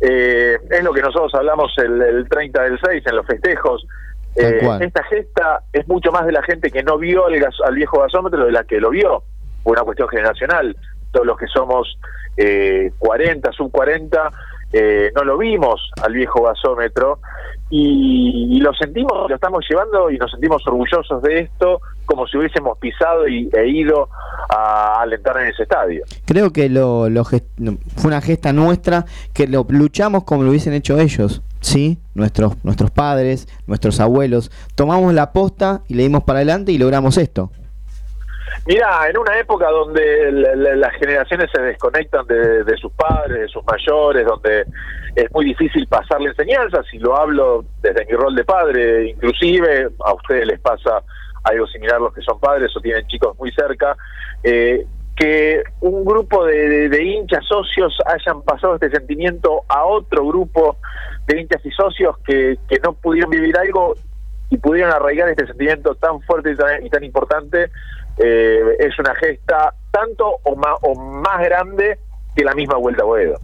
Eh, 0.00 0.58
es 0.70 0.82
lo 0.84 0.92
que 0.92 1.02
nosotros 1.02 1.34
hablamos 1.34 1.72
el, 1.78 2.00
el 2.02 2.28
30 2.28 2.62
del 2.62 2.78
6 2.82 3.02
en 3.06 3.16
los 3.16 3.26
festejos. 3.26 3.86
Eh, 4.36 4.58
esta 4.82 5.04
gesta 5.04 5.62
es 5.72 5.86
mucho 5.86 6.10
más 6.10 6.26
de 6.26 6.32
la 6.32 6.42
gente 6.42 6.70
que 6.70 6.82
no 6.82 6.98
vio 6.98 7.26
al, 7.26 7.38
gas- 7.38 7.60
al 7.64 7.74
viejo 7.76 8.00
gasómetro 8.00 8.44
de 8.46 8.52
la 8.52 8.64
que 8.64 8.80
lo 8.80 8.90
vio. 8.90 9.22
Fue 9.62 9.72
una 9.72 9.82
cuestión 9.82 10.08
generacional. 10.08 10.76
Todos 11.12 11.26
los 11.26 11.38
que 11.38 11.46
somos 11.46 11.96
eh, 12.36 12.90
40, 12.98 13.52
sub 13.52 13.70
40, 13.70 14.32
eh, 14.76 15.12
no 15.14 15.22
lo 15.22 15.38
vimos 15.38 15.80
al 16.02 16.14
viejo 16.14 16.42
gasómetro 16.42 17.20
y, 17.70 18.58
lo 18.60 18.72
sentimos, 18.74 19.28
lo 19.28 19.34
estamos 19.34 19.64
llevando 19.70 20.10
y 20.10 20.18
nos 20.18 20.32
sentimos 20.32 20.66
orgullosos 20.66 21.22
de 21.22 21.40
esto, 21.40 21.80
como 22.06 22.26
si 22.26 22.38
hubiésemos 22.38 22.76
pisado 22.78 23.28
y, 23.28 23.48
e 23.52 23.68
ido 23.68 24.08
a 24.48 25.00
alentar 25.00 25.38
en 25.38 25.48
ese 25.48 25.62
estadio. 25.62 26.04
Creo 26.24 26.52
que 26.52 26.68
lo, 26.68 27.08
lo 27.08 27.24
fue 27.24 27.40
una 28.04 28.20
gesta 28.20 28.52
nuestra 28.52 29.04
que 29.32 29.46
lo 29.46 29.64
luchamos 29.68 30.24
como 30.24 30.42
lo 30.42 30.50
hubiesen 30.50 30.72
hecho 30.72 30.98
ellos, 30.98 31.42
¿sí? 31.60 31.98
Nuestros, 32.14 32.56
nuestros 32.64 32.90
padres, 32.90 33.46
nuestros 33.68 34.00
abuelos. 34.00 34.50
Tomamos 34.74 35.14
la 35.14 35.32
posta 35.32 35.82
y 35.86 35.94
le 35.94 36.02
dimos 36.02 36.24
para 36.24 36.40
adelante 36.40 36.72
y 36.72 36.78
logramos 36.78 37.16
esto. 37.16 37.52
Mira, 38.66 39.08
en 39.08 39.18
una 39.18 39.38
época 39.38 39.68
donde 39.70 40.32
la- 40.32 40.54
la- 40.54 40.76
las 40.76 40.92
generaciones 40.94 41.50
se 41.54 41.60
desconectan 41.60 42.26
de, 42.26 42.76
sus 42.76 42.92
padres, 42.92 43.40
de 43.40 43.48
sus 43.48 43.62
mayores, 43.64 44.24
donde 44.26 44.66
es 45.14 45.30
muy 45.32 45.44
difícil 45.44 45.86
pasarle 45.86 46.30
enseñanzas, 46.30 46.86
y 46.92 46.98
lo 46.98 47.16
hablo 47.16 47.64
desde 47.82 48.04
mi 48.06 48.12
rol 48.12 48.34
de 48.34 48.44
padre, 48.44 49.08
inclusive 49.10 49.88
a 50.04 50.12
ustedes 50.14 50.46
les 50.46 50.60
pasa 50.60 51.02
algo 51.44 51.66
similar 51.66 52.00
los 52.00 52.14
que 52.14 52.22
son 52.22 52.40
padres 52.40 52.74
o 52.76 52.80
tienen 52.80 53.06
chicos 53.06 53.36
muy 53.38 53.52
cerca, 53.52 53.96
eh, 54.42 54.84
que 55.14 55.62
un 55.80 56.04
grupo 56.04 56.44
de, 56.44 56.68
de- 56.68 56.88
de 56.88 57.02
hinchas 57.04 57.44
socios 57.46 57.96
hayan 58.06 58.42
pasado 58.42 58.74
este 58.74 58.90
sentimiento 58.90 59.62
a 59.68 59.84
otro 59.84 60.26
grupo 60.26 60.78
de 61.28 61.40
hinchas 61.40 61.64
y 61.64 61.70
socios 61.70 62.16
que, 62.26 62.58
que 62.68 62.78
no 62.82 62.94
pudieron 62.94 63.30
vivir 63.30 63.56
algo 63.58 63.94
y 64.50 64.56
pudieron 64.58 64.92
arraigar 64.92 65.28
este 65.28 65.46
sentimiento 65.46 65.94
tan 65.94 66.20
fuerte 66.22 66.52
y 66.52 66.56
tan, 66.56 66.84
y 66.84 66.90
tan 66.90 67.04
importante, 67.04 67.70
eh, 68.18 68.60
es 68.78 68.98
una 68.98 69.14
gesta 69.14 69.74
tanto 69.90 70.38
o 70.42 70.56
más, 70.56 70.76
o 70.82 70.94
más 70.94 71.40
grande 71.40 71.98
que 72.34 72.44
la 72.44 72.54
misma 72.54 72.76
Vuelta 72.76 73.02
a 73.02 73.06
Boedo. 73.06 73.40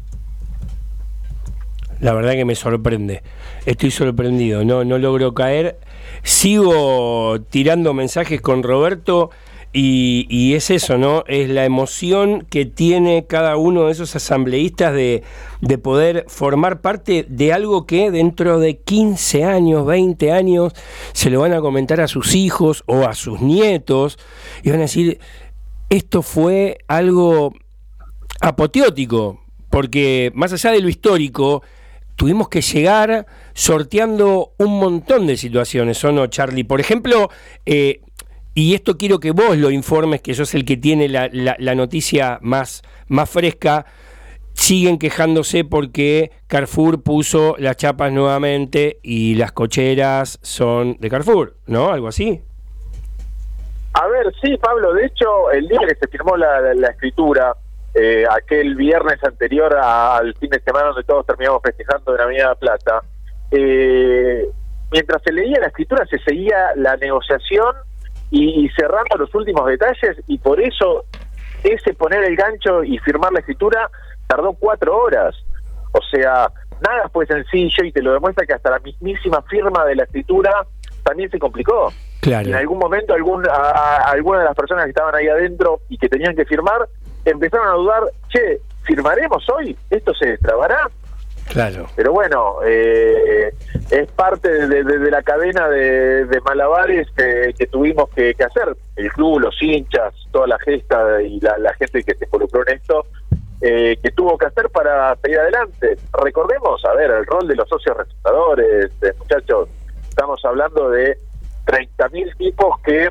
La 2.00 2.14
verdad 2.14 2.32
que 2.32 2.44
me 2.44 2.54
sorprende. 2.54 3.22
Estoy 3.66 3.90
sorprendido, 3.90 4.64
no, 4.64 4.84
no 4.84 4.98
logro 4.98 5.34
caer. 5.34 5.78
Sigo 6.22 7.40
tirando 7.50 7.92
mensajes 7.94 8.40
con 8.40 8.62
Roberto 8.62 9.30
y, 9.72 10.54
es 10.54 10.70
eso, 10.70 10.98
¿no? 10.98 11.22
Es 11.28 11.48
la 11.48 11.64
emoción 11.64 12.44
que 12.50 12.66
tiene 12.66 13.26
cada 13.26 13.56
uno 13.56 13.86
de 13.86 13.92
esos 13.92 14.16
asambleístas 14.16 14.92
de, 14.92 15.22
de 15.60 15.78
poder 15.78 16.24
formar 16.26 16.80
parte 16.80 17.24
de 17.28 17.52
algo 17.52 17.86
que 17.86 18.10
dentro 18.10 18.58
de 18.58 18.78
15 18.78 19.44
años, 19.44 19.86
20 19.86 20.32
años, 20.32 20.72
se 21.12 21.30
lo 21.30 21.40
van 21.40 21.52
a 21.52 21.60
comentar 21.60 22.00
a 22.00 22.08
sus 22.08 22.34
hijos 22.34 22.82
o 22.86 23.04
a 23.04 23.14
sus 23.14 23.40
nietos 23.40 24.18
y 24.64 24.70
van 24.70 24.80
a 24.80 24.82
decir, 24.82 25.20
esto 25.88 26.22
fue 26.22 26.78
algo 26.88 27.54
apoteótico, 28.40 29.40
porque 29.70 30.32
más 30.34 30.52
allá 30.52 30.72
de 30.72 30.80
lo 30.80 30.88
histórico, 30.88 31.62
tuvimos 32.16 32.48
que 32.48 32.60
llegar 32.60 33.26
sorteando 33.54 34.52
un 34.58 34.78
montón 34.78 35.26
de 35.26 35.36
situaciones, 35.36 36.04
¿o 36.04 36.12
no, 36.12 36.26
Charlie? 36.26 36.64
Por 36.64 36.80
ejemplo, 36.80 37.30
eh, 37.64 38.02
y 38.54 38.74
esto 38.74 38.96
quiero 38.98 39.18
que 39.20 39.30
vos 39.30 39.56
lo 39.56 39.70
informes, 39.70 40.20
que 40.22 40.34
sos 40.34 40.54
el 40.54 40.64
que 40.64 40.76
tiene 40.76 41.08
la, 41.08 41.28
la- 41.32 41.74
noticia 41.74 42.38
más, 42.42 42.82
más 43.08 43.30
fresca, 43.30 43.86
siguen 44.54 44.98
quejándose 44.98 45.64
porque 45.64 46.32
Carrefour 46.48 47.02
puso 47.02 47.54
las 47.58 47.76
chapas 47.76 48.12
nuevamente 48.12 48.98
y 49.02 49.34
las 49.36 49.52
cocheras 49.52 50.38
son 50.42 50.96
de 50.98 51.08
Carrefour, 51.08 51.54
¿no? 51.66 51.90
Algo 51.92 52.08
así. 52.08 52.42
A 53.92 54.06
ver, 54.08 54.32
sí, 54.42 54.56
Pablo, 54.58 54.92
de 54.94 55.06
hecho, 55.06 55.50
el 55.52 55.66
día 55.68 55.80
que 55.88 55.94
se 55.96 56.08
firmó 56.08 56.36
la, 56.36 56.60
la- 56.74 56.88
escritura, 56.88 57.54
eh, 57.94 58.24
aquel 58.30 58.74
viernes 58.76 59.22
anterior 59.24 59.74
al 59.76 60.34
fin 60.34 60.50
de 60.50 60.60
semana 60.60 60.88
donde 60.88 61.02
todos 61.04 61.26
terminamos 61.26 61.60
festejando 61.62 62.12
en 62.12 62.16
la 62.18 62.22
Avenida 62.24 62.54
Plata, 62.54 63.02
eh, 63.50 64.46
mientras 64.92 65.22
se 65.24 65.32
leía 65.32 65.58
la 65.60 65.66
escritura 65.68 66.06
se 66.06 66.18
seguía 66.20 66.68
la 66.76 66.96
negociación 66.96 67.74
y, 68.30 68.68
cerrando 68.76 69.16
los 69.18 69.34
últimos 69.34 69.66
detalles 69.66 70.16
y 70.26 70.38
por 70.38 70.60
eso 70.60 71.04
ese 71.64 71.94
poner 71.94 72.24
el 72.24 72.36
gancho 72.36 72.82
y 72.84 72.98
firmar 72.98 73.32
la 73.32 73.40
escritura 73.40 73.90
tardó 74.26 74.52
cuatro 74.54 74.96
horas. 74.96 75.34
O 75.92 76.00
sea, 76.10 76.48
nada 76.80 77.08
fue 77.12 77.26
sencillo 77.26 77.84
y 77.84 77.92
te 77.92 78.00
lo 78.02 78.12
demuestra 78.12 78.46
que 78.46 78.54
hasta 78.54 78.70
la 78.70 78.78
mismísima 78.78 79.42
firma 79.42 79.84
de 79.84 79.96
la 79.96 80.04
escritura 80.04 80.64
también 81.02 81.30
se 81.30 81.38
complicó. 81.38 81.92
Claro. 82.20 82.46
Y 82.48 82.52
en 82.52 82.56
algún 82.58 82.78
momento 82.78 83.12
algún, 83.14 83.46
a, 83.48 83.52
a- 83.52 84.10
algunas 84.10 84.42
de 84.42 84.46
las 84.46 84.54
personas 84.56 84.84
que 84.84 84.90
estaban 84.90 85.14
ahí 85.14 85.26
adentro 85.28 85.80
y 85.88 85.98
que 85.98 86.08
tenían 86.08 86.36
que 86.36 86.44
firmar 86.44 86.86
empezaron 87.24 87.66
a 87.68 87.72
dudar, 87.72 88.02
che, 88.28 88.60
¿firmaremos 88.84 89.44
hoy? 89.50 89.76
¿Esto 89.90 90.14
se 90.14 90.28
destrabará? 90.28 90.88
Claro. 91.50 91.86
Pero 91.96 92.12
bueno, 92.12 92.58
eh, 92.64 93.52
es 93.90 94.12
parte 94.12 94.68
de, 94.68 95.10
la 95.10 95.22
cadena 95.22 95.68
de, 95.68 96.40
malabares 96.44 97.08
que, 97.16 97.66
tuvimos 97.66 98.08
que, 98.10 98.34
hacer. 98.38 98.76
El 98.94 99.10
club, 99.12 99.40
los 99.40 99.60
hinchas, 99.60 100.14
toda 100.30 100.46
la 100.46 100.58
gesta 100.60 101.20
y 101.22 101.40
la, 101.40 101.74
gente 101.74 102.04
que 102.04 102.14
se 102.14 102.24
involucró 102.24 102.62
en 102.68 102.76
esto, 102.76 103.06
eh, 103.60 103.98
que 104.00 104.10
tuvo 104.12 104.38
que 104.38 104.46
hacer 104.46 104.70
para 104.70 105.16
seguir 105.16 105.40
adelante. 105.40 105.96
Recordemos, 106.22 106.84
a 106.84 106.94
ver, 106.94 107.10
el 107.10 107.26
rol 107.26 107.48
de 107.48 107.56
los 107.56 107.68
socios 107.68 107.96
registradores, 107.96 108.92
eh, 109.02 109.12
muchachos, 109.18 109.68
estamos 110.08 110.40
hablando 110.44 110.90
de 110.90 111.18
30.000 111.66 112.36
tipos 112.36 112.80
que 112.82 113.10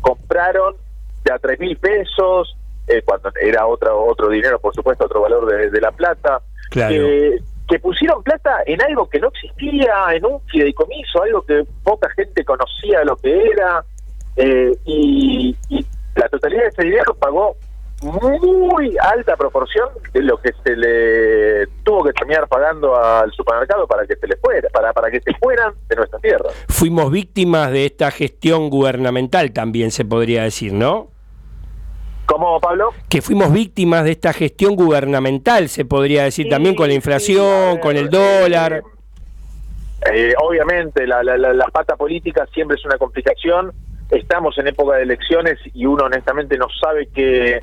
compraron 0.00 0.74
de 1.22 1.32
a 1.32 1.38
3 1.38 1.60
mil 1.60 1.76
pesos, 1.76 2.56
eh, 2.88 3.02
cuando 3.04 3.30
era 3.40 3.66
otro, 3.66 4.04
otro 4.06 4.28
dinero, 4.28 4.58
por 4.58 4.74
supuesto, 4.74 5.04
otro 5.04 5.20
valor 5.20 5.70
de 5.70 5.80
la 5.80 5.92
plata, 5.92 6.42
Claro. 6.72 6.94
que, 6.94 7.38
que 7.68 7.78
pusieron 7.78 8.22
plata 8.22 8.62
en 8.66 8.82
algo 8.82 9.08
que 9.08 9.20
no 9.20 9.28
existía, 9.28 9.92
en 10.14 10.24
un 10.24 10.40
fideicomiso, 10.46 11.22
algo 11.22 11.42
que 11.42 11.64
poca 11.84 12.08
gente 12.16 12.44
conocía 12.44 13.04
lo 13.04 13.16
que 13.16 13.44
era, 13.44 13.84
eh, 14.36 14.72
y, 14.86 15.54
y 15.68 15.86
la 16.16 16.28
totalidad 16.28 16.62
de 16.62 16.68
ese 16.68 16.82
dinero 16.84 17.14
pagó 17.14 17.56
muy 18.02 18.96
alta 18.98 19.36
proporción 19.36 19.88
de 20.12 20.22
lo 20.22 20.36
que 20.38 20.50
se 20.64 20.74
le 20.74 21.66
tuvo 21.84 22.04
que 22.04 22.12
terminar 22.12 22.48
pagando 22.48 22.96
al 22.96 23.30
supermercado 23.32 23.86
para 23.86 24.06
que 24.06 24.16
se 24.16 24.26
le 24.26 24.36
fuera, 24.36 24.68
para, 24.70 24.92
para 24.92 25.10
que 25.10 25.20
se 25.20 25.32
fueran 25.34 25.72
de 25.88 25.96
nuestra 25.96 26.18
tierra. 26.18 26.50
Fuimos 26.68 27.12
víctimas 27.12 27.70
de 27.70 27.86
esta 27.86 28.10
gestión 28.10 28.70
gubernamental 28.70 29.52
también 29.52 29.92
se 29.92 30.04
podría 30.04 30.42
decir, 30.42 30.72
¿no? 30.72 31.08
¿Cómo, 32.26 32.60
Pablo? 32.60 32.90
Que 33.08 33.20
fuimos 33.20 33.52
víctimas 33.52 34.04
de 34.04 34.12
esta 34.12 34.32
gestión 34.32 34.76
gubernamental, 34.76 35.68
se 35.68 35.84
podría 35.84 36.24
decir 36.24 36.48
también 36.48 36.74
con 36.74 36.88
la 36.88 36.94
inflación, 36.94 37.78
con 37.78 37.96
el 37.96 38.08
dólar. 38.08 38.82
Eh, 40.12 40.32
obviamente, 40.42 41.06
la, 41.06 41.22
la, 41.22 41.36
la, 41.36 41.52
la 41.52 41.66
pata 41.66 41.96
política 41.96 42.46
siempre 42.54 42.76
es 42.76 42.84
una 42.84 42.96
complicación. 42.98 43.72
Estamos 44.10 44.56
en 44.58 44.68
época 44.68 44.96
de 44.96 45.02
elecciones 45.04 45.58
y 45.74 45.86
uno 45.86 46.04
honestamente 46.04 46.56
no 46.56 46.66
sabe 46.80 47.08
qué, 47.14 47.60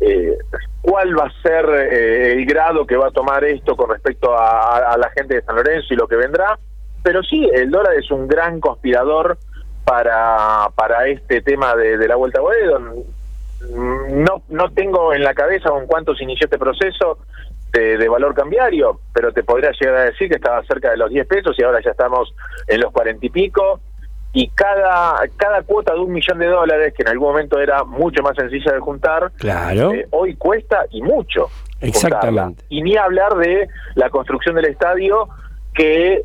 eh, 0.00 0.38
cuál 0.82 1.18
va 1.18 1.24
a 1.24 1.42
ser 1.42 1.66
eh, 1.68 2.32
el 2.32 2.46
grado 2.46 2.86
que 2.86 2.96
va 2.96 3.08
a 3.08 3.10
tomar 3.10 3.44
esto 3.44 3.76
con 3.76 3.90
respecto 3.90 4.36
a 4.36 4.96
la 4.98 5.10
gente 5.10 5.36
de 5.36 5.42
San 5.42 5.56
Lorenzo 5.56 5.94
y 5.94 5.96
lo 5.96 6.06
que 6.06 6.16
vendrá. 6.16 6.58
Pero 7.02 7.22
sí, 7.22 7.48
el 7.52 7.70
dólar 7.70 7.94
es 7.94 8.10
un 8.10 8.28
gran 8.28 8.60
conspirador 8.60 9.38
para, 9.84 10.68
para 10.74 11.06
este 11.08 11.40
tema 11.40 11.74
de, 11.74 11.96
de 11.96 12.08
la 12.08 12.16
vuelta 12.16 12.40
a 12.40 12.42
Boedo. 12.42 12.78
Mm, 13.68 14.22
No, 14.24 14.42
no 14.48 14.70
tengo 14.72 15.12
en 15.12 15.22
la 15.24 15.34
cabeza 15.34 15.70
con 15.70 15.86
cuántos 15.86 16.20
inició 16.20 16.46
este 16.46 16.58
proceso 16.58 17.18
de, 17.72 17.96
de 17.98 18.08
valor 18.08 18.34
cambiario, 18.34 19.00
pero 19.12 19.32
te 19.32 19.42
podría 19.44 19.70
llegar 19.78 19.96
a 19.96 20.04
decir 20.04 20.28
que 20.28 20.36
estaba 20.36 20.62
cerca 20.64 20.90
de 20.90 20.96
los 20.96 21.10
10 21.10 21.26
pesos 21.26 21.56
y 21.58 21.62
ahora 21.62 21.80
ya 21.84 21.90
estamos 21.92 22.32
en 22.66 22.80
los 22.80 22.90
40 22.92 23.24
y 23.26 23.30
pico. 23.30 23.80
Y 24.32 24.48
cada, 24.50 25.22
cada 25.36 25.62
cuota 25.62 25.92
de 25.92 25.98
un 26.00 26.12
millón 26.12 26.38
de 26.38 26.46
dólares, 26.46 26.94
que 26.96 27.02
en 27.02 27.08
algún 27.08 27.28
momento 27.30 27.58
era 27.58 27.82
mucho 27.82 28.22
más 28.22 28.36
sencilla 28.36 28.72
de 28.72 28.78
juntar, 28.78 29.32
Claro. 29.38 29.92
eh, 29.92 30.06
hoy 30.10 30.36
cuesta 30.36 30.84
y 30.90 31.02
mucho. 31.02 31.48
Exactamente. 31.80 32.26
juntarla. 32.26 32.52
Y 32.68 32.82
ni 32.82 32.96
hablar 32.96 33.34
de 33.36 33.68
la 33.96 34.08
construcción 34.10 34.54
del 34.54 34.66
estadio 34.66 35.28
que 35.74 36.22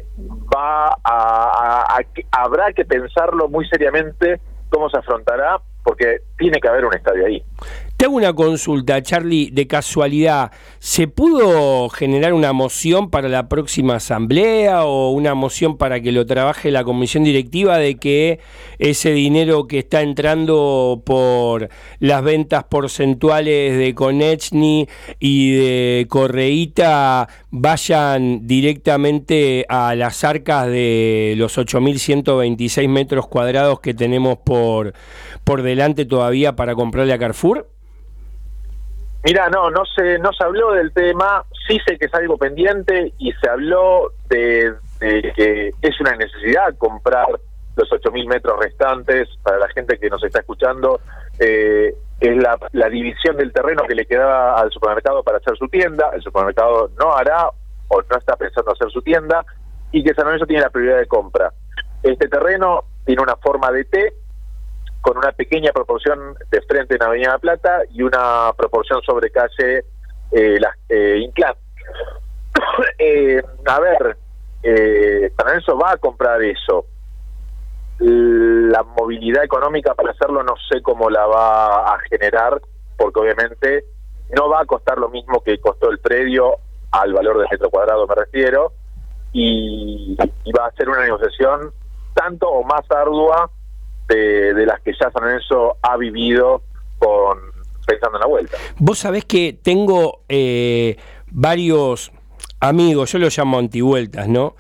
va 0.56 0.88
a, 1.04 1.98
a- 1.98 2.00
habrá 2.32 2.74
que 2.74 2.86
pensarlo 2.86 3.48
muy 3.50 3.68
seriamente 3.68 4.40
cómo 4.70 4.90
se 4.90 4.98
afrontará 4.98 5.60
porque 5.86 6.22
tiene 6.38 6.60
que 6.60 6.68
haber 6.68 6.84
un 6.84 6.96
estadio 6.96 7.28
ahí. 7.28 7.44
Te 7.98 8.04
hago 8.04 8.18
una 8.18 8.34
consulta, 8.34 9.02
Charlie, 9.02 9.52
de 9.52 9.68
casualidad. 9.68 10.52
¿Se 10.80 11.08
pudo 11.08 11.88
generar 11.88 12.34
una 12.34 12.52
moción 12.52 13.10
para 13.10 13.30
la 13.30 13.48
próxima 13.48 13.96
asamblea 13.96 14.84
o 14.84 15.12
una 15.12 15.34
moción 15.34 15.78
para 15.78 16.02
que 16.02 16.12
lo 16.12 16.26
trabaje 16.26 16.72
la 16.72 16.84
comisión 16.84 17.24
directiva 17.24 17.78
de 17.78 17.96
que 17.96 18.42
ese 18.80 19.14
dinero 19.14 19.66
que 19.68 19.80
está 19.80 20.02
entrando 20.02 21.04
por 21.06 21.70
las 22.00 22.22
ventas 22.22 22.66
porcentuales 22.66 23.78
de 23.78 23.96
Conechny 23.96 24.90
y 25.22 25.52
de 25.54 26.06
Correíta 26.10 27.30
vayan 27.50 28.46
directamente 28.46 29.66
a 29.70 29.96
las 29.96 30.26
arcas 30.26 30.68
de 30.68 31.36
los 31.38 31.58
8.126 31.58 32.90
metros 32.90 33.30
cuadrados 33.30 33.80
que 33.80 33.94
tenemos 33.94 34.38
por, 34.40 34.94
por 35.46 35.62
delante 35.62 36.04
todavía 36.04 36.58
para 36.58 36.76
comprarle 36.76 37.14
a 37.14 37.18
Carrefour? 37.18 37.70
Mira, 39.26 39.50
no, 39.50 39.72
no 39.72 39.84
se, 39.86 40.20
no 40.20 40.32
se 40.34 40.44
habló 40.44 40.72
del 40.74 40.94
tema, 40.94 41.44
sí 41.68 41.80
sé 41.86 41.98
que 41.98 42.06
es 42.06 42.14
algo 42.14 42.38
pendiente 42.38 43.12
y 43.18 43.32
se 43.34 43.50
habló 43.50 44.12
de, 44.30 44.76
de 45.00 45.34
que 45.36 45.72
es 45.82 46.00
una 46.00 46.16
necesidad 46.16 46.78
comprar 46.78 47.26
los 47.76 47.90
8.000 47.90 48.28
metros 48.28 48.60
restantes 48.60 49.28
para 49.42 49.58
la 49.58 49.68
gente 49.70 49.98
que 49.98 50.10
nos 50.10 50.24
está 50.24 50.40
escuchando. 50.40 51.02
eh, 51.40 51.94
es 52.20 52.38
la, 52.38 52.58
la 52.72 52.88
división 52.88 53.36
del 53.36 53.52
terreno 53.52 53.84
que 53.88 53.96
le 53.96 54.06
quedaba 54.06 54.56
al 54.56 54.72
supermercado 54.72 55.22
para 55.24 55.38
hacer 55.38 55.58
su 55.58 55.68
tienda. 55.68 56.12
El 56.14 56.22
supermercado 56.22 56.90
no 56.98 57.14
hará 57.14 57.50
o 57.90 58.02
no 58.02 58.18
está 58.18 58.38
pensando 58.38 58.72
hacer 58.72 58.90
su 58.90 59.02
tienda 59.02 59.44
y 59.92 60.04
que 60.04 60.14
San 60.14 60.26
Lorenzo 60.26 60.46
tiene 60.46 60.62
la 60.64 60.70
prioridad 60.70 61.00
de 61.00 61.08
compra. 61.08 61.52
Este 62.04 62.28
terreno 62.28 62.84
tiene 63.06 63.22
una 63.22 63.36
forma 63.36 63.72
de 63.72 63.84
T 63.86 64.14
con 65.06 65.20
una 65.20 65.32
pequeña 65.32 65.72
proporción 65.72 66.36
de 66.50 66.62
frente 66.64 66.96
en 66.96 67.04
Avenida 67.04 67.34
La 67.34 67.38
Plata 67.38 67.82
y 67.92 68.02
una 68.02 68.52
proporción 68.58 69.04
sobre 69.04 69.30
calle 69.30 69.86
eh, 70.32 70.60
la, 70.60 70.76
eh, 70.90 71.20
Inclán. 71.20 71.54
Eh, 72.98 73.42
a 73.66 73.80
ver, 73.80 74.18
eh, 74.64 75.32
San 75.38 75.48
Lorenzo 75.48 75.78
va 75.78 75.92
a 75.92 75.98
comprar 75.98 76.42
eso. 76.42 76.86
La 78.00 78.82
movilidad 78.84 79.44
económica 79.44 79.94
para 79.94 80.12
hacerlo 80.12 80.44
no 80.44 80.56
sé 80.70 80.82
cómo 80.82 81.10
la 81.10 81.26
va 81.28 81.94
a 81.94 82.00
generar, 82.10 82.60
porque 82.98 83.20
obviamente 83.20 83.86
no 84.36 84.50
va 84.50 84.62
a 84.62 84.66
costar 84.66 84.98
lo 84.98 85.10
mismo 85.10 85.42
que 85.42 85.60
costó 85.60 85.92
el 85.92 86.00
predio 86.00 86.56
al 86.92 87.14
valor 87.14 87.38
del 87.38 87.48
metro 87.52 87.70
cuadrado, 87.70 88.08
me 88.08 88.16
refiero, 88.16 88.74
y 89.32 90.18
va 90.18 90.66
a 90.66 90.72
ser 90.72 90.90
una 90.90 91.04
negociación 91.04 91.72
tanto 92.16 92.50
o 92.50 92.64
más 92.64 92.90
ardua 92.90 93.52
de, 94.08 94.54
de 94.54 94.66
las 94.66 94.82
que 94.82 94.92
ya 94.92 95.12
San 95.12 95.24
Lorenzo 95.24 95.78
ha 95.82 95.98
vivido 95.98 96.62
con 97.00 97.38
pensando 97.86 98.18
en 98.18 98.22
la 98.22 98.28
vuelta. 98.28 98.58
Vos 98.78 99.00
sabés 99.00 99.26
que 99.26 99.54
tengo 99.54 100.22
eh, 100.28 100.98
varios 101.30 102.12
amigos, 102.60 103.12
yo 103.12 103.20
los 103.20 103.38
llamo 103.38 103.60
antivueltas, 103.60 104.28
¿no? 104.28 104.56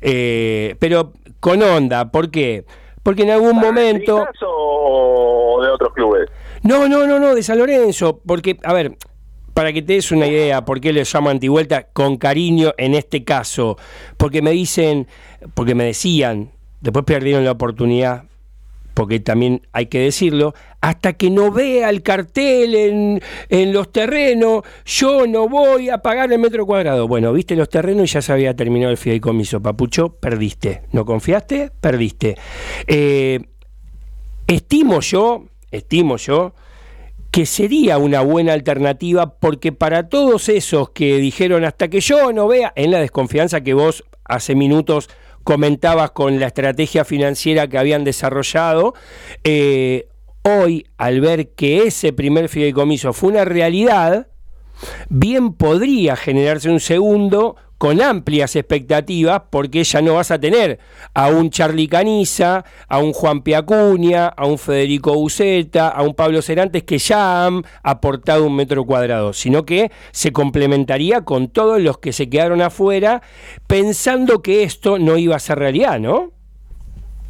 Eh, 0.00 0.76
pero 0.78 1.12
con 1.40 1.62
onda, 1.62 2.10
¿por 2.10 2.30
qué? 2.30 2.64
Porque 3.02 3.22
en 3.22 3.30
algún 3.30 3.56
momento... 3.56 4.18
¿Quizás 4.18 4.42
o 4.46 5.60
de 5.62 5.70
otros 5.70 5.92
clubes? 5.92 6.30
No, 6.62 6.88
no, 6.88 7.06
no, 7.06 7.18
no, 7.18 7.34
de 7.34 7.42
San 7.42 7.58
Lorenzo, 7.58 8.20
porque, 8.24 8.58
a 8.62 8.72
ver, 8.72 8.96
para 9.54 9.72
que 9.72 9.82
te 9.82 9.94
des 9.94 10.12
una 10.12 10.26
idea 10.26 10.64
por 10.64 10.80
qué 10.80 10.92
les 10.92 11.12
llamo 11.12 11.30
antivuelta, 11.30 11.88
con 11.92 12.16
cariño 12.16 12.74
en 12.76 12.94
este 12.94 13.24
caso, 13.24 13.76
porque 14.16 14.42
me 14.42 14.52
dicen, 14.52 15.08
porque 15.54 15.74
me 15.74 15.84
decían, 15.84 16.50
después 16.80 17.04
perdieron 17.04 17.44
la 17.44 17.52
oportunidad, 17.52 18.24
porque 18.98 19.20
también 19.20 19.62
hay 19.70 19.86
que 19.86 20.00
decirlo, 20.00 20.54
hasta 20.80 21.12
que 21.12 21.30
no 21.30 21.52
vea 21.52 21.88
el 21.88 22.02
cartel 22.02 22.74
en, 22.74 23.22
en 23.48 23.72
los 23.72 23.92
terrenos, 23.92 24.64
yo 24.84 25.24
no 25.28 25.48
voy 25.48 25.88
a 25.88 25.98
pagar 25.98 26.32
el 26.32 26.40
metro 26.40 26.66
cuadrado. 26.66 27.06
Bueno, 27.06 27.32
viste 27.32 27.54
los 27.54 27.68
terrenos 27.68 28.10
y 28.10 28.14
ya 28.14 28.22
se 28.22 28.32
había 28.32 28.56
terminado 28.56 28.90
el 28.90 28.96
fideicomiso. 28.96 29.62
Papucho, 29.62 30.08
perdiste. 30.08 30.82
¿No 30.90 31.04
confiaste? 31.04 31.70
Perdiste. 31.80 32.38
Eh, 32.88 33.38
estimo 34.48 34.98
yo, 34.98 35.44
estimo 35.70 36.16
yo, 36.16 36.54
que 37.30 37.46
sería 37.46 37.98
una 37.98 38.22
buena 38.22 38.52
alternativa 38.52 39.38
porque 39.38 39.70
para 39.70 40.08
todos 40.08 40.48
esos 40.48 40.90
que 40.90 41.18
dijeron 41.18 41.64
hasta 41.64 41.86
que 41.86 42.00
yo 42.00 42.32
no 42.32 42.48
vea, 42.48 42.72
en 42.74 42.90
la 42.90 42.98
desconfianza 42.98 43.60
que 43.60 43.74
vos 43.74 44.02
hace 44.24 44.56
minutos 44.56 45.08
comentabas 45.48 46.10
con 46.10 46.38
la 46.38 46.48
estrategia 46.48 47.06
financiera 47.06 47.68
que 47.68 47.78
habían 47.78 48.04
desarrollado, 48.04 48.92
eh, 49.44 50.06
hoy 50.42 50.86
al 50.98 51.22
ver 51.22 51.54
que 51.54 51.84
ese 51.84 52.12
primer 52.12 52.50
fideicomiso 52.50 53.14
fue 53.14 53.30
una 53.30 53.46
realidad, 53.46 54.26
bien 55.08 55.54
podría 55.54 56.16
generarse 56.16 56.68
un 56.68 56.80
segundo 56.80 57.56
con 57.78 58.02
amplias 58.02 58.56
expectativas, 58.56 59.42
porque 59.50 59.84
ya 59.84 60.02
no 60.02 60.14
vas 60.14 60.30
a 60.32 60.40
tener 60.40 60.80
a 61.14 61.28
un 61.28 61.50
Charlie 61.50 61.88
Caniza, 61.88 62.64
a 62.88 62.98
un 62.98 63.12
Juan 63.12 63.42
Piacuña, 63.42 64.26
a 64.26 64.46
un 64.46 64.58
Federico 64.58 65.14
Buceta, 65.14 65.88
a 65.88 66.02
un 66.02 66.14
Pablo 66.14 66.42
Cerantes, 66.42 66.82
que 66.82 66.98
ya 66.98 67.46
han 67.46 67.62
aportado 67.84 68.44
un 68.44 68.56
metro 68.56 68.84
cuadrado, 68.84 69.32
sino 69.32 69.64
que 69.64 69.92
se 70.10 70.32
complementaría 70.32 71.22
con 71.22 71.48
todos 71.48 71.80
los 71.80 71.98
que 71.98 72.12
se 72.12 72.28
quedaron 72.28 72.60
afuera, 72.60 73.22
pensando 73.68 74.42
que 74.42 74.64
esto 74.64 74.98
no 74.98 75.16
iba 75.16 75.36
a 75.36 75.40
ser 75.40 75.58
realidad, 75.58 76.00
¿no? 76.00 76.32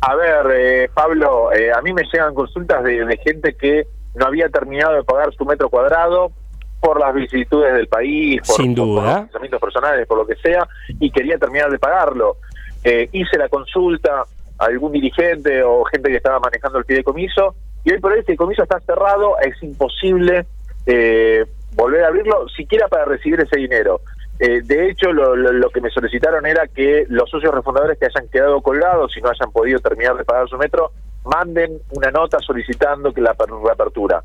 A 0.01 0.15
ver, 0.15 0.47
eh, 0.55 0.91
Pablo, 0.95 1.53
eh, 1.53 1.73
a 1.73 1.83
mí 1.83 1.93
me 1.93 2.05
llegan 2.05 2.35
consultas 2.35 2.83
de, 2.85 3.05
de 3.05 3.17
gente 3.19 3.55
que 3.55 3.87
no 4.15 4.27
había 4.27 4.49
terminado 4.49 4.95
de 4.95 5.05
pagar 5.05 5.35
su 5.35 5.45
metro 5.45 5.69
cuadrado 5.69 6.33
por 6.81 7.01
las 7.01 7.15
vicisitudes 7.15 7.75
del 7.75 7.89
país, 7.89 8.41
por, 8.47 8.57
Sin 8.57 8.75
por 8.75 8.87
los 8.87 9.05
pensamientos 9.25 9.61
personales, 9.61 10.07
por 10.07 10.19
lo 10.19 10.27
que 10.27 10.37
sea, 10.37 10.67
y 10.89 11.11
quería 11.11 11.39
terminar 11.39 11.71
de 11.71 11.79
pagarlo. 11.79 12.37
Eh, 12.85 13.09
hice 13.13 13.37
la 13.37 13.49
consulta 13.49 14.23
a 14.59 14.65
algún 14.65 14.93
dirigente 14.93 15.63
o 15.63 15.85
gente 15.85 16.11
que 16.11 16.17
estaba 16.17 16.39
manejando 16.41 16.79
el 16.79 16.85
fideicomiso, 16.85 17.55
y 17.85 17.93
hoy 17.93 17.99
por 18.01 18.13
hoy 18.13 18.19
el 18.19 18.25
fideicomiso 18.25 18.63
está 18.63 18.79
cerrado, 18.81 19.39
es 19.41 19.61
imposible 19.63 20.47
eh, 20.87 21.45
volver 21.75 22.05
a 22.05 22.09
abrirlo, 22.09 22.49
siquiera 22.49 22.89
para 22.89 23.05
recibir 23.05 23.41
ese 23.41 23.57
dinero. 23.59 24.01
Eh, 24.41 24.61
de 24.63 24.89
hecho, 24.91 25.13
lo, 25.13 25.35
lo- 25.35 25.53
lo 25.53 25.71
que 25.71 25.81
me 25.81 25.91
solicitaron 25.91 26.47
era 26.47 26.67
que 26.69 27.05
los 27.09 27.29
socios 27.29 27.53
refundadores 27.53 27.99
que 27.99 28.07
hayan 28.07 28.29
quedado 28.29 28.61
colgados 28.63 29.17
y 29.17 29.21
no 29.21 29.31
hayan 29.31 29.51
podido 29.51 29.81
terminar 29.81 30.17
de 30.17 30.25
pagar 30.25 30.49
su 30.49 30.57
metro, 30.57 30.93
manden 31.25 31.79
una 31.91 32.11
nota 32.13 32.39
solicitando 32.39 33.13
que 33.13 33.21
la 33.21 33.35
aper- 33.37 33.63
reapertura. 33.65 34.23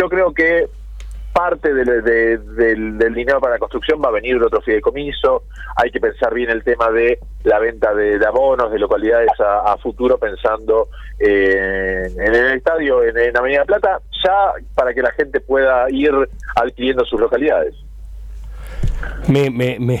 Yo 0.00 0.08
creo 0.08 0.32
que 0.32 0.68
parte 1.32 1.72
del, 1.72 2.02
de- 2.02 2.38
del, 2.38 3.14
dinero 3.14 3.40
para 3.40 3.54
la 3.54 3.58
construcción 3.58 4.00
va 4.04 4.08
a 4.08 4.12
venir 4.12 4.38
de 4.38 4.46
otro 4.46 4.60
fideicomiso. 4.60 5.44
Hay 5.76 5.90
que 5.90 6.00
pensar 6.00 6.34
bien 6.34 6.50
el 6.50 6.62
tema 6.64 6.90
de 6.90 7.18
la 7.44 7.58
venta 7.58 7.94
de, 7.94 8.16
abonos 8.26 8.70
de 8.72 8.78
localidades 8.78 9.30
a, 9.40 9.72
a 9.72 9.78
futuro, 9.78 10.18
pensando 10.18 10.88
eh, 11.18 12.10
en 12.16 12.34
el 12.34 12.52
estadio, 12.56 13.04
en, 13.04 13.16
en 13.16 13.36
Avenida 13.36 13.64
Plata, 13.64 14.00
ya 14.24 14.52
para 14.74 14.92
que 14.92 15.02
la 15.02 15.12
gente 15.12 15.40
pueda 15.40 15.86
ir 15.90 16.12
adquiriendo 16.56 17.04
sus 17.04 17.20
localidades. 17.20 17.74
Me, 19.28 19.50
me, 19.50 19.78
me- 19.78 20.00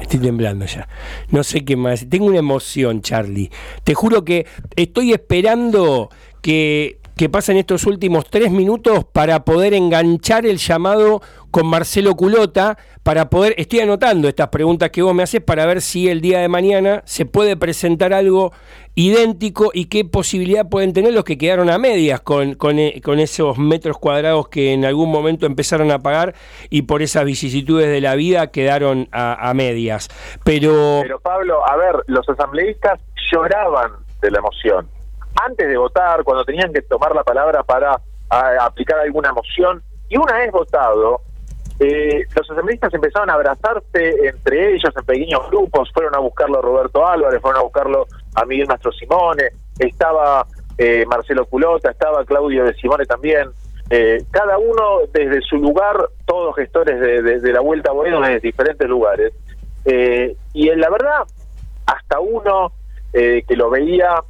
Estoy 0.00 0.20
temblando 0.20 0.64
ya. 0.64 0.88
No 1.30 1.44
sé 1.44 1.64
qué 1.64 1.76
más. 1.76 2.08
Tengo 2.08 2.26
una 2.26 2.38
emoción, 2.38 3.00
Charlie. 3.02 3.50
Te 3.84 3.94
juro 3.94 4.24
que 4.24 4.46
estoy 4.74 5.12
esperando 5.12 6.08
que, 6.42 6.98
que 7.20 7.28
pasen 7.28 7.58
estos 7.58 7.84
últimos 7.84 8.24
tres 8.30 8.50
minutos 8.50 9.04
para 9.04 9.44
poder 9.44 9.74
enganchar 9.74 10.46
el 10.46 10.56
llamado 10.56 11.20
con 11.50 11.66
Marcelo 11.66 12.14
Culota, 12.14 12.78
para 13.02 13.28
poder... 13.28 13.54
Estoy 13.58 13.80
anotando 13.80 14.26
estas 14.26 14.48
preguntas 14.48 14.88
que 14.88 15.02
vos 15.02 15.14
me 15.14 15.22
haces 15.22 15.42
para 15.42 15.66
ver 15.66 15.82
si 15.82 16.08
el 16.08 16.22
día 16.22 16.38
de 16.38 16.48
mañana 16.48 17.02
se 17.04 17.26
puede 17.26 17.58
presentar 17.58 18.14
algo 18.14 18.54
idéntico 18.94 19.70
y 19.74 19.90
qué 19.90 20.06
posibilidad 20.06 20.66
pueden 20.66 20.94
tener 20.94 21.12
los 21.12 21.24
que 21.24 21.36
quedaron 21.36 21.68
a 21.68 21.76
medias 21.76 22.22
con, 22.22 22.54
con, 22.54 22.78
eh, 22.78 23.02
esos 23.18 23.58
metros 23.58 23.98
cuadrados 23.98 24.48
que 24.48 24.72
en 24.72 24.86
algún 24.86 25.10
momento 25.10 25.44
empezaron 25.44 25.90
a 25.90 25.98
pagar 25.98 26.34
y 26.70 26.82
por 26.82 27.02
esas 27.02 27.26
vicisitudes 27.26 27.88
de 27.88 28.00
la 28.00 28.14
vida 28.14 28.50
quedaron 28.50 29.08
a, 29.12 29.50
a 29.50 29.52
medias. 29.52 30.08
Pero, 30.42 31.00
Pero 31.02 31.20
Pablo, 31.20 31.68
a 31.68 31.76
ver, 31.76 31.96
los 32.06 32.26
asambleístas 32.26 32.98
lloraban 33.30 33.92
de 34.22 34.30
la 34.30 34.38
emoción. 34.38 34.99
Antes 35.46 35.68
de 35.68 35.76
votar, 35.76 36.22
cuando 36.24 36.44
tenían 36.44 36.72
que 36.72 36.82
tomar 36.82 37.14
la 37.14 37.22
palabra 37.22 37.62
para 37.62 38.00
aplicar 38.60 38.98
alguna 39.00 39.32
moción, 39.32 39.82
y 40.08 40.16
una 40.16 40.34
vez 40.34 40.52
votado, 40.52 41.20
eh, 41.78 42.24
los 42.34 42.50
asambleístas 42.50 42.92
empezaron 42.92 43.30
a 43.30 43.34
abrazarse 43.34 44.28
entre 44.28 44.74
ellos 44.74 44.92
en 44.96 45.04
pequeños 45.04 45.50
grupos, 45.50 45.90
fueron 45.92 46.14
a 46.14 46.18
buscarlo 46.18 46.58
a 46.58 46.62
Roberto 46.62 47.06
Álvarez, 47.06 47.40
fueron 47.40 47.60
a 47.60 47.64
buscarlo 47.64 48.06
a 48.34 48.44
Miguel 48.44 48.68
Mastro 48.68 48.92
Simone, 48.92 49.50
estaba 49.78 50.46
eh, 50.78 51.04
Marcelo 51.06 51.46
Culota, 51.46 51.90
estaba 51.90 52.24
Claudio 52.24 52.64
de 52.64 52.74
Simone 52.74 53.06
también, 53.06 53.50
eh, 53.88 54.22
cada 54.30 54.56
uno 54.56 55.00
desde 55.12 55.40
su 55.42 55.56
lugar, 55.56 55.96
todos 56.24 56.54
gestores 56.54 57.00
de 57.00 57.52
la 57.52 57.60
Vuelta 57.60 57.90
a 57.90 57.94
Boedo 57.94 58.20
desde 58.20 58.38
diferentes 58.38 58.88
lugares. 58.88 59.32
Eh, 59.84 60.36
y 60.52 60.68
en 60.68 60.80
la 60.80 60.90
verdad, 60.90 61.24
hasta 61.86 62.20
uno 62.20 62.72
eh, 63.12 63.42
que 63.48 63.56
lo 63.56 63.68
veía 63.68 64.22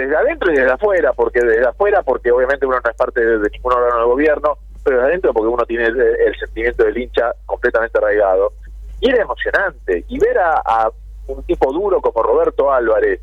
desde 0.00 0.16
adentro 0.16 0.52
y 0.52 0.56
desde 0.56 0.72
afuera, 0.72 1.12
porque 1.12 1.40
desde 1.40 1.66
afuera, 1.66 2.02
porque 2.02 2.30
obviamente 2.30 2.66
uno 2.66 2.80
no 2.82 2.90
es 2.90 2.96
parte 2.96 3.24
de, 3.24 3.38
de 3.38 3.50
ningún 3.50 3.72
órgano 3.72 4.00
de 4.00 4.06
gobierno, 4.06 4.58
pero 4.84 4.96
desde 4.96 5.08
adentro 5.08 5.32
porque 5.32 5.48
uno 5.48 5.64
tiene 5.64 5.86
el, 5.86 6.36
sentimiento 6.38 6.84
del 6.84 6.98
hincha 6.98 7.34
completamente 7.46 7.98
arraigado. 7.98 8.52
Y 9.00 9.10
era 9.10 9.22
emocionante. 9.22 10.04
Y 10.08 10.18
ver 10.18 10.38
a, 10.38 10.90
un 11.26 11.42
tipo 11.44 11.72
duro 11.72 12.00
como 12.00 12.22
Roberto 12.22 12.72
Álvarez 12.72 13.20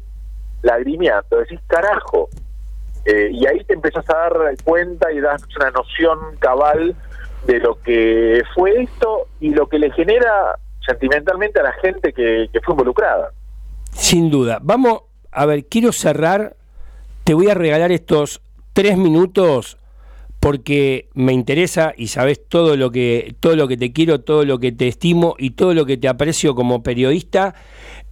lagrimeando, 0.61 1.39
decís, 1.39 1.59
carajo. 1.67 2.29
Eh, 3.05 3.29
y 3.31 3.45
ahí 3.45 3.63
te 3.63 3.73
empezás 3.73 4.09
a 4.09 4.13
dar 4.13 4.55
cuenta 4.63 5.11
y 5.11 5.19
das 5.19 5.43
una 5.55 5.71
noción 5.71 6.19
cabal 6.39 6.95
de 7.45 7.59
lo 7.59 7.81
que 7.81 8.41
fue 8.55 8.81
esto 8.81 9.27
y 9.39 9.49
lo 9.49 9.67
que 9.67 9.79
le 9.79 9.91
genera 9.91 10.57
sentimentalmente 10.85 11.59
a 11.59 11.63
la 11.63 11.73
gente 11.73 12.13
que 12.13 12.49
fue 12.63 12.73
involucrada. 12.73 13.31
sin 13.91 14.29
duda, 14.29 14.59
vamos 14.61 15.03
a 15.31 15.45
ver, 15.45 15.65
quiero 15.65 15.91
cerrar, 15.91 16.56
te 17.27 17.33
voy 17.33 17.49
a 17.49 17.55
regalar 17.55 17.91
estos 17.91 18.39
tres 18.71 18.97
minutos 18.97 19.77
porque 20.39 21.09
me 21.13 21.33
interesa 21.33 21.93
y 21.97 22.07
sabes 22.07 22.39
todo 22.47 22.77
lo 22.77 22.89
que 22.89 23.35
todo 23.41 23.57
lo 23.57 23.67
que 23.67 23.75
te 23.75 23.91
quiero, 23.91 24.21
todo 24.21 24.45
lo 24.45 24.59
que 24.59 24.71
te 24.71 24.87
estimo 24.87 25.35
y 25.37 25.49
todo 25.49 25.73
lo 25.73 25.85
que 25.85 25.97
te 25.97 26.07
aprecio 26.07 26.55
como 26.55 26.83
periodista, 26.83 27.53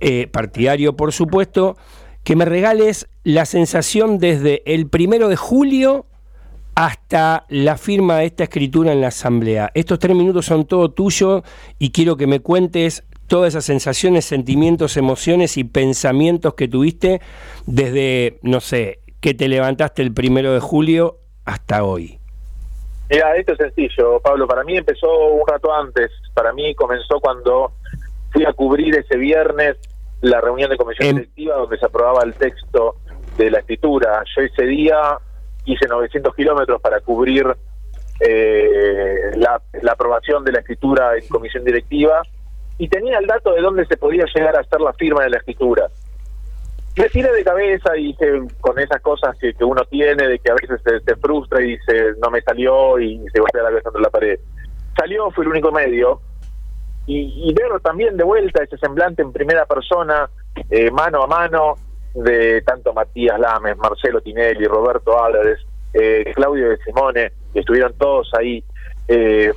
eh, 0.02 0.28
partidario 0.28 0.98
por 0.98 1.14
supuesto, 1.14 1.78
que 2.26 2.36
me 2.36 2.44
regales 2.44 3.08
la 3.24 3.46
sensación 3.46 4.18
desde 4.18 4.64
el 4.66 4.90
primero 4.90 5.30
de 5.30 5.38
julio 5.38 6.08
hasta 6.76 7.46
la 7.48 7.78
firma 7.78 8.18
de 8.18 8.26
esta 8.26 8.44
escritura 8.44 8.92
en 8.92 9.00
la 9.00 9.08
asamblea. 9.08 9.72
Estos 9.76 10.00
tres 10.00 10.14
minutos 10.14 10.46
son 10.46 10.66
todo 10.66 10.92
tuyo 10.92 11.42
y 11.80 11.92
quiero 11.92 12.18
que 12.18 12.28
me 12.28 12.42
cuentes 12.42 13.06
todas 13.28 13.54
esas 13.54 13.64
sensaciones, 13.64 14.26
sentimientos, 14.26 14.98
emociones 14.98 15.58
y 15.58 15.64
pensamientos 15.64 16.54
que 16.56 16.68
tuviste 16.68 17.22
desde, 17.66 18.40
no 18.44 18.60
sé, 18.60 19.00
que 19.26 19.34
te 19.34 19.48
levantaste 19.48 20.04
el 20.04 20.14
primero 20.14 20.54
de 20.54 20.60
julio 20.60 21.18
hasta 21.46 21.84
hoy. 21.84 22.20
Mira, 23.10 23.36
esto 23.36 23.54
es 23.54 23.58
sencillo, 23.58 24.20
Pablo. 24.20 24.48
Para 24.48 24.64
mí 24.64 24.78
empezó 24.78 25.08
un 25.30 25.48
rato 25.48 25.74
antes. 25.74 26.12
Para 26.36 26.54
mí 26.54 26.76
comenzó 26.76 27.20
cuando 27.20 27.72
fui 28.32 28.46
a 28.46 28.54
cubrir 28.54 28.96
ese 28.96 29.18
viernes 29.18 29.78
la 30.22 30.40
reunión 30.42 30.70
de 30.70 30.78
comisión 30.78 31.16
directiva 31.16 31.56
donde 31.56 31.76
se 31.80 31.88
aprobaba 31.88 32.22
el 32.24 32.36
texto 32.36 32.98
de 33.36 33.50
la 33.50 33.62
escritura. 33.62 34.24
Yo 34.36 34.44
ese 34.44 34.64
día 34.64 35.18
hice 35.66 35.88
900 35.88 36.36
kilómetros 36.36 36.80
para 36.80 37.00
cubrir 37.00 37.48
eh, 38.20 39.32
la, 39.38 39.60
la 39.82 39.92
aprobación 39.94 40.44
de 40.44 40.52
la 40.52 40.60
escritura 40.60 41.18
en 41.18 41.28
comisión 41.30 41.66
directiva 41.66 42.22
y 42.78 42.88
tenía 42.90 43.18
el 43.18 43.26
dato 43.26 43.54
de 43.54 43.62
dónde 43.62 43.88
se 43.88 43.98
podía 43.98 44.26
llegar 44.36 44.56
a 44.56 44.60
hacer 44.60 44.82
la 44.82 44.94
firma 44.94 45.24
de 45.24 45.32
la 45.32 45.38
escritura. 45.38 45.90
Me 46.98 47.10
tiré 47.10 47.32
de 47.32 47.44
cabeza 47.44 47.98
y 47.98 48.08
dije, 48.08 48.42
con 48.62 48.80
esas 48.80 49.02
cosas 49.02 49.38
que, 49.38 49.54
que 49.54 49.64
uno 49.66 49.84
tiene, 49.90 50.28
de 50.28 50.40
que 50.40 50.52
a 50.52 50.56
veces 50.56 50.80
se, 50.86 51.02
se 51.02 51.16
frustra 51.18 51.62
y 51.62 51.72
dice, 51.72 52.14
no 52.24 52.30
me 52.30 52.42
salió 52.42 52.98
y 53.00 53.20
se 53.34 53.40
golpea 53.40 53.64
la 53.64 53.70
cabeza 53.70 53.84
contra 53.84 54.02
la 54.02 54.10
pared. 54.10 54.40
Salió, 54.98 55.30
fue 55.32 55.44
el 55.44 55.52
único 55.52 55.72
medio. 55.72 56.22
Y, 57.06 57.50
y 57.50 57.54
ver 57.54 57.80
también 57.82 58.16
de 58.16 58.24
vuelta 58.24 58.64
ese 58.64 58.78
semblante 58.78 59.22
en 59.22 59.34
primera 59.34 59.66
persona, 59.66 60.30
eh, 60.70 60.90
mano 60.90 61.24
a 61.24 61.28
mano, 61.28 61.76
de 62.16 62.62
tanto 62.62 62.94
Matías 62.94 63.40
Lames, 63.40 63.78
Marcelo 63.78 64.22
Tinelli, 64.22 64.66
Roberto 64.66 65.22
Álvarez, 65.22 65.60
eh, 65.94 66.32
Claudio 66.34 66.70
de 66.70 66.78
Simone, 66.78 67.32
que 67.54 67.60
estuvieron 67.60 67.94
todos 67.98 68.32
ahí. 68.40 68.64
Eh, 69.08 69.52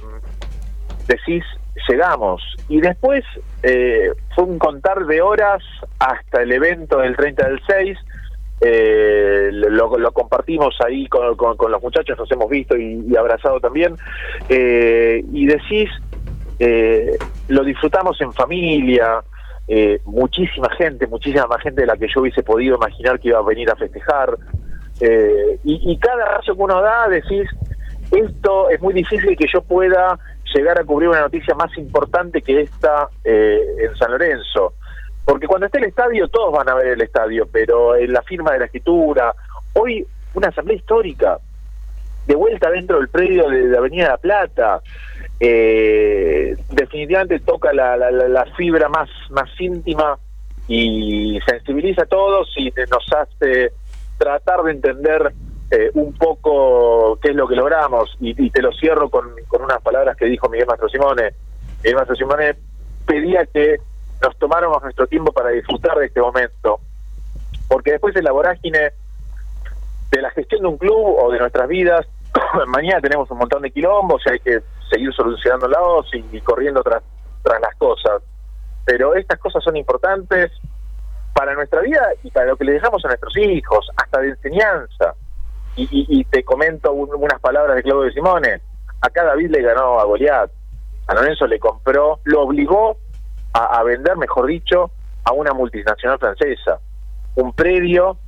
decís, 1.07 1.45
llegamos. 1.89 2.43
Y 2.69 2.81
después 2.81 3.25
eh, 3.63 4.11
fue 4.35 4.45
un 4.45 4.59
contar 4.59 5.07
de 5.07 5.21
horas 5.21 5.63
hasta 5.99 6.43
el 6.43 6.53
evento 6.53 6.99
del 6.99 7.17
30 7.17 7.49
del 7.49 7.61
6. 7.67 7.99
Eh, 8.61 9.51
lo, 9.53 9.97
lo 9.99 10.13
compartimos 10.13 10.77
ahí 10.85 11.07
con, 11.07 11.37
con- 11.37 11.71
los 11.71 11.81
muchachos, 11.83 12.19
nos 12.19 12.31
hemos 12.33 12.51
visto 12.51 12.77
y, 12.77 13.15
abrazado 13.17 13.61
también. 13.61 13.95
Eh, 14.49 15.25
y 15.33 15.47
decís, 15.47 15.89
eh, 16.59 17.17
lo 17.49 17.63
disfrutamos 17.63 18.21
en 18.21 18.33
familia, 18.33 19.23
eh, 19.69 20.01
muchísima 20.07 20.69
gente, 20.77 21.07
muchísima 21.07 21.47
más 21.47 21.63
gente 21.63 21.83
de 21.83 21.87
la 21.87 21.97
que 21.97 22.09
yo 22.13 22.21
hubiese 22.21 22.43
podido 22.43 22.77
imaginar 22.77 23.21
que 23.21 23.29
iba 23.29 23.39
a 23.39 23.43
venir 23.43 23.71
a 23.71 23.77
festejar. 23.77 24.37
Y, 25.01 25.93
y 25.93 25.97
cada 25.99 26.39
paso 26.39 26.57
que 26.57 26.61
uno 26.61 26.83
da, 26.83 27.07
decís, 27.09 27.49
esto 28.11 28.71
es 28.71 28.81
muy 28.81 28.95
difícil 28.95 29.37
que 29.37 29.47
yo 29.53 29.61
pueda 29.63 30.19
llegar 30.55 30.79
a 30.81 30.85
cubrir 30.85 31.09
una 31.09 31.21
noticia 31.21 31.55
más 31.55 31.77
importante 31.79 32.43
que 32.43 32.63
esta 32.63 33.09
eh, 33.25 33.61
en 33.81 33.97
San 33.97 34.11
Lorenzo. 34.11 34.75
Porque 35.25 35.47
cuando 35.47 35.67
esté 35.67 35.79
el 35.79 35.85
estadio, 35.85 36.29
todos 36.29 36.53
van 36.53 36.69
a 36.71 36.75
ver 36.75 36.87
el 36.89 37.01
estadio, 37.03 37.47
pero 37.53 37.95
en 37.97 38.13
la 38.13 38.23
firma 38.23 38.53
de 38.53 38.61
la 38.61 38.65
escritura, 38.67 39.35
hoy 39.75 40.07
una 40.35 40.49
asamblea 40.49 40.77
histórica, 40.77 41.39
de 42.27 42.35
vuelta 42.35 42.71
dentro 42.71 42.99
del 42.99 43.09
predio 43.09 43.49
de, 43.49 43.69
de 43.69 43.77
Avenida 43.79 44.09
La 44.09 44.17
Plata, 44.19 44.81
eh, 45.41 46.57
definitivamente 46.71 47.41
toca 47.41 47.73
la, 47.73 47.97
la- 47.97 48.11
la- 48.11 48.29
la 48.29 48.45
fibra 48.57 48.89
más, 48.89 49.09
más 49.31 49.49
íntima 49.59 50.19
y 50.67 51.39
sensibiliza 51.47 52.03
a 52.03 52.07
todos 52.07 52.49
y 52.57 52.71
nos 52.91 53.05
hace 53.17 53.71
tratar 54.19 54.63
de 54.65 54.73
entender 54.73 55.33
eh, 55.71 55.91
un 55.95 56.13
poco 56.15 57.19
qué 57.21 57.31
es 57.31 57.37
lo 57.37 57.47
que 57.47 57.57
logramos 57.57 58.17
y, 58.21 58.51
te 58.51 58.63
lo 58.63 58.73
cierro 58.73 59.11
con, 59.11 59.31
con 59.49 59.63
unas 59.63 59.81
palabras 59.83 60.17
que 60.17 60.27
dijo 60.27 60.49
Miguel 60.49 60.67
Mastro 60.67 60.89
Simone. 60.89 61.35
Miguel 61.83 61.97
Mastro 61.97 62.17
Simone 62.17 62.57
pedía 63.07 63.47
que 63.47 63.77
nos 64.23 64.37
tomáramos 64.39 64.83
nuestro 64.83 65.07
tiempo 65.07 65.33
para 65.33 65.51
disfrutar 65.51 65.99
de 65.99 66.07
este 66.07 66.21
momento 66.21 66.81
porque 67.69 67.93
después 67.93 68.17
en 68.17 68.25
la 68.25 68.33
vorágine 68.33 68.93
de 70.11 70.23
la 70.23 70.31
gestión 70.31 70.63
de 70.63 70.69
un 70.69 70.79
club 70.79 71.17
o 71.19 71.31
de 71.31 71.39
nuestras 71.39 71.69
vidas, 71.69 72.07
mañana 72.67 73.01
tenemos 73.01 73.31
un 73.31 73.39
montón 73.39 73.63
de 73.63 73.71
quilombos 73.71 74.23
y 74.27 74.31
hay 74.31 74.41
que 74.41 74.61
seguir 74.91 75.13
solucionándolos 75.13 76.09
y, 76.15 76.25
y 76.37 76.41
corriendo 76.41 76.83
tras, 76.83 77.03
tras 77.43 77.61
las 77.61 77.77
cosas. 77.77 78.23
Pero 78.87 79.15
estas 79.15 79.39
cosas 79.39 79.63
son 79.63 79.77
importantes 79.77 80.51
para 81.35 81.55
nuestra 81.55 81.83
vida 81.83 82.03
y 82.23 82.31
para 82.31 82.47
lo 82.47 82.57
que 82.57 82.65
le 82.65 82.73
dejamos 82.73 83.05
a 83.05 83.09
nuestros 83.09 83.37
hijos, 83.37 83.91
hasta 83.97 84.21
de 84.21 84.31
enseñanza. 84.31 85.15
Y, 85.83 85.89
y- 86.21 86.25
te 86.25 86.43
comento 86.45 86.93
un- 86.93 87.15
unas 87.15 87.41
palabras 87.41 87.77
de 87.77 87.83
Claudio 87.83 88.05
de 88.07 88.13
Simone. 88.13 88.61
Acá 89.01 89.25
David 89.25 89.51
le 89.51 89.63
ganó 89.63 90.01
a 90.01 90.05
Goliat. 90.05 90.51
A 91.07 91.15
Lorenzo 91.15 91.47
le 91.47 91.59
compró, 91.59 92.21
lo 92.25 92.43
obligó 92.43 92.97
a, 93.53 93.79
a 93.79 93.83
vender, 93.85 94.17
mejor 94.17 94.47
dicho, 94.47 94.91
a 95.25 95.33
una 95.33 95.53
multinacional 95.53 96.19
francesa. 96.19 96.79
Un 97.37 97.53
predio 97.53 98.19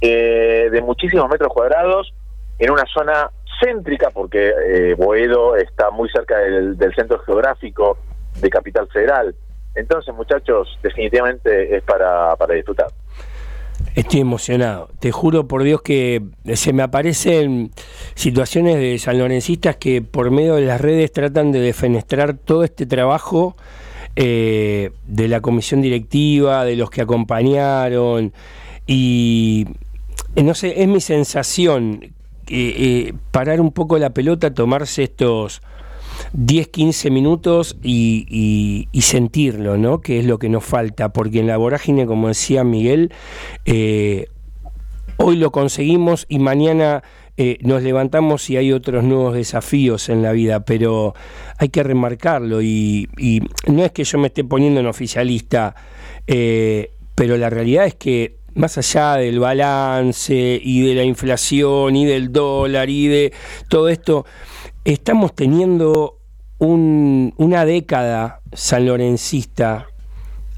eh, 0.00 0.68
de 0.70 0.82
muchísimos 0.82 1.28
metros 1.30 1.52
cuadrados 1.52 2.12
en 2.58 2.70
una 2.70 2.84
zona 2.92 3.30
céntrica, 3.62 4.10
porque 4.10 4.52
eh, 4.66 4.94
Boedo 4.98 5.56
está 5.56 5.90
muy 5.90 6.10
cerca 6.10 6.36
del, 6.38 6.76
del 6.76 6.94
centro 6.94 7.18
geográfico 7.20 7.96
de 8.40 8.50
Capital 8.50 8.88
Federal. 8.88 9.34
Entonces, 9.74 10.14
muchachos, 10.14 10.78
definitivamente 10.82 11.76
es 11.76 11.82
para, 11.84 12.34
para 12.36 12.54
disfrutar. 12.54 12.88
Estoy 13.96 14.20
emocionado. 14.20 14.90
Te 15.00 15.10
juro 15.10 15.48
por 15.48 15.62
Dios 15.62 15.80
que 15.80 16.22
se 16.52 16.74
me 16.74 16.82
aparecen 16.82 17.70
situaciones 18.14 18.76
de 18.76 18.98
sanlorencistas 18.98 19.76
que 19.76 20.02
por 20.02 20.30
medio 20.30 20.56
de 20.56 20.66
las 20.66 20.82
redes 20.82 21.10
tratan 21.12 21.50
de 21.50 21.60
defenestrar 21.60 22.34
todo 22.34 22.62
este 22.62 22.84
trabajo 22.84 23.56
eh, 24.14 24.90
de 25.06 25.28
la 25.28 25.40
comisión 25.40 25.80
directiva, 25.80 26.66
de 26.66 26.76
los 26.76 26.90
que 26.90 27.00
acompañaron. 27.00 28.34
Y 28.86 29.66
eh, 30.34 30.42
no 30.42 30.52
sé, 30.52 30.82
es 30.82 30.88
mi 30.88 31.00
sensación 31.00 32.12
eh, 32.48 33.14
parar 33.30 33.62
un 33.62 33.72
poco 33.72 33.96
la 33.96 34.10
pelota, 34.10 34.52
tomarse 34.52 35.04
estos 35.04 35.62
10, 36.32 36.68
15 36.68 37.10
minutos 37.10 37.76
y, 37.82 38.88
sentirlo, 39.00 39.76
¿no? 39.76 40.00
Que 40.00 40.18
es 40.18 40.26
lo 40.26 40.38
que 40.38 40.48
nos 40.48 40.64
falta, 40.64 41.12
porque 41.12 41.40
en 41.40 41.46
la 41.46 41.56
vorágine, 41.56 42.06
como 42.06 42.28
decía 42.28 42.64
Miguel, 42.64 43.12
eh, 43.64 44.26
hoy 45.16 45.36
lo 45.36 45.52
conseguimos 45.52 46.26
y 46.28 46.38
mañana 46.38 47.02
eh, 47.36 47.58
nos 47.60 47.82
levantamos 47.82 48.48
y 48.50 48.56
hay 48.56 48.72
otros 48.72 49.04
nuevos 49.04 49.34
desafíos 49.34 50.08
en 50.08 50.22
la 50.22 50.32
vida, 50.32 50.64
pero 50.64 51.14
hay 51.58 51.68
que 51.68 51.82
remarcarlo 51.82 52.62
y, 52.62 53.08
y 53.18 53.42
no 53.66 53.84
es 53.84 53.92
que 53.92 54.04
yo 54.04 54.18
me 54.18 54.28
esté 54.28 54.42
poniendo 54.42 54.80
en 54.80 54.86
oficialista, 54.86 55.74
eh, 56.26 56.92
pero 57.14 57.36
la 57.36 57.50
realidad 57.50 57.86
es 57.86 57.94
que 57.94 58.36
más 58.54 58.78
allá 58.78 59.16
del 59.16 59.38
balance 59.38 60.60
y 60.62 60.80
de 60.86 60.94
la 60.94 61.04
inflación 61.04 61.94
y 61.94 62.06
del 62.06 62.32
dólar 62.32 62.88
y 62.88 63.06
de 63.06 63.32
todo 63.68 63.88
esto, 63.88 64.24
estamos 64.84 65.34
teniendo 65.34 66.15
un- 66.58 67.34
una 67.36 67.64
década 67.64 68.40
sanlorencista 68.52 69.86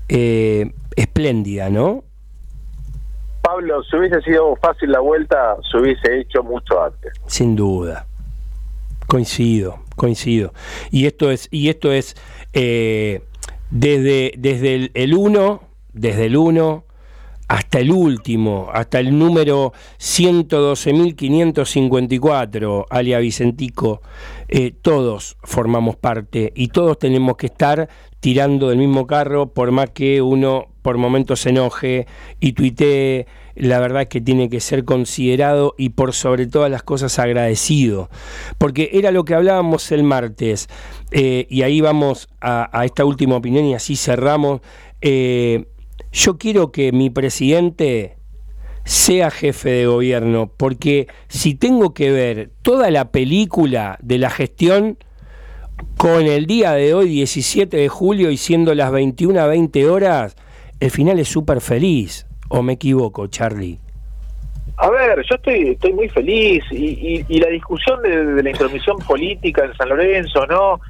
eh, 0.08 0.72
espléndida, 0.96 1.68
¿no? 1.70 2.04
Pablo, 3.42 3.82
si 3.84 3.96
hubiese 3.96 4.20
sido 4.22 4.56
fácil 4.56 4.90
la 4.92 5.00
vuelta, 5.00 5.56
se 5.70 5.78
hubiese 5.78 6.20
hecho 6.20 6.42
mucho 6.42 6.82
antes. 6.82 7.12
Sin 7.26 7.54
duda. 7.56 8.06
Coincido, 9.06 9.78
coincido. 9.96 10.52
Y 10.90 11.06
esto 11.06 11.30
es, 11.30 11.48
y 11.50 11.68
esto 11.70 11.92
es 11.92 12.14
eh, 12.52 13.22
desde, 13.70 14.32
desde 14.38 14.90
el- 14.94 15.14
1, 15.14 15.62
desde 15.92 16.26
el 16.26 16.36
1 16.36 16.84
hasta 17.48 17.78
el 17.80 17.90
último, 17.90 18.68
hasta 18.72 19.00
el 19.00 19.18
número 19.18 19.72
112.554, 19.98 22.86
alia 22.90 23.18
Vicentico, 23.18 24.02
eh, 24.48 24.72
todos 24.80 25.36
formamos 25.42 25.96
parte 25.96 26.52
y 26.56 26.68
todos 26.68 26.98
tenemos 26.98 27.36
que 27.36 27.46
estar 27.46 27.88
tirando 28.20 28.70
del 28.70 28.78
mismo 28.78 29.06
carro, 29.06 29.52
por 29.52 29.70
más 29.70 29.90
que 29.90 30.22
uno 30.22 30.66
por 30.82 30.96
momentos 30.96 31.40
se 31.40 31.50
enoje 31.50 32.06
y 32.40 32.52
tuitee, 32.52 33.26
la 33.54 33.78
verdad 33.78 34.02
es 34.02 34.08
que 34.08 34.20
tiene 34.20 34.48
que 34.48 34.60
ser 34.60 34.84
considerado 34.84 35.74
y 35.76 35.90
por 35.90 36.14
sobre 36.14 36.46
todas 36.46 36.70
las 36.70 36.82
cosas 36.82 37.18
agradecido, 37.18 38.08
porque 38.56 38.90
era 38.92 39.10
lo 39.10 39.24
que 39.24 39.34
hablábamos 39.34 39.92
el 39.92 40.02
martes, 40.02 40.68
eh, 41.10 41.46
y 41.50 41.62
ahí 41.62 41.80
vamos 41.80 42.28
a, 42.40 42.84
esta 42.84 43.04
última 43.04 43.36
opinión 43.36 43.66
y 43.66 43.74
así 43.74 43.96
cerramos. 43.96 44.60
Eh, 45.00 45.66
yo 46.12 46.38
quiero 46.38 46.72
que 46.72 46.90
mi 46.92 47.10
presidente 47.10 48.17
sea 48.88 49.30
jefe 49.30 49.68
de 49.68 49.86
gobierno, 49.86 50.50
porque 50.56 51.08
si 51.28 51.54
tengo 51.54 51.92
que 51.92 52.10
ver 52.10 52.48
toda 52.62 52.90
la 52.90 53.10
película 53.10 53.98
de 54.00 54.16
la 54.16 54.30
gestión 54.30 54.96
con 55.98 56.22
el 56.22 56.46
día 56.46 56.72
de 56.72 56.94
hoy, 56.94 57.08
17 57.10 57.76
de 57.76 57.88
julio, 57.88 58.30
y 58.30 58.38
siendo 58.38 58.74
las 58.74 58.90
21 58.90 59.38
a 59.40 59.46
20 59.46 59.90
horas, 59.90 60.36
el 60.80 60.90
final 60.90 61.18
es 61.18 61.28
súper 61.28 61.60
feliz. 61.60 62.26
¿O 62.48 62.62
me 62.62 62.72
equivoco, 62.72 63.26
Charlie? 63.26 63.78
A 64.78 64.88
ver, 64.88 65.22
yo 65.28 65.34
estoy 65.36 65.68
estoy 65.72 65.92
muy 65.92 66.08
feliz 66.08 66.64
y, 66.70 66.86
y- 67.18 67.24
y 67.28 67.40
la 67.40 67.48
discusión 67.48 68.00
de, 68.02 68.24
de 68.24 68.42
la 68.42 68.50
intromisión 68.50 68.96
política 69.06 69.66
en 69.66 69.74
San 69.76 69.90
Lorenzo, 69.90 70.46
¿no? 70.46 70.80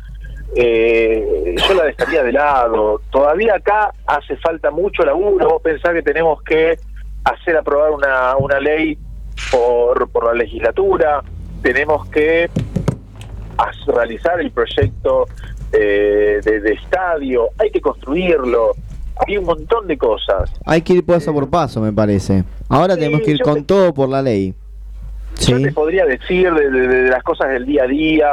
Eh, 0.54 1.54
yo 1.68 1.74
la 1.74 1.84
dejaría 1.84 2.22
de 2.22 2.32
lado. 2.32 3.00
Todavía 3.10 3.56
acá 3.56 3.92
hace 4.06 4.36
falta 4.36 4.70
mucho 4.70 5.02
laburo. 5.04 5.48
Vos 5.48 5.62
pensás 5.62 5.92
que 5.94 6.02
tenemos 6.02 6.42
que 6.42 6.78
hacer 7.28 7.56
aprobar 7.56 7.90
una, 7.92 8.36
una 8.36 8.60
ley 8.60 8.98
por, 9.50 10.08
por 10.10 10.26
la 10.26 10.34
legislatura, 10.34 11.22
tenemos 11.62 12.06
que 12.08 12.48
realizar 13.86 14.40
el 14.40 14.50
proyecto 14.50 15.26
eh, 15.72 16.40
de, 16.44 16.60
de 16.60 16.72
estadio, 16.72 17.48
hay 17.58 17.70
que 17.70 17.80
construirlo. 17.80 18.72
Hay 19.26 19.36
un 19.36 19.46
montón 19.46 19.88
de 19.88 19.98
cosas. 19.98 20.52
Hay 20.64 20.82
que 20.82 20.92
ir 20.92 21.04
paso 21.04 21.32
por 21.34 21.50
paso, 21.50 21.80
me 21.80 21.92
parece. 21.92 22.44
Ahora 22.68 22.94
Sí, 22.94 23.00
tenemos 23.00 23.22
que 23.22 23.32
ir 23.32 23.40
con 23.42 23.54
te- 23.56 23.62
todo 23.62 23.92
por 23.92 24.08
la 24.08 24.22
ley. 24.22 24.54
Yo 25.40 25.56
Sí. 25.56 25.62
te 25.64 25.72
podría 25.72 26.04
decir 26.06 26.52
de, 26.54 26.70
de- 26.70 26.86
de 26.88 27.10
las 27.10 27.24
cosas 27.24 27.48
del 27.48 27.66
día 27.66 27.82
a 27.82 27.86
día, 27.88 28.30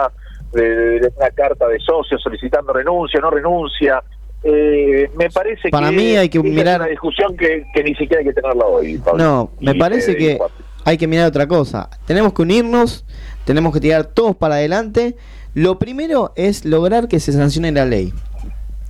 de, 0.54 1.00
de 1.00 1.12
una 1.18 1.30
carta 1.32 1.68
de 1.68 1.80
socio 1.80 2.20
solicitando 2.20 2.72
renuncia, 2.72 3.20
no 3.20 3.32
renuncia. 3.32 4.04
Eh, 4.48 5.10
me 5.18 5.30
parece 5.32 5.70
Para 5.70 5.90
que 5.90 5.96
mí 5.96 6.16
hay 6.16 6.30
que 6.30 6.40
mirar- 6.40 6.76
es 6.76 6.80
una 6.82 6.90
discusión 6.90 7.36
que, 7.36 7.66
que 7.74 7.84
ni 7.84 7.96
siquiera 7.96 8.20
hay 8.20 8.26
que 8.26 8.34
tenerla 8.34 8.64
hoy. 8.66 8.98
Pablo. 9.00 9.24
No, 9.24 9.52
me 9.60 9.72
Y, 9.72 9.80
parece 9.80 10.12
eh, 10.12 10.18
que 10.18 10.38
hay 10.84 10.98
que 11.00 11.08
mirar 11.08 11.28
otra 11.28 11.48
cosa. 11.48 11.90
Tenemos 12.06 12.34
que 12.34 12.44
unirnos, 12.44 13.06
tenemos 13.44 13.74
que 13.74 13.80
tirar 13.80 14.06
todos 14.06 14.36
para 14.36 14.56
adelante. 14.56 15.16
Lo 15.56 15.80
primero 15.80 16.32
es 16.36 16.64
lograr 16.64 17.08
que 17.08 17.20
se 17.20 17.32
sancione 17.34 17.72
la 17.72 17.86
ley. 17.86 18.14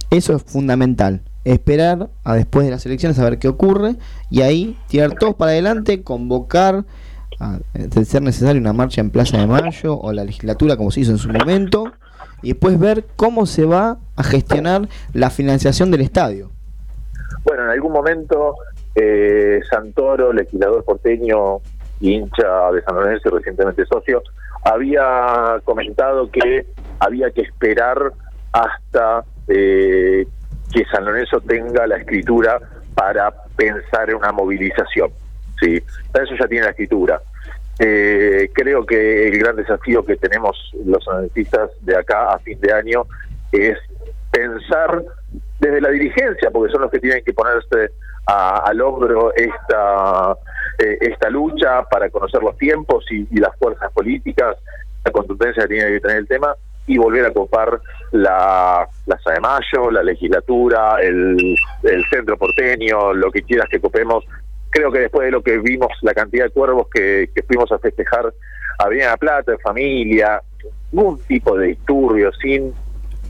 Eso 0.10 0.36
es 0.36 0.44
fundamental. 0.44 1.22
Esperar 1.46 2.10
a 2.26 2.36
después 2.36 2.66
de 2.66 2.72
las 2.72 2.86
elecciones 2.86 3.18
a 3.20 3.24
ver 3.24 3.40
qué 3.40 3.48
ocurre 3.48 3.96
y 4.30 4.42
ahí 4.42 4.76
tirar 4.88 5.14
todos 5.14 5.36
para 5.36 5.52
adelante, 5.52 6.02
convocar, 6.04 6.84
a, 7.40 7.60
de 7.74 8.04
ser 8.04 8.24
necesario, 8.24 8.60
una 8.60 8.74
marcha 8.74 9.00
en 9.00 9.10
Plaza 9.10 9.38
de 9.38 9.46
Mayo 9.48 9.98
o 9.98 10.12
la 10.12 10.24
legislatura 10.26 10.76
como 10.76 10.92
se 10.92 11.02
hizo 11.02 11.12
en 11.12 11.18
su 11.18 11.30
momento 11.30 11.92
y 12.42 12.50
después 12.50 12.80
ver 12.80 13.06
cómo 13.16 13.46
se 13.46 13.66
va 13.66 13.98
a 14.16 14.24
gestionar 14.24 14.88
la 15.14 15.30
financiación 15.30 15.92
del 15.92 16.02
estadio. 16.02 16.52
Bueno, 17.44 17.64
en 17.64 17.70
algún 17.70 17.92
momento 17.92 18.56
eh, 18.96 19.60
Santoro, 19.70 20.34
legislador 20.34 20.84
porteño, 20.84 21.60
hincha 22.00 22.72
de 22.72 22.82
San 22.84 22.96
Lorenzo 22.96 23.30
recientemente 23.30 23.86
socio, 23.86 24.22
había 24.64 25.60
comentado 25.64 26.30
que 26.32 26.66
había 27.00 27.30
que 27.32 27.42
esperar 27.42 28.14
hasta 28.52 29.24
eh, 29.48 30.26
que 30.74 30.86
San 30.92 31.06
Lorenzo 31.06 31.40
tenga 31.42 31.86
la 31.88 31.98
escritura 31.98 32.60
para 32.96 33.32
pensar 33.56 34.10
en 34.10 34.16
una 34.16 34.32
movilización. 34.32 35.12
Sí, 35.60 35.82
Para 36.12 36.26
eso 36.26 36.36
ya 36.40 36.48
tiene 36.48 36.66
la 36.66 36.72
escritura. 36.72 37.22
Eh, 37.80 38.50
creo 38.54 38.86
que 38.86 39.28
el 39.28 39.38
gran 39.38 39.56
desafío 39.58 40.06
que 40.06 40.16
tenemos 40.16 40.72
los 40.86 41.06
analistas 41.10 41.72
de 41.82 41.98
acá 41.98 42.32
a 42.34 42.40
fin 42.40 42.60
de 42.62 42.72
año 42.72 43.04
es 43.52 43.78
pensar 44.32 45.04
desde 45.60 45.82
la 45.82 45.90
dirigencia, 45.90 46.50
porque 46.52 46.72
son 46.72 46.82
los 46.84 46.92
que 46.92 47.00
tienen 47.00 47.24
que 47.24 47.34
ponerse 47.34 47.92
a- 48.28 48.60
al 48.66 48.82
hombro 48.82 49.34
esta 49.36 50.36
eh, 50.80 50.98
esta 51.00 51.30
lucha 51.30 51.84
para 51.84 52.10
conocer 52.10 52.42
los 52.44 52.58
tiempos 52.58 53.06
y, 53.10 53.26
las 53.40 53.56
fuerzas 53.58 53.90
políticas, 53.94 54.58
la 55.06 55.12
contundencia 55.12 55.64
que 55.64 55.76
tiene 55.76 55.90
que 55.92 56.00
tener 56.02 56.18
el 56.18 56.28
tema 56.28 56.54
y 56.86 56.98
volver 56.98 57.26
a 57.26 57.32
copar 57.32 57.80
la 58.12 58.86
Plaza 59.06 59.32
de 59.32 59.40
Mayo, 59.40 59.90
la 59.92 60.04
legislatura, 60.04 60.98
el, 61.02 61.56
el 61.84 62.06
centro 62.10 62.38
porteño, 62.38 63.14
lo 63.14 63.32
que 63.32 63.42
quieras 63.44 63.70
que 63.70 63.80
copemos. 63.80 64.26
Creo 64.76 64.92
que 64.92 65.00
después 65.00 65.26
de 65.26 65.32
lo 65.32 65.42
que 65.42 65.58
vimos, 65.60 65.88
la 66.02 66.14
cantidad 66.14 66.44
de 66.44 66.50
cuervos 66.52 66.88
que, 66.94 67.30
que 67.34 67.44
fuimos 67.44 67.72
a 67.72 67.80
festejar 67.80 68.34
a 68.78 68.90
Villa 68.90 69.12
La 69.12 69.18
Plata, 69.18 69.54
en 69.54 69.60
familia, 69.60 70.42
ningún 70.92 71.18
tipo 71.22 71.58
de 71.58 71.68
disturbio, 71.68 72.30
sin 72.34 72.74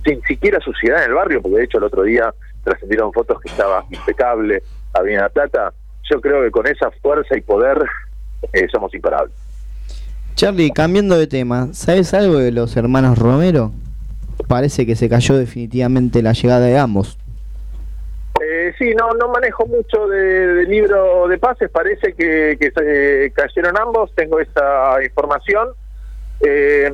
sin 0.04 0.22
siquiera 0.24 0.60
suciedad 0.60 1.04
en 1.04 1.10
el 1.10 1.16
barrio, 1.16 1.42
porque 1.44 1.58
de 1.58 1.64
hecho 1.66 1.78
el 1.78 1.84
otro 1.84 2.02
día 2.02 2.34
trascendieron 2.64 3.14
fotos 3.14 3.40
que 3.42 3.50
estaba 3.50 3.86
impecable 3.92 4.64
Avenida 4.94 5.22
La 5.22 5.30
Plata. 5.30 5.74
yo 6.10 6.20
creo 6.20 6.42
que 6.44 6.50
con 6.50 6.66
esa 6.66 6.90
fuerza 7.02 7.38
y 7.38 7.42
poder 7.42 7.78
eh, 8.54 8.68
somos 8.72 8.92
imparables. 8.96 9.36
Charlie, 10.34 10.72
cambiando 10.72 11.16
de 11.16 11.28
tema, 11.28 11.70
¿sabes 11.74 12.14
algo 12.16 12.40
de 12.40 12.52
los 12.52 12.76
hermanos 12.76 13.20
Romero? 13.20 13.72
Parece 14.48 14.88
que 14.88 14.96
se 14.96 15.10
cayó 15.10 15.38
definitivamente 15.38 16.24
la 16.24 16.34
llegada 16.34 16.66
de 16.66 16.78
ambos. 16.78 17.18
Eh, 18.41 18.74
sí, 18.78 18.94
no, 18.95 19.12
no 19.14 19.30
manejo 19.30 19.66
mucho 19.66 20.07
de, 20.07 20.18
de 20.56 20.64
libro 20.66 21.28
de 21.28 21.38
pases, 21.38 21.70
parece 21.70 22.14
que, 22.14 22.57
que 22.60 22.72
se 22.72 23.32
cayeron 23.34 23.78
ambos, 23.78 24.14
tengo 24.16 24.40
esa 24.40 25.02
información. 25.03 25.70
Eh, 26.41 26.94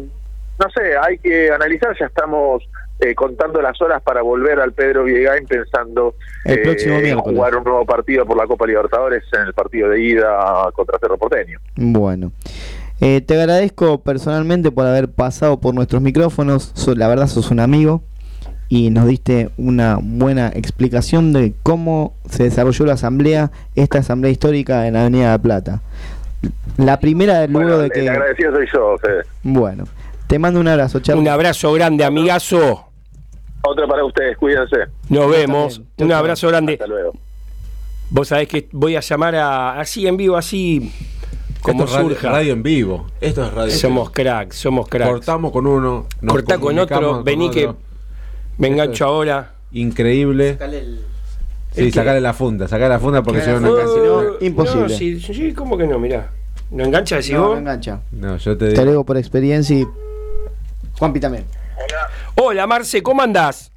no 0.60 0.70
sé, 0.70 0.96
hay 1.02 1.18
que 1.18 1.52
analizar, 1.52 1.98
ya 2.00 2.06
estamos 2.06 2.64
eh, 3.00 3.16
contando 3.16 3.60
las 3.62 3.82
horas 3.82 4.02
para 4.04 4.22
volver 4.22 4.60
al 4.60 4.74
Pedro 4.74 5.04
Viegain 5.06 5.48
pensando 5.48 6.14
El 6.46 6.62
próximo 6.62 6.98
en 6.98 7.04
miércoles. 7.04 7.36
jugar 7.38 7.56
un 7.56 7.64
nuevo 7.64 7.86
partido 7.86 8.26
por 8.26 8.38
la 8.38 8.46
Copa 8.46 8.68
Libertadores 8.68 9.24
en 9.34 9.42
el 9.42 9.54
partido 9.56 9.90
de 9.90 10.00
ida 10.00 10.70
contra 10.74 11.00
Cerro 11.00 11.18
Porteño. 11.18 11.58
Bueno, 11.76 12.32
eh, 13.00 13.22
te 13.22 13.34
agradezco 13.42 14.04
personalmente 14.04 14.70
por 14.70 14.86
haber 14.86 15.10
pasado 15.12 15.60
por 15.60 15.74
nuestros 15.74 16.04
micrófonos. 16.04 16.72
La 16.96 17.08
verdad, 17.08 17.26
sos 17.26 17.50
un 17.50 17.60
amigo 17.60 18.04
y 18.74 18.90
nos 18.90 19.06
diste 19.06 19.50
una 19.58 20.00
buena 20.02 20.48
explicación 20.48 21.34
de 21.34 21.54
cómo 21.62 22.14
se 22.30 22.44
desarrolló 22.44 22.86
la 22.86 22.94
asamblea, 22.94 23.52
esta 23.76 23.98
asamblea 24.00 24.32
histórica 24.32 24.88
en 24.88 24.94
la 24.94 25.02
Avenida 25.02 25.26
de 25.26 25.32
la 25.32 25.38
Plata. 25.42 25.82
La 26.78 26.98
primera, 26.98 27.46
luego 27.48 27.68
Bueno, 27.68 27.78
de 27.80 27.86
el 27.88 27.92
que. 27.92 28.10
agradecido 28.10 28.54
soy 28.54 28.66
yo, 28.74 28.98
Fede. 29.00 29.24
Bueno, 29.44 29.84
te 30.28 30.40
mando 30.40 30.62
un 30.62 30.70
abrazo, 30.70 31.02
Charlie. 31.02 31.22
Un 31.22 31.28
abrazo 31.28 31.74
grande, 31.74 32.06
amigazo. 32.06 32.86
Otra 33.64 33.86
para 33.88 34.06
ustedes, 34.06 34.38
cuídense. 34.38 34.78
Nos 35.10 35.30
vemos. 35.30 35.82
Un 35.98 36.12
abrazo 36.14 36.48
grande. 36.48 36.74
Hasta 36.74 36.88
luego. 36.88 37.12
Vos 38.10 38.30
sabés 38.30 38.48
que 38.48 38.70
voy 38.72 38.96
a 38.96 39.02
llamar 39.02 39.36
a 39.36 39.82
así 39.82 40.08
en 40.08 40.16
vivo, 40.16 40.38
así 40.38 40.94
como 41.62 41.84
Esto 41.84 41.94
es 41.98 42.02
radio, 42.04 42.10
surja. 42.16 42.32
radio 42.32 42.54
en 42.54 42.64
vivo. 42.64 43.08
Esto 43.20 43.44
es 43.46 43.54
radio. 43.54 43.72
en 43.74 43.78
Somos 43.78 44.04
vivo. 44.06 44.14
cracks, 44.14 44.56
somos 44.56 44.88
cracks. 44.88 45.12
Cortamos 45.12 45.52
con 45.52 45.68
uno. 45.68 46.06
Cortá 46.26 46.58
con 46.58 46.80
otro, 46.80 47.12
con 47.16 47.24
vení 47.26 47.52
que. 47.52 47.70
Me 48.62 48.68
engancho 48.68 49.06
ahora. 49.06 49.52
Increíble. 49.72 50.58
Sí, 51.74 51.82
¿El 51.82 51.86
qué? 51.88 51.92
sacale 51.92 52.22
la 52.22 52.34
funda, 52.34 52.68
sacale 52.68 52.90
la 52.90 53.00
funda 53.00 53.24
porque 53.24 53.42
si 53.42 53.50
no, 53.50 53.60
no 53.60 53.70
engancha. 53.80 54.02
no, 54.40 54.46
imposible. 54.46 54.82
No, 54.84 54.90
sí, 54.90 55.20
sí, 55.20 55.54
¿cómo 55.54 55.78
que 55.78 55.88
no? 55.88 56.00
Mirá. 56.00 56.30
¿No 56.70 56.84
engancha 56.86 57.18
decís 57.18 57.32
No, 57.34 57.42
vos? 57.44 57.52
no 57.56 57.60
engancha. 57.60 58.00
No, 58.12 58.38
yo 58.38 58.58
te 58.58 58.66
Te 58.66 58.72
digo. 58.72 58.84
lo 58.86 58.92
digo 58.92 59.06
por 59.06 59.18
experiencia 59.18 59.78
y. 59.78 59.88
Juanpi 61.00 61.20
también. 61.20 61.46
Hola 62.36 62.66
Marce, 62.68 63.02
¿cómo 63.04 63.22
andás? 63.22 63.72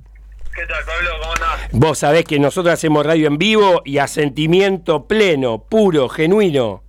¿Qué 0.54 0.62
tal, 0.66 0.84
Pablo? 0.84 1.10
¿Cómo 1.20 1.32
andás? 1.32 1.68
Vos 1.72 1.98
sabés 1.98 2.24
que 2.24 2.38
nosotros 2.38 2.72
hacemos 2.74 3.04
radio 3.04 3.26
en 3.26 3.38
vivo 3.38 3.82
y 3.84 3.98
a 3.98 4.06
sentimiento 4.06 5.06
pleno, 5.06 5.64
puro, 5.68 6.08
genuino. 6.08 6.83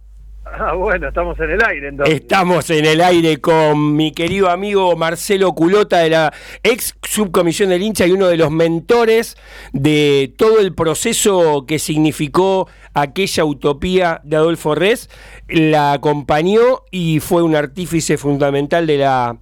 Ah, 0.45 0.73
bueno, 0.73 1.07
estamos 1.07 1.37
en 1.39 1.49
el 1.51 1.63
aire 1.65 1.87
entonces. 1.89 2.15
Estamos 2.15 2.69
en 2.69 2.85
el 2.85 3.01
aire 3.01 3.37
con 3.41 3.95
mi 3.95 4.11
querido 4.11 4.49
amigo 4.49 4.95
Marcelo 4.95 5.53
Culota 5.53 5.99
de 5.99 6.09
la 6.11 6.33
ex 6.63 6.95
subcomisión 7.03 7.69
del 7.69 7.81
hincha 7.81 8.05
y 8.05 8.11
uno 8.11 8.27
de 8.27 8.37
los 8.37 8.51
mentores 8.51 9.37
de 9.73 10.33
todo 10.37 10.59
el 10.59 10.73
proceso 10.73 11.65
que 11.67 11.79
significó 11.79 12.69
aquella 12.93 13.43
utopía 13.43 14.21
de 14.23 14.35
Adolfo 14.37 14.75
Res. 14.75 15.09
La 15.47 15.93
acompañó 15.93 16.83
y 16.91 17.19
fue 17.19 17.41
un 17.41 17.55
artífice 17.55 18.17
fundamental 18.17 18.87
de 18.87 18.97
la 18.99 19.37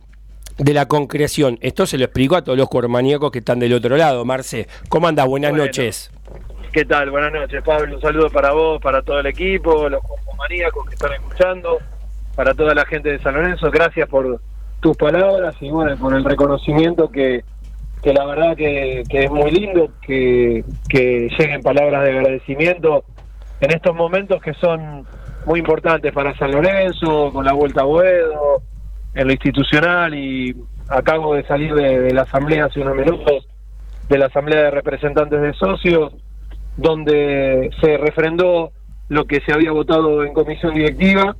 de 0.57 0.73
la 0.73 0.87
concreción. 0.87 1.57
Esto 1.61 1.85
se 1.87 1.97
lo 1.97 2.05
explico 2.05 2.35
a 2.35 2.43
todos 2.43 2.57
los 2.57 2.69
cuermaníacos 2.69 3.31
que 3.31 3.39
están 3.39 3.59
del 3.59 3.73
otro 3.73 3.97
lado. 3.97 4.23
Marce, 4.23 4.67
¿cómo 4.87 5.07
andas? 5.07 5.25
Buenas 5.27 5.51
Bueno. 5.51 5.65
noches. 5.65 6.11
¿Qué 6.73 6.85
tal? 6.85 7.11
Buenas 7.11 7.31
noches, 7.31 7.61
Pablo. 7.61 7.97
Un 7.97 8.01
saludo 8.01 8.31
para 8.31 8.51
vos, 8.51 8.81
para 8.81 9.03
todo 9.03 9.19
el 9.19 9.27
equipo, 9.27 9.87
los 9.87 10.01
maníacos 10.35 10.87
que 10.87 10.95
están 10.95 11.13
escuchando, 11.13 11.77
para 12.35 12.55
toda 12.55 12.73
la 12.73 12.83
gente 12.87 13.11
de 13.11 13.19
San 13.19 13.35
Lorenzo. 13.35 13.69
Gracias 13.69 14.09
por 14.09 14.41
tus 14.79 14.97
palabras 14.97 15.55
y 15.61 15.69
bueno, 15.69 15.95
por 15.97 16.15
el 16.15 16.23
reconocimiento 16.23 17.11
que, 17.11 17.43
que 18.01 18.11
la 18.11 18.25
verdad 18.25 18.57
que, 18.57 19.03
es 19.07 19.29
muy 19.29 19.51
lindo 19.51 19.91
que, 20.01 20.65
que 20.89 21.29
lleguen 21.37 21.61
palabras 21.61 22.05
de 22.05 22.09
agradecimiento 22.09 23.03
en 23.61 23.71
estos 23.71 23.95
momentos 23.95 24.41
que 24.41 24.55
son 24.55 25.05
muy 25.45 25.59
importantes 25.59 26.11
para 26.11 26.35
San 26.39 26.53
Lorenzo, 26.53 27.31
con 27.31 27.45
la 27.45 27.53
vuelta 27.53 27.81
a 27.81 27.85
Boedo, 27.85 28.63
en 29.13 29.27
lo 29.27 29.31
institucional 29.31 30.15
y 30.15 30.55
acabo 30.89 31.35
de 31.35 31.45
salir 31.45 31.75
de 31.75 32.11
la 32.11 32.23
asamblea 32.23 32.65
hace 32.65 32.79
unos 32.79 32.95
minutos, 32.95 33.47
de 34.09 34.17
la 34.17 34.25
asamblea 34.25 34.63
de 34.63 34.71
representantes 34.71 35.39
de 35.39 35.53
socios, 35.53 36.13
donde 36.77 37.69
se 37.81 37.97
refrendó 37.97 38.71
lo 39.09 39.25
que 39.25 39.41
se 39.41 39.53
había 39.53 39.71
votado 39.71 40.23
en 40.23 40.33
comisión 40.33 40.73
directiva, 40.73 41.35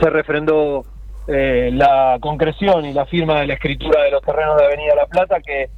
se 0.00 0.10
refrendó 0.10 0.84
eh, 1.26 1.70
la 1.72 2.18
concreción 2.20 2.84
y 2.84 2.92
la 2.92 3.06
firma 3.06 3.40
de 3.40 3.46
la 3.46 3.54
escritura 3.54 4.02
de 4.02 4.10
los 4.10 4.22
terrenos 4.22 4.56
de 4.56 4.64
Avenida 4.64 4.94
La 4.94 5.06
Plata, 5.06 5.40
que 5.40 5.68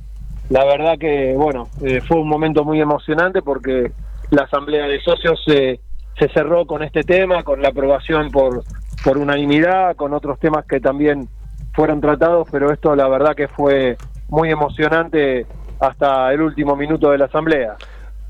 la 0.48 0.64
verdad 0.64 0.98
que, 0.98 1.34
bueno, 1.36 1.68
eh, 1.82 2.00
fue 2.00 2.18
un 2.18 2.28
momento 2.28 2.64
muy 2.64 2.80
emocionante 2.80 3.42
porque 3.42 3.92
la 4.30 4.42
asamblea 4.42 4.86
de 4.86 5.00
socios 5.00 5.42
se, 5.44 5.80
se 6.18 6.28
cerró 6.28 6.66
con 6.66 6.82
este 6.82 7.02
tema, 7.02 7.42
con 7.42 7.62
la 7.62 7.68
aprobación 7.68 8.30
por, 8.30 8.62
por 9.04 9.18
unanimidad, 9.18 9.96
con 9.96 10.14
otros 10.14 10.38
temas 10.38 10.64
que 10.66 10.80
también 10.80 11.28
fueron 11.72 12.00
tratados, 12.00 12.48
pero 12.50 12.72
esto 12.72 12.94
la 12.94 13.08
verdad 13.08 13.34
que 13.34 13.48
fue 13.48 13.96
muy 14.28 14.50
emocionante 14.50 15.46
hasta 15.80 16.32
el 16.32 16.42
último 16.42 16.76
minuto 16.76 17.10
de 17.10 17.18
la 17.18 17.24
asamblea. 17.24 17.76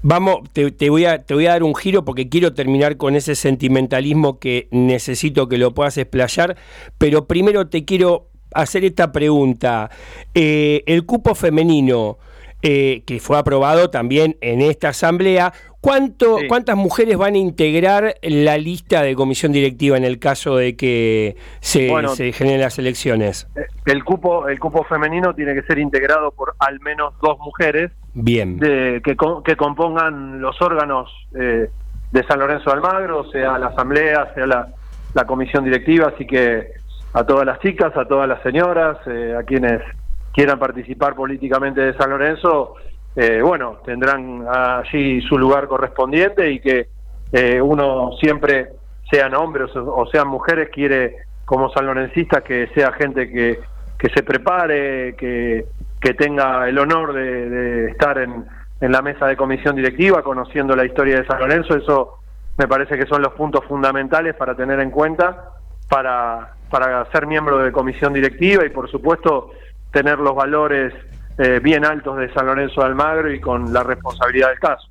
Vamos, 0.03 0.41
te, 0.53 0.71
te 0.71 0.89
voy 0.89 1.05
a, 1.05 1.19
te 1.19 1.35
voy 1.35 1.47
a 1.47 1.51
dar 1.51 1.63
un 1.63 1.75
giro 1.75 2.05
porque 2.05 2.29
quiero 2.29 2.55
terminar 2.55 2.97
con 2.97 3.17
ese 3.17 3.35
sentimentalismo 3.35 4.39
que 4.39 4.67
necesito 4.71 5.47
que 5.49 5.59
lo 5.59 5.73
puedas 5.75 5.99
explayar, 5.99 6.57
pero 6.97 7.27
primero 7.27 7.69
te 7.69 7.85
quiero 7.85 8.29
hacer 8.55 8.85
esta 8.85 9.13
pregunta. 9.13 9.91
Eh, 10.35 10.83
el 10.87 11.05
cupo 11.05 11.35
femenino, 11.35 12.19
eh, 12.63 13.03
que 13.07 13.21
fue 13.21 13.39
aprobado 13.39 13.91
también 13.91 14.37
en 14.41 14.63
esta 14.63 14.89
asamblea, 14.89 15.53
¿cuánto, 15.83 16.39
Sí. 16.39 16.47
¿cuántas 16.49 16.77
mujeres 16.77 17.17
van 17.19 17.35
a 17.35 17.39
integrar 17.39 18.15
la 18.23 18.57
lista 18.59 19.03
de 19.03 19.15
comisión 19.15 19.53
directiva 19.53 19.99
en 19.99 20.05
el 20.05 20.19
caso 20.19 20.57
de 20.57 20.77
que 20.77 21.37
se, 21.61 21.89
Bueno. 21.91 22.15
se 22.17 22.33
generen 22.33 22.63
las 22.63 22.79
elecciones? 22.79 23.47
Eh, 23.55 23.61
El 23.85 24.03
cupo, 24.05 24.49
el 24.49 24.59
cupo 24.59 24.83
femenino 24.85 25.35
tiene 25.35 25.55
que 25.55 25.63
ser 25.63 25.79
integrado 25.79 26.33
por 26.33 26.55
al 26.59 26.81
menos 26.81 27.13
dos 27.23 27.39
mujeres 27.39 27.91
Bien. 28.15 28.59
que, 28.59 29.17
co- 29.17 29.43
que 29.43 29.57
compongan 29.57 30.41
los 30.41 30.61
órganos 30.61 31.11
eh, 31.35 31.71
de 32.11 32.25
San 32.25 32.41
Lorenzo 32.41 32.71
de 32.71 32.77
Almagro, 32.77 33.25
sea 33.31 33.59
la 33.59 33.69
asamblea, 33.69 34.33
sea 34.35 34.47
la, 34.47 35.25
comisión 35.27 35.65
directiva, 35.65 36.13
así 36.15 36.27
que 36.27 36.73
a 37.13 37.25
todas 37.25 37.47
las 37.47 37.61
chicas, 37.61 37.97
a 37.97 38.05
todas 38.07 38.29
las 38.29 38.43
señoras, 38.43 38.99
eh, 39.07 39.37
a 39.39 39.43
quienes 39.45 39.81
quieran 40.33 40.59
participar 40.59 41.15
políticamente 41.15 41.81
de 41.81 41.95
San 41.95 42.11
Lorenzo, 42.11 42.75
eh, 43.17 43.41
bueno, 43.43 43.79
tendrán 43.85 44.45
allí 44.49 45.21
su 45.23 45.37
lugar 45.37 45.67
correspondiente 45.67 46.51
y 46.51 46.61
que 46.61 46.89
uno 47.63 48.11
siempre, 48.21 48.71
sean 49.09 49.35
hombres 49.35 49.71
o, 49.77 50.05
sean 50.11 50.27
mujeres, 50.27 50.69
quiere 50.73 51.17
como 51.45 51.71
sanlorencista 51.71 52.41
que 52.43 52.69
sea 52.75 52.91
gente 52.93 53.31
que 53.31 54.09
se 54.13 54.23
prepare, 54.25 55.15
que, 55.17 55.65
que 56.01 56.15
tenga 56.15 56.69
el 56.69 56.79
honor 56.79 57.13
de, 57.13 57.91
estar 57.91 58.19
en, 58.19 58.47
en 58.81 58.93
la 58.93 59.03
mesa 59.03 59.27
de 59.27 59.37
comisión 59.37 59.77
directiva, 59.77 60.23
conociendo 60.23 60.75
la 60.75 60.85
historia 60.85 61.21
de 61.21 61.27
San 61.27 61.39
Lorenzo, 61.39 61.77
eso 61.77 62.19
me 62.57 62.67
parece 62.67 62.97
que 62.99 63.07
son 63.07 63.23
los 63.23 63.33
puntos 63.35 63.65
fundamentales 63.67 64.35
para 64.35 64.55
tener 64.55 64.81
en 64.81 64.91
cuenta 64.91 65.51
para, 65.89 66.55
para 66.71 67.11
ser 67.11 67.27
miembro 67.27 67.59
de 67.59 67.73
comisión 67.73 68.13
directiva 68.13 68.65
y 68.65 68.71
por 68.71 68.91
supuesto 68.91 69.51
tener 69.93 70.19
los 70.19 70.35
valores 70.35 70.95
eh, 71.39 71.61
bien 71.63 71.85
altos 71.85 72.17
de 72.19 72.33
San 72.33 72.47
Lorenzo 72.47 72.81
de 72.81 72.87
Almagro 72.87 73.33
y 73.33 73.41
con 73.41 73.73
la 73.73 73.83
responsabilidad 73.83 74.49
del 74.49 74.59
caso. 74.59 74.89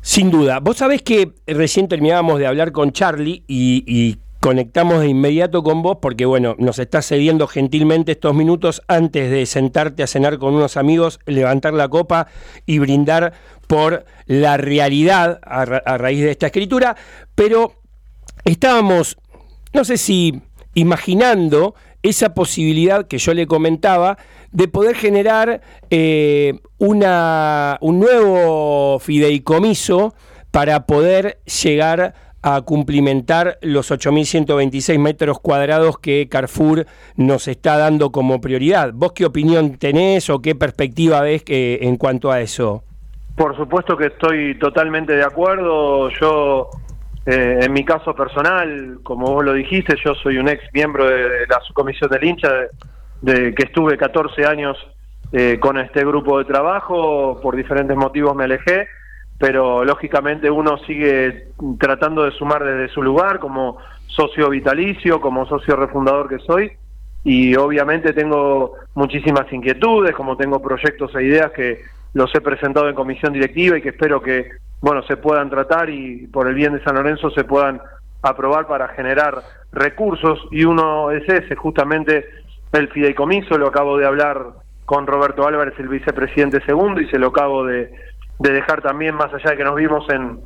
Sin 0.00 0.30
duda. 0.30 0.60
Vos 0.60 0.78
sabés 0.78 1.02
que 1.02 1.32
recién 1.46 1.88
terminábamos 1.88 2.38
de 2.38 2.46
hablar 2.46 2.72
con 2.72 2.92
Charlie 2.92 3.44
y 3.46 4.18
conectamos 4.44 5.00
de 5.00 5.08
inmediato 5.08 5.62
con 5.62 5.80
vos 5.80 5.96
porque, 6.02 6.26
bueno, 6.26 6.54
nos 6.58 6.78
estás 6.78 7.06
cediendo 7.06 7.46
gentilmente 7.46 8.12
estos 8.12 8.34
minutos 8.34 8.82
antes 8.88 9.30
de 9.30 9.46
sentarte 9.46 10.02
a 10.02 10.06
cenar 10.06 10.36
con 10.36 10.52
unos 10.52 10.76
amigos, 10.76 11.18
levantar 11.24 11.72
la 11.72 11.88
copa 11.88 12.26
y 12.66 12.78
brindar 12.78 13.32
por 13.66 14.04
la 14.26 14.58
realidad 14.58 15.40
a, 15.44 15.64
ra- 15.64 15.82
a 15.86 15.96
raíz 15.96 16.20
de 16.20 16.30
esta 16.32 16.44
escritura. 16.48 16.94
Pero 17.34 17.80
estábamos, 18.44 19.16
no 19.72 19.82
sé 19.82 19.96
si 19.96 20.42
imaginando 20.74 21.74
esa 22.02 22.34
posibilidad 22.34 23.06
que 23.08 23.16
yo 23.16 23.32
le 23.32 23.46
comentaba 23.46 24.18
de 24.52 24.68
poder 24.68 24.94
generar 24.94 25.62
eh, 25.88 26.52
una, 26.76 27.78
un 27.80 27.98
nuevo 27.98 28.98
fideicomiso 28.98 30.14
para 30.50 30.84
poder 30.84 31.40
llegar 31.62 32.14
a 32.46 32.60
cumplimentar 32.60 33.56
los 33.62 33.90
8.126 33.90 34.98
metros 34.98 35.40
cuadrados 35.40 35.98
que 35.98 36.28
Carrefour 36.28 36.84
nos 37.16 37.48
está 37.48 37.78
dando 37.78 38.12
como 38.12 38.40
prioridad. 38.40 38.92
¿Vos 38.92 39.12
qué 39.14 39.24
opinión 39.24 39.78
tenés 39.78 40.28
o 40.28 40.42
qué 40.42 40.54
perspectiva 40.54 41.22
ves 41.22 41.42
que, 41.42 41.78
en 41.82 41.96
cuanto 41.96 42.30
a 42.30 42.42
eso? 42.42 42.84
Por 43.34 43.56
supuesto 43.56 43.96
que 43.96 44.08
estoy 44.08 44.58
totalmente 44.58 45.14
de 45.14 45.24
acuerdo. 45.24 46.10
Yo 46.20 46.68
Eh, 47.26 47.60
en 47.62 47.72
mi 47.72 47.84
caso 47.86 48.14
personal, 48.14 48.98
como 49.02 49.32
vos 49.32 49.42
lo 49.42 49.54
dijiste, 49.54 49.96
yo 50.04 50.14
soy 50.14 50.36
un 50.36 50.48
ex 50.48 50.62
miembro 50.74 51.08
de 51.08 51.46
la 51.48 51.58
subcomisión 51.66 52.10
del 52.10 52.22
hincha, 52.22 52.52
de, 52.52 52.68
de 53.22 53.54
que 53.54 53.64
estuve 53.64 53.96
14 53.96 54.44
años 54.44 54.76
eh, 55.32 55.58
con 55.58 55.78
este 55.78 56.04
grupo 56.04 56.38
de 56.38 56.44
trabajo, 56.44 57.40
por 57.42 57.56
diferentes 57.56 57.96
motivos 57.96 58.36
me 58.36 58.44
alejé, 58.44 58.86
pero 59.38 59.84
lógicamente 59.84 60.50
uno 60.50 60.78
sigue 60.86 61.48
tratando 61.78 62.24
de 62.24 62.30
sumar 62.32 62.64
desde 62.64 62.92
su 62.92 63.02
lugar 63.02 63.38
como 63.38 63.78
socio 64.06 64.48
vitalicio, 64.48 65.20
como 65.20 65.46
socio 65.46 65.76
refundador 65.76 66.28
que 66.28 66.38
soy, 66.38 66.72
y 67.24 67.56
obviamente 67.56 68.12
tengo 68.12 68.74
muchísimas 68.94 69.50
inquietudes, 69.52 70.14
como 70.14 70.36
tengo 70.36 70.60
proyectos 70.60 71.14
e 71.16 71.24
ideas 71.24 71.52
que 71.52 71.82
los 72.12 72.32
he 72.34 72.40
presentado 72.40 72.88
en 72.88 72.94
comisión 72.94 73.32
directiva 73.32 73.78
y 73.78 73.82
que 73.82 73.88
espero 73.88 74.20
que 74.20 74.50
bueno 74.80 75.02
se 75.04 75.16
puedan 75.16 75.50
tratar 75.50 75.88
y 75.90 76.26
por 76.28 76.46
el 76.46 76.54
bien 76.54 76.74
de 76.74 76.84
San 76.84 76.94
Lorenzo 76.94 77.30
se 77.30 77.44
puedan 77.44 77.80
aprobar 78.22 78.66
para 78.66 78.88
generar 78.88 79.42
recursos. 79.72 80.38
Y 80.50 80.64
uno 80.64 81.10
es 81.10 81.28
ese 81.28 81.56
justamente 81.56 82.26
el 82.72 82.88
fideicomiso 82.88 83.56
lo 83.56 83.68
acabo 83.68 83.96
de 83.96 84.06
hablar 84.06 84.46
con 84.84 85.06
Roberto 85.06 85.46
Álvarez 85.46 85.74
el 85.78 85.88
vicepresidente 85.88 86.60
segundo 86.66 87.00
y 87.00 87.08
se 87.08 87.18
lo 87.18 87.28
acabo 87.28 87.64
de, 87.64 87.90
de 88.38 88.52
dejar 88.52 88.82
también 88.82 89.14
más 89.14 89.32
allá 89.32 89.50
de 89.50 89.56
que 89.56 89.64
nos 89.64 89.76
vimos 89.76 90.04
en 90.10 90.40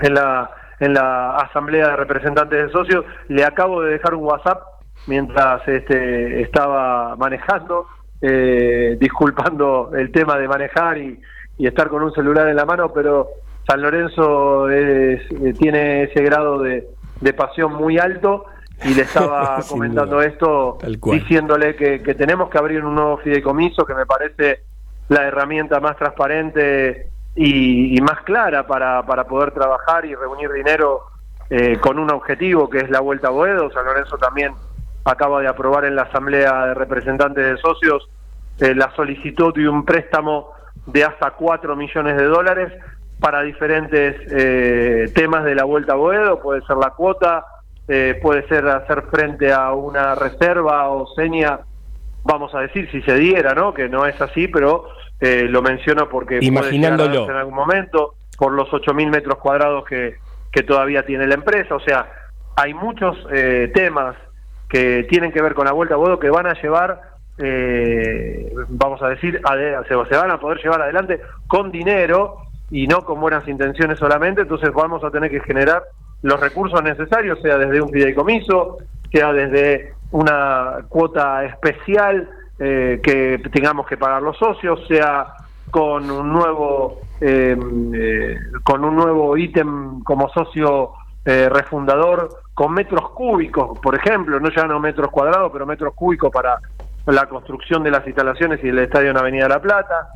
en 0.00 0.14
la 0.14 0.50
en 0.80 0.92
la 0.92 1.36
asamblea 1.36 1.88
de 1.90 1.96
representantes 1.96 2.66
de 2.66 2.72
socios 2.72 3.04
le 3.28 3.44
acabo 3.44 3.80
de 3.82 3.92
dejar 3.92 4.14
un 4.14 4.24
WhatsApp 4.24 4.60
mientras 5.06 5.66
este 5.68 6.42
estaba 6.42 7.14
manejando 7.16 7.86
eh, 8.20 8.96
disculpando 9.00 9.90
el 9.94 10.10
tema 10.12 10.36
de 10.38 10.48
manejar 10.48 10.98
y, 10.98 11.20
y 11.58 11.66
estar 11.66 11.88
con 11.88 12.02
un 12.02 12.12
celular 12.12 12.48
en 12.48 12.56
la 12.56 12.64
mano, 12.64 12.92
pero 12.92 13.28
San 13.66 13.80
Lorenzo 13.82 14.68
es- 14.70 15.30
eh, 15.30 15.52
tiene 15.58 16.04
ese 16.04 16.22
grado 16.22 16.58
de, 16.58 16.88
de 17.20 17.32
pasión 17.32 17.72
muy 17.74 17.98
alto 17.98 18.46
y 18.84 18.94
le 18.94 19.02
estaba 19.02 19.60
comentando 19.68 20.16
duda. 20.16 20.26
esto 20.26 20.78
diciéndole 21.20 21.76
que, 21.76 22.02
que 22.02 22.14
tenemos 22.14 22.50
que 22.50 22.58
abrir 22.58 22.84
un 22.84 22.94
nuevo 22.96 23.18
fideicomiso 23.18 23.86
que 23.86 23.94
me 23.94 24.06
parece 24.06 24.60
la 25.08 25.22
herramienta 25.26 25.78
más 25.80 25.96
transparente 25.96 27.08
y, 27.34 27.96
y 27.96 28.00
más 28.00 28.20
clara 28.22 28.66
para, 28.66 29.04
para 29.04 29.24
poder 29.24 29.52
trabajar 29.52 30.04
y 30.04 30.14
reunir 30.14 30.50
dinero 30.52 31.02
eh, 31.50 31.78
con 31.80 31.98
un 31.98 32.10
objetivo 32.10 32.68
que 32.70 32.78
es 32.78 32.90
la 32.90 33.00
vuelta 33.00 33.28
a 33.28 33.32
Boedo. 33.32 33.70
San 33.70 33.84
Lorenzo 33.84 34.16
también 34.18 34.52
acaba 35.04 35.40
de 35.40 35.48
aprobar 35.48 35.84
en 35.84 35.96
la 35.96 36.02
Asamblea 36.02 36.66
de 36.66 36.74
Representantes 36.74 37.44
de 37.44 37.56
Socios 37.58 38.08
eh, 38.60 38.74
la 38.74 38.94
solicitud 38.94 39.52
de 39.54 39.68
un 39.68 39.84
préstamo 39.84 40.50
de 40.86 41.04
hasta 41.04 41.32
4 41.32 41.76
millones 41.76 42.16
de 42.16 42.24
dólares 42.24 42.72
para 43.20 43.42
diferentes 43.42 44.16
eh, 44.30 45.10
temas 45.14 45.44
de 45.44 45.54
la 45.54 45.64
vuelta 45.64 45.94
a 45.94 45.96
Boedo, 45.96 46.40
puede 46.40 46.62
ser 46.62 46.76
la 46.76 46.90
cuota, 46.90 47.44
eh, 47.88 48.18
puede 48.22 48.46
ser 48.48 48.66
hacer 48.68 49.02
frente 49.10 49.52
a 49.52 49.72
una 49.72 50.14
reserva 50.14 50.88
o 50.88 51.06
seña, 51.14 51.60
vamos 52.22 52.54
a 52.54 52.60
decir, 52.60 52.90
si 52.90 53.02
se 53.02 53.14
diera, 53.14 53.54
¿no? 53.54 53.72
Que 53.72 53.88
no 53.88 54.06
es 54.06 54.20
así, 54.20 54.48
pero 54.48 54.88
eh, 55.24 55.46
lo 55.48 55.62
menciono 55.62 56.08
porque 56.08 56.36
a 56.36 56.44
Imaginándolo. 56.44 57.24
en 57.30 57.36
algún 57.36 57.54
momento, 57.54 58.14
por 58.36 58.52
los 58.52 58.68
8.000 58.68 59.10
metros 59.10 59.38
cuadrados 59.38 59.84
que, 59.84 60.16
que 60.52 60.62
todavía 60.62 61.04
tiene 61.06 61.26
la 61.26 61.34
empresa, 61.34 61.74
o 61.74 61.80
sea, 61.80 62.10
hay 62.56 62.74
muchos 62.74 63.16
eh, 63.32 63.70
temas 63.74 64.16
que 64.68 65.04
tienen 65.08 65.32
que 65.32 65.40
ver 65.42 65.54
con 65.54 65.66
la 65.66 65.72
vuelta 65.72 65.94
a 65.94 65.98
Boedo 65.98 66.18
que 66.18 66.30
van 66.30 66.46
a 66.46 66.54
llevar, 66.60 67.00
eh, 67.38 68.52
vamos 68.68 69.02
a 69.02 69.08
decir, 69.08 69.40
ade- 69.44 69.76
se, 69.88 69.94
se 70.10 70.16
van 70.16 70.30
a 70.30 70.38
poder 70.40 70.58
llevar 70.62 70.82
adelante 70.82 71.20
con 71.46 71.70
dinero 71.70 72.36
y 72.70 72.86
no 72.86 73.04
con 73.04 73.20
buenas 73.20 73.46
intenciones 73.48 73.98
solamente, 73.98 74.42
entonces 74.42 74.70
vamos 74.72 75.04
a 75.04 75.10
tener 75.10 75.30
que 75.30 75.40
generar 75.40 75.82
los 76.22 76.40
recursos 76.40 76.82
necesarios, 76.82 77.40
sea 77.42 77.58
desde 77.58 77.80
un 77.80 77.90
fideicomiso, 77.90 78.78
sea 79.12 79.32
desde 79.32 79.94
una 80.10 80.78
cuota 80.88 81.44
especial 81.44 82.28
eh, 82.58 83.00
que 83.02 83.38
tengamos 83.50 83.86
que 83.86 83.96
pagar 83.96 84.22
los 84.22 84.36
socios, 84.36 84.80
sea 84.86 85.34
con 85.70 86.10
un 86.10 86.32
nuevo 86.32 87.00
eh, 87.20 87.56
eh, 87.94 88.38
con 88.62 88.84
un 88.84 88.96
nuevo 88.96 89.36
ítem 89.36 90.02
como 90.02 90.28
socio 90.28 90.92
eh, 91.24 91.48
refundador 91.48 92.28
con 92.52 92.72
metros 92.72 93.10
cúbicos, 93.10 93.78
por 93.78 93.94
ejemplo, 93.94 94.38
no 94.38 94.50
ya 94.50 94.66
no 94.66 94.78
metros 94.78 95.10
cuadrados, 95.10 95.50
pero 95.52 95.64
metros 95.64 95.94
cúbicos 95.94 96.30
para 96.30 96.58
la 97.06 97.26
construcción 97.26 97.82
de 97.82 97.90
las 97.90 98.06
instalaciones 98.06 98.62
y 98.62 98.68
el 98.68 98.78
estadio 98.78 99.10
en 99.10 99.16
Avenida 99.16 99.48
La 99.48 99.60
Plata. 99.60 100.08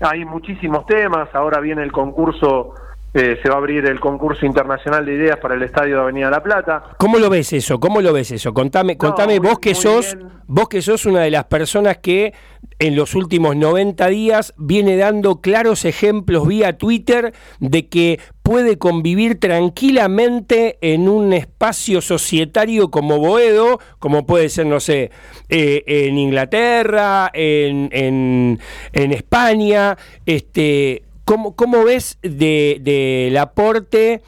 Hay 0.00 0.24
muchísimos 0.24 0.86
temas, 0.86 1.28
ahora 1.34 1.60
viene 1.60 1.82
el 1.82 1.92
concurso, 1.92 2.74
eh, 3.14 3.38
se 3.42 3.48
va 3.48 3.56
a 3.56 3.58
abrir 3.58 3.84
el 3.86 4.00
concurso 4.00 4.46
internacional 4.46 5.04
de 5.04 5.14
ideas 5.14 5.38
para 5.38 5.54
el 5.54 5.62
estadio 5.62 5.96
de 5.96 6.02
Avenida 6.02 6.30
La 6.30 6.42
Plata. 6.42 6.82
¿Cómo 6.98 7.18
lo 7.18 7.28
ves 7.28 7.52
eso? 7.52 7.78
¿Cómo 7.78 8.00
lo 8.00 8.12
ves 8.12 8.30
eso? 8.30 8.54
Contame, 8.54 8.96
contame 8.96 9.38
muy- 9.38 9.48
vos 9.50 9.58
que 9.58 9.74
sos, 9.74 10.14
bien. 10.16 10.28
vos 10.46 10.68
que 10.68 10.80
sos 10.82 11.04
una 11.06 11.20
de 11.20 11.30
las 11.30 11.44
personas 11.44 11.98
que 11.98 12.32
en 12.78 12.96
los 12.96 13.14
últimos 13.14 13.54
90 13.54 14.06
días 14.08 14.54
viene 14.56 14.96
dando 14.96 15.40
claros 15.40 15.84
ejemplos 15.84 16.48
vía 16.48 16.78
Twitter 16.78 17.32
de 17.60 17.88
que 17.88 18.18
puede 18.42 18.78
convivir 18.78 19.38
tranquilamente 19.38 20.78
en 20.80 21.08
un 21.08 21.32
espacio 21.32 22.00
societario 22.00 22.90
como 22.90 23.18
Boedo, 23.18 23.78
como 23.98 24.26
puede 24.26 24.48
ser, 24.48 24.66
no 24.66 24.80
sé, 24.80 25.10
eh, 25.48 25.82
en 25.86 26.18
Inglaterra, 26.18 27.30
en, 27.34 27.88
en- 27.92 28.58
en 28.92 29.12
España. 29.12 29.96
Este, 30.26 31.02
¿cómo, 31.24 31.54
cómo 31.56 31.84
ves 31.84 32.18
de- 32.22 32.78
del 32.80 33.36
aporte 33.36 34.22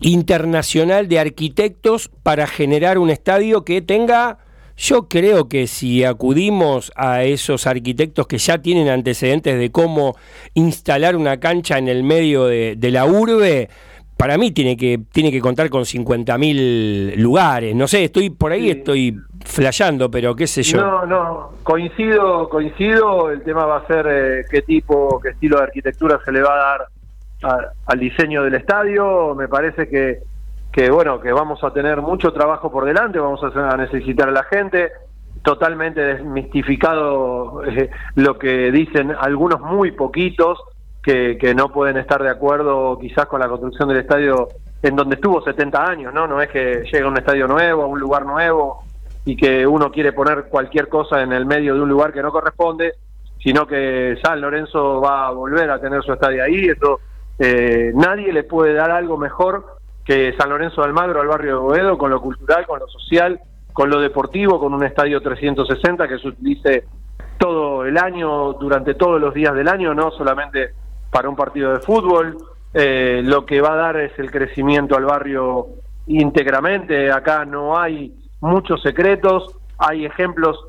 internacional 0.00 1.08
de 1.08 1.18
arquitectos 1.18 2.10
para 2.22 2.46
generar 2.46 2.98
un 2.98 3.10
estadio 3.10 3.64
que 3.64 3.80
tenga, 3.82 4.38
yo 4.76 5.08
creo 5.08 5.48
que 5.48 5.66
si 5.66 6.04
acudimos 6.04 6.92
a 6.96 7.24
esos 7.24 7.66
arquitectos 7.66 8.26
que 8.26 8.38
ya 8.38 8.58
tienen 8.58 8.88
antecedentes 8.88 9.58
de 9.58 9.70
cómo 9.70 10.16
instalar 10.54 11.16
una 11.16 11.40
cancha 11.40 11.78
en 11.78 11.88
el 11.88 12.02
medio 12.02 12.44
de, 12.46 12.74
de 12.76 12.90
la 12.90 13.06
urbe, 13.06 13.70
para 14.16 14.38
mí 14.38 14.50
tiene 14.52 14.76
que, 14.76 15.00
tiene 15.12 15.30
que 15.30 15.40
contar 15.40 15.68
con 15.70 15.82
50.000 15.84 17.16
lugares. 17.16 17.74
No 17.74 17.86
sé, 17.86 18.04
estoy 18.04 18.30
por 18.30 18.52
ahí, 18.52 18.70
estoy 18.70 19.16
flasheando, 19.44 20.10
pero 20.10 20.34
qué 20.34 20.46
sé 20.46 20.62
yo. 20.62 20.78
No, 20.80 21.06
no, 21.06 21.50
coincido, 21.62 22.48
coincido. 22.48 23.30
El 23.30 23.42
tema 23.42 23.66
va 23.66 23.78
a 23.78 23.86
ser 23.86 24.06
eh, 24.08 24.44
qué 24.50 24.62
tipo, 24.62 25.20
qué 25.20 25.30
estilo 25.30 25.58
de 25.58 25.64
arquitectura 25.64 26.18
se 26.24 26.32
le 26.32 26.42
va 26.42 26.54
a 26.54 26.56
dar 26.56 26.80
a- 27.42 27.72
al 27.86 27.98
diseño 28.00 28.42
del 28.42 28.54
estadio. 28.54 29.34
Me 29.34 29.48
parece 29.48 29.88
que, 29.88 30.20
que 30.72 30.90
bueno, 30.90 31.20
que 31.20 31.32
vamos 31.32 31.62
a 31.62 31.70
tener 31.72 32.00
mucho 32.00 32.32
trabajo 32.32 32.70
por 32.72 32.84
delante, 32.86 33.18
vamos 33.18 33.40
a, 33.44 33.70
a 33.70 33.76
necesitar 33.76 34.28
a 34.28 34.32
la 34.32 34.44
gente. 34.44 34.90
Totalmente 35.42 36.00
desmistificado 36.00 37.62
eh, 37.64 37.90
lo 38.14 38.38
que 38.38 38.70
dicen 38.72 39.12
algunos 39.18 39.60
muy 39.60 39.92
poquitos 39.92 40.58
que, 41.06 41.54
no 41.54 41.68
pueden 41.68 41.98
estar 41.98 42.20
de 42.20 42.30
acuerdo 42.30 42.98
quizás 42.98 43.26
con 43.26 43.38
la 43.38 43.48
construcción 43.48 43.88
del 43.88 43.98
estadio 43.98 44.48
en 44.82 44.96
donde 44.96 45.14
estuvo 45.14 45.40
70 45.40 45.84
años, 45.84 46.12
¿no? 46.12 46.26
No 46.26 46.42
es 46.42 46.48
que 46.48 46.82
llega 46.92 47.06
un 47.06 47.16
estadio 47.16 47.46
nuevo, 47.46 47.84
a 47.84 47.86
un 47.86 48.00
lugar 48.00 48.26
nuevo, 48.26 48.82
y 49.24 49.36
que 49.36 49.64
uno 49.64 49.92
quiere 49.92 50.12
poner 50.12 50.46
cualquier 50.48 50.88
cosa 50.88 51.22
en 51.22 51.32
el 51.32 51.46
medio 51.46 51.74
de 51.74 51.80
un 51.80 51.88
lugar 51.88 52.12
que 52.12 52.22
no 52.22 52.32
corresponde, 52.32 52.94
sino 53.38 53.68
que 53.68 54.18
San 54.20 54.40
Lorenzo 54.40 55.00
va 55.00 55.28
a 55.28 55.30
volver 55.30 55.70
a 55.70 55.80
tener 55.80 56.02
su 56.02 56.12
estadio 56.12 56.42
ahí. 56.42 56.66
Eso, 56.66 56.98
eh, 57.38 57.92
nadie 57.94 58.32
le 58.32 58.42
puede 58.42 58.74
dar 58.74 58.90
algo 58.90 59.16
mejor 59.16 59.64
que 60.04 60.34
San 60.36 60.50
Lorenzo 60.50 60.80
de 60.80 60.88
Almagro 60.88 61.20
al 61.20 61.28
barrio 61.28 61.52
de 61.52 61.60
Boedo, 61.60 61.98
con 61.98 62.10
lo 62.10 62.20
cultural, 62.20 62.66
con 62.66 62.80
lo 62.80 62.88
social, 62.88 63.40
con 63.72 63.90
lo 63.90 64.00
deportivo, 64.00 64.58
con 64.58 64.74
un 64.74 64.82
estadio 64.82 65.20
360 65.20 66.08
que 66.08 66.18
se 66.18 66.28
utilice 66.28 66.84
todo 67.38 67.84
el 67.84 67.96
año, 67.96 68.54
durante 68.54 68.94
todos 68.94 69.20
los 69.20 69.34
días 69.34 69.54
del 69.54 69.68
año, 69.68 69.94
no 69.94 70.10
solamente 70.10 70.70
para 71.10 71.28
un 71.28 71.36
partido 71.36 71.72
de 71.72 71.80
fútbol. 71.80 72.36
Eh, 72.74 73.22
lo 73.24 73.46
que 73.46 73.60
va 73.60 73.72
a 73.72 73.76
dar 73.76 73.96
es 73.96 74.18
el 74.18 74.30
crecimiento 74.30 74.96
al 74.96 75.04
barrio 75.04 75.66
íntegramente. 76.06 77.10
Acá 77.10 77.44
no 77.44 77.78
hay 77.78 78.14
muchos 78.40 78.82
secretos, 78.82 79.56
hay 79.78 80.04
ejemplos 80.04 80.66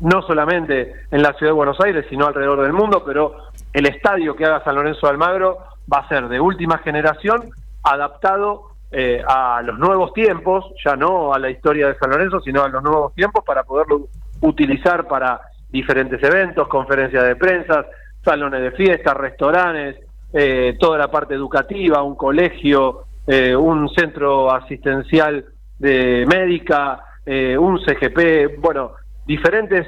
no 0.00 0.22
solamente 0.22 0.92
en 1.10 1.22
la 1.22 1.32
ciudad 1.34 1.50
de 1.52 1.56
Buenos 1.56 1.80
Aires, 1.80 2.06
sino 2.08 2.26
alrededor 2.26 2.62
del 2.62 2.72
mundo, 2.72 3.02
pero 3.04 3.34
el 3.72 3.86
estadio 3.86 4.36
que 4.36 4.44
haga 4.44 4.64
San 4.64 4.76
Lorenzo 4.76 5.06
de 5.06 5.12
Almagro 5.12 5.58
va 5.92 5.98
a 5.98 6.08
ser 6.08 6.28
de 6.28 6.40
última 6.40 6.78
generación, 6.78 7.50
adaptado 7.82 8.68
eh, 8.90 9.22
a 9.26 9.60
los 9.62 9.78
nuevos 9.78 10.12
tiempos, 10.12 10.64
ya 10.84 10.96
no 10.96 11.34
a 11.34 11.38
la 11.38 11.50
historia 11.50 11.88
de 11.88 11.98
San 11.98 12.10
Lorenzo, 12.10 12.40
sino 12.40 12.62
a 12.62 12.68
los 12.68 12.82
nuevos 12.82 13.14
tiempos 13.14 13.44
para 13.44 13.64
poderlo 13.64 14.08
utilizar 14.40 15.06
para 15.08 15.40
diferentes 15.70 16.22
eventos, 16.22 16.68
conferencias 16.68 17.24
de 17.24 17.36
prensa, 17.36 17.84
salones 18.28 18.60
de 18.60 18.72
fiesta, 18.72 19.14
restaurantes, 19.14 19.96
eh, 20.34 20.76
toda 20.78 20.98
la 20.98 21.10
parte 21.10 21.34
educativa, 21.34 22.02
un 22.02 22.14
colegio, 22.14 23.04
eh, 23.26 23.56
un 23.56 23.88
centro 23.88 24.52
asistencial 24.52 25.46
de 25.78 26.26
médica, 26.28 27.00
eh, 27.24 27.56
un 27.56 27.80
CGP, 27.80 28.58
bueno, 28.60 28.92
diferentes 29.26 29.86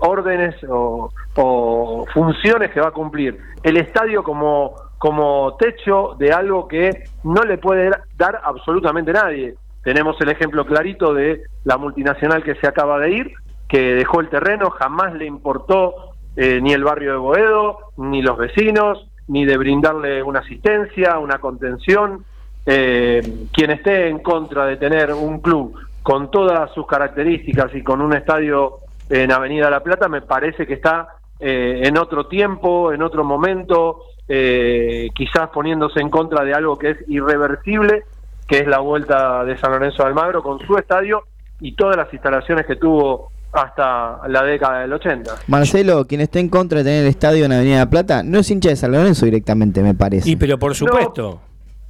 órdenes 0.00 0.54
o, 0.68 1.10
o 1.36 2.06
funciones 2.12 2.70
que 2.70 2.80
va 2.80 2.88
a 2.88 2.92
cumplir 2.92 3.38
el 3.62 3.76
estadio 3.78 4.22
como, 4.22 4.74
como 4.98 5.56
techo 5.58 6.14
de 6.18 6.32
algo 6.32 6.68
que 6.68 7.04
no 7.24 7.42
le 7.42 7.58
puede 7.58 7.90
dar 8.16 8.40
absolutamente 8.42 9.12
nadie. 9.12 9.54
Tenemos 9.82 10.20
el 10.20 10.30
ejemplo 10.30 10.64
clarito 10.66 11.14
de 11.14 11.42
la 11.64 11.78
multinacional 11.78 12.42
que 12.42 12.54
se 12.56 12.66
acaba 12.66 12.98
de 12.98 13.10
ir, 13.10 13.32
que 13.68 13.94
dejó 13.94 14.20
el 14.20 14.28
terreno, 14.28 14.70
jamás 14.70 15.14
le 15.14 15.26
importó 15.26 16.07
eh, 16.40 16.60
ni 16.62 16.72
el 16.72 16.84
barrio 16.84 17.10
de 17.10 17.18
Boedo, 17.18 17.78
ni 17.96 18.22
los 18.22 18.38
vecinos, 18.38 19.04
ni 19.26 19.44
de 19.44 19.56
brindarle 19.56 20.22
una 20.22 20.38
asistencia, 20.38 21.18
una 21.18 21.38
contención. 21.38 22.24
Eh, 22.64 23.48
quien 23.52 23.72
esté 23.72 24.08
en 24.08 24.20
contra 24.20 24.64
de 24.66 24.76
tener 24.76 25.12
un 25.12 25.40
club 25.40 25.74
con 26.00 26.30
todas 26.30 26.72
sus 26.74 26.86
características 26.86 27.74
y 27.74 27.82
con 27.82 28.00
un 28.00 28.14
estadio 28.14 28.78
en 29.10 29.32
Avenida 29.32 29.68
La 29.68 29.82
Plata, 29.82 30.08
me 30.08 30.22
parece 30.22 30.64
que 30.64 30.74
está 30.74 31.08
eh, 31.40 31.80
en 31.84 31.98
otro 31.98 32.28
tiempo, 32.28 32.92
en 32.92 33.02
otro 33.02 33.24
momento, 33.24 34.02
eh, 34.28 35.08
quizás 35.16 35.48
poniéndose 35.48 35.98
en 35.98 36.08
contra 36.08 36.44
de 36.44 36.54
algo 36.54 36.78
que 36.78 36.90
es 36.90 37.08
irreversible, 37.08 38.04
que 38.46 38.58
es 38.58 38.68
la 38.68 38.78
vuelta 38.78 39.44
de 39.44 39.58
San 39.58 39.72
Lorenzo 39.72 40.04
de 40.04 40.10
Almagro 40.10 40.40
con 40.44 40.60
su 40.60 40.78
estadio 40.78 41.24
y 41.60 41.72
todas 41.72 41.96
las 41.96 42.12
instalaciones 42.12 42.64
que 42.64 42.76
tuvo 42.76 43.32
hasta 43.52 44.20
la 44.28 44.42
década 44.44 44.80
del 44.80 44.92
80. 44.92 45.32
Marcelo, 45.48 46.06
quien 46.06 46.20
esté 46.20 46.40
en 46.40 46.48
contra 46.48 46.78
de 46.78 46.84
tener 46.84 47.02
el 47.04 47.08
estadio 47.08 47.44
en 47.46 47.52
Avenida 47.52 47.78
La 47.78 47.90
Plata, 47.90 48.22
no 48.22 48.38
es 48.38 48.50
hincha 48.50 48.68
de 48.68 48.76
San 48.76 48.92
Lorenzo 48.92 49.24
directamente, 49.24 49.82
me 49.82 49.94
parece. 49.94 50.28
Y 50.30 50.36
pero 50.36 50.58
por 50.58 50.74
supuesto. 50.74 51.40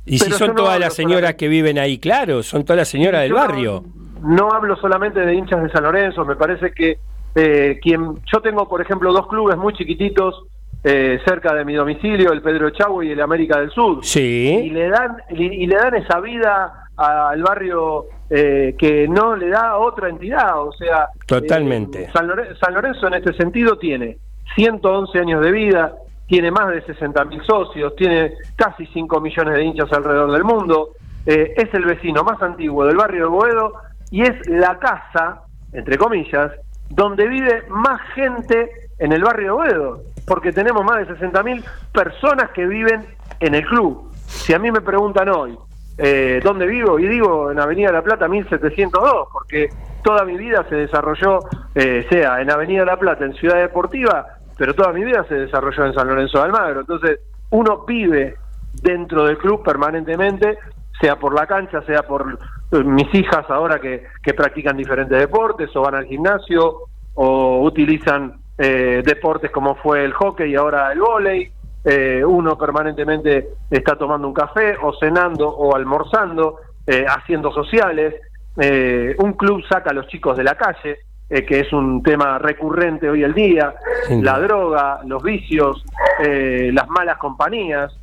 y 0.07 0.19
si 0.19 0.31
son 0.33 0.49
no 0.49 0.55
todas 0.55 0.79
las 0.81 0.95
señoras 0.95 1.35
que 1.35 1.49
viven 1.49 1.79
ahí, 1.79 1.99
claro, 1.99 2.43
son 2.43 2.65
todas 2.65 2.79
las 2.79 2.89
señoras 2.89 3.23
del 3.23 3.31
no- 3.33 3.37
barrio. 3.37 3.85
No, 4.23 4.51
hablo 4.53 4.75
solamente 4.77 5.21
de 5.21 5.35
hinchas 5.35 5.63
de 5.63 5.71
San 5.71 5.85
Lorenzo, 5.85 6.25
me 6.25 6.35
parece 6.37 6.73
que 6.73 6.99
eh, 7.35 7.79
quien 7.81 8.17
yo 8.33 8.41
tengo, 8.41 8.69
por 8.69 8.81
ejemplo, 8.81 9.13
dos 9.13 9.29
clubes 9.29 9.57
muy 9.57 9.73
chiquititos 9.75 10.45
eh, 10.83 11.19
cerca 11.25 11.55
de 11.55 11.65
mi 11.65 11.75
domicilio, 11.75 12.33
el 12.33 12.41
Pedro 12.43 12.71
Chavo 12.71 13.03
y 13.03 13.11
el 13.13 13.21
América 13.21 13.61
del 13.61 13.71
Sur. 13.71 13.99
Y 14.03 14.07
Sí, 14.07 14.71
le 14.73 14.89
dan 14.89 15.19
y, 15.31 15.45
y 15.45 15.67
le 15.67 15.77
dan 15.77 15.95
esa 15.97 16.19
vida 16.21 16.88
al 16.99 17.43
barrio 17.43 18.07
eh, 18.29 18.75
que 18.79 19.07
no 19.09 19.37
le 19.37 19.49
da 19.49 19.77
otra 19.79 20.09
entidad, 20.09 20.61
o 20.62 20.73
sea, 20.73 21.09
Totalmente. 21.27 22.03
eh, 22.05 22.11
San, 22.12 22.27
Loren- 22.29 22.59
San 22.59 22.75
Lorenzo 22.75 23.07
en 23.07 23.15
este 23.15 23.33
sentido 23.35 23.79
tiene 23.79 24.19
111 24.57 25.19
años 25.19 25.41
de 25.43 25.53
vida, 25.53 25.93
tiene 26.27 26.51
más 26.51 26.69
de 26.69 26.83
60 26.83 27.25
mil 27.27 27.41
socios, 27.43 27.95
tiene 27.97 28.33
casi 28.57 28.85
5 28.87 29.20
millones 29.20 29.55
de 29.55 29.65
hinchas 29.65 29.93
alrededor 29.93 30.33
del 30.33 30.45
mundo, 30.45 30.91
eh, 31.25 31.55
es 31.57 31.73
el 31.73 31.85
vecino 31.85 32.23
más 32.25 32.43
antiguo 32.43 32.85
del 32.85 32.97
barrio 32.97 33.25
de 33.25 33.29
Boedo 33.31 33.73
y 34.11 34.23
es 34.23 34.47
la 34.49 34.79
casa, 34.79 35.43
entre 35.73 35.97
comillas, 35.97 36.51
donde 36.91 37.29
vive 37.29 37.62
más 37.69 38.01
gente 38.15 38.70
en 38.99 39.12
el 39.12 39.23
barrio 39.23 39.47
de 39.47 39.53
Boedo, 39.53 40.01
porque 40.27 40.53
tenemos 40.53 40.85
más 40.85 40.99
de 41.07 41.15
60 41.15 41.43
mil 41.45 41.65
personas 41.93 42.51
que 42.51 42.66
viven 42.66 43.07
en 43.41 43.55
el 43.55 43.65
club. 43.65 44.11
Si 44.27 44.53
a 44.53 44.59
mí 44.59 44.70
me 44.73 44.81
preguntan 44.81 45.29
hoy, 45.29 45.57
eh, 45.99 46.41
¿dónde 46.43 46.66
vivo? 46.66 46.99
Y 46.99 47.09
digo 47.09 47.51
en 47.51 47.59
Avenida 47.59 47.93
La 47.93 48.03
Plata 48.03 48.29
1702, 48.29 49.29
porque 49.33 49.69
toda 50.03 50.25
mi 50.25 50.37
vida 50.37 50.65
se 50.69 50.77
desarrolló, 50.77 51.41
eh, 51.75 52.07
sea 52.09 52.41
en 52.41 52.51
Avenida 52.51 52.85
La 52.85 52.97
Plata, 52.97 53.25
en 53.25 53.35
Ciudad 53.35 53.57
Deportiva, 53.57 54.27
pero 54.57 54.75
toda 54.75 54.93
mi 54.93 55.05
vida 55.05 55.25
se 55.29 55.35
desarrolló 55.35 55.87
en 55.87 55.95
San 55.95 56.09
Lorenzo 56.09 56.39
de 56.39 56.45
Almagro. 56.45 56.81
Entonces, 56.81 57.20
uno 57.51 57.85
vive 57.87 58.37
dentro 58.83 59.25
del 59.25 59.39
club 59.39 59.62
permanentemente, 59.62 60.59
sea 61.01 61.16
por 61.16 61.35
la 61.35 61.47
cancha, 61.47 61.83
sea 61.83 62.03
por 62.03 62.39
eh, 62.73 62.85
mis 62.85 63.12
hijas 63.15 63.45
ahora 63.49 63.81
que, 63.81 64.07
que 64.23 64.35
practican 64.35 64.77
diferentes 64.77 65.19
deportes, 65.19 65.75
o 65.75 65.83
van 65.83 65.97
al 65.97 66.07
gimnasio, 66.07 66.85
o 67.15 67.62
utilizan 67.62 68.35
eh, 68.57 69.03
deportes 69.05 69.51
como 69.53 69.77
fue 69.77 70.05
el 70.05 70.12
hockey 70.12 70.53
y 70.53 70.57
ahora 70.57 70.93
el 70.93 71.01
vóley. 71.01 71.51
Eh, 71.90 72.23
uno 72.23 72.59
permanentemente 72.59 73.48
está 73.70 73.97
tomando 73.97 74.28
un 74.28 74.35
café 74.35 74.77
o 74.82 74.93
cenando 74.93 75.48
o 75.48 75.74
almorzando, 75.74 76.56
eh, 76.86 77.06
haciendo 77.09 77.51
sociales. 77.51 78.15
Eh, 78.59 79.16
un 79.20 79.32
club 79.32 79.62
saca 79.66 79.89
a 79.89 79.94
los 79.94 80.06
chicos 80.09 80.36
de 80.36 80.44
la 80.44 80.55
calle, 80.55 80.98
eh, 81.31 81.47
que 81.47 81.60
es 81.60 81.73
un 81.73 82.02
tema 82.02 82.39
recurrente 82.39 83.09
hoy 83.09 83.23
el 83.23 83.32
día, 83.32 83.74
la 84.10 84.39
droga, 84.39 85.01
los 85.06 85.23
vicios, 85.23 85.82
las 86.20 86.89
malas 86.90 87.16
compañías. 87.16 87.98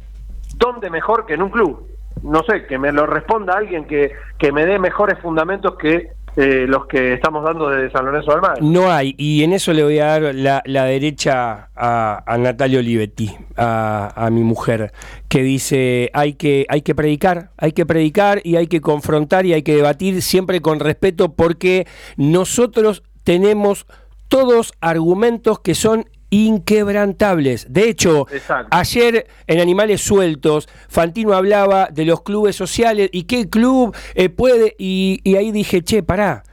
¿Dónde 0.57 0.89
mejor 0.89 1.27
que 1.27 1.35
en 1.35 1.43
un 1.43 1.49
club? 1.51 1.87
No 2.23 2.41
sé, 2.41 2.65
que 2.65 2.79
me 2.79 2.91
lo 2.91 3.05
responda 3.05 3.53
alguien 3.53 3.85
que, 3.85 4.13
que 4.39 4.51
me 4.51 4.65
dé 4.65 4.79
mejores 4.79 5.19
fundamentos 5.19 5.75
que 5.75 6.09
eh, 6.37 6.65
los 6.67 6.85
que 6.87 7.13
estamos 7.13 7.43
dando 7.43 7.69
desde 7.69 7.91
San 7.91 8.05
Lorenzo 8.05 8.31
del 8.31 8.71
no 8.73 8.91
hay, 8.91 9.15
y 9.17 9.43
en 9.43 9.53
eso 9.53 9.73
le 9.73 9.83
voy 9.83 9.99
a 9.99 10.05
dar 10.05 10.35
la, 10.35 10.61
la 10.65 10.85
derecha 10.85 11.69
a, 11.75 12.23
a 12.25 12.37
Natalia 12.37 12.79
Olivetti, 12.79 13.35
a, 13.55 14.11
a 14.15 14.29
mi 14.29 14.43
mujer, 14.43 14.91
que 15.29 15.41
dice 15.41 16.09
hay 16.13 16.33
que, 16.33 16.65
hay 16.69 16.81
que 16.81 16.95
predicar, 16.95 17.51
hay 17.57 17.71
que 17.71 17.85
predicar 17.85 18.41
y 18.43 18.57
hay 18.57 18.67
que 18.67 18.81
confrontar 18.81 19.45
y 19.45 19.53
hay 19.53 19.63
que 19.63 19.75
debatir 19.75 20.21
siempre 20.21 20.61
con 20.61 20.79
respeto 20.79 21.33
porque 21.33 21.87
nosotros 22.17 23.03
tenemos 23.23 23.85
todos 24.27 24.73
argumentos 24.81 25.59
que 25.59 25.75
son 25.75 26.09
inquebrantables. 26.43 27.67
De 27.69 27.89
hecho, 27.89 28.27
Exacto. 28.31 28.67
ayer 28.71 29.27
en 29.47 29.59
Animales 29.59 30.01
Sueltos, 30.01 30.67
Fantino 30.89 31.33
hablaba 31.33 31.89
de 31.91 32.05
los 32.05 32.21
clubes 32.23 32.55
sociales 32.55 33.09
y 33.11 33.23
qué 33.23 33.49
club 33.49 33.95
eh, 34.15 34.29
puede, 34.29 34.75
y, 34.77 35.19
y 35.23 35.35
ahí 35.35 35.51
dije, 35.51 35.81
che, 35.83 36.03
pará, 36.03 36.43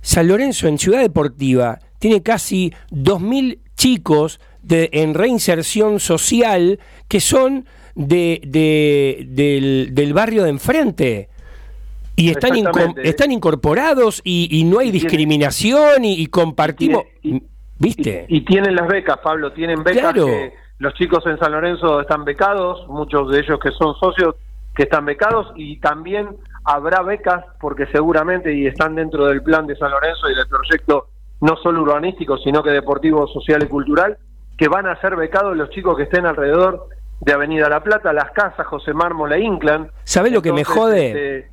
San 0.00 0.28
Lorenzo 0.28 0.68
en 0.68 0.78
Ciudad 0.78 1.00
Deportiva 1.00 1.78
tiene 1.98 2.22
casi 2.22 2.72
2.000 2.92 3.58
chicos 3.76 4.40
de, 4.62 4.88
en 4.92 5.14
reinserción 5.14 6.00
social 6.00 6.78
que 7.08 7.20
son 7.20 7.66
de, 7.94 8.40
de- 8.46 9.26
del, 9.28 9.90
del 9.92 10.12
barrio 10.14 10.44
de 10.44 10.50
enfrente. 10.50 11.28
Y 12.16 12.30
están, 12.30 12.52
inco- 12.52 12.94
están 13.04 13.30
incorporados 13.30 14.20
y, 14.24 14.48
y 14.50 14.64
no 14.64 14.80
hay 14.80 14.90
discriminación 14.90 16.04
y, 16.04 16.14
y 16.14 16.26
compartimos... 16.26 17.02
y 17.22 17.42
¿Viste? 17.78 18.26
Y, 18.28 18.38
y 18.38 18.40
tienen 18.44 18.74
las 18.74 18.88
becas, 18.88 19.18
Pablo, 19.18 19.52
tienen 19.52 19.82
becas 19.82 20.00
Claro. 20.12 20.26
que 20.26 20.54
los 20.78 20.94
chicos 20.94 21.24
en 21.26 21.38
San 21.38 21.52
Lorenzo 21.52 22.00
están 22.00 22.24
becados, 22.24 22.86
muchos 22.88 23.30
de 23.30 23.40
ellos 23.40 23.58
que 23.60 23.70
son 23.72 23.94
socios 23.96 24.34
que 24.74 24.84
están 24.84 25.04
becados 25.06 25.52
y 25.56 25.78
también 25.80 26.28
habrá 26.64 27.02
becas 27.02 27.44
porque 27.60 27.86
seguramente 27.86 28.54
y 28.54 28.66
están 28.66 28.94
dentro 28.94 29.26
del 29.26 29.42
plan 29.42 29.66
de 29.66 29.74
San 29.76 29.90
Lorenzo 29.90 30.30
y 30.30 30.34
del 30.36 30.46
proyecto 30.46 31.08
no 31.40 31.56
solo 31.56 31.82
urbanístico, 31.82 32.36
sino 32.38 32.62
que 32.62 32.70
deportivo, 32.70 33.26
social 33.28 33.62
y 33.62 33.66
cultural, 33.66 34.18
que 34.56 34.68
van 34.68 34.86
a 34.86 35.00
ser 35.00 35.16
becados 35.16 35.56
los 35.56 35.70
chicos 35.70 35.96
que 35.96 36.02
estén 36.04 36.26
alrededor 36.26 36.88
de 37.20 37.32
Avenida 37.32 37.68
La 37.68 37.82
Plata, 37.82 38.12
Las 38.12 38.30
Casas, 38.32 38.66
José 38.66 38.92
Mármola, 38.92 39.38
Inclan. 39.38 39.90
¿Sabés 40.04 40.32
lo 40.32 40.42
que 40.42 40.52
me 40.52 40.62
jode? 40.64 41.06
este, 41.08 41.50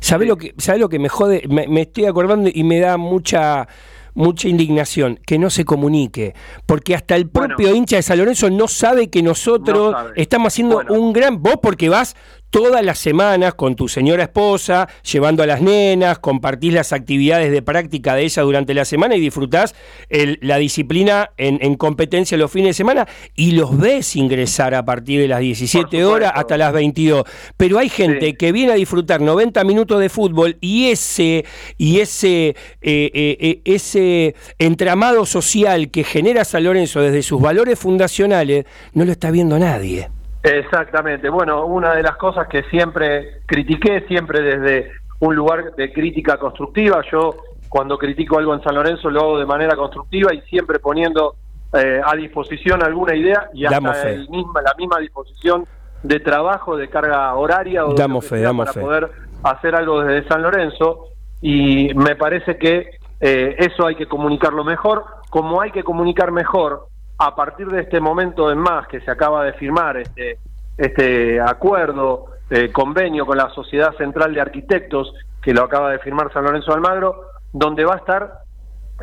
¿Sabes 0.00 0.28
lo 0.28 0.36
que 0.36 0.54
sabe 0.58 0.78
lo 0.78 0.88
que 0.88 0.98
me 1.00 1.08
jode? 1.08 1.42
Me, 1.48 1.66
me 1.68 1.82
estoy 1.82 2.06
acordando 2.06 2.48
y 2.52 2.62
me 2.64 2.78
da 2.80 2.96
mucha 2.96 3.66
mucha 4.14 4.48
indignación 4.48 5.18
que 5.26 5.38
no 5.38 5.50
se 5.50 5.64
comunique, 5.64 6.34
porque 6.66 6.94
hasta 6.94 7.16
el 7.16 7.24
Bueno. 7.26 7.56
propio 7.56 7.74
hincha 7.74 7.96
de 7.96 8.02
San 8.02 8.18
Lorenzo 8.18 8.50
no 8.50 8.68
sabe 8.68 9.08
que 9.10 9.22
nosotros 9.22 9.92
No 9.92 9.98
sabe. 9.98 10.12
estamos 10.16 10.48
haciendo 10.52 10.76
Bueno. 10.76 10.94
un 10.94 11.12
gran 11.12 11.42
vos 11.42 11.56
porque 11.62 11.88
vas 11.88 12.16
todas 12.50 12.84
las 12.84 12.98
semanas 12.98 13.54
con 13.54 13.76
tu 13.76 13.88
señora 13.88 14.24
esposa, 14.24 14.88
llevando 15.10 15.42
a 15.42 15.46
las 15.46 15.60
nenas, 15.60 16.18
compartís 16.18 16.72
las 16.72 16.92
actividades 16.92 17.50
de 17.52 17.62
práctica 17.62 18.14
de 18.14 18.22
ella 18.24 18.42
durante 18.42 18.74
la 18.74 18.84
semana 18.84 19.16
y 19.16 19.20
disfrutás 19.20 19.74
el- 20.08 20.38
la 20.42 20.56
disciplina 20.56 21.30
en, 21.36 21.58
en 21.62 21.74
competencia 21.74 22.38
los 22.38 22.50
fines 22.50 22.68
de 22.70 22.74
semana 22.74 23.06
y 23.34 23.52
los 23.52 23.76
ves 23.78 24.16
ingresar 24.16 24.74
a 24.74 24.84
partir 24.84 25.20
de 25.20 25.28
las 25.28 25.40
17 25.40 25.84
supuesto. 25.84 26.10
horas 26.10 26.32
hasta 26.34 26.56
las 26.56 26.72
22. 26.72 27.24
Pero 27.56 27.78
hay 27.78 27.88
gente 27.88 28.26
Sí. 28.26 28.32
que 28.34 28.52
viene 28.52 28.72
a 28.72 28.76
disfrutar 28.76 29.20
90 29.20 29.62
minutos 29.64 30.00
de 30.00 30.08
fútbol 30.08 30.56
y 30.60 30.86
ese, 30.90 31.44
y 31.76 32.00
ese, 32.00 32.48
eh, 32.48 32.54
eh, 32.82 33.36
eh, 33.40 33.60
ese 33.64 34.34
entramado 34.58 35.26
social 35.26 35.90
que 35.90 36.04
genera 36.04 36.44
San 36.44 36.64
Lorenzo 36.64 37.00
desde 37.00 37.22
sus 37.22 37.40
valores 37.40 37.78
fundacionales 37.78 38.64
no 38.94 39.04
lo 39.04 39.12
está 39.12 39.30
viendo 39.30 39.58
nadie. 39.58 40.08
Exactamente. 40.42 41.28
Bueno, 41.28 41.66
una 41.66 41.94
de 41.94 42.02
las 42.02 42.16
cosas 42.16 42.46
que 42.48 42.62
siempre 42.64 43.40
critiqué, 43.46 44.04
siempre 44.06 44.40
desde 44.40 44.92
un 45.20 45.34
lugar 45.34 45.74
de 45.74 45.92
crítica 45.92 46.36
constructiva, 46.38 47.02
yo 47.10 47.36
cuando 47.68 47.98
critico 47.98 48.38
algo 48.38 48.54
en 48.54 48.62
San 48.62 48.74
Lorenzo 48.74 49.10
lo 49.10 49.20
hago 49.20 49.38
de 49.38 49.46
manera 49.46 49.76
constructiva 49.76 50.32
y 50.32 50.40
siempre 50.42 50.78
poniendo 50.78 51.34
eh, 51.74 52.00
a 52.04 52.14
disposición 52.16 52.82
alguna 52.82 53.14
idea 53.14 53.50
y 53.52 53.66
hasta 53.66 54.10
el 54.10 54.28
misma, 54.30 54.62
la 54.62 54.74
misma 54.78 54.98
disposición 55.00 55.66
de 56.02 56.20
trabajo, 56.20 56.76
de 56.76 56.88
carga 56.88 57.34
horaria 57.34 57.84
o 57.84 57.90
de 57.90 58.00
Damos 58.00 58.24
fe, 58.24 58.40
damos 58.40 58.66
para 58.66 58.72
fe. 58.72 58.80
poder 58.80 59.10
hacer 59.42 59.74
algo 59.74 60.02
desde 60.02 60.26
San 60.28 60.42
Lorenzo 60.42 61.08
y 61.42 61.92
me 61.94 62.16
parece 62.16 62.56
que 62.56 62.90
eh, 63.20 63.56
eso 63.58 63.86
hay 63.86 63.96
que 63.96 64.06
comunicarlo 64.06 64.64
mejor, 64.64 65.04
como 65.30 65.60
hay 65.60 65.72
que 65.72 65.82
comunicar 65.82 66.30
mejor 66.32 66.86
a 67.18 67.34
partir 67.34 67.68
de 67.68 67.82
este 67.82 68.00
momento 68.00 68.50
en 68.50 68.58
más 68.58 68.86
que 68.86 69.00
se 69.00 69.10
acaba 69.10 69.44
de 69.44 69.52
firmar 69.54 69.96
este, 69.96 70.38
este 70.76 71.40
acuerdo, 71.40 72.26
eh, 72.50 72.70
convenio 72.72 73.26
con 73.26 73.36
la 73.36 73.50
Sociedad 73.50 73.94
Central 73.96 74.32
de 74.32 74.40
Arquitectos, 74.40 75.12
que 75.42 75.52
lo 75.52 75.64
acaba 75.64 75.90
de 75.90 75.98
firmar 75.98 76.32
San 76.32 76.44
Lorenzo 76.44 76.72
Almagro, 76.72 77.22
donde 77.52 77.84
va 77.84 77.94
a 77.94 77.98
estar 77.98 78.32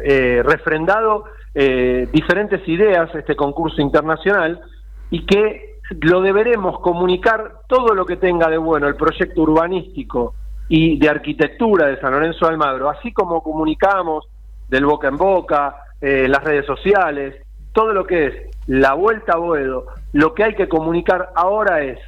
eh, 0.04 0.42
refrendado 0.44 1.26
eh, 1.54 2.08
diferentes 2.12 2.68
ideas 2.68 3.14
este 3.16 3.36
concurso 3.36 3.82
internacional 3.82 4.60
y 5.10 5.26
que 5.26 5.76
lo 6.02 6.22
deberemos 6.22 6.80
comunicar 6.80 7.60
todo 7.68 7.94
lo 7.94 8.06
que 8.06 8.18
tenga 8.18 8.50
de 8.50 8.58
bueno 8.58 8.88
el 8.88 8.96
proyecto 8.96 9.42
urbanístico 9.42 10.34
y 10.68 10.98
de 10.98 11.10
arquitectura 11.10 11.88
de 11.88 12.00
San 12.02 12.12
Lorenzo 12.12 12.48
Almagro, 12.48 12.90
así 12.90 13.14
como 13.14 13.42
comunicamos 13.42 14.28
del 14.68 14.86
boca 14.86 15.08
en 15.08 15.18
boca, 15.18 15.76
eh, 16.02 16.28
las 16.28 16.44
redes 16.44 16.66
sociales, 16.66 17.36
todo 17.76 17.93
lo 17.93 18.07
que 18.07 18.27
es 18.27 18.34
la 18.68 18.93
vuelta 18.93 19.34
a 19.34 19.38
Boedo, 19.38 19.85
lo 20.14 20.34
que 20.34 20.45
hay 20.45 20.56
que 20.56 20.69
comunicar 20.69 21.30
ahora 21.35 21.84
es 21.84 21.99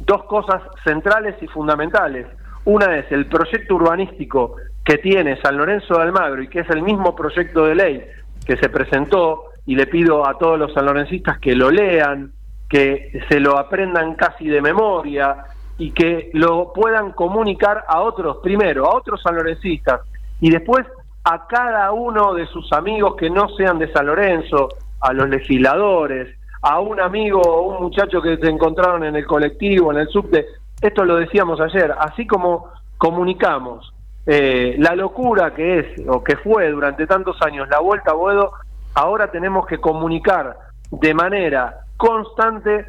dos 0.00 0.24
cosas 0.24 0.62
centrales 0.84 1.34
y 1.42 1.48
fundamentales. 1.48 2.28
Una 2.64 2.96
es 2.96 3.10
el 3.10 3.26
proyecto 3.26 3.74
urbanístico 3.74 4.54
que 4.84 4.98
tiene 4.98 5.38
San 5.42 5.56
Lorenzo 5.56 5.94
de 5.94 6.02
Almagro 6.02 6.42
y 6.42 6.48
que 6.48 6.60
es 6.60 6.70
el 6.70 6.80
mismo 6.80 7.16
proyecto 7.16 7.66
de 7.66 7.74
ley 7.74 8.06
que 8.46 8.56
se 8.56 8.68
presentó 8.68 9.46
y 9.66 9.74
le 9.74 9.88
pido 9.88 10.26
a 10.26 10.38
todos 10.38 10.58
los 10.60 10.72
sanlorencistas 10.72 11.40
que 11.40 11.56
lo 11.56 11.72
lean, 11.72 12.30
que 12.70 13.20
se 13.28 13.40
lo 13.40 13.58
aprendan 13.58 14.14
casi 14.14 14.46
de 14.46 14.62
memoria 14.62 15.38
y 15.76 15.90
que 15.90 16.30
lo 16.34 16.72
puedan 16.72 17.10
comunicar 17.12 17.84
a 17.88 18.00
otros, 18.00 18.38
primero, 18.44 18.86
a 18.86 18.96
otros 18.96 19.20
sanlorencistas 19.22 20.02
y 20.40 20.50
después 20.50 20.86
a 21.24 21.48
cada 21.48 21.90
uno 21.90 22.32
de 22.34 22.46
sus 22.46 22.72
amigos 22.72 23.16
que 23.16 23.28
no 23.28 23.48
sean 23.56 23.80
de 23.80 23.92
San 23.92 24.06
Lorenzo, 24.06 24.68
a 25.00 25.12
los 25.12 25.28
legisladores, 25.28 26.36
a 26.62 26.80
un 26.80 27.00
amigo 27.00 27.40
o 27.40 27.74
un 27.74 27.82
muchacho 27.82 28.20
que 28.20 28.36
se 28.38 28.48
encontraron 28.48 29.04
en 29.04 29.16
el 29.16 29.26
colectivo, 29.26 29.92
en 29.92 29.98
el 29.98 30.08
subte. 30.08 30.46
Esto 30.80 31.04
lo 31.04 31.16
decíamos 31.16 31.60
ayer, 31.60 31.94
así 31.98 32.26
como 32.26 32.70
comunicamos 32.98 33.92
eh, 34.26 34.74
la 34.78 34.96
locura 34.96 35.54
que 35.54 35.78
es 35.78 35.86
o 36.08 36.24
que 36.24 36.36
fue 36.36 36.68
durante 36.70 37.06
tantos 37.06 37.36
años 37.42 37.68
la 37.68 37.78
vuelta 37.78 38.10
a 38.10 38.14
Boedo, 38.14 38.52
ahora 38.94 39.30
tenemos 39.30 39.66
que 39.66 39.78
comunicar 39.78 40.56
de 40.90 41.14
manera 41.14 41.80
constante 41.96 42.86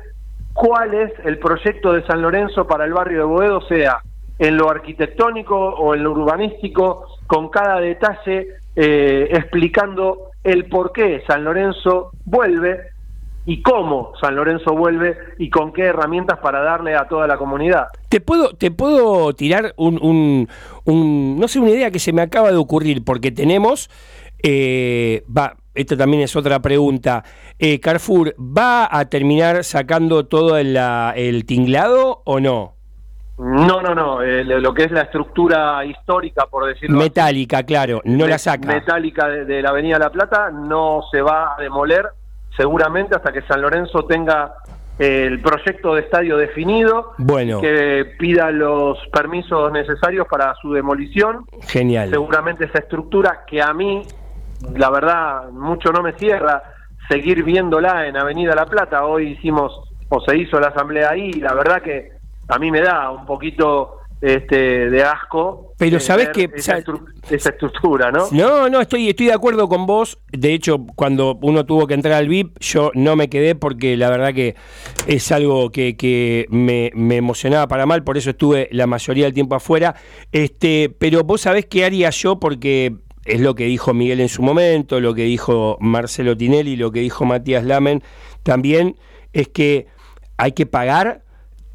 cuál 0.54 0.96
es 0.96 1.12
el 1.24 1.38
proyecto 1.38 1.94
de 1.94 2.04
San 2.08 2.24
Lorenzo 2.24 2.66
para 2.66 2.86
el 2.86 2.94
barrio 2.94 3.20
de 3.20 3.26
Boedo, 3.26 3.62
sea 3.62 4.02
en 4.40 4.58
lo 4.58 4.70
arquitectónico 4.70 5.56
o 5.56 5.94
en 5.94 6.04
lo 6.04 6.12
urbanístico, 6.12 7.06
con 7.28 7.50
cada 7.50 7.80
detalle 7.80 8.48
eh, 8.76 9.28
explicando 9.32 10.27
el 10.48 10.66
por 10.70 10.94
qué 10.94 11.22
San 11.28 11.44
Lorenzo 11.44 12.12
vuelve 12.24 12.80
y 13.46 13.62
cómo 13.62 14.14
San 14.20 14.36
Lorenzo 14.36 14.74
vuelve 14.74 15.18
y 15.38 15.50
con 15.50 15.74
qué 15.74 15.84
herramientas 15.84 16.40
para 16.40 16.62
darle 16.62 16.96
a 16.96 17.08
toda 17.08 17.28
la 17.28 17.38
comunidad. 17.38 17.88
Te 18.08 18.22
puedo, 18.22 18.54
te 18.54 18.72
puedo 18.72 19.34
tirar 19.34 19.74
un, 19.76 20.48
un, 20.86 21.40
no 21.40 21.48
sé, 21.48 21.60
una 21.60 21.72
idea 21.72 21.92
que 21.92 22.00
se 22.00 22.14
me 22.14 22.22
acaba 22.22 22.50
de 22.52 22.58
ocurrir, 22.58 23.04
porque 23.04 23.32
tenemos, 23.32 23.90
eh, 24.42 25.24
va, 25.36 25.58
esta 25.76 25.98
también 25.98 26.24
es 26.24 26.36
otra 26.36 26.62
pregunta, 26.62 27.26
eh, 27.60 27.82
Carrefour, 27.82 28.34
¿va 28.38 28.88
a 28.90 29.06
terminar 29.10 29.66
sacando 29.66 30.28
todo 30.28 30.58
el, 30.58 30.78
el 31.16 31.46
tinglado 31.46 32.22
o 32.26 32.40
no? 32.40 32.77
No, 33.38 33.82
no, 33.84 33.94
no, 33.94 34.22
eh, 34.24 34.44
lo 34.44 34.74
que 34.74 34.86
es 34.86 34.92
la 34.92 35.02
estructura 35.02 35.86
histórica, 35.86 36.48
por 36.48 36.66
decirlo 36.66 36.98
así, 36.98 37.06
Metálica, 37.10 37.64
claro, 37.64 38.02
no 38.04 38.26
la 38.28 38.40
saca. 38.40 38.68
metálica 38.68 39.28
de, 39.28 39.46
de 39.46 39.62
la 39.62 39.70
Avenida 39.70 40.00
La 40.00 40.10
Plata 40.10 40.50
no 40.52 41.02
se 41.12 41.22
va 41.22 41.54
a 41.56 41.62
demoler 41.62 42.06
seguramente 42.56 43.16
hasta 43.16 43.32
que 43.32 43.44
San 43.44 43.62
Lorenzo 43.62 44.06
tenga 44.06 44.56
eh, 44.98 45.26
el 45.28 45.40
proyecto 45.42 45.94
de 45.94 46.02
estadio 46.02 46.38
definido, 46.38 47.14
Bueno, 47.20 47.62
que 47.62 48.16
pida 48.18 48.50
los 48.50 48.98
permisos 49.14 49.72
necesarios 49.72 50.28
para 50.28 50.56
su 50.56 50.74
demolición. 50.74 51.46
genial. 51.68 52.10
Seguramente 52.10 52.66
esa 52.66 52.80
estructura 52.80 53.44
que 53.46 53.62
a 53.62 53.72
mí, 53.74 54.02
la 54.76 54.90
verdad, 54.90 55.50
mucho 55.52 55.92
no 55.92 56.02
me 56.02 56.14
cierra 56.14 56.64
seguir 57.08 57.44
viéndola 57.44 58.08
en 58.08 58.18
Avenida 58.18 58.56
La 58.56 58.66
Plata. 58.66 59.06
Hoy 59.06 59.34
hicimos 59.34 59.80
o 60.10 60.20
se 60.22 60.36
hizo 60.36 60.60
la 60.60 60.70
asamblea 60.70 61.12
ahí 61.12 61.30
y 61.36 61.40
la 61.42 61.54
verdad 61.54 61.84
que 61.84 62.17
a 62.48 62.60
mí 62.60 62.72
me 62.72 62.82
da 62.82 63.12
un 63.12 63.26
poquito 63.26 63.94
este 64.20 64.90
de 64.90 65.04
asco. 65.04 65.74
Pero 65.78 65.98
eh, 65.98 66.00
sabés 66.00 66.28
ver 66.28 66.34
que- 66.50 66.50
esa, 66.58 66.72
sa- 66.74 66.80
estru- 66.80 67.06
esa 67.30 67.50
estructura, 67.50 68.12
¿no? 68.12 68.28
No, 68.32 68.68
no, 68.68 68.82
estoy, 68.82 69.08
estoy 69.10 69.28
de 69.28 69.34
acuerdo 69.34 69.70
con 69.70 69.86
vos. 69.86 70.18
De 70.32 70.54
hecho, 70.54 70.86
cuando 70.96 71.38
uno 71.44 71.66
tuvo 71.68 71.86
que 71.86 71.94
entrar 71.94 72.16
al 72.16 72.28
VIP, 72.28 72.58
yo 72.60 72.90
no 72.96 73.16
me 73.16 73.30
quedé 73.30 73.54
porque 73.54 73.96
la 73.96 74.10
verdad 74.10 74.34
que 74.34 74.56
es 75.06 75.32
algo 75.32 75.72
que, 75.72 75.96
que 75.98 76.48
me, 76.50 76.92
me 76.96 77.18
emocionaba 77.18 77.68
para 77.68 77.86
mal, 77.86 78.04
por 78.04 78.18
eso 78.18 78.32
estuve 78.32 78.70
la 78.72 78.88
mayoría 78.88 79.26
del 79.26 79.34
tiempo 79.36 79.54
afuera. 79.54 79.94
Este, 80.32 80.90
pero 80.98 81.24
vos 81.24 81.42
sabés 81.42 81.68
qué 81.68 81.86
haría 81.86 82.10
yo 82.10 82.40
porque 82.40 82.96
es 83.26 83.40
lo 83.42 83.54
que 83.54 83.66
dijo 83.66 83.94
Miguel 83.94 84.22
en 84.22 84.30
su 84.30 84.42
momento, 84.42 85.00
lo 85.00 85.14
que 85.14 85.24
dijo 85.24 85.78
Marcelo 85.80 86.36
Tinelli, 86.36 86.76
lo 86.76 86.92
que 86.92 87.02
dijo 87.02 87.24
Matías 87.26 87.64
Lamen, 87.66 88.02
también 88.42 88.96
es 89.34 89.48
que 89.50 89.86
hay 90.38 90.54
que 90.54 90.66
pagar 90.66 91.22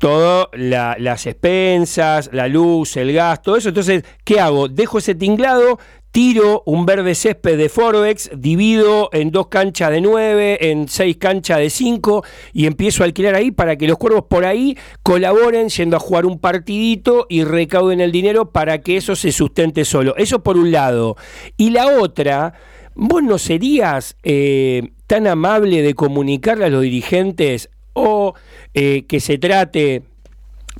todo 0.02 0.50
la- 0.54 0.96
las 0.98 1.28
expensas, 1.28 2.28
la 2.32 2.48
luz, 2.48 2.96
el 2.96 3.12
gas, 3.12 3.40
todo 3.40 3.56
eso. 3.56 3.68
Entonces, 3.68 4.02
¿qué 4.24 4.40
hago? 4.40 4.66
Dejo 4.66 4.98
ese 4.98 5.14
tinglado, 5.14 5.78
tiro 6.10 6.64
un 6.66 6.84
verde 6.86 7.14
césped 7.14 7.56
de 7.56 7.68
Forbex, 7.68 8.32
divido 8.36 9.10
en 9.12 9.30
dos 9.30 9.46
canchas 9.46 9.92
de 9.92 10.00
nueve, 10.00 10.72
en 10.72 10.88
seis 10.88 11.18
canchas 11.18 11.58
de 11.58 11.70
cinco, 11.70 12.24
y 12.52 12.66
empiezo 12.66 13.04
a 13.04 13.06
alquilar 13.06 13.36
ahí 13.36 13.52
para 13.52 13.76
que 13.76 13.86
los 13.86 13.96
cuervos 13.96 14.24
por 14.28 14.44
ahí 14.44 14.76
colaboren 15.04 15.68
yendo 15.68 15.96
a 15.96 16.00
jugar 16.00 16.26
un 16.26 16.40
partidito 16.40 17.26
y 17.28 17.44
recauden 17.44 18.00
el 18.00 18.10
dinero 18.10 18.50
para 18.50 18.80
que 18.80 18.96
eso 18.96 19.14
se 19.14 19.30
sustente 19.30 19.84
solo. 19.84 20.16
Eso 20.16 20.42
por 20.42 20.56
un 20.56 20.72
lado. 20.72 21.16
Y 21.56 21.70
la 21.70 21.86
otra, 21.86 22.54
vos 22.96 23.22
no 23.22 23.38
serías 23.38 24.16
eh, 24.24 24.82
tan 25.06 25.28
amable 25.28 25.80
de 25.80 25.94
comunicarle 25.94 26.64
a 26.64 26.70
los 26.70 26.82
dirigentes 26.82 27.70
o 27.92 28.34
eh, 28.74 29.04
que 29.06 29.20
se 29.20 29.38
trate 29.38 30.02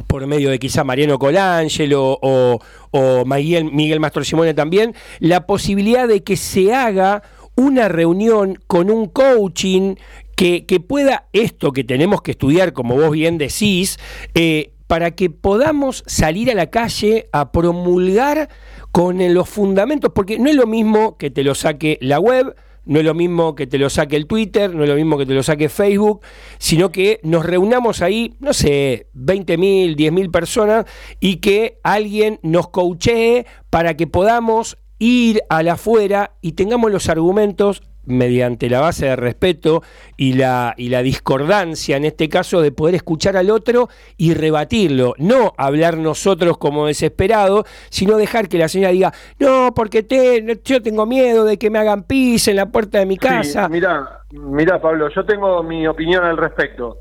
por 0.07 0.27
medio 0.27 0.51
de 0.51 0.59
quizá 0.59 0.85
Mariano 0.85 1.19
Colangelo 1.19 2.19
o, 2.23 2.59
o 2.91 3.25
Miguel, 3.25 3.65
Miguel 3.65 4.01
Mastro 4.01 4.25
Simone 4.25 4.55
también, 4.55 4.95
la 5.21 5.47
posibilidad 5.47 6.09
de 6.09 6.23
que 6.23 6.37
se 6.37 6.75
haga 6.75 7.23
una 7.55 7.89
reunión 7.89 8.59
con 8.67 8.91
un 8.91 9.07
coaching 9.07 9.97
que, 10.37 10.65
que 10.65 10.81
pueda 10.81 11.29
esto 11.33 11.73
que 11.73 11.85
tenemos 11.85 12.23
que 12.23 12.33
estudiar, 12.33 12.73
como 12.73 12.97
vos 12.97 13.11
bien 13.11 13.39
decís, 13.39 13.99
eh, 14.35 14.73
para 14.87 15.13
que 15.13 15.31
podamos 15.31 16.05
salir 16.07 16.51
a 16.51 16.55
la 16.55 16.69
calle 16.69 17.29
a 17.33 17.53
promulgar 17.53 18.49
con 18.91 19.33
los 19.33 19.49
fundamentos, 19.49 20.13
porque 20.15 20.39
no 20.39 20.51
es 20.51 20.57
lo 20.57 20.67
mismo 20.67 21.17
que 21.17 21.31
te 21.31 21.45
lo 21.45 21.55
saque 21.55 21.99
la 22.01 22.21
web, 22.21 22.55
no 22.85 22.99
es 22.99 23.05
lo 23.05 23.15
mismo 23.15 23.55
que 23.55 23.67
te 23.67 23.79
lo 23.79 23.91
saque 23.91 24.17
el 24.17 24.27
Twitter, 24.27 24.75
no 24.75 24.83
es 24.83 24.89
lo 24.89 24.97
mismo 24.97 25.19
que 25.19 25.27
te 25.27 25.35
lo 25.35 25.43
saque 25.43 25.69
Facebook, 25.69 26.21
sino 26.59 26.91
que 26.91 27.21
nos 27.23 27.45
reunamos 27.45 28.03
ahí, 28.03 28.35
no 28.41 28.53
sé, 28.53 29.09
20 29.13 29.59
mil, 29.59 29.97
10 29.97 30.13
mil 30.13 30.31
personas 30.31 30.87
y 31.21 31.37
que 31.37 31.79
alguien 31.83 32.41
nos 32.43 32.69
coachee 32.69 33.47
para 33.71 33.97
que 33.97 34.07
podamos 34.07 34.79
ir 34.99 35.43
a 35.49 35.63
la 35.63 35.75
afuera 35.75 36.37
y 36.41 36.53
tengamos 36.53 36.93
los 36.93 37.09
argumentos 37.09 37.83
mediante 38.05 38.69
la 38.69 38.81
base 38.81 39.07
de 39.07 39.17
respeto 39.17 39.83
y 40.17 40.35
la, 40.35 40.75
y 40.77 40.89
la 40.89 41.03
discordancia, 41.03 41.97
en 41.97 42.05
este 42.05 42.29
caso, 42.29 42.61
de 42.61 42.73
poder 42.73 42.95
escuchar 42.95 43.37
al 43.37 43.51
otro 43.51 43.89
y 44.17 44.35
rebatirlo. 44.35 45.15
No 45.19 45.53
hablar 45.57 45.97
nosotros 45.97 46.59
como 46.59 46.87
desesperados, 46.87 47.65
sino 47.91 48.17
dejar 48.17 48.49
que 48.49 48.59
la 48.59 48.69
señora 48.69 48.93
diga, 48.93 49.13
no, 49.39 49.73
porque 49.75 50.03
te, 50.03 50.61
yo 50.65 50.83
tengo 50.83 51.07
miedo 51.07 51.45
de 51.45 51.59
que 51.59 51.71
me 51.71 51.79
hagan 51.79 52.03
pis 52.05 52.49
en 52.49 52.57
la 52.57 52.67
puerta 52.67 52.99
de 52.99 53.07
mi 53.07 53.17
casa. 53.17 53.67
Sí, 53.67 53.73
mira, 53.73 54.21
mira 54.31 54.81
Pablo, 54.81 55.09
yo 55.15 55.25
tengo 55.25 55.63
mi 55.63 55.87
opinión 55.87 56.25
al 56.25 56.37
respecto. 56.37 56.99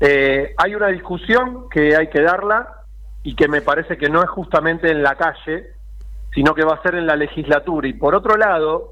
Eh, 0.00 0.54
hay 0.56 0.74
una 0.74 0.88
discusión 0.88 1.68
que 1.70 1.94
hay 1.94 2.08
que 2.08 2.22
darla 2.22 2.82
y 3.22 3.36
que 3.36 3.46
me 3.46 3.62
parece 3.62 3.96
que 3.96 4.08
no 4.08 4.22
es 4.22 4.28
justamente 4.28 4.90
en 4.90 5.02
la 5.02 5.14
calle, 5.14 5.74
sino 6.34 6.54
que 6.54 6.64
va 6.64 6.74
a 6.74 6.82
ser 6.82 6.96
en 6.96 7.06
la 7.06 7.14
legislatura. 7.14 7.86
Y 7.86 7.92
por 7.92 8.14
otro 8.14 8.36
lado, 8.36 8.91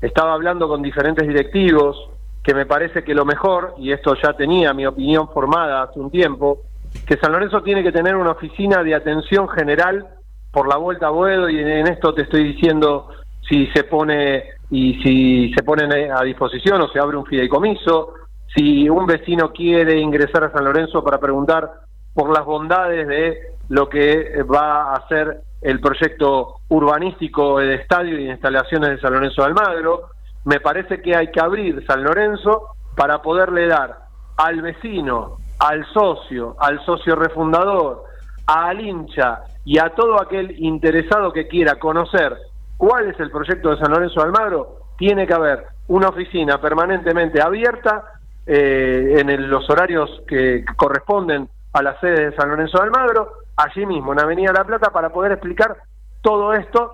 estaba 0.00 0.32
hablando 0.32 0.68
con 0.68 0.82
diferentes 0.82 1.26
directivos 1.26 2.10
que 2.42 2.54
me 2.54 2.66
parece 2.66 3.04
que 3.04 3.14
lo 3.14 3.24
mejor, 3.24 3.74
y 3.78 3.92
esto 3.92 4.14
ya 4.22 4.32
tenía 4.32 4.72
mi 4.72 4.86
opinión 4.86 5.28
formada 5.28 5.82
hace 5.82 6.00
un 6.00 6.10
tiempo, 6.10 6.62
que 7.06 7.16
San 7.18 7.32
Lorenzo 7.32 7.62
tiene 7.62 7.82
que 7.82 7.92
tener 7.92 8.16
una 8.16 8.30
oficina 8.30 8.82
de 8.82 8.94
atención 8.94 9.48
general 9.48 10.06
por 10.50 10.68
la 10.68 10.76
vuelta 10.76 11.08
a 11.08 11.10
Boedo 11.10 11.48
y 11.48 11.58
en 11.58 11.86
esto 11.88 12.14
te 12.14 12.22
estoy 12.22 12.52
diciendo 12.52 13.08
si 13.46 13.66
se 13.68 13.84
pone 13.84 14.44
y 14.70 14.94
si 15.02 15.52
se 15.54 15.62
ponen 15.62 15.92
a 16.12 16.22
disposición 16.22 16.80
o 16.80 16.88
se 16.88 16.98
abre 16.98 17.16
un 17.16 17.26
fideicomiso, 17.26 18.14
si 18.54 18.88
un 18.88 19.06
vecino 19.06 19.52
quiere 19.52 19.98
ingresar 19.98 20.44
a 20.44 20.52
San 20.52 20.64
Lorenzo 20.64 21.02
para 21.02 21.18
preguntar 21.18 21.70
por 22.14 22.32
las 22.34 22.44
bondades 22.44 23.06
de 23.06 23.38
lo 23.68 23.88
que 23.88 24.42
va 24.42 24.94
a 24.94 25.08
ser 25.08 25.42
el 25.60 25.80
proyecto 25.80 26.60
urbanístico 26.68 27.58
de 27.58 27.74
estadio 27.74 28.18
y 28.18 28.24
de 28.24 28.32
instalaciones 28.32 28.90
de 28.90 29.00
San 29.00 29.12
Lorenzo 29.12 29.42
de 29.42 29.48
Almagro, 29.48 30.10
me 30.44 30.60
parece 30.60 31.02
que 31.02 31.16
hay 31.16 31.30
que 31.30 31.40
abrir 31.40 31.84
San 31.86 32.02
Lorenzo 32.02 32.68
para 32.96 33.20
poderle 33.22 33.66
dar 33.66 33.98
al 34.36 34.62
vecino, 34.62 35.38
al 35.58 35.84
socio, 35.92 36.56
al 36.60 36.84
socio 36.84 37.16
refundador, 37.16 38.04
al 38.46 38.80
hincha 38.80 39.40
y 39.64 39.78
a 39.78 39.90
todo 39.90 40.20
aquel 40.20 40.54
interesado 40.58 41.32
que 41.32 41.48
quiera 41.48 41.74
conocer 41.76 42.36
cuál 42.76 43.08
es 43.08 43.20
el 43.20 43.30
proyecto 43.30 43.70
de 43.70 43.78
San 43.78 43.90
Lorenzo 43.90 44.20
de 44.20 44.26
Almagro, 44.26 44.78
tiene 44.96 45.26
que 45.26 45.34
haber 45.34 45.64
una 45.88 46.08
oficina 46.08 46.60
permanentemente 46.60 47.42
abierta 47.42 48.04
eh, 48.46 49.16
en 49.18 49.50
los 49.50 49.68
horarios 49.68 50.22
que 50.26 50.64
corresponden 50.76 51.48
a 51.72 51.82
la 51.82 51.98
sede 52.00 52.30
de 52.30 52.36
San 52.36 52.48
Lorenzo 52.48 52.78
de 52.78 52.84
Almagro, 52.84 53.32
allí 53.56 53.84
mismo 53.86 54.12
en 54.12 54.20
Avenida 54.20 54.52
La 54.52 54.64
Plata, 54.64 54.90
para 54.90 55.10
poder 55.10 55.32
explicar 55.32 55.76
todo 56.22 56.52
esto 56.52 56.92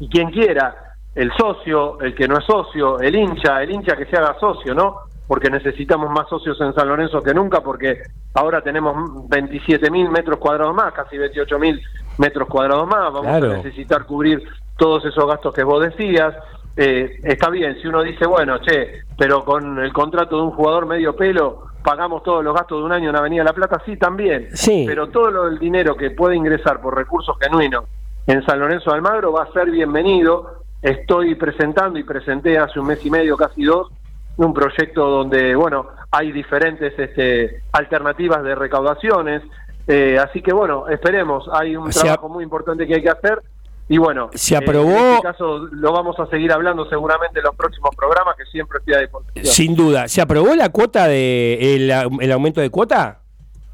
y 0.00 0.08
quien 0.08 0.30
quiera, 0.30 0.94
el 1.14 1.32
socio, 1.36 2.00
el 2.00 2.14
que 2.14 2.28
no 2.28 2.38
es 2.38 2.44
socio, 2.44 3.00
el 3.00 3.14
hincha, 3.14 3.62
el 3.62 3.70
hincha 3.70 3.96
que 3.96 4.06
se 4.06 4.16
haga 4.16 4.38
socio, 4.38 4.74
¿no? 4.74 4.98
Porque 5.26 5.50
necesitamos 5.50 6.10
más 6.10 6.28
socios 6.28 6.58
en 6.60 6.72
San 6.74 6.88
Lorenzo 6.88 7.20
que 7.20 7.34
nunca, 7.34 7.60
porque 7.60 8.02
ahora 8.34 8.62
tenemos 8.62 9.28
27 9.28 9.90
mil 9.90 10.08
metros 10.10 10.38
cuadrados 10.38 10.74
más, 10.74 10.92
casi 10.94 11.18
28 11.18 11.58
mil 11.58 11.80
metros 12.18 12.48
cuadrados 12.48 12.86
más, 12.86 13.12
vamos 13.12 13.22
Claro. 13.22 13.50
a 13.52 13.56
necesitar 13.56 14.04
cubrir 14.06 14.42
todos 14.76 15.04
esos 15.04 15.26
gastos 15.26 15.52
que 15.54 15.64
vos 15.64 15.82
decías. 15.82 16.34
Eh, 16.80 17.18
está 17.24 17.50
bien, 17.50 17.76
si 17.82 17.88
uno 17.88 18.02
dice, 18.04 18.24
bueno, 18.24 18.60
che, 18.60 19.02
pero 19.16 19.44
con 19.44 19.80
el 19.80 19.92
contrato 19.92 20.36
de 20.36 20.42
un 20.42 20.52
jugador 20.52 20.86
medio 20.86 21.16
pelo, 21.16 21.64
pagamos 21.82 22.22
todos 22.22 22.44
los 22.44 22.54
gastos 22.54 22.78
de 22.78 22.84
un 22.84 22.92
año 22.92 23.10
en 23.10 23.16
Avenida 23.16 23.42
La 23.42 23.52
Plata, 23.52 23.82
sí, 23.84 23.96
también. 23.96 24.48
Sí. 24.54 24.84
Pero 24.86 25.08
todo 25.08 25.30
lo 25.32 25.44
del 25.46 25.58
dinero 25.58 25.96
que 25.96 26.12
puede 26.12 26.36
ingresar 26.36 26.80
por 26.80 26.96
recursos 26.96 27.36
genuinos 27.40 27.84
en 28.28 28.44
San 28.46 28.60
Lorenzo 28.60 28.90
de 28.90 28.96
Almagro 28.96 29.32
va 29.32 29.42
a 29.42 29.52
ser 29.52 29.70
bienvenido. 29.70 30.62
Estoy 30.80 31.34
presentando 31.34 31.98
y 31.98 32.04
presenté 32.04 32.56
hace 32.58 32.78
un 32.78 32.86
mes 32.86 33.04
y 33.04 33.10
medio, 33.10 33.36
casi 33.36 33.64
dos, 33.64 33.88
un 34.36 34.54
proyecto 34.54 35.04
donde, 35.08 35.56
bueno, 35.56 35.88
hay 36.12 36.30
diferentes 36.30 36.96
este, 36.96 37.62
alternativas 37.72 38.44
de 38.44 38.54
recaudaciones. 38.54 39.42
Eh, 39.88 40.16
así 40.22 40.42
que, 40.42 40.52
bueno, 40.52 40.86
esperemos. 40.88 41.48
Hay 41.52 41.74
un 41.74 41.88
O 41.88 41.92
sea- 41.92 42.02
trabajo 42.02 42.28
muy 42.28 42.44
importante 42.44 42.86
que 42.86 42.94
hay 42.94 43.02
que 43.02 43.10
hacer. 43.10 43.40
Y 43.88 43.96
bueno, 43.98 44.28
Se 44.34 44.54
eh, 44.54 44.58
aprobó- 44.58 44.90
en 44.90 45.14
este 45.14 45.22
caso 45.22 45.58
lo 45.72 45.92
vamos 45.92 46.18
a 46.20 46.26
seguir 46.26 46.52
hablando 46.52 46.88
seguramente 46.90 47.38
en 47.40 47.44
los 47.46 47.56
próximos 47.56 47.90
programas, 47.96 48.36
que 48.36 48.44
siempre 48.46 48.78
estoy 48.80 48.94
a 48.94 48.98
disposición. 49.00 49.44
Sin 49.46 49.74
duda. 49.74 50.08
¿Se 50.08 50.20
aprobó 50.20 50.54
la 50.54 50.68
cuota 50.68 51.06
de 51.08 51.76
el, 51.76 51.90
el 52.20 52.32
aumento 52.32 52.60
de 52.60 52.68
cuota? 52.70 53.20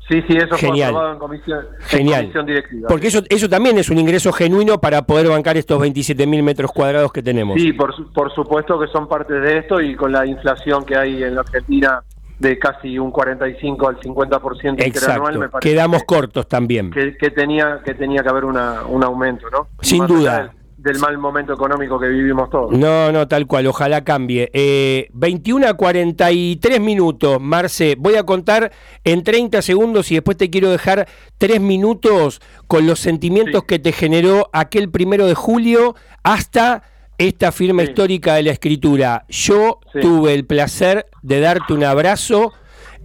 Sí, 0.09 0.21
sí, 0.29 0.37
eso 0.37 0.55
Genial. 0.59 0.91
fue 0.93 1.01
aprobado 1.01 1.13
en 1.15 1.19
comisión, 1.19 1.67
en 1.81 1.87
Genial. 1.89 2.21
comisión 2.25 2.47
directiva. 2.47 2.89
Porque 2.89 3.07
eso, 3.09 3.23
eso 3.29 3.49
también 3.49 3.79
es 3.79 3.89
un 3.89 3.97
ingreso 3.99 4.33
genuino 4.33 4.79
para 4.79 5.03
poder 5.03 5.29
bancar 5.29 5.57
estos 5.57 5.81
27 5.81 6.27
mil 6.27 6.43
metros 6.43 6.71
cuadrados 6.73 7.11
que 7.11 7.23
tenemos. 7.23 7.59
Sí, 7.59 7.73
por, 7.73 7.95
por 8.13 8.33
supuesto 8.35 8.79
que 8.79 8.87
son 8.89 9.09
parte 9.09 9.33
de 9.33 9.59
esto 9.59 9.81
y 9.81 9.97
con 9.97 10.13
la 10.13 10.27
inflación 10.27 10.85
que 10.85 10.95
hay 10.97 11.23
en 11.23 11.35
la 11.35 11.41
Argentina 11.41 12.03
de 12.39 12.59
casi 12.59 12.99
un 12.99 13.11
45 13.11 13.89
al 13.89 14.01
50% 14.01 14.87
interanual, 14.87 15.39
me 15.39 15.49
parece 15.49 15.71
Quedamos 15.71 16.05
cortos 16.05 16.49
también. 16.49 16.91
que, 16.91 17.17
que 17.17 17.31
tenía 17.31 17.81
que 17.85 17.95
tenía 17.95 18.23
que 18.23 18.29
haber 18.29 18.45
una, 18.45 18.83
un 18.87 19.05
aumento, 19.05 19.49
¿no? 19.51 19.69
Sin 19.81 20.01
Más 20.01 20.09
duda. 20.09 20.39
Del, 20.39 20.51
del 20.77 20.99
mal 20.99 21.17
momento 21.17 21.55
económico 21.55 21.99
que 21.99 22.09
vivimos 22.09 22.51
todos. 22.51 22.73
No, 22.77 23.11
no, 23.11 23.27
tal 23.27 23.47
cual, 23.47 23.67
ojalá 23.67 24.05
cambie. 24.05 24.51
Eh, 24.53 25.09
21 25.15 25.69
a 25.69 25.75
43 25.75 26.81
minutos, 26.81 27.41
Marce. 27.41 27.97
Voy 27.99 28.17
a 28.17 28.25
contar 28.25 28.71
en 29.03 29.23
30 29.23 29.63
segundos 29.63 30.11
y 30.11 30.17
después 30.17 30.37
te 30.37 30.51
quiero 30.51 30.71
dejar 30.71 31.09
3 31.39 31.59
minutos 31.61 32.43
con 32.67 32.87
los 32.87 32.99
sentimientos 32.99 33.65
que 33.65 33.79
te 33.79 33.93
generó 33.93 34.51
aquel 34.53 34.91
primero 34.91 35.27
de 35.27 35.35
julio 35.35 35.95
hasta 36.23 36.83
esta 37.19 37.53
firma 37.53 37.83
histórica 37.83 38.35
de 38.35 38.45
la 38.45 38.53
escritura. 38.53 39.25
Yo 39.29 39.81
tuve 40.01 40.35
el 40.35 40.47
placer 40.47 41.07
de 41.23 41.41
darte 41.41 41.73
un 41.73 41.85
abrazo 41.85 42.53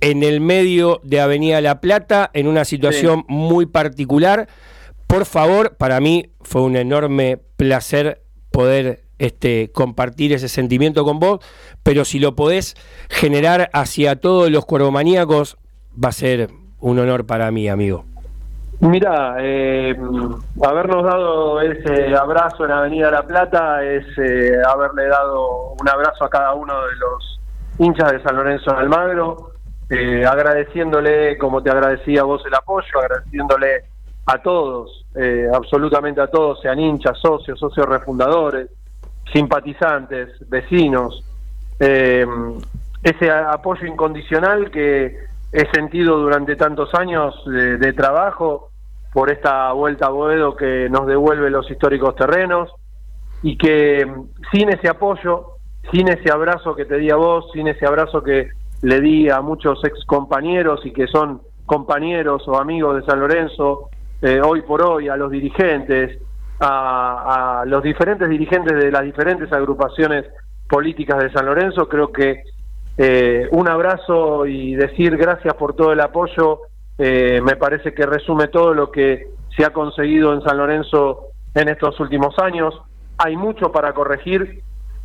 en 0.02 0.24
el 0.24 0.40
medio 0.40 1.02
de 1.04 1.20
Avenida 1.20 1.62
La 1.62 1.82
Plata, 1.82 2.30
en 2.34 2.48
una 2.48 2.66
situación 2.66 3.26
muy 3.28 3.66
particular. 3.66 4.48
Por 5.08 5.26
favor, 5.26 5.76
para 5.78 6.00
mí 6.00 6.32
fue 6.42 6.62
un 6.62 6.76
enorme 6.76 7.38
placer 7.58 8.24
poder 8.52 9.04
este, 9.18 9.72
compartir 9.74 10.34
ese 10.34 10.50
sentimiento 10.50 11.04
con 11.04 11.20
vos, 11.20 11.40
pero 11.84 12.06
si 12.06 12.20
lo 12.20 12.36
podés 12.36 12.76
generar 13.10 13.70
hacia 13.74 14.16
todos 14.16 14.50
los 14.50 14.66
cuervomaníacos, 14.66 15.58
va 16.02 16.10
a 16.10 16.14
ser 16.14 16.50
un 16.80 17.00
honor 17.00 17.26
para 17.26 17.52
mí, 17.52 17.68
amigo. 17.68 18.06
Mira, 18.82 19.36
eh, 19.40 19.94
habernos 20.64 21.04
dado 21.04 21.60
ese 21.60 22.16
abrazo 22.16 22.64
en 22.64 22.72
Avenida 22.72 23.12
La 23.12 23.24
Plata 23.24 23.84
es 23.84 24.06
eh, 24.18 24.54
haberle 24.66 25.08
dado 25.08 25.74
un 25.78 25.90
abrazo 25.90 26.24
a 26.24 26.30
cada 26.30 26.54
uno 26.54 26.74
de 26.86 26.96
los 26.96 27.40
hinchas 27.78 28.14
de 28.14 28.24
San 28.24 28.38
Lorenzo 28.38 28.72
de 28.72 28.78
Almagro, 28.78 29.52
eh, 29.90 30.26
agradeciéndole, 30.26 31.38
como 31.38 31.62
te 31.62 31.70
agradecía 31.70 32.22
a 32.22 32.24
vos 32.24 32.42
el 32.46 32.54
apoyo, 32.54 33.00
agradeciéndole 33.02 33.84
a 34.28 34.42
todos, 34.42 35.06
eh, 35.14 35.50
absolutamente 35.54 36.22
a 36.22 36.28
todos, 36.28 36.62
sean 36.62 36.80
hinchas, 36.80 37.20
socios, 37.20 37.60
socios 37.60 37.86
refundadores, 37.86 38.70
simpatizantes, 39.34 40.30
vecinos, 40.50 41.26
ese 41.78 43.32
apoyo 43.32 43.86
incondicional 43.86 44.70
que 44.72 45.18
he 45.52 45.70
sentido 45.72 46.18
durante 46.18 46.56
tantos 46.58 46.94
años 46.94 47.34
de 47.46 47.94
trabajo 47.94 48.69
por 49.14 49.32
esta 49.32 49.72
vuelta 49.74 50.08
a 50.08 50.10
Boedo 50.10 50.56
que 50.56 50.90
nos 50.90 51.08
devuelve 51.08 51.50
los 51.50 51.70
históricos 51.70 52.16
terrenos 52.16 52.70
y 53.42 53.58
que 53.58 54.06
mm, 54.06 54.30
sin 54.52 54.70
ese 54.70 54.90
apoyo, 54.90 55.56
sin 55.92 56.08
ese 56.10 56.32
abrazo 56.32 56.76
que 56.76 56.86
te 56.86 56.98
di 56.98 57.10
a 57.10 57.16
vos, 57.16 57.50
sin 57.54 57.68
ese 57.68 57.86
abrazo 57.86 58.22
que 58.22 58.50
le 58.82 59.02
di 59.02 59.30
a 59.30 59.42
muchos 59.42 59.84
ex 59.84 60.06
compañeros 60.06 60.86
y 60.86 60.92
que 60.92 61.08
son 61.08 61.42
compañeros 61.66 62.48
o 62.48 62.58
amigos 62.58 62.96
de 62.96 63.06
San 63.06 63.20
Lorenzo, 63.20 63.90
eh, 64.22 64.42
hoy 64.44 64.62
por 64.64 64.84
hoy, 64.84 65.08
a 65.08 65.16
los 65.16 65.32
dirigentes, 65.32 66.20
a, 66.60 67.64
los 67.66 67.84
diferentes 67.84 68.28
dirigentes 68.28 68.76
de 68.76 68.92
las 68.92 69.04
diferentes 69.04 69.52
agrupaciones 69.54 70.26
políticas 70.68 71.20
de 71.20 71.32
San 71.32 71.46
Lorenzo, 71.46 71.88
creo 71.88 72.12
que 72.12 72.44
eh, 72.98 73.48
un 73.52 73.68
abrazo 73.70 74.46
y 74.46 74.76
decir 74.76 75.16
gracias 75.16 75.54
por 75.54 75.74
todo 75.74 75.94
el 75.94 76.02
apoyo 76.02 76.62
eh, 77.00 77.40
me 77.42 77.56
parece 77.56 77.94
que 77.94 78.06
resume 78.06 78.50
todo 78.50 78.74
lo 78.74 78.92
que 78.92 79.30
se 79.56 79.64
ha 79.64 79.72
conseguido 79.72 80.34
en 80.34 80.42
San 80.42 80.58
Lorenzo 80.58 81.28
en 81.56 81.70
estos 81.70 81.98
últimos 82.02 82.38
años. 82.40 82.80
Hay 83.18 83.38
mucho 83.38 83.72
para 83.72 83.94
corregir, 83.94 84.62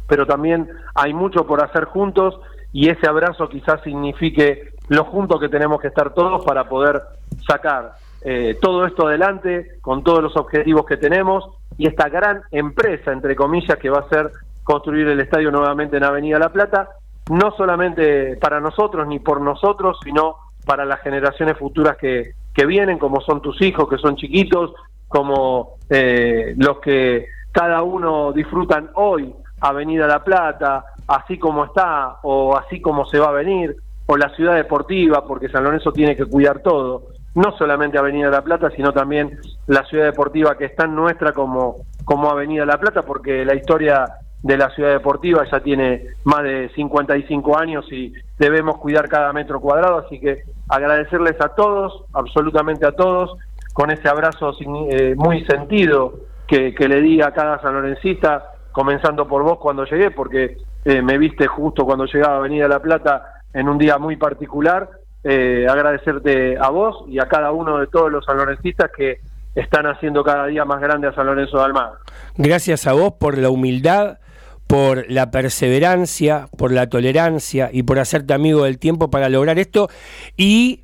pero 0.09 0.27
también 0.27 0.69
hay 0.95 1.15
mucho 1.15 1.47
por 1.47 1.65
hacer 1.65 1.85
juntos 1.85 2.39
y 2.73 2.89
ese 2.89 3.09
abrazo 3.09 3.49
quizás 3.49 3.81
signifique 3.83 4.71
lo 4.89 5.05
juntos 5.05 5.41
que 5.41 5.49
tenemos 5.49 5.81
que 5.81 5.89
estar 5.89 6.13
todos 6.13 6.45
para 6.45 6.69
poder 6.69 7.01
sacar 7.47 7.93
eh, 8.23 8.59
todo 8.61 8.87
esto 8.87 9.07
adelante 9.07 9.79
con 9.81 10.03
todos 10.03 10.21
los 10.23 10.37
objetivos 10.37 10.85
que 10.87 10.97
tenemos 10.97 11.45
y 11.79 11.87
esta 11.87 12.09
gran 12.09 12.43
empresa, 12.51 13.13
entre 13.13 13.37
comillas, 13.37 13.79
que 13.79 13.91
va 13.91 14.01
a 14.01 14.09
ser 14.09 14.31
construir 14.65 15.07
el 15.07 15.21
estadio 15.21 15.53
nuevamente 15.53 15.97
en 15.97 16.05
Avenida 16.05 16.41
La 16.41 16.49
Plata, 16.49 16.89
no 17.31 17.53
solamente 17.53 18.37
para 18.37 18.61
nosotros 18.61 19.07
ni 19.07 19.21
por 19.21 19.41
nosotros, 19.41 19.99
sino 20.03 20.44
para 20.65 20.85
las 20.85 21.01
generaciones 21.01 21.57
futuras 21.59 21.97
que, 21.97 22.33
que 22.55 22.67
vienen, 22.67 22.99
como 22.99 23.21
son 23.21 23.43
tus 23.43 23.61
hijos, 23.63 23.89
que 23.89 23.99
son 23.99 24.17
chiquitos, 24.17 24.73
como 25.09 25.77
eh, 25.91 26.55
los 26.57 26.81
que 26.81 27.27
cada 27.53 27.83
uno 27.83 28.33
disfrutan 28.33 28.91
hoy, 28.95 29.35
Avenida 29.61 30.07
La 30.07 30.25
Plata, 30.25 30.85
así 31.07 31.39
como 31.39 31.67
está 31.67 32.17
o 32.23 32.57
así 32.57 32.81
como 32.81 33.07
se 33.07 33.19
va 33.19 33.29
a 33.29 33.33
venir, 33.33 33.77
o 34.07 34.17
la 34.17 34.29
ciudad 34.31 34.55
deportiva, 34.55 35.27
porque 35.27 35.49
San 35.49 35.65
Lorenzo 35.65 35.93
tiene 35.93 36.17
que 36.17 36.27
cuidar 36.27 36.61
todo, 36.61 37.05
no 37.35 37.57
solamente 37.57 37.99
Avenida 37.99 38.29
La 38.31 38.43
Plata, 38.43 38.71
sino 38.71 38.93
también 38.93 39.39
la 39.67 39.85
ciudad 39.85 40.05
deportiva 40.05 40.57
que 40.57 40.67
es 40.67 40.77
tan 40.77 40.95
nuestra 40.95 41.33
como, 41.33 41.87
como 42.05 42.31
Avenida 42.31 42.67
La 42.67 42.79
Plata, 42.79 43.03
porque 43.03 43.45
la 43.45 43.55
historia 43.55 44.07
de 44.45 44.59
la 44.59 44.69
ciudad 44.71 44.93
deportiva 44.93 45.43
ya 45.51 45.61
tiene 45.61 46.09
más 46.25 46.43
de 46.43 46.71
55 46.75 47.59
años 47.59 47.91
y 47.91 48.13
debemos 48.39 48.77
cuidar 48.77 49.09
cada 49.09 49.33
metro 49.33 49.59
cuadrado, 49.59 49.97
así 49.97 50.21
que 50.21 50.43
agradecerles 50.69 51.41
a 51.41 51.49
todos, 51.49 52.05
absolutamente 52.13 52.87
a 52.87 52.93
todos, 52.93 53.39
con 53.73 53.91
ese 53.91 54.07
abrazo 54.07 54.55
eh, 54.91 55.15
muy 55.17 55.47
sentido 55.47 56.21
que, 56.47 56.75
que 56.75 56.89
le 56.89 57.01
di 57.01 57.23
a 57.23 57.33
cada 57.33 57.59
sanlorencista, 57.63 58.53
comenzando 58.71 59.27
por 59.27 59.43
vos 59.43 59.59
cuando 59.59 59.87
llegué, 59.87 60.11
porque 60.11 60.59
eh, 60.85 61.01
me 61.01 61.17
viste 61.17 61.47
justo 61.47 61.87
cuando 61.87 62.05
llegaba 62.05 62.35
a 62.35 62.39
Avenida 62.39 62.69
La 62.69 62.83
Plata 62.83 63.41
en 63.55 63.67
un 63.67 63.79
día 63.79 63.97
muy 63.97 64.17
particular, 64.17 64.91
eh, 65.23 65.67
agradecerte 65.67 66.59
a 66.59 66.69
vos 66.69 67.05
y 67.09 67.19
a 67.19 67.29
cada 67.29 67.51
uno 67.51 67.79
de 67.79 67.87
todos 67.87 68.13
los 68.13 68.27
sanlorencistas 68.27 68.91
que 68.95 69.21
están 69.55 69.87
haciendo 69.87 70.23
cada 70.23 70.47
día 70.49 70.67
más 70.67 70.83
grande 70.83 71.09
a 71.09 71.15
San 71.15 71.25
Lorenzo 71.25 71.63
de. 71.63 71.95
Gracias 72.37 72.87
a 72.87 72.93
vos 72.93 73.15
por 73.19 73.39
la 73.39 73.49
humildad, 73.49 74.19
por 74.67 75.11
la 75.11 75.31
perseverancia, 75.31 76.49
por 76.57 76.73
la 76.73 76.89
tolerancia 76.89 77.71
y 77.73 77.83
por 77.83 77.99
hacerte 77.99 78.35
amigo 78.35 78.65
del 78.65 78.79
tiempo 78.79 79.11
para 79.11 79.29
lograr 79.29 79.59
esto. 79.59 79.89
Y 80.37 80.81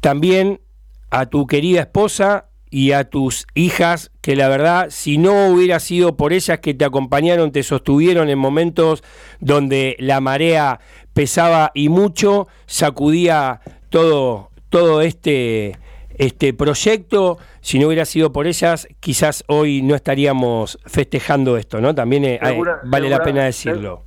también 0.00 0.60
a 1.10 1.26
tu 1.26 1.46
querida 1.46 1.80
esposa 1.80 2.46
y 2.70 2.92
a 2.92 3.04
tus 3.04 3.46
hijas, 3.54 4.10
que 4.20 4.36
la 4.36 4.48
verdad, 4.48 4.88
si 4.90 5.18
no 5.18 5.48
hubiera 5.48 5.80
sido 5.80 6.16
por 6.16 6.32
ellas 6.32 6.60
que 6.60 6.74
te 6.74 6.84
acompañaron, 6.84 7.52
te 7.52 7.62
sostuvieron 7.62 8.28
en 8.28 8.38
momentos 8.38 9.02
donde 9.40 9.96
la 9.98 10.20
marea 10.20 10.80
pesaba 11.14 11.70
y 11.74 11.88
mucho, 11.88 12.46
sacudía 12.66 13.60
todo, 13.88 14.50
todo 14.68 15.00
este, 15.00 15.78
este 16.18 16.52
proyecto, 16.52 17.38
si 17.60 17.78
no 17.78 17.86
hubiera 17.86 18.04
sido 18.04 18.32
por 18.32 18.46
ellas, 18.46 18.88
quizás 19.00 19.44
hoy 19.46 19.82
no 19.82 19.94
estaríamos 19.94 20.78
festejando 20.84 21.56
esto, 21.56 21.80
¿no? 21.80 21.94
También 21.94 22.24
eh, 22.24 22.40
Segura- 22.42 22.80
vale 22.84 23.08
la 23.08 23.22
pena 23.22 23.44
decirlo. 23.44 24.02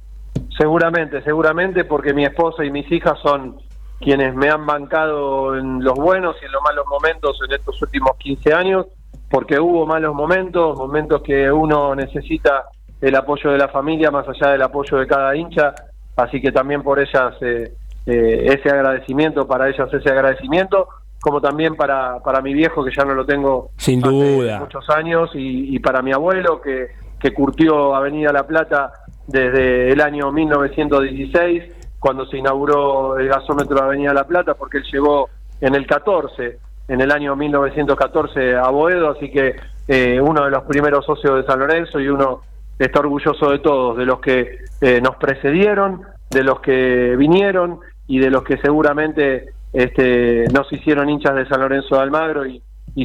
Seguramente, 0.57 1.21
seguramente, 1.23 1.85
porque 1.85 2.13
mi 2.13 2.25
esposa 2.25 2.63
y 2.63 2.71
mis 2.71 2.89
hijas 2.91 3.17
son 3.23 3.57
quienes 3.99 4.35
me 4.35 4.49
han 4.49 4.65
bancado 4.65 5.57
en 5.57 5.83
los 5.83 5.95
buenos 5.95 6.35
y 6.41 6.45
en 6.45 6.51
los 6.51 6.61
malos 6.61 6.85
momentos 6.89 7.37
en 7.47 7.53
estos 7.55 7.81
últimos 7.81 8.11
15 8.17 8.53
años, 8.53 8.85
porque 9.29 9.59
hubo 9.59 9.85
malos 9.85 10.13
momentos, 10.13 10.77
momentos 10.77 11.21
que 11.21 11.51
uno 11.51 11.95
necesita 11.95 12.65
el 12.99 13.15
apoyo 13.15 13.51
de 13.51 13.57
la 13.57 13.67
familia 13.69 14.11
más 14.11 14.27
allá 14.27 14.51
del 14.51 14.61
apoyo 14.61 14.97
de 14.97 15.07
cada 15.07 15.35
hincha, 15.35 15.73
así 16.15 16.41
que 16.41 16.51
también 16.51 16.83
por 16.83 16.99
ellas 16.99 17.33
eh, 17.41 17.73
eh, 18.05 18.45
ese 18.59 18.69
agradecimiento, 18.69 19.47
para 19.47 19.69
ellas 19.69 19.91
ese 19.93 20.09
agradecimiento, 20.09 20.87
como 21.21 21.39
también 21.39 21.75
para, 21.75 22.19
para 22.19 22.41
mi 22.41 22.53
viejo 22.53 22.83
que 22.83 22.91
ya 22.95 23.05
no 23.05 23.13
lo 23.13 23.25
tengo 23.25 23.69
Sin 23.77 24.03
hace 24.03 24.11
duda. 24.11 24.59
muchos 24.59 24.89
años 24.89 25.29
y, 25.35 25.75
y 25.75 25.79
para 25.79 26.01
mi 26.01 26.11
abuelo 26.11 26.59
que, 26.59 26.87
que 27.19 27.33
curtió 27.33 27.95
Avenida 27.95 28.33
La 28.33 28.45
Plata 28.47 28.91
desde 29.27 29.91
el 29.91 30.01
año 30.01 30.31
1916 30.31 31.63
cuando 31.99 32.25
se 32.25 32.37
inauguró 32.37 33.17
el 33.19 33.27
gasómetro 33.27 33.75
de 33.77 33.83
Avenida 33.83 34.13
La 34.13 34.25
Plata 34.25 34.55
porque 34.55 34.79
él 34.79 34.83
llegó 34.91 35.29
en 35.61 35.75
el 35.75 35.85
14 35.85 36.57
en 36.87 37.01
el 37.01 37.11
año 37.11 37.35
1914 37.35 38.55
a 38.55 38.69
Boedo 38.69 39.11
así 39.11 39.29
que 39.31 39.55
eh, 39.87 40.19
uno 40.19 40.45
de 40.45 40.51
los 40.51 40.63
primeros 40.63 41.05
socios 41.05 41.37
de 41.37 41.43
San 41.43 41.59
Lorenzo 41.59 41.99
y 41.99 42.07
uno 42.07 42.41
está 42.79 42.99
orgulloso 42.99 43.51
de 43.51 43.59
todos 43.59 43.97
de 43.97 44.05
los 44.05 44.19
que 44.19 44.57
eh, 44.81 44.99
nos 45.01 45.15
precedieron 45.17 46.01
de 46.31 46.43
los 46.43 46.59
que 46.61 47.15
vinieron 47.17 47.79
y 48.07 48.19
de 48.19 48.29
los 48.31 48.43
que 48.43 48.57
seguramente 48.57 49.53
este, 49.73 50.45
nos 50.53 50.71
hicieron 50.71 51.09
hinchas 51.09 51.35
de 51.35 51.47
San 51.47 51.61
Lorenzo 51.61 51.95
de 51.95 52.01
Almagro 52.01 52.45
y, 52.45 52.61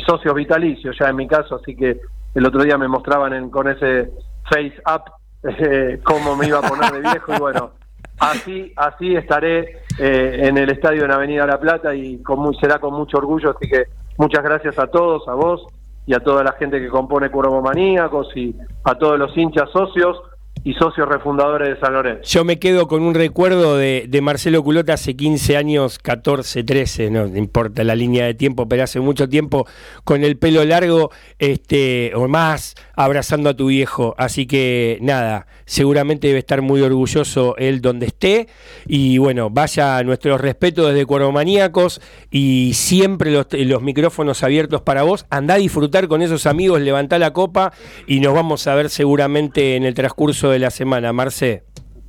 socios 0.07 0.35
vitalicios, 0.35 0.97
ya 0.99 1.09
en 1.09 1.17
mi 1.17 1.27
caso, 1.29 1.57
así 1.57 1.77
que 1.77 2.01
el 2.35 2.47
otro 2.47 2.63
día 2.63 2.77
me 2.77 2.89
mostraban 2.89 3.33
en- 3.33 3.51
con 3.51 3.69
ese 3.69 4.11
face 4.51 4.75
up 4.93 5.03
eh, 5.59 6.01
cómo 6.03 6.35
me 6.37 6.49
iba 6.49 6.59
a 6.59 6.63
poner 6.63 6.93
de 6.93 7.01
viejo 7.01 7.35
y 7.35 7.39
bueno, 7.39 7.71
así 8.19 8.73
así 8.77 9.15
estaré 9.15 9.83
eh, 9.99 10.41
en 10.49 10.59
el 10.59 10.71
estadio 10.71 11.05
en 11.05 11.13
Avenida 11.13 11.47
La 11.47 11.61
Plata 11.61 11.95
y 11.95 12.21
con 12.23 12.53
será 12.57 12.79
con 12.79 12.95
mucho 12.95 13.19
orgullo, 13.19 13.51
así 13.51 13.69
que 13.69 13.85
muchas 14.19 14.43
gracias 14.43 14.77
a 14.79 14.89
todos, 14.89 15.27
a 15.29 15.35
vos 15.35 15.65
y 16.07 16.15
a 16.15 16.21
toda 16.21 16.43
la 16.43 16.53
gente 16.53 16.81
que 16.81 16.89
compone 16.89 17.31
Cuervo 17.31 17.63
Maníacos 17.63 18.37
y 18.37 18.55
a 18.85 18.95
todos 18.97 19.19
los 19.19 19.37
hinchas 19.37 19.71
socios 19.71 20.21
y 20.65 20.75
socios 20.75 21.09
refundadores 21.09 21.69
de 21.69 21.81
San 21.81 21.93
Lorenzo. 21.93 22.23
Yo 22.25 22.45
me 22.45 22.59
quedo 22.59 22.89
con 22.89 23.03
un 23.03 23.15
recuerdo 23.15 23.77
de, 23.77 24.21
Marcelo 24.23 24.63
Culota 24.65 24.95
hace 24.95 25.15
15 25.15 25.57
años, 25.57 25.99
14, 25.99 26.65
13, 26.65 27.11
no 27.11 27.27
importa 27.37 27.85
la 27.85 27.95
línea 27.95 28.25
de 28.25 28.35
tiempo, 28.35 28.69
pero 28.69 28.83
hace 28.83 28.99
mucho 28.99 29.29
tiempo 29.29 29.67
con 30.03 30.25
el 30.25 30.37
pelo 30.37 30.65
largo 30.65 31.11
este, 31.39 32.13
o 32.15 32.27
más, 32.27 32.75
abrazando 32.95 33.51
a 33.51 33.55
tu 33.55 33.69
viejo. 33.69 34.15
Así 34.19 34.47
que 34.47 34.99
nada, 35.01 35.47
seguramente 35.67 36.29
debe 36.29 36.41
estar 36.41 36.63
muy 36.63 36.81
orgulloso 36.81 37.57
él 37.59 37.81
donde 37.81 38.07
esté. 38.07 38.49
Y 38.87 39.19
bueno, 39.19 39.51
vaya 39.51 40.03
nuestro 40.03 40.39
respeto 40.39 40.89
desde 40.89 41.07
Cuervomaníacos 41.07 42.01
y 42.31 42.73
siempre 42.75 43.31
los, 43.31 43.47
los 43.53 43.83
micrófonos 43.83 44.43
abiertos 44.43 44.83
para 44.83 45.03
vos. 45.03 45.27
Andá 45.31 45.55
a 45.55 45.59
disfrutar 45.59 46.09
con 46.09 46.23
esos 46.23 46.47
amigos, 46.47 46.81
levantá 46.81 47.19
la 47.19 47.33
copa 47.33 47.73
y 48.07 48.21
nos 48.21 48.35
vamos 48.35 48.67
a 48.67 48.75
ver 48.75 48.91
seguramente 48.91 49.77
en 49.77 49.85
el 49.85 49.95
transcurso 49.95 50.46
de 50.51 50.59
la 50.59 50.71
semana. 50.71 51.13
Marce. 51.13 51.65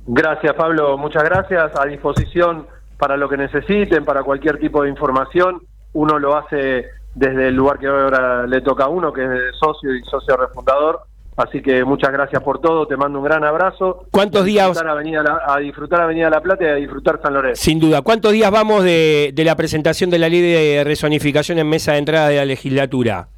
Gracias, 0.06 0.54
Pablo. 0.54 0.96
Muchas 0.96 1.22
gracias. 1.24 1.70
A 1.78 1.84
disposición 1.86 2.66
para 2.98 3.16
lo 3.16 3.28
que 3.28 3.36
necesiten, 3.36 4.04
para 4.04 4.22
cualquier 4.22 4.58
tipo 4.58 4.82
de 4.82 4.88
información. 4.90 5.60
Uno 5.92 6.18
lo 6.18 6.36
hace 6.36 6.86
desde 7.14 7.48
el 7.48 7.54
lugar 7.54 7.78
que 7.78 7.86
ahora 7.86 8.46
le 8.46 8.60
toca 8.60 8.84
a 8.84 8.88
uno, 8.88 9.12
que 9.12 9.24
es 9.24 9.30
de 9.30 9.40
socio 9.58 9.94
y 9.94 10.02
socio 10.04 10.36
refundador. 10.36 11.00
Así 11.36 11.62
que 11.62 11.84
muchas 11.84 12.10
gracias 12.10 12.42
por 12.42 12.60
todo. 12.60 12.86
Te 12.88 12.96
mando 12.96 13.18
un 13.20 13.24
gran 13.24 13.44
abrazo. 13.44 14.06
¿Cuántos 14.10 14.42
A 14.42 14.44
días- 14.44 14.76
Avenida 14.82 15.22
La- 15.22 15.40
a 15.46 15.58
disfrutar 15.58 16.00
Avenida 16.00 16.28
La 16.30 16.40
Plata 16.40 16.64
y 16.64 16.66
a 16.68 16.74
disfrutar 16.74 17.20
San 17.22 17.32
Lorenzo. 17.34 17.62
Sin 17.62 17.78
duda. 17.78 18.02
¿Cuántos 18.02 18.32
días 18.32 18.50
vamos 18.50 18.82
de, 18.82 19.30
de 19.32 19.44
la 19.44 19.54
presentación 19.54 20.10
de 20.10 20.18
la 20.18 20.28
ley 20.28 20.40
de 20.40 20.82
rezonificación 20.84 21.58
en 21.60 21.68
mesa 21.68 21.92
de 21.92 21.98
entrada 21.98 22.28
de 22.28 22.36
la 22.38 22.44
legislatura? 22.44 23.28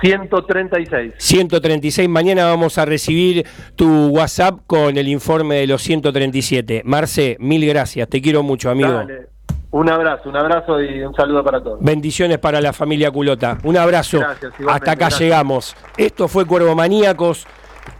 136. 0.00 1.14
136. 1.16 2.08
Mañana 2.08 2.46
vamos 2.46 2.78
a 2.78 2.84
recibir 2.84 3.46
tu 3.76 4.08
WhatsApp 4.08 4.60
con 4.66 4.96
el 4.96 5.08
informe 5.08 5.56
de 5.56 5.66
los 5.66 5.82
137. 5.82 6.82
Marce, 6.84 7.36
mil 7.40 7.66
gracias. 7.66 8.08
Te 8.08 8.20
quiero 8.20 8.42
mucho, 8.42 8.70
amigo. 8.70 8.92
Dale. 8.92 9.28
Un 9.70 9.90
abrazo, 9.90 10.28
un 10.28 10.36
abrazo 10.36 10.80
y 10.80 11.02
un 11.02 11.12
saludo 11.14 11.42
para 11.42 11.60
todos. 11.60 11.80
Bendiciones 11.80 12.38
para 12.38 12.60
la 12.60 12.72
familia 12.72 13.10
Culota. 13.10 13.58
Un 13.64 13.76
abrazo. 13.76 14.20
Gracias, 14.20 14.52
Hasta 14.60 14.92
acá 14.92 14.94
gracias. 14.94 15.20
llegamos. 15.20 15.76
Esto 15.96 16.28
fue 16.28 16.46
Cuervo 16.46 16.76
Maníacos. 16.76 17.44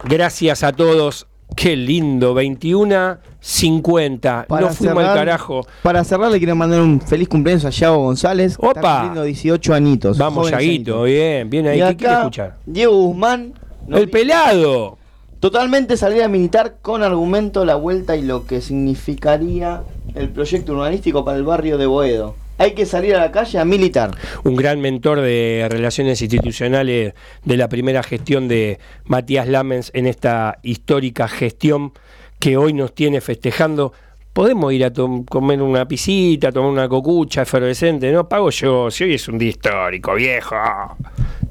Gracias 0.05 0.63
a 0.63 0.73
todos. 0.73 1.27
Qué 1.57 1.75
lindo. 1.75 2.33
21 2.33 3.19
50. 3.47 4.47
No 4.49 4.71
fuimos 4.71 5.05
al 5.05 5.15
carajo. 5.15 5.67
Para 5.83 6.03
cerrar, 6.03 6.31
le 6.31 6.39
quiero 6.39 6.57
mandar 6.57 6.81
un 6.81 6.99
feliz 6.99 7.29
cumpleaños 7.29 7.67
a 7.67 7.71
Yago 7.71 7.99
González. 7.99 8.57
Opa. 8.59 8.71
Está 8.71 9.01
cumpliendo 9.01 9.23
18 9.23 9.75
añitos. 9.75 10.17
Vamos, 10.17 10.51
Yaguito. 10.51 11.03
Bien, 11.03 11.51
bien 11.51 11.67
ahí. 11.67 11.83
Y 11.83 11.87
¿Qué 11.89 11.97
quiere 11.97 12.13
acá, 12.15 12.23
escuchar? 12.23 12.57
Diego 12.65 12.95
Guzmán. 13.03 13.53
nos 13.87 14.01
El 14.01 14.09
pelado. 14.09 14.97
Totalmente 15.41 15.99
salida 15.99 16.27
militar 16.27 16.77
con 16.81 17.03
argumento 17.03 17.67
la 17.67 17.75
vuelta 17.75 18.17
y 18.17 18.23
lo 18.23 18.47
que 18.47 18.63
significaría 18.63 19.83
el 20.15 20.31
proyecto 20.31 20.73
urbanístico 20.73 21.23
para 21.23 21.37
el 21.37 21.45
barrio 21.45 21.77
de 21.77 21.85
Boedo. 21.85 22.37
Hay 22.57 22.73
que 22.73 22.87
salir 22.87 23.15
a 23.15 23.19
la 23.19 23.31
calle 23.31 23.59
a 23.59 23.67
militar. 23.67 24.13
un 24.45 24.57
gran 24.57 24.81
mentor 24.81 25.21
de 25.21 25.67
relaciones 25.71 26.23
institucionales 26.23 27.13
de 27.45 27.57
la 27.59 27.69
primera 27.69 28.03
gestión 28.03 28.49
de 28.49 28.79
Matías 29.05 29.49
Lamens 29.49 29.91
en 29.93 30.07
esta 30.07 30.61
histórica 30.63 31.29
gestión 31.29 31.93
que 32.45 32.59
hoy 32.59 32.75
nos 32.75 32.95
tiene 32.95 33.23
festejando. 33.23 33.91
Podemos 34.35 34.71
ir 34.71 34.85
a 34.85 34.93
comer 34.93 35.63
una 35.63 35.89
pisita, 35.89 36.53
tomar 36.53 36.73
una 36.73 36.89
cocucha 36.91 37.41
efervescente, 37.41 38.13
¿no? 38.13 38.29
Pago 38.29 38.51
yo, 38.51 38.91
si 38.91 39.05
hoy 39.05 39.15
es 39.15 39.27
un 39.29 39.39
día 39.39 39.49
histórico, 39.49 40.13
viejo. 40.13 40.55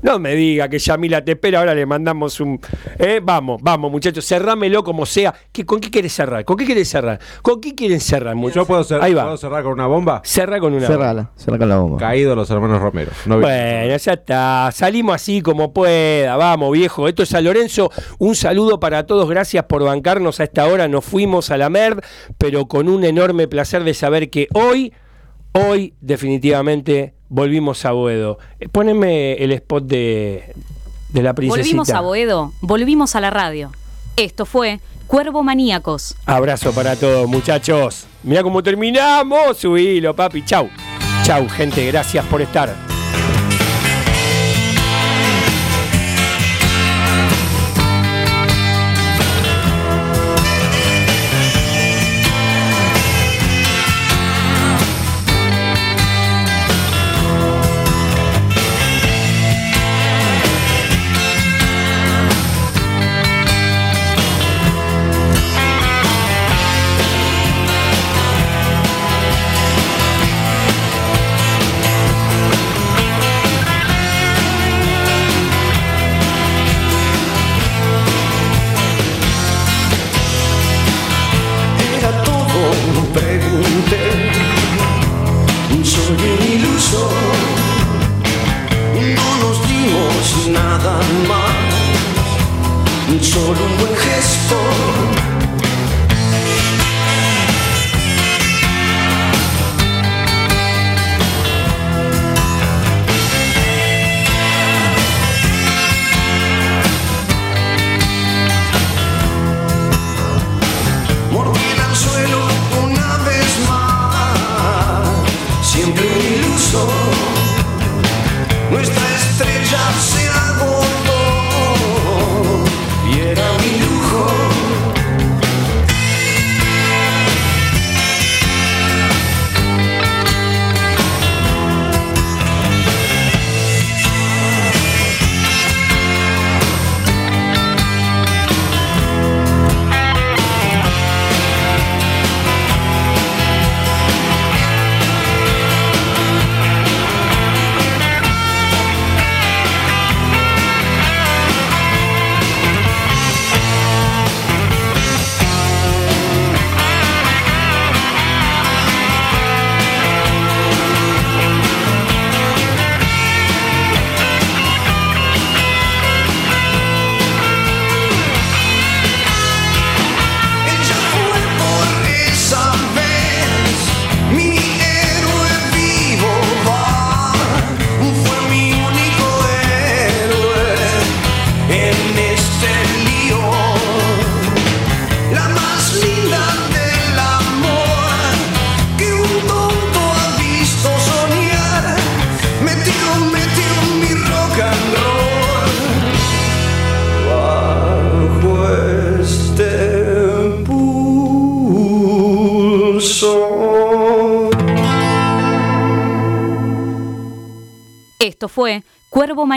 No 0.04 0.20
me 0.20 0.36
diga 0.36 0.68
que 0.70 0.78
Yamila 0.80 1.24
te 1.24 1.32
espera, 1.32 1.60
ahora 1.60 1.74
le 1.74 1.86
mandamos 1.86 2.40
un... 2.40 2.60
¿eh? 3.00 3.20
Vamos, 3.24 3.62
vamos 3.64 3.90
muchachos, 3.90 4.26
cerrámelo 4.26 4.84
como 4.84 5.06
sea. 5.06 5.34
¿Qué, 5.52 5.66
¿Con 5.66 5.80
qué 5.80 5.90
quieres 5.90 6.14
cerrar? 6.14 6.44
¿Con 6.46 6.58
qué 6.58 6.66
quieres 6.66 6.90
cerrar? 6.90 7.20
¿Con 7.42 7.62
qué 7.62 7.74
quieren 7.74 8.00
cerrar, 8.02 8.36
muchachos? 8.36 8.64
¿Yo 8.64 8.66
puedo, 8.68 8.84
cer- 8.84 9.02
Ahí 9.02 9.14
va. 9.14 9.24
puedo 9.24 9.38
cerrar 9.38 9.64
con 9.64 9.72
una 9.74 9.88
bomba? 9.88 10.22
Cerra 10.26 10.60
con 10.60 10.74
una... 10.74 10.86
Cerrala, 10.88 11.32
cerra 11.36 11.58
con 11.58 11.70
la 11.70 11.78
bomba. 11.78 11.98
Caído 11.98 12.36
los 12.36 12.50
hermanos 12.52 12.82
Romero. 12.82 13.12
No 13.26 13.40
Bueno, 13.40 13.88
ya 13.88 13.96
está. 13.96 14.70
Salimos 14.74 15.16
así 15.16 15.42
como 15.42 15.72
pueda. 15.74 16.36
Vamos, 16.36 16.72
viejo. 16.74 17.08
Esto 17.08 17.24
es 17.24 17.30
San 17.30 17.46
Lorenzo. 17.46 17.90
Un 18.20 18.36
saludo 18.36 18.80
para 18.82 19.06
todos. 19.06 19.30
Gracias 19.30 19.64
por 19.66 19.84
bancarnos 19.84 20.40
a 20.40 20.44
esta 20.44 20.68
hora. 20.68 20.88
Nos 20.90 21.06
fuimos 21.06 21.50
a 21.50 21.58
la 21.58 21.70
MERD, 21.70 22.00
pero 22.38 22.66
con 22.68 22.90
un 22.90 23.06
enorme 23.06 23.48
placer 23.48 23.86
de 23.86 23.94
saber 23.94 24.30
que 24.30 24.50
hoy, 24.54 24.92
hoy, 25.54 25.94
definitivamente, 26.02 27.14
volvimos 27.34 27.84
a 27.86 27.92
Boedo. 27.92 28.38
Eh, 28.60 28.70
Poneme 28.70 29.34
el 29.34 29.52
spot 29.54 29.86
de, 29.86 30.54
de 31.10 31.24
la 31.24 31.34
princesita. 31.34 31.64
Volvimos 31.66 31.90
a 31.90 32.02
Boedo, 32.02 32.54
volvimos 32.62 33.16
a 33.16 33.22
la 33.22 33.32
radio. 33.32 33.72
Esto 34.16 34.46
fue 34.46 34.80
Cuervo 35.08 35.42
Maníacos. 35.42 36.16
Abrazo 36.26 36.72
para 36.74 36.96
todos, 36.96 37.28
muchachos. 37.28 38.06
Mira 38.22 38.44
cómo 38.44 38.62
terminamos. 38.62 39.58
Subilo, 39.58 40.16
papi. 40.16 40.46
Chau. 40.46 40.70
Chau, 41.24 41.50
gente. 41.50 41.86
Gracias 41.88 42.24
por 42.28 42.42
estar. 42.42 42.74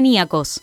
Maníacos, 0.06 0.60